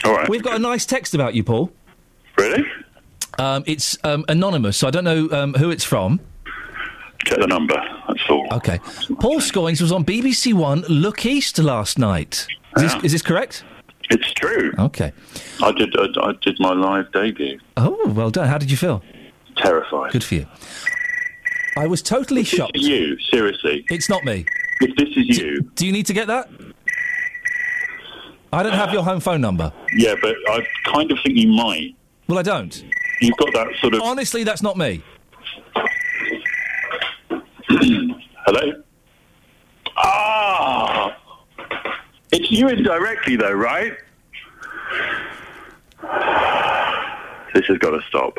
[0.06, 0.30] All right.
[0.30, 1.72] We've got a nice text about you, Paul.
[2.38, 2.66] Really?
[3.40, 6.20] Um, it's um, anonymous, so I don't know um, who it's from.
[7.26, 7.76] Check the number.
[8.08, 8.48] That's all.
[8.54, 8.80] Okay.
[9.20, 12.48] Paul Scoins was on BBC One Look East last night.
[12.78, 13.64] Is, this, is this correct?
[14.10, 14.72] It's true.
[14.80, 15.12] Okay.
[15.62, 15.94] I did.
[15.98, 17.60] I, I did my live debut.
[17.76, 18.48] Oh, well done.
[18.48, 19.04] How did you feel?
[19.58, 20.12] Terrified.
[20.12, 20.46] Good for you.
[21.78, 22.78] I was totally shocked.
[22.78, 23.86] You seriously?
[23.90, 24.46] It's not me.
[24.82, 26.50] If this is you, Do you need to get that?
[28.54, 29.74] I don't have your home phone number.
[29.94, 31.96] yeah, but I kind of think you might.
[32.28, 32.84] Well, I don't.
[33.22, 34.02] You've got that sort of.
[34.02, 35.04] Honestly, that's not me.
[37.70, 38.84] Hello.
[39.98, 41.16] Ah,
[42.32, 43.94] it's you indirectly, though, right?
[47.54, 48.38] This has got to stop.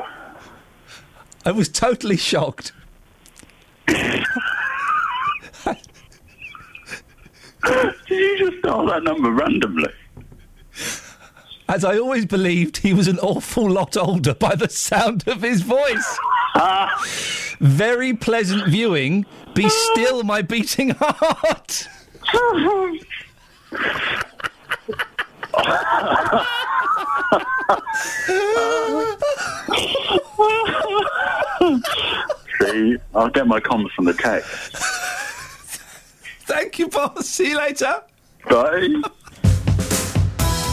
[1.44, 2.73] I was totally shocked.
[3.86, 4.25] Did
[8.08, 9.92] you just dial that number randomly?
[11.68, 15.60] As I always believed, he was an awful lot older by the sound of his
[15.60, 16.18] voice.
[17.60, 19.26] Very pleasant viewing.
[19.55, 21.89] Be still, my beating heart.
[32.60, 34.76] See, I'll get my comments from the text.
[36.47, 37.28] Thank you, boss.
[37.28, 38.02] See you later.
[38.48, 39.02] Bye.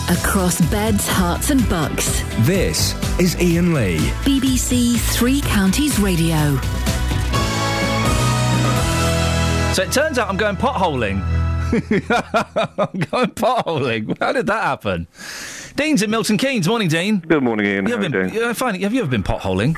[0.09, 2.21] Across beds, Herts, and bucks.
[2.45, 3.97] This is Iain Lee.
[4.23, 6.57] BBC Three Counties Radio.
[9.73, 11.44] So it turns out I'm going potholing.
[11.73, 14.17] I'm going potholing.
[14.19, 15.07] How did that happen?
[15.75, 16.67] Dean's at Milton Keynes.
[16.67, 17.19] Morning, Dean.
[17.19, 17.85] Good morning, Iain.
[17.87, 18.81] You How have are you fine.
[18.81, 19.75] Have you ever been potholing?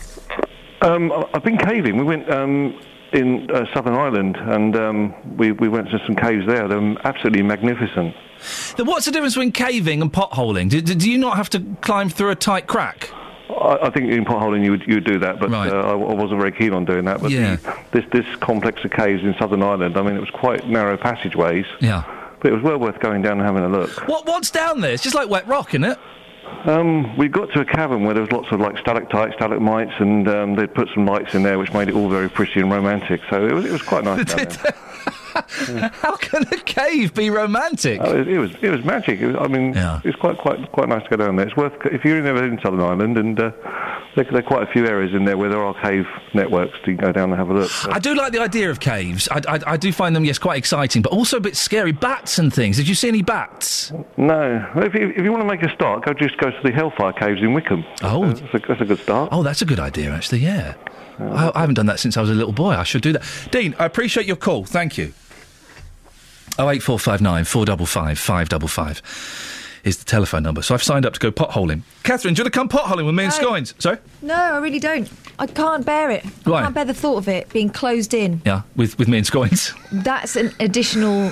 [0.82, 1.98] Um, I- I've been caving.
[1.98, 2.78] We went um,
[3.14, 6.68] in uh, Southern Ireland, and um, we we went to some caves there.
[6.68, 8.14] They're absolutely magnificent.
[8.76, 10.70] Then what's the difference between caving and potholing?
[10.70, 13.10] Do, do, do you not have to climb through a tight crack?
[13.50, 16.14] I, I think in potholing you would you would do that, but uh, I, I
[16.14, 17.22] wasn't very keen on doing that.
[17.22, 17.56] But Yeah.
[17.58, 20.98] the, this this complex of caves in Southern Ireland, I mean, it was quite narrow
[20.98, 21.66] passageways.
[21.80, 22.04] Yeah.
[22.40, 24.08] But it was well worth going down and having a look.
[24.08, 24.92] What What's down there?
[24.94, 25.98] It's just like wet rock, isn't it?
[26.66, 30.28] Um, we got to a cavern where there was lots of like stalactites, stalagmites, and
[30.28, 33.22] um, they'd put some lights in there, which made it all very pretty and romantic.
[33.30, 34.24] So it was it was quite nice.
[36.02, 38.00] How can a cave be romantic?
[38.04, 39.20] Oh, it, it was it was magic.
[39.20, 41.48] It was, I mean, it's quite quite quite nice to go down there.
[41.48, 43.52] It's worth if you're ever in Southern Ireland, and uh,
[44.16, 46.94] there, there are quite a few areas in there where there are cave networks to
[46.94, 47.70] go down and have a look.
[47.70, 49.28] So- I do like the idea of caves.
[49.30, 51.92] I, I, I do find them, yes, quite exciting, but also a bit scary.
[51.92, 52.78] Bats and things.
[52.78, 53.92] Did you see any bats?
[54.18, 56.72] no, if you, if you want to make a start, go just go to the
[56.72, 57.86] Hellfire Caves in Wycombe.
[58.04, 59.30] Oh, that's a, that's a good start.
[59.32, 60.40] Oh, that's a good idea, actually.
[60.40, 60.74] Yeah,
[61.20, 62.72] I, I haven't done that since I was a little boy.
[62.72, 63.24] I should do that.
[63.52, 64.66] Dean, I appreciate your call.
[64.66, 65.14] Thank you.
[66.60, 69.02] 08459 455 555
[69.84, 70.62] is the telephone number.
[70.62, 71.82] So I've signed up to go potholing.
[72.04, 73.30] Catherine, do you want to come potholing with me no.
[73.30, 73.82] and Scoins?
[73.82, 73.98] Sorry?
[74.22, 75.10] No, I really don't.
[75.40, 76.26] I can't bear it.
[76.46, 78.42] I can't bear the thought of it being closed in.
[78.46, 79.74] Yeah, with, with me and Scoins.
[80.04, 81.32] That's an additional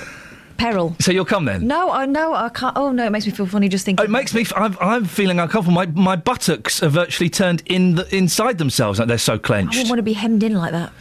[0.57, 0.95] peril.
[0.99, 1.67] So you'll come then?
[1.67, 2.77] No, I no, I can't.
[2.77, 4.01] Oh no, it makes me feel funny just thinking.
[4.01, 4.41] Oh, it makes me.
[4.41, 5.73] F- I'm, I'm feeling uncomfortable.
[5.73, 8.99] My my buttocks are virtually turned in the, inside themselves.
[8.99, 9.75] Like they're so clenched.
[9.75, 10.91] I don't want to be hemmed in like that.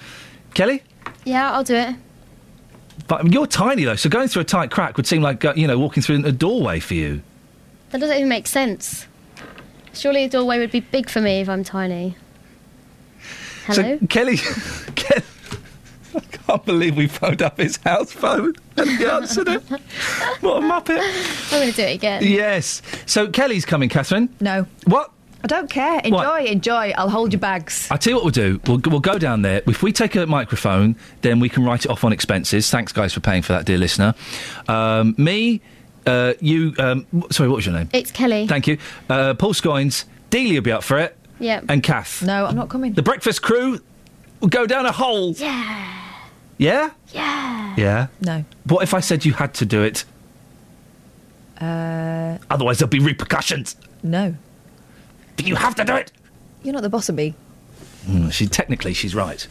[0.54, 0.82] Kelly.
[1.24, 1.94] Yeah, I'll do it
[3.08, 5.66] but you're tiny though, so going through a tight crack would seem like uh, you
[5.66, 7.22] know walking through a doorway for you.
[7.90, 9.06] That doesn't even make sense.
[9.92, 12.16] Surely a doorway would be big for me if I'm tiny.
[13.66, 13.98] Hello?
[13.98, 14.36] So Kelly,
[14.96, 15.22] Kelly,
[16.14, 19.62] I can't believe we phoned up his house phone and he answered it.
[20.40, 20.98] What a muppet!
[21.52, 22.22] I'm going to do it again.
[22.24, 22.82] Yes.
[23.06, 24.28] So Kelly's coming, Catherine.
[24.40, 24.66] No.
[24.86, 25.10] What?
[25.44, 26.00] I don't care.
[26.00, 26.94] Enjoy, enjoy.
[26.96, 27.86] I'll hold your bags.
[27.90, 28.60] I tell you what we'll do.
[28.66, 29.60] We'll, we'll go down there.
[29.66, 32.70] If we take a microphone, then we can write it off on expenses.
[32.70, 34.14] Thanks, guys, for paying for that, dear listener.
[34.68, 35.60] Um, me,
[36.06, 36.74] uh, you.
[36.78, 37.90] Um, w- sorry, what was your name?
[37.92, 38.46] It's Kelly.
[38.46, 38.78] Thank you.
[39.10, 40.06] Uh, Paul Scoins.
[40.30, 41.14] Delia will be up for it.
[41.38, 41.60] Yeah.
[41.68, 42.22] And Kath.
[42.22, 42.94] No, I'm not coming.
[42.94, 43.80] The breakfast crew
[44.40, 45.32] will go down a hole.
[45.32, 46.00] Yeah.
[46.56, 46.90] Yeah?
[47.12, 47.74] Yeah.
[47.76, 48.06] Yeah.
[48.22, 48.44] No.
[48.64, 50.06] What if I said you had to do it?
[51.60, 53.76] Uh, Otherwise, there'll be repercussions.
[54.02, 54.34] no.
[55.36, 56.12] But you have to do it.
[56.62, 57.34] You're not the boss of me.
[58.06, 59.46] Mm, she technically she's right.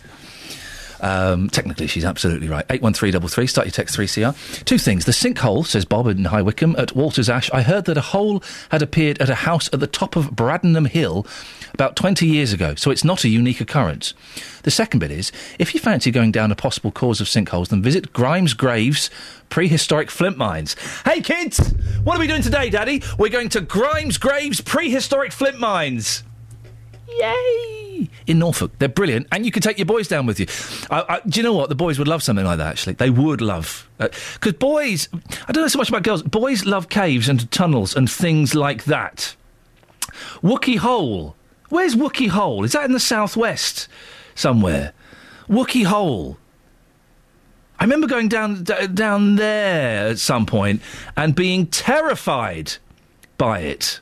[1.03, 2.65] Um, technically, she's absolutely right.
[2.69, 3.45] Eight one three double three.
[3.45, 4.31] Start your text three CR.
[4.63, 5.03] Two things.
[5.03, 7.51] The sinkhole says Bob in High Wycombe at Walters Ash.
[7.51, 10.87] I heard that a hole had appeared at a house at the top of Bradenham
[10.87, 11.27] Hill
[11.73, 12.73] about twenty years ago.
[12.75, 14.13] So it's not a unique occurrence.
[14.63, 17.81] The second bit is if you fancy going down a possible cause of sinkholes, then
[17.81, 19.09] visit Grimes Graves
[19.49, 20.75] prehistoric flint mines.
[21.03, 21.73] Hey kids,
[22.03, 23.03] what are we doing today, Daddy?
[23.19, 26.23] We're going to Grimes Graves prehistoric flint mines.
[27.19, 28.09] Yay!
[28.27, 28.71] In Norfolk.
[28.79, 30.47] They're brilliant, and you can take your boys down with you.
[30.89, 31.69] I, I, do you know what?
[31.69, 32.93] The boys would love something like that, actually.
[32.93, 33.89] They would love.
[33.99, 35.09] Uh, because boys,
[35.47, 38.85] I don't know so much about girls, boys love caves and tunnels and things like
[38.85, 39.35] that.
[40.41, 41.35] Wookey Hole.
[41.69, 42.63] Where's Wookey Hole?
[42.63, 43.87] Is that in the southwest
[44.35, 44.93] somewhere?
[45.49, 46.37] Wookey Hole.
[47.79, 50.81] I remember going down d- down there at some point
[51.17, 52.73] and being terrified
[53.37, 53.99] by it.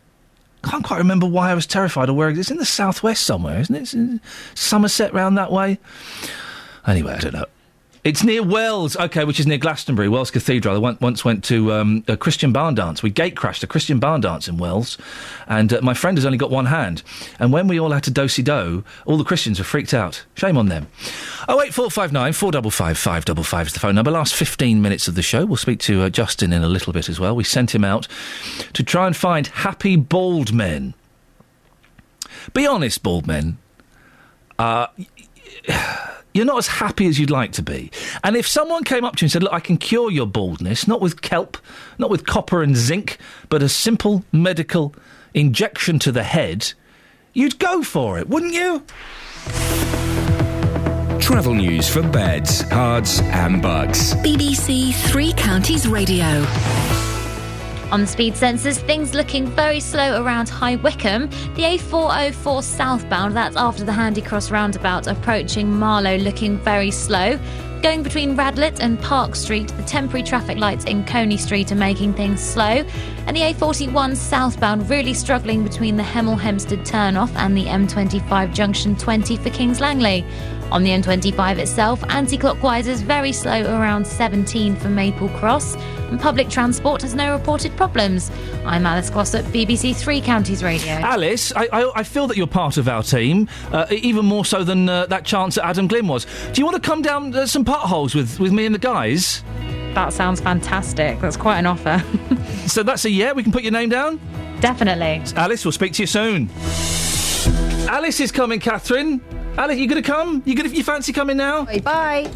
[0.63, 2.51] Can't quite remember why I was terrified or where it is.
[2.51, 3.93] In the southwest somewhere, isn't it?
[3.93, 3.95] It's
[4.53, 5.79] Somerset round that way.
[6.85, 7.45] Anyway, I don't know.
[8.03, 10.75] It's near Wells, okay, which is near Glastonbury, Wells Cathedral.
[10.75, 13.03] I went, once went to um, a Christian barn dance.
[13.03, 14.97] We gate crashed a Christian barn dance in Wells,
[15.47, 17.03] and uh, my friend has only got one hand.
[17.37, 20.25] And when we all had to do si do, all the Christians were freaked out.
[20.33, 20.87] Shame on them.
[21.47, 24.09] Oh eight four five nine four double five five double five is the phone number.
[24.09, 25.45] Last fifteen minutes of the show.
[25.45, 27.35] We'll speak to uh, Justin in a little bit as well.
[27.35, 28.07] We sent him out
[28.73, 30.95] to try and find happy bald men.
[32.55, 33.59] Be honest, bald men.
[34.57, 34.87] Uh,
[36.33, 37.91] you're not as happy as you'd like to be.
[38.23, 40.87] And if someone came up to you and said, Look, I can cure your baldness,
[40.87, 41.57] not with kelp,
[41.97, 43.17] not with copper and zinc,
[43.49, 44.95] but a simple medical
[45.33, 46.73] injection to the head,
[47.33, 48.83] you'd go for it, wouldn't you?
[51.19, 54.13] Travel news for beds, cards, and bucks.
[54.15, 56.45] BBC Three Counties Radio.
[57.91, 61.29] On the speed sensors, things looking very slow around High Wycombe.
[61.55, 67.37] The A404 southbound, that's after the Handy Cross roundabout, approaching Marlow, looking very slow.
[67.81, 72.13] Going between Radlett and Park Street, the temporary traffic lights in Coney Street are making
[72.13, 72.85] things slow.
[73.27, 78.95] And the A41 southbound really struggling between the Hemel Hempstead turnoff and the M25 junction
[78.95, 80.23] 20 for Kings Langley.
[80.71, 86.17] On the M25 itself, anti clockwise is very slow around 17 for Maple Cross, and
[86.17, 88.31] public transport has no reported problems.
[88.65, 90.93] I'm Alice Glossop, BBC Three Counties Radio.
[90.93, 94.63] Alice, I, I, I feel that you're part of our team, uh, even more so
[94.63, 96.25] than uh, that chance that Adam Glynn was.
[96.53, 99.43] Do you want to come down uh, some potholes with, with me and the guys?
[99.93, 101.19] That sounds fantastic.
[101.19, 102.01] That's quite an offer.
[102.67, 103.33] so that's a yeah?
[103.33, 104.21] We can put your name down?
[104.61, 105.21] Definitely.
[105.35, 106.49] Alice, we'll speak to you soon.
[107.89, 109.19] Alice is coming, Catherine.
[109.57, 110.41] Alice, you gonna come?
[110.45, 111.65] You gonna you fancy coming now?
[111.81, 112.31] Bye.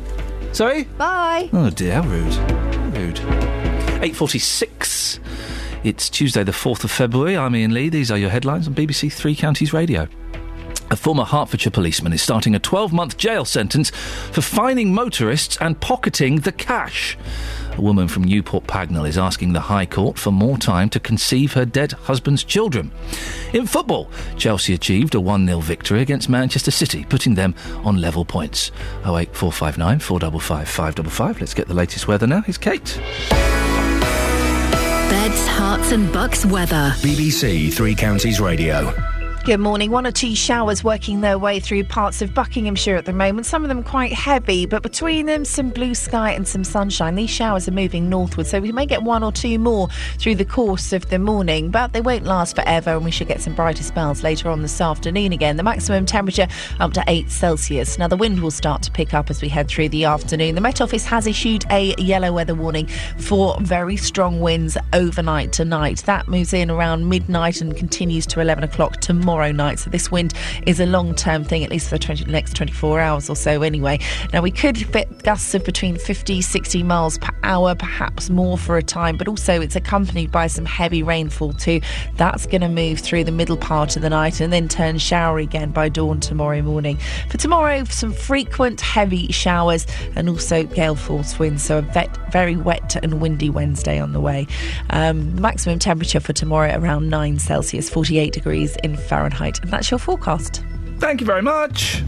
[0.52, 0.84] Sorry?
[0.84, 1.50] Bye.
[1.54, 2.34] Oh dear, how rude.
[2.34, 3.16] How rude.
[4.02, 5.20] 8.46.
[5.84, 7.38] It's Tuesday the 4th of February.
[7.38, 7.90] I'm Iain Lee.
[7.90, 10.08] These are your headlines on BBC Three Counties Radio.
[10.92, 15.80] A former Hertfordshire policeman is starting a 12 month jail sentence for fining motorists and
[15.80, 17.18] pocketing the cash.
[17.78, 21.54] A woman from Newport Pagnell is asking the High Court for more time to conceive
[21.54, 22.92] her dead husband's children.
[23.54, 28.24] In football, Chelsea achieved a 1 0 victory against Manchester City, putting them on level
[28.24, 28.72] points.
[29.00, 31.42] 08459 455 555.
[31.42, 32.42] Let's get the latest weather now.
[32.42, 32.98] Here's Kate.
[35.10, 36.94] Beds, Herts, and Bucks weather.
[37.00, 39.15] BBC Three Counties Radio.
[39.46, 39.92] Good morning.
[39.92, 43.46] One or two showers working their way through parts of Buckinghamshire at the moment.
[43.46, 47.14] Some of them quite heavy, but between them, some blue sky and some sunshine.
[47.14, 50.46] These showers are moving northward, so we may get one or two more through the
[50.46, 53.84] course of the morning, but they won't last forever, and we should get some brighter
[53.84, 55.58] spells later on this afternoon again.
[55.58, 56.48] The maximum temperature
[56.80, 58.00] up to 8 Celsius.
[58.00, 60.56] Now, the wind will start to pick up as we head through the afternoon.
[60.56, 62.88] The Met Office has issued a yellow weather warning
[63.20, 66.00] for very strong winds overnight tonight.
[66.08, 69.80] That moves in around midnight and continues to 11 o'clock tomorrow night.
[69.80, 70.34] So this wind
[70.66, 73.62] is a long term thing, at least for the 20, next 24 hours or so
[73.62, 74.00] anyway.
[74.34, 78.78] Now we could get gusts of between 50, 60 miles per hour, perhaps more for
[78.78, 81.82] a time, but also it's accompanied by some heavy rainfall too.
[82.16, 85.44] That's going to move through the middle part of the night and then turn showery
[85.44, 86.98] again by dawn tomorrow morning.
[87.30, 91.64] For tomorrow, some frequent heavy showers and also gale force winds.
[91.64, 94.48] So a very wet and windy Wednesday on the way.
[94.90, 99.25] Um, maximum temperature for tomorrow around 9 Celsius, 48 degrees in Fahrenheit.
[99.62, 100.64] And that's your forecast.
[101.00, 102.04] Thank you very much.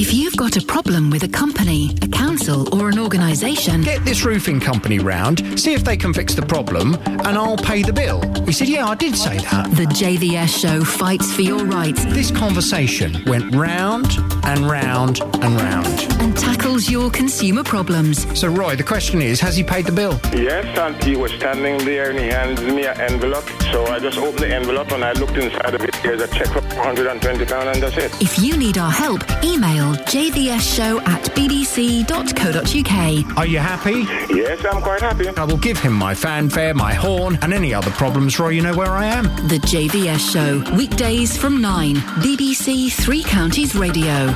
[0.00, 4.24] If you've got a problem with a company, a council, or an organisation, Get this
[4.24, 8.20] roofing company round, see if they can fix the problem, and I'll pay the bill.
[8.44, 9.70] He said, Yeah, I did say that.
[9.72, 14.06] the JVS show fights for your rights This conversation went round
[14.44, 15.86] and round and round.
[16.22, 18.24] and tackles your consumer problems.
[18.38, 20.20] So, Roy, the question is Has he paid the bill?
[20.32, 23.48] Yes, and he was standing there and he handed me an envelope.
[23.72, 25.92] So I just opened the envelope and I looked inside of it.
[26.04, 28.22] There's a check for £120 and that's it.
[28.22, 33.36] If you need our help, email jvsshow at bbc.co.uk.
[33.38, 34.00] Are you happy?
[34.34, 35.28] Yes, I'm quite happy.
[35.28, 38.50] I will give him my fanfare, my horn, and any other problems, Roy.
[38.50, 39.24] You know where I am.
[39.48, 44.28] The JVS Show, weekdays from 9, BBC Three Counties Radio.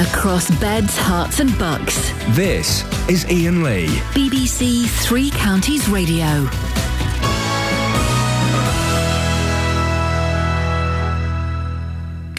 [0.00, 2.12] Across beds, Herts, and bucks.
[2.36, 3.86] This is Iain Lee.
[4.14, 6.48] BBC Three Counties Radio.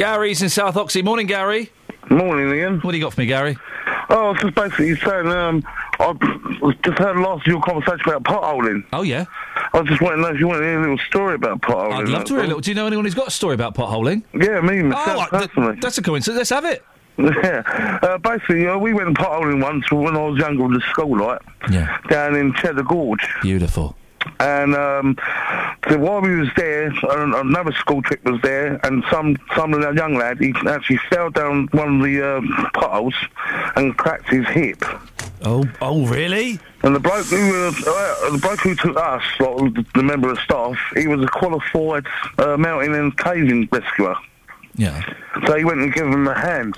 [0.04, 1.02] Gary's in South Oxley.
[1.02, 1.70] Morning, Gary.
[2.10, 2.80] Morning, Iain.
[2.80, 3.58] What do you got for me, Gary?
[4.10, 5.62] Oh, I was just basically saying, um,
[6.00, 6.14] I
[6.86, 8.86] just heard last of your conversation about potholing.
[8.94, 9.26] Oh, yeah.
[9.74, 11.96] I just want to know if you want to hear a little story about potholing.
[11.96, 12.62] I'd love to hear a little.
[12.62, 14.24] Do you know anyone who's got a story about potholing?
[14.34, 16.38] Yeah, me, myself, Oh, th- that's a coincidence.
[16.38, 16.82] Let's have it.
[17.44, 18.00] Yeah.
[18.02, 21.42] Uh, basically, uh, we went potholing once when I was younger with the school, like,
[21.70, 21.98] Yeah.
[22.10, 23.28] down in Cheddar Gorge.
[23.42, 23.98] Beautiful.
[24.40, 25.18] And um,
[25.90, 30.40] so while we was there, another school trip was there, and some some young lad
[30.40, 32.42] he actually fell down one of the uh,
[32.74, 33.16] potholes
[33.76, 34.84] and cracked his hip.
[35.42, 36.60] Oh, oh, really?
[36.84, 40.30] And the bloke who uh, uh, the bloke who took us, like, the, the member
[40.30, 42.06] of staff, he was a qualified
[42.38, 44.16] uh, mountain and caving rescuer.
[44.76, 45.02] Yeah.
[45.46, 46.76] So he went and gave him a hand.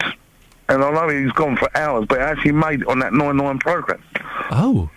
[0.69, 3.37] And I know he's gone for hours, but he actually made it on that nine
[3.37, 4.01] nine program.
[4.51, 4.89] Oh.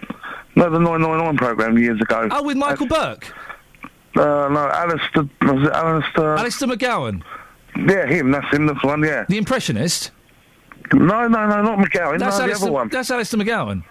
[0.56, 2.28] No, the 999 program years ago.
[2.30, 3.24] Oh, with Michael Buerk?
[4.16, 6.36] Uh, no, Alistair, was it Alistair?
[6.36, 7.22] Alistair McGowan?
[7.76, 9.24] Yeah, him, that's him, that's the one, yeah.
[9.28, 10.12] The Impressionist?
[10.92, 12.88] No, no, no, not McGowan, That's no, the other one.
[12.88, 13.82] That's Alistair McGowan.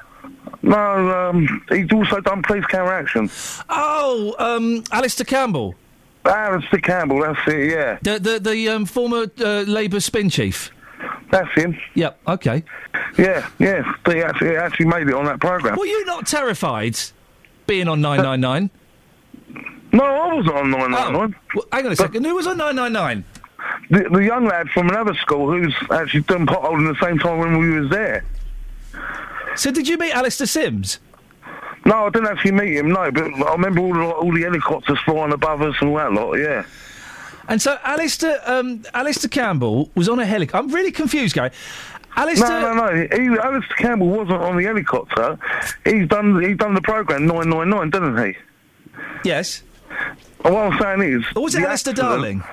[0.62, 3.30] No, um, he's also done police counteraction.
[3.68, 5.76] Oh, um, Alistair Campbell.
[6.24, 7.98] Alistair Campbell, that's it, yeah.
[8.02, 10.72] The the, the um, former uh, Labour spin chief.
[11.32, 11.78] That's him.
[11.96, 12.20] Yep.
[12.28, 12.64] Okay.
[13.18, 13.84] Yeah, yeah.
[14.06, 15.78] He actually, he actually made it on that program.
[15.78, 16.98] Were you not terrified
[17.68, 18.70] being on 999?
[19.92, 21.36] No, I wasn't on 999.
[21.56, 22.26] Well, hang on a second.
[22.26, 23.24] Who was on 999?
[23.90, 27.58] The, the young lad from another school who's actually done potholing the same time when
[27.58, 28.26] we was there.
[29.56, 31.00] So did you meet Alistair Sims?
[31.86, 32.90] No, I didn't actually meet him.
[32.90, 36.14] No, but I remember all the all the helicopters flying above us and all that
[36.14, 36.34] lot.
[36.36, 36.66] Yeah.
[37.48, 40.58] And so Alistair, um, Alistair Campbell was on a helicopter.
[40.66, 41.52] I'm really confused, Gary.
[42.16, 42.62] Alistair.
[42.62, 43.08] No, no, no.
[43.18, 45.38] He, Alistair Campbell wasn't on the helicopter.
[45.84, 48.38] He's done he's done the program 999, didn't he?
[49.28, 49.64] Yes.
[50.46, 51.26] And what I'm saying is.
[51.36, 52.44] Or was it Alistair accident- Darling?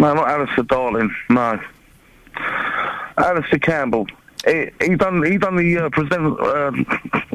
[0.00, 1.14] No, not Alistair Darling.
[1.30, 1.60] No.
[3.16, 4.06] Alistair Campbell.
[4.48, 6.40] He, he done he done the uh, present.
[6.40, 6.72] Uh,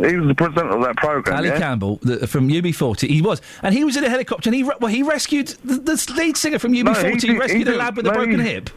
[0.08, 1.38] he was the presenter of that program.
[1.38, 1.60] Ali yeah?
[1.60, 3.08] Campbell the, from UB40.
[3.08, 5.76] He was, and he was in a helicopter, and he re- well, he rescued the,
[5.76, 7.12] the lead singer from UB40.
[7.12, 8.70] he did- he rescued a did- lad with a broken he- hip.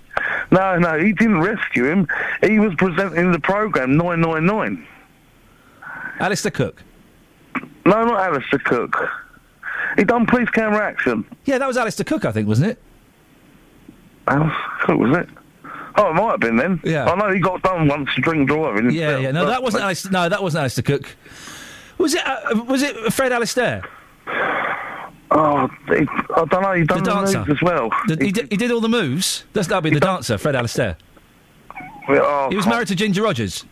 [0.50, 2.06] No, no, he didn't rescue him.
[2.42, 4.86] He was presenting the program 999.
[6.20, 6.82] Alistair Cooke.
[7.84, 8.96] No, not Alistair Cooke.
[9.96, 11.24] He done police camera action.
[11.46, 12.82] Yeah, that was Alistair Cooke, I think, wasn't it?
[14.28, 15.28] Alistair Cooke, was it?
[15.98, 16.80] Oh, it might have been then.
[16.84, 17.04] Yeah.
[17.10, 18.90] I know he got done once drink driving.
[18.90, 19.30] Yeah, yeah.
[19.30, 20.12] No, that wasn't Alistair.
[20.12, 21.16] No, that wasn't Alistair Cooke.
[21.98, 22.26] Was it?
[22.26, 23.82] Uh, was it Fred Alistair?
[25.30, 25.94] Oh, he,
[26.36, 26.72] I don't know.
[26.72, 27.38] He done The the, dancer.
[27.40, 27.90] moves as well.
[28.06, 29.44] The- he, did, he did all the moves.
[29.54, 30.96] That's that'd be the dancer, Fred Alistair.
[32.08, 33.64] Oh, He was married to Ginger Rogers.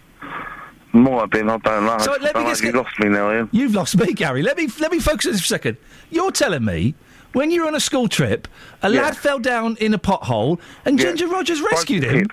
[0.92, 1.48] Might have been.
[1.50, 1.98] I don't know.
[1.98, 3.48] So let me just you lost me now, Iain.
[3.52, 4.42] You've lost me, Gary.
[4.42, 5.76] Let me let me focus on this for a second.
[6.10, 6.94] You're telling me
[7.34, 8.48] when you were on a school trip,
[8.82, 9.02] a Yeah.
[9.02, 11.06] lad fell down in a pothole and Yeah.
[11.08, 12.26] Ginger Rogers rescued him.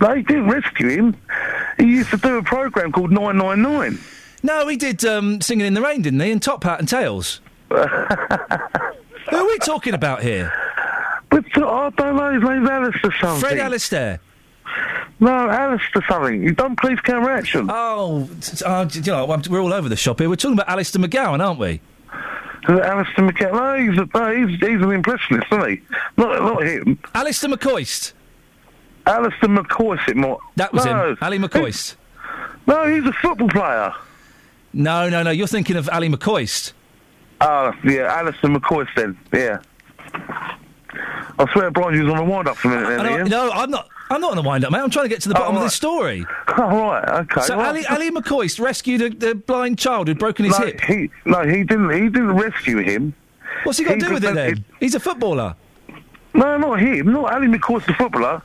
[0.00, 1.16] No, he didn't rescue him.
[1.78, 3.98] He used to do a program called 999.
[4.42, 6.30] No, he did um, singing in the rain, didn't he?
[6.30, 7.40] And Top Hat and Tails.
[7.70, 10.52] Who are we talking about here?
[11.30, 12.32] But uh, I don't know.
[12.32, 13.40] His name's Alistair something.
[13.40, 14.20] Fred Alistair.
[15.18, 16.42] No, Alistair something.
[16.42, 17.68] He's done police camera action.
[17.72, 18.28] Oh,
[18.64, 20.28] uh, you know, we're all over the shop here.
[20.28, 21.80] We're talking about Alistair McGowan, aren't we?
[22.68, 23.52] Uh, Alistair McCann.
[23.52, 25.80] No, he's, a, no, he's, he's an impressionist, isn't he?
[26.16, 26.98] Not, not him.
[27.14, 28.12] Alistair McCoist.
[29.06, 30.38] Alistair McCoist, it might.
[30.56, 31.10] That was no.
[31.10, 31.18] him.
[31.20, 31.94] Ally McCoist.
[32.66, 33.94] No, he's a football player.
[34.72, 35.30] No, no, no.
[35.30, 36.72] You're thinking of Ally McCoist.
[37.40, 39.16] Oh, yeah, Alistair McCoist then.
[39.32, 39.60] Yeah.
[41.38, 43.88] I swear blind you was on the wind-up for a minute know- no, I'm not.
[44.08, 44.78] I'm not on the wind-up, mate.
[44.78, 46.24] I'm trying to get to the bottom of this story.
[46.58, 47.42] Oh, right, okay.
[47.42, 50.80] So Ali, uh, Ally McCoist rescued a, a blind child who'd broken his no, hip.
[50.80, 51.90] He, no, he didn't.
[51.90, 53.14] He didn't rescue him.
[53.64, 54.64] What's he got he to do with it then?
[54.80, 55.54] He's a footballer.
[56.32, 57.12] No, not him.
[57.12, 58.40] Not Ally McCoist, the footballer.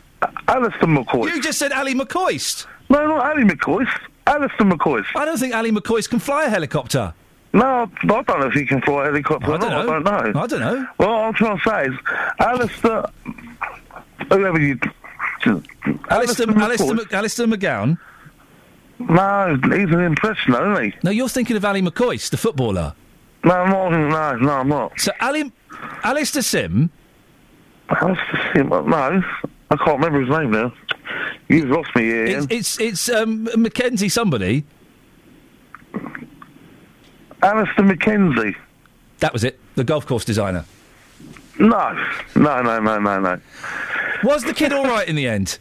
[0.49, 1.33] Alistair McCoist.
[1.33, 2.65] You just said Ally McCoist.
[2.89, 3.97] No, not Ally McCoist.
[4.27, 5.05] Alistair McCoist.
[5.15, 7.13] I don't think Ally McCoist can fly a helicopter.
[7.53, 9.79] No, I don't know if he can fly a helicopter I don't know.
[9.79, 10.41] I don't know.
[10.41, 10.87] I don't know.
[10.97, 11.95] Well, I'm trying to say is,
[12.39, 13.09] Alistair,
[14.29, 14.79] whoever you,
[15.45, 16.49] Alistair.
[16.49, 17.97] Alistair, Mc- Alistair McGowan.
[18.99, 20.97] No, he's an impressioner, isn't he?
[21.03, 22.93] No, you're thinking of Ally McCoist, the footballer.
[23.43, 23.89] No, I'm not.
[23.91, 24.99] No, no, I'm not.
[24.99, 25.51] So Ali,
[26.03, 26.91] Alistair Sim.
[27.89, 28.69] Alistair Sim.
[28.69, 28.83] No,
[29.71, 30.71] I can't remember his name now.
[31.47, 32.25] You've lost me here.
[32.25, 34.63] It's it's, it's um, Mackenzie somebody.
[37.41, 38.55] Alistair McKenzie.
[39.19, 39.59] That was it.
[39.75, 40.65] The golf course designer.
[41.61, 43.39] No, no, no, no, no, no.
[44.23, 45.59] Was the kid all right in the end?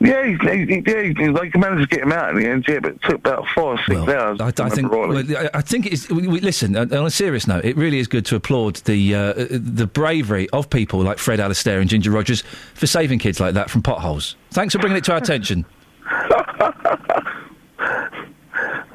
[0.00, 2.80] Yeah, he, he, he, yeah, he, managed to get him out in the end, yeah,
[2.80, 4.38] but it took about four or six hours.
[4.38, 4.92] I, I think.
[4.92, 6.10] well, I I think it's.
[6.10, 9.32] We, we, listen, on a serious note, it really is good to applaud the uh,
[9.50, 12.42] the bravery of people like Fred Alastair and Ginger Rogers
[12.74, 14.36] for saving kids like that from potholes.
[14.50, 15.64] Thanks for bringing it to our attention.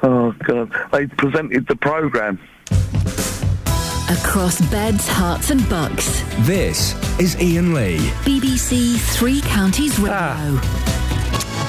[0.02, 0.72] Oh, God.
[0.92, 2.38] They presented the programme.
[4.10, 6.22] Across beds, Herts, and bucks.
[6.40, 7.98] This is Iain Lee.
[8.26, 10.16] BBC Three Counties Radio.
[10.18, 10.99] Ah.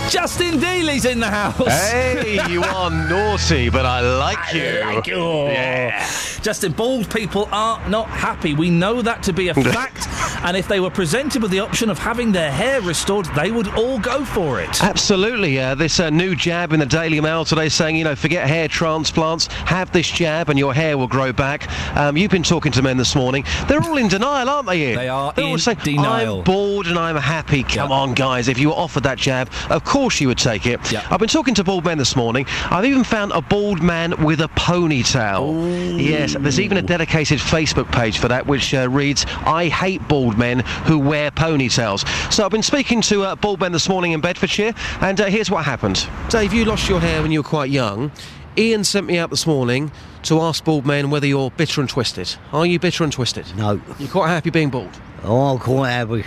[0.10, 1.56] Justin Dealey's in the house.
[1.90, 4.82] Hey, you are naughty, but I like you.
[4.84, 5.24] like you.
[5.46, 6.06] Yeah.
[6.42, 8.54] Justin, bald people are not happy.
[8.54, 10.08] We know that to be a fact.
[10.44, 13.70] and if they were presented with the option of having their hair restored, they would
[13.70, 14.84] all go for it.
[14.84, 15.58] Absolutely.
[15.60, 18.68] Uh, this uh, new jab in the Daily Mail today saying, you know, forget hair
[18.68, 21.70] transplants, have this jab and your hair will grow back.
[21.96, 23.46] Um, you've been talking to men this morning.
[23.70, 24.96] They're all in denial, aren't they, Iain?
[24.98, 26.40] They are They're all saying, denial.
[26.40, 27.64] I'm bored and I'm happy.
[27.64, 28.50] Come on, guys.
[28.50, 29.91] If you were offered that jab, of course
[30.22, 30.80] you would take it.
[31.12, 32.46] I've been talking to bald men this morning.
[32.70, 36.02] I've even found a bald man with a ponytail.
[36.02, 40.38] Yes, there's even a dedicated Facebook page for that, which uh, reads, I hate bald
[40.38, 42.08] men who wear ponytails.
[42.32, 45.52] So I've been speaking to uh, bald men this morning in Bedfordshire, and uh, here's
[45.52, 46.08] what happened.
[46.30, 48.12] Dave, you lost your hair when you were quite young.
[48.58, 49.92] Iain sent me out this morning
[50.24, 52.36] to ask bald men whether you're bitter and twisted.
[52.54, 53.46] Are you bitter and twisted?
[53.56, 53.82] No.
[54.00, 55.00] You're quite happy being bald?
[55.24, 56.26] Oh, I'm quite happy.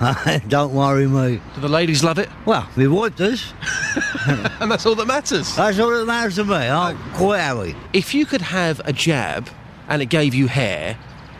[0.48, 1.40] Don't worry me.
[1.54, 2.28] Do the ladies love it?
[2.44, 3.52] Well, my wife does.
[4.60, 5.54] and that's all that matters.
[5.56, 6.54] That's all that matters to me.
[6.54, 7.74] I'm quite happy.
[7.92, 9.48] If you could have a jab
[9.88, 10.98] and it gave you hair,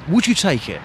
[0.08, 0.80] would you take it?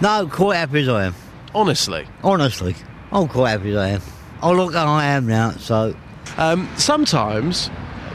[0.00, 1.14] No, quite happy as I am.
[1.54, 2.08] Honestly?
[2.24, 2.74] Honestly.
[3.12, 4.02] I'm quite happy as I am.
[4.42, 5.94] Oh, look how I am now, so...
[6.38, 7.70] Um, sometimes,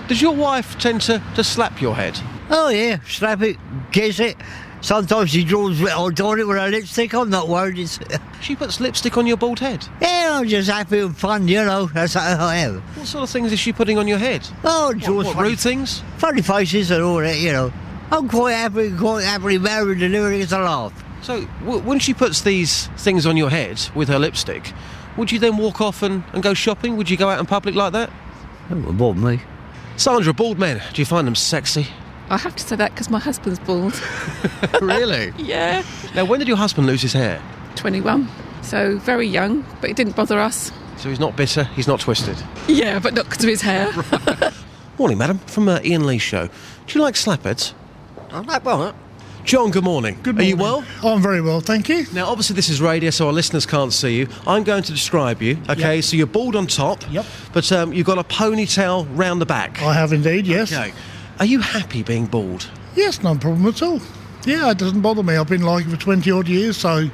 [0.08, 2.20] does your wife tend to, to slap your head?
[2.50, 3.58] Oh, yeah, slap it,
[3.92, 4.36] kiss it.
[4.82, 7.14] Sometimes she draws it on it with her lipstick.
[7.14, 7.80] I'm not worried.
[7.80, 8.00] It's...
[8.40, 9.88] She puts lipstick on your bald head?
[10.00, 11.88] Yeah, I'm just happy and fun, you know.
[11.88, 12.82] That's how I am.
[12.82, 14.48] What sort of things is she putting on your head?
[14.64, 16.04] Oh, What, draws what, funny, rude things?
[16.18, 17.74] funny faces and all that, you know.
[18.12, 20.42] I'm quite happy, quite happily married and everything.
[20.42, 20.94] It's a laugh.
[21.24, 24.72] So, w- when she puts these things on your head with her lipstick,
[25.18, 26.96] would you then walk off and, and go shopping?
[26.96, 28.12] Would you go out in public like that?
[28.70, 29.42] It wouldn't bother me.
[29.98, 31.88] Sandra, bald men, do you find them sexy?
[32.30, 33.94] I have to say that because my husband's bald.
[34.82, 35.32] really?
[35.38, 35.84] yeah.
[36.14, 37.42] Now, when did your husband lose his hair?
[37.76, 38.28] 21.
[38.64, 40.72] So very young, but it didn't bother us.
[40.98, 42.38] So he's not bitter, he's not twisted.
[42.68, 43.92] Yeah, but not because of his hair.
[45.00, 46.48] Morning, madam, from uh, Iain Lee's show.
[46.48, 47.74] Do you like slapheads?
[48.32, 48.96] I like what?
[49.46, 50.18] John, good morning.
[50.24, 50.46] Good morning.
[50.46, 50.90] Are you morning.
[51.02, 51.14] well?
[51.16, 52.06] I'm very well, thank you.
[52.14, 54.28] Now, obviously, this is radio, so our listeners can't see you.
[54.46, 55.96] I'm going to describe you, okay?
[55.98, 56.04] Yep.
[56.04, 57.26] So you're bald on top, Yep.
[57.54, 59.82] but um, you've got a ponytail round the back.
[59.82, 60.74] I have indeed, yes.
[60.74, 60.92] Okay.
[61.40, 62.70] Are you happy being bald?
[62.96, 64.02] Yes, no problem at all.
[64.46, 65.36] Yeah, it doesn't bother me.
[65.36, 67.10] I've been like it for 20 odd years, so,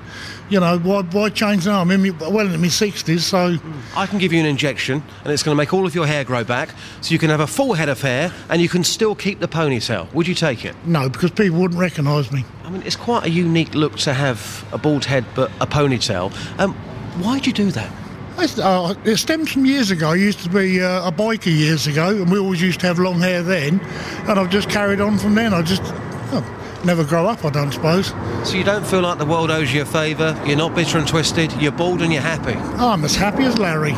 [0.50, 1.82] you know, why, why change now?
[1.82, 3.58] I'm in my, well into my 60s, so.
[3.98, 6.24] I can give you an injection, and it's going to make all of your hair
[6.24, 6.70] grow back,
[7.02, 9.48] so you can have a full head of hair, and you can still keep the
[9.48, 10.14] ponytail.
[10.14, 10.76] Would you take it?
[10.86, 12.46] No, because people wouldn't recognise me.
[12.64, 16.32] I mean, it's quite a unique look to have a bald head but a ponytail.
[16.60, 16.76] Um,
[17.20, 17.92] why'd you do that?
[18.38, 20.10] It's, uh, it stems from years ago.
[20.10, 23.00] I used to be uh, a biker years ago, and we always used to have
[23.00, 23.80] long hair then,
[24.28, 25.54] and I've just carried on from then.
[25.54, 28.08] I just oh, never grow up, I don't suppose.
[28.44, 31.08] So you don't feel like the world owes you a favour, you're not bitter and
[31.08, 32.54] twisted, you're bald and you're happy.
[32.54, 33.94] I'm as happy as Larry.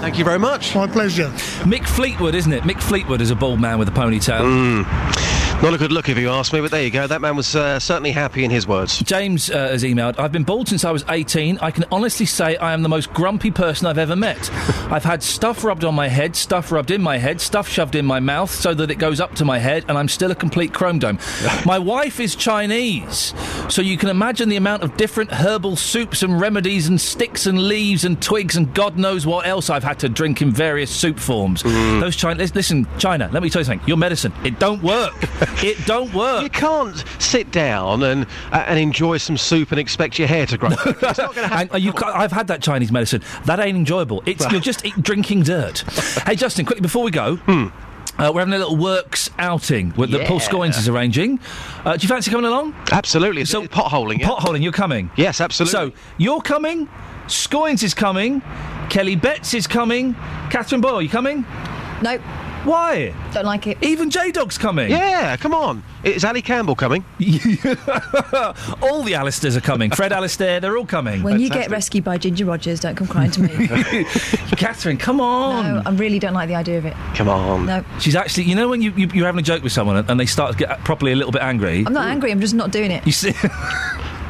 [0.00, 0.74] Thank you very much.
[0.74, 1.28] My pleasure.
[1.64, 2.62] Mick Fleetwood, isn't it?
[2.62, 4.40] Mick Fleetwood is a bald man with a ponytail.
[5.62, 7.06] Not a good look if you ask me, but there you go.
[7.06, 9.00] That man was uh, certainly happy in his words.
[9.00, 11.58] James uh, has emailed, I've been bald since I was 18.
[11.58, 14.50] I can honestly say I am the most grumpy person I've ever met.
[14.90, 18.06] I've had stuff rubbed on my head, stuff rubbed in my head, stuff shoved in
[18.06, 20.72] my mouth so that it goes up to my head, and I'm still a complete
[20.72, 21.18] chrome dome.
[21.66, 23.34] my wife is Chinese,
[23.68, 27.68] so you can imagine the amount of different herbal soups and remedies and sticks and
[27.68, 31.18] leaves and twigs and God knows what else I've had to drink in various soup
[31.18, 31.62] forms.
[31.62, 33.86] Those China, listen, China, let me tell you something.
[33.86, 35.12] Your medicine, it don't work.
[35.58, 36.42] it don't work.
[36.42, 40.56] You can't sit down and uh, and enjoy some soup and expect your hair to
[40.58, 40.70] grow.
[40.86, 41.70] it's not going to happen.
[41.72, 43.22] And, you, ca- I've had that Chinese medicine.
[43.44, 44.22] That ain't enjoyable.
[44.26, 45.78] It's you're just eat, drinking dirt.
[46.26, 47.38] hey, Justin, quickly before we go.
[48.18, 50.48] Uh, we're having a little works outing with that Paul Yeah.
[50.48, 51.40] Scoins is arranging.
[51.84, 52.74] Uh, do you fancy coming along?
[52.92, 53.46] Absolutely.
[53.46, 54.18] So potholing.
[54.18, 54.28] Yeah?
[54.28, 55.10] Potholing, you're coming.
[55.16, 55.72] Yes, absolutely.
[55.72, 56.86] So you're coming.
[57.28, 58.42] Scoins is coming.
[58.90, 60.14] Kelly Betts is coming.
[60.50, 61.46] Catherine Boyle, you coming?
[62.02, 62.20] Nope.
[62.64, 63.14] Why?
[63.32, 63.78] Don't like it.
[63.82, 64.90] Even J Dog's coming.
[64.90, 65.82] Yeah, come on.
[66.04, 67.04] Is Ali Campbell coming?
[68.82, 69.90] all the Alistairs are coming.
[69.90, 71.22] Fred Alistair, they're all coming.
[71.22, 73.68] When you get rescued by Ginger Rogers, don't come crying to me.
[74.56, 75.76] Catherine, come on.
[75.76, 76.94] no, I really don't like the idea of it.
[77.14, 77.66] Come on.
[77.66, 77.84] No.
[77.98, 80.26] She's actually, you know, when you, you, you're having a joke with someone and they
[80.26, 81.84] start to get properly a little bit angry.
[81.86, 83.06] I'm not angry, I'm just not doing it.
[83.06, 83.32] You see,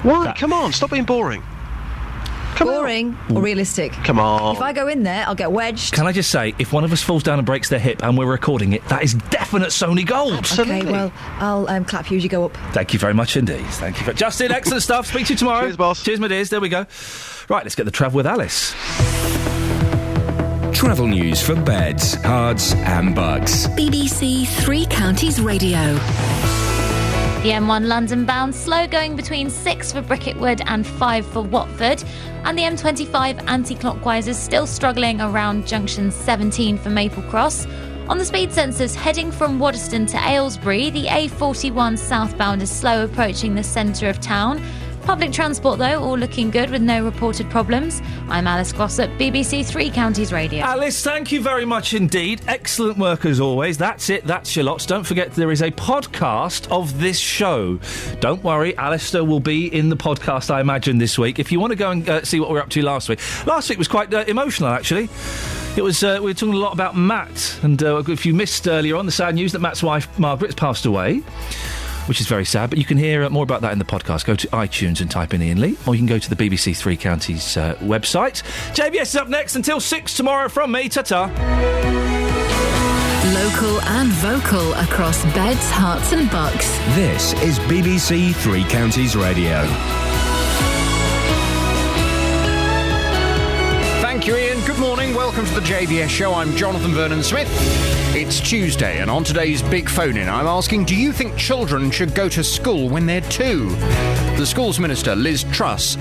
[0.03, 0.37] What?
[0.37, 1.43] Come on, stop being boring.
[2.67, 3.93] Boring or realistic?
[4.05, 4.57] Come on.
[4.57, 5.93] If I go in there, I'll get wedged.
[5.93, 8.17] can I just say, if one of us falls down and breaks their hip and
[8.17, 10.47] we're recording it, that is definite Sony gold.
[10.59, 12.57] Okay, well, I'll um, clap you as you go up.
[12.73, 13.65] Thank you very much indeed.
[13.67, 14.53] Thank you, for, Justin.
[14.53, 15.07] Excellent stuff.
[15.07, 15.63] Speak to you tomorrow.
[15.63, 16.03] Cheers, boss.
[16.05, 16.51] Cheers, my dears.
[16.51, 16.87] There we go.
[17.49, 18.75] Right, let's get the travel with Alice.
[20.73, 23.67] Travel news for beds, cards, and bucks.
[23.69, 25.99] BBC Three Counties Radio.
[27.43, 32.05] The M1 London bound slow going between 6 for Bricket Wood and 5 for Watford.
[32.45, 37.67] And the M25 anti clockwise is still struggling around junction 17 for Maple Cross.
[38.11, 43.55] On the speed sensors heading from Waddesdon to Aylesbury, the A41 southbound is slow approaching
[43.55, 44.63] the centre of town.
[45.03, 48.01] Public transport, though, all looking good with no reported problems.
[48.29, 50.61] I'm Alice Glossop, BBC Three Counties Radio.
[50.61, 52.43] Alice, thank you very much indeed.
[52.47, 53.77] Excellent work as always.
[53.77, 54.25] That's it.
[54.25, 54.87] That's your lots.
[54.87, 57.81] Don't forget there is a podcast of this show.
[58.21, 61.39] Don't worry, Alistair will be in the podcast, I imagine, this week.
[61.39, 63.19] If you want to go and uh, see what we were up to last week.
[63.47, 65.09] Last week was quite uh, emotional, actually.
[65.77, 66.03] It was.
[66.03, 69.07] Uh, we were talking a lot about Matt, and uh, if you missed earlier on
[69.07, 71.23] the sad news that Matt's wife Margaret has passed away,
[72.07, 72.71] which is very sad.
[72.71, 74.25] But you can hear uh, more about that in the podcast.
[74.25, 76.77] Go to iTunes and type in Iain Lee, or you can go to the BBC
[76.77, 78.43] Three Counties uh, website.
[78.75, 80.89] JVS is up next until six tomorrow from me.
[80.89, 81.27] Ta ta.
[83.35, 86.69] Local and vocal across beds, Herts, and bucks.
[86.95, 89.67] This is BBC Three Counties Radio.
[94.61, 94.67] Iain.
[94.67, 95.15] Good morning.
[95.15, 96.35] Welcome to the JVS show.
[96.35, 97.49] I'm Jonathan Vernon Smith.
[98.15, 102.15] It's Tuesday, and on today's big phone in, I'm asking Do you think children should
[102.15, 103.71] go to school when they're two?
[104.37, 105.97] The Schools Minister, Liz Truss,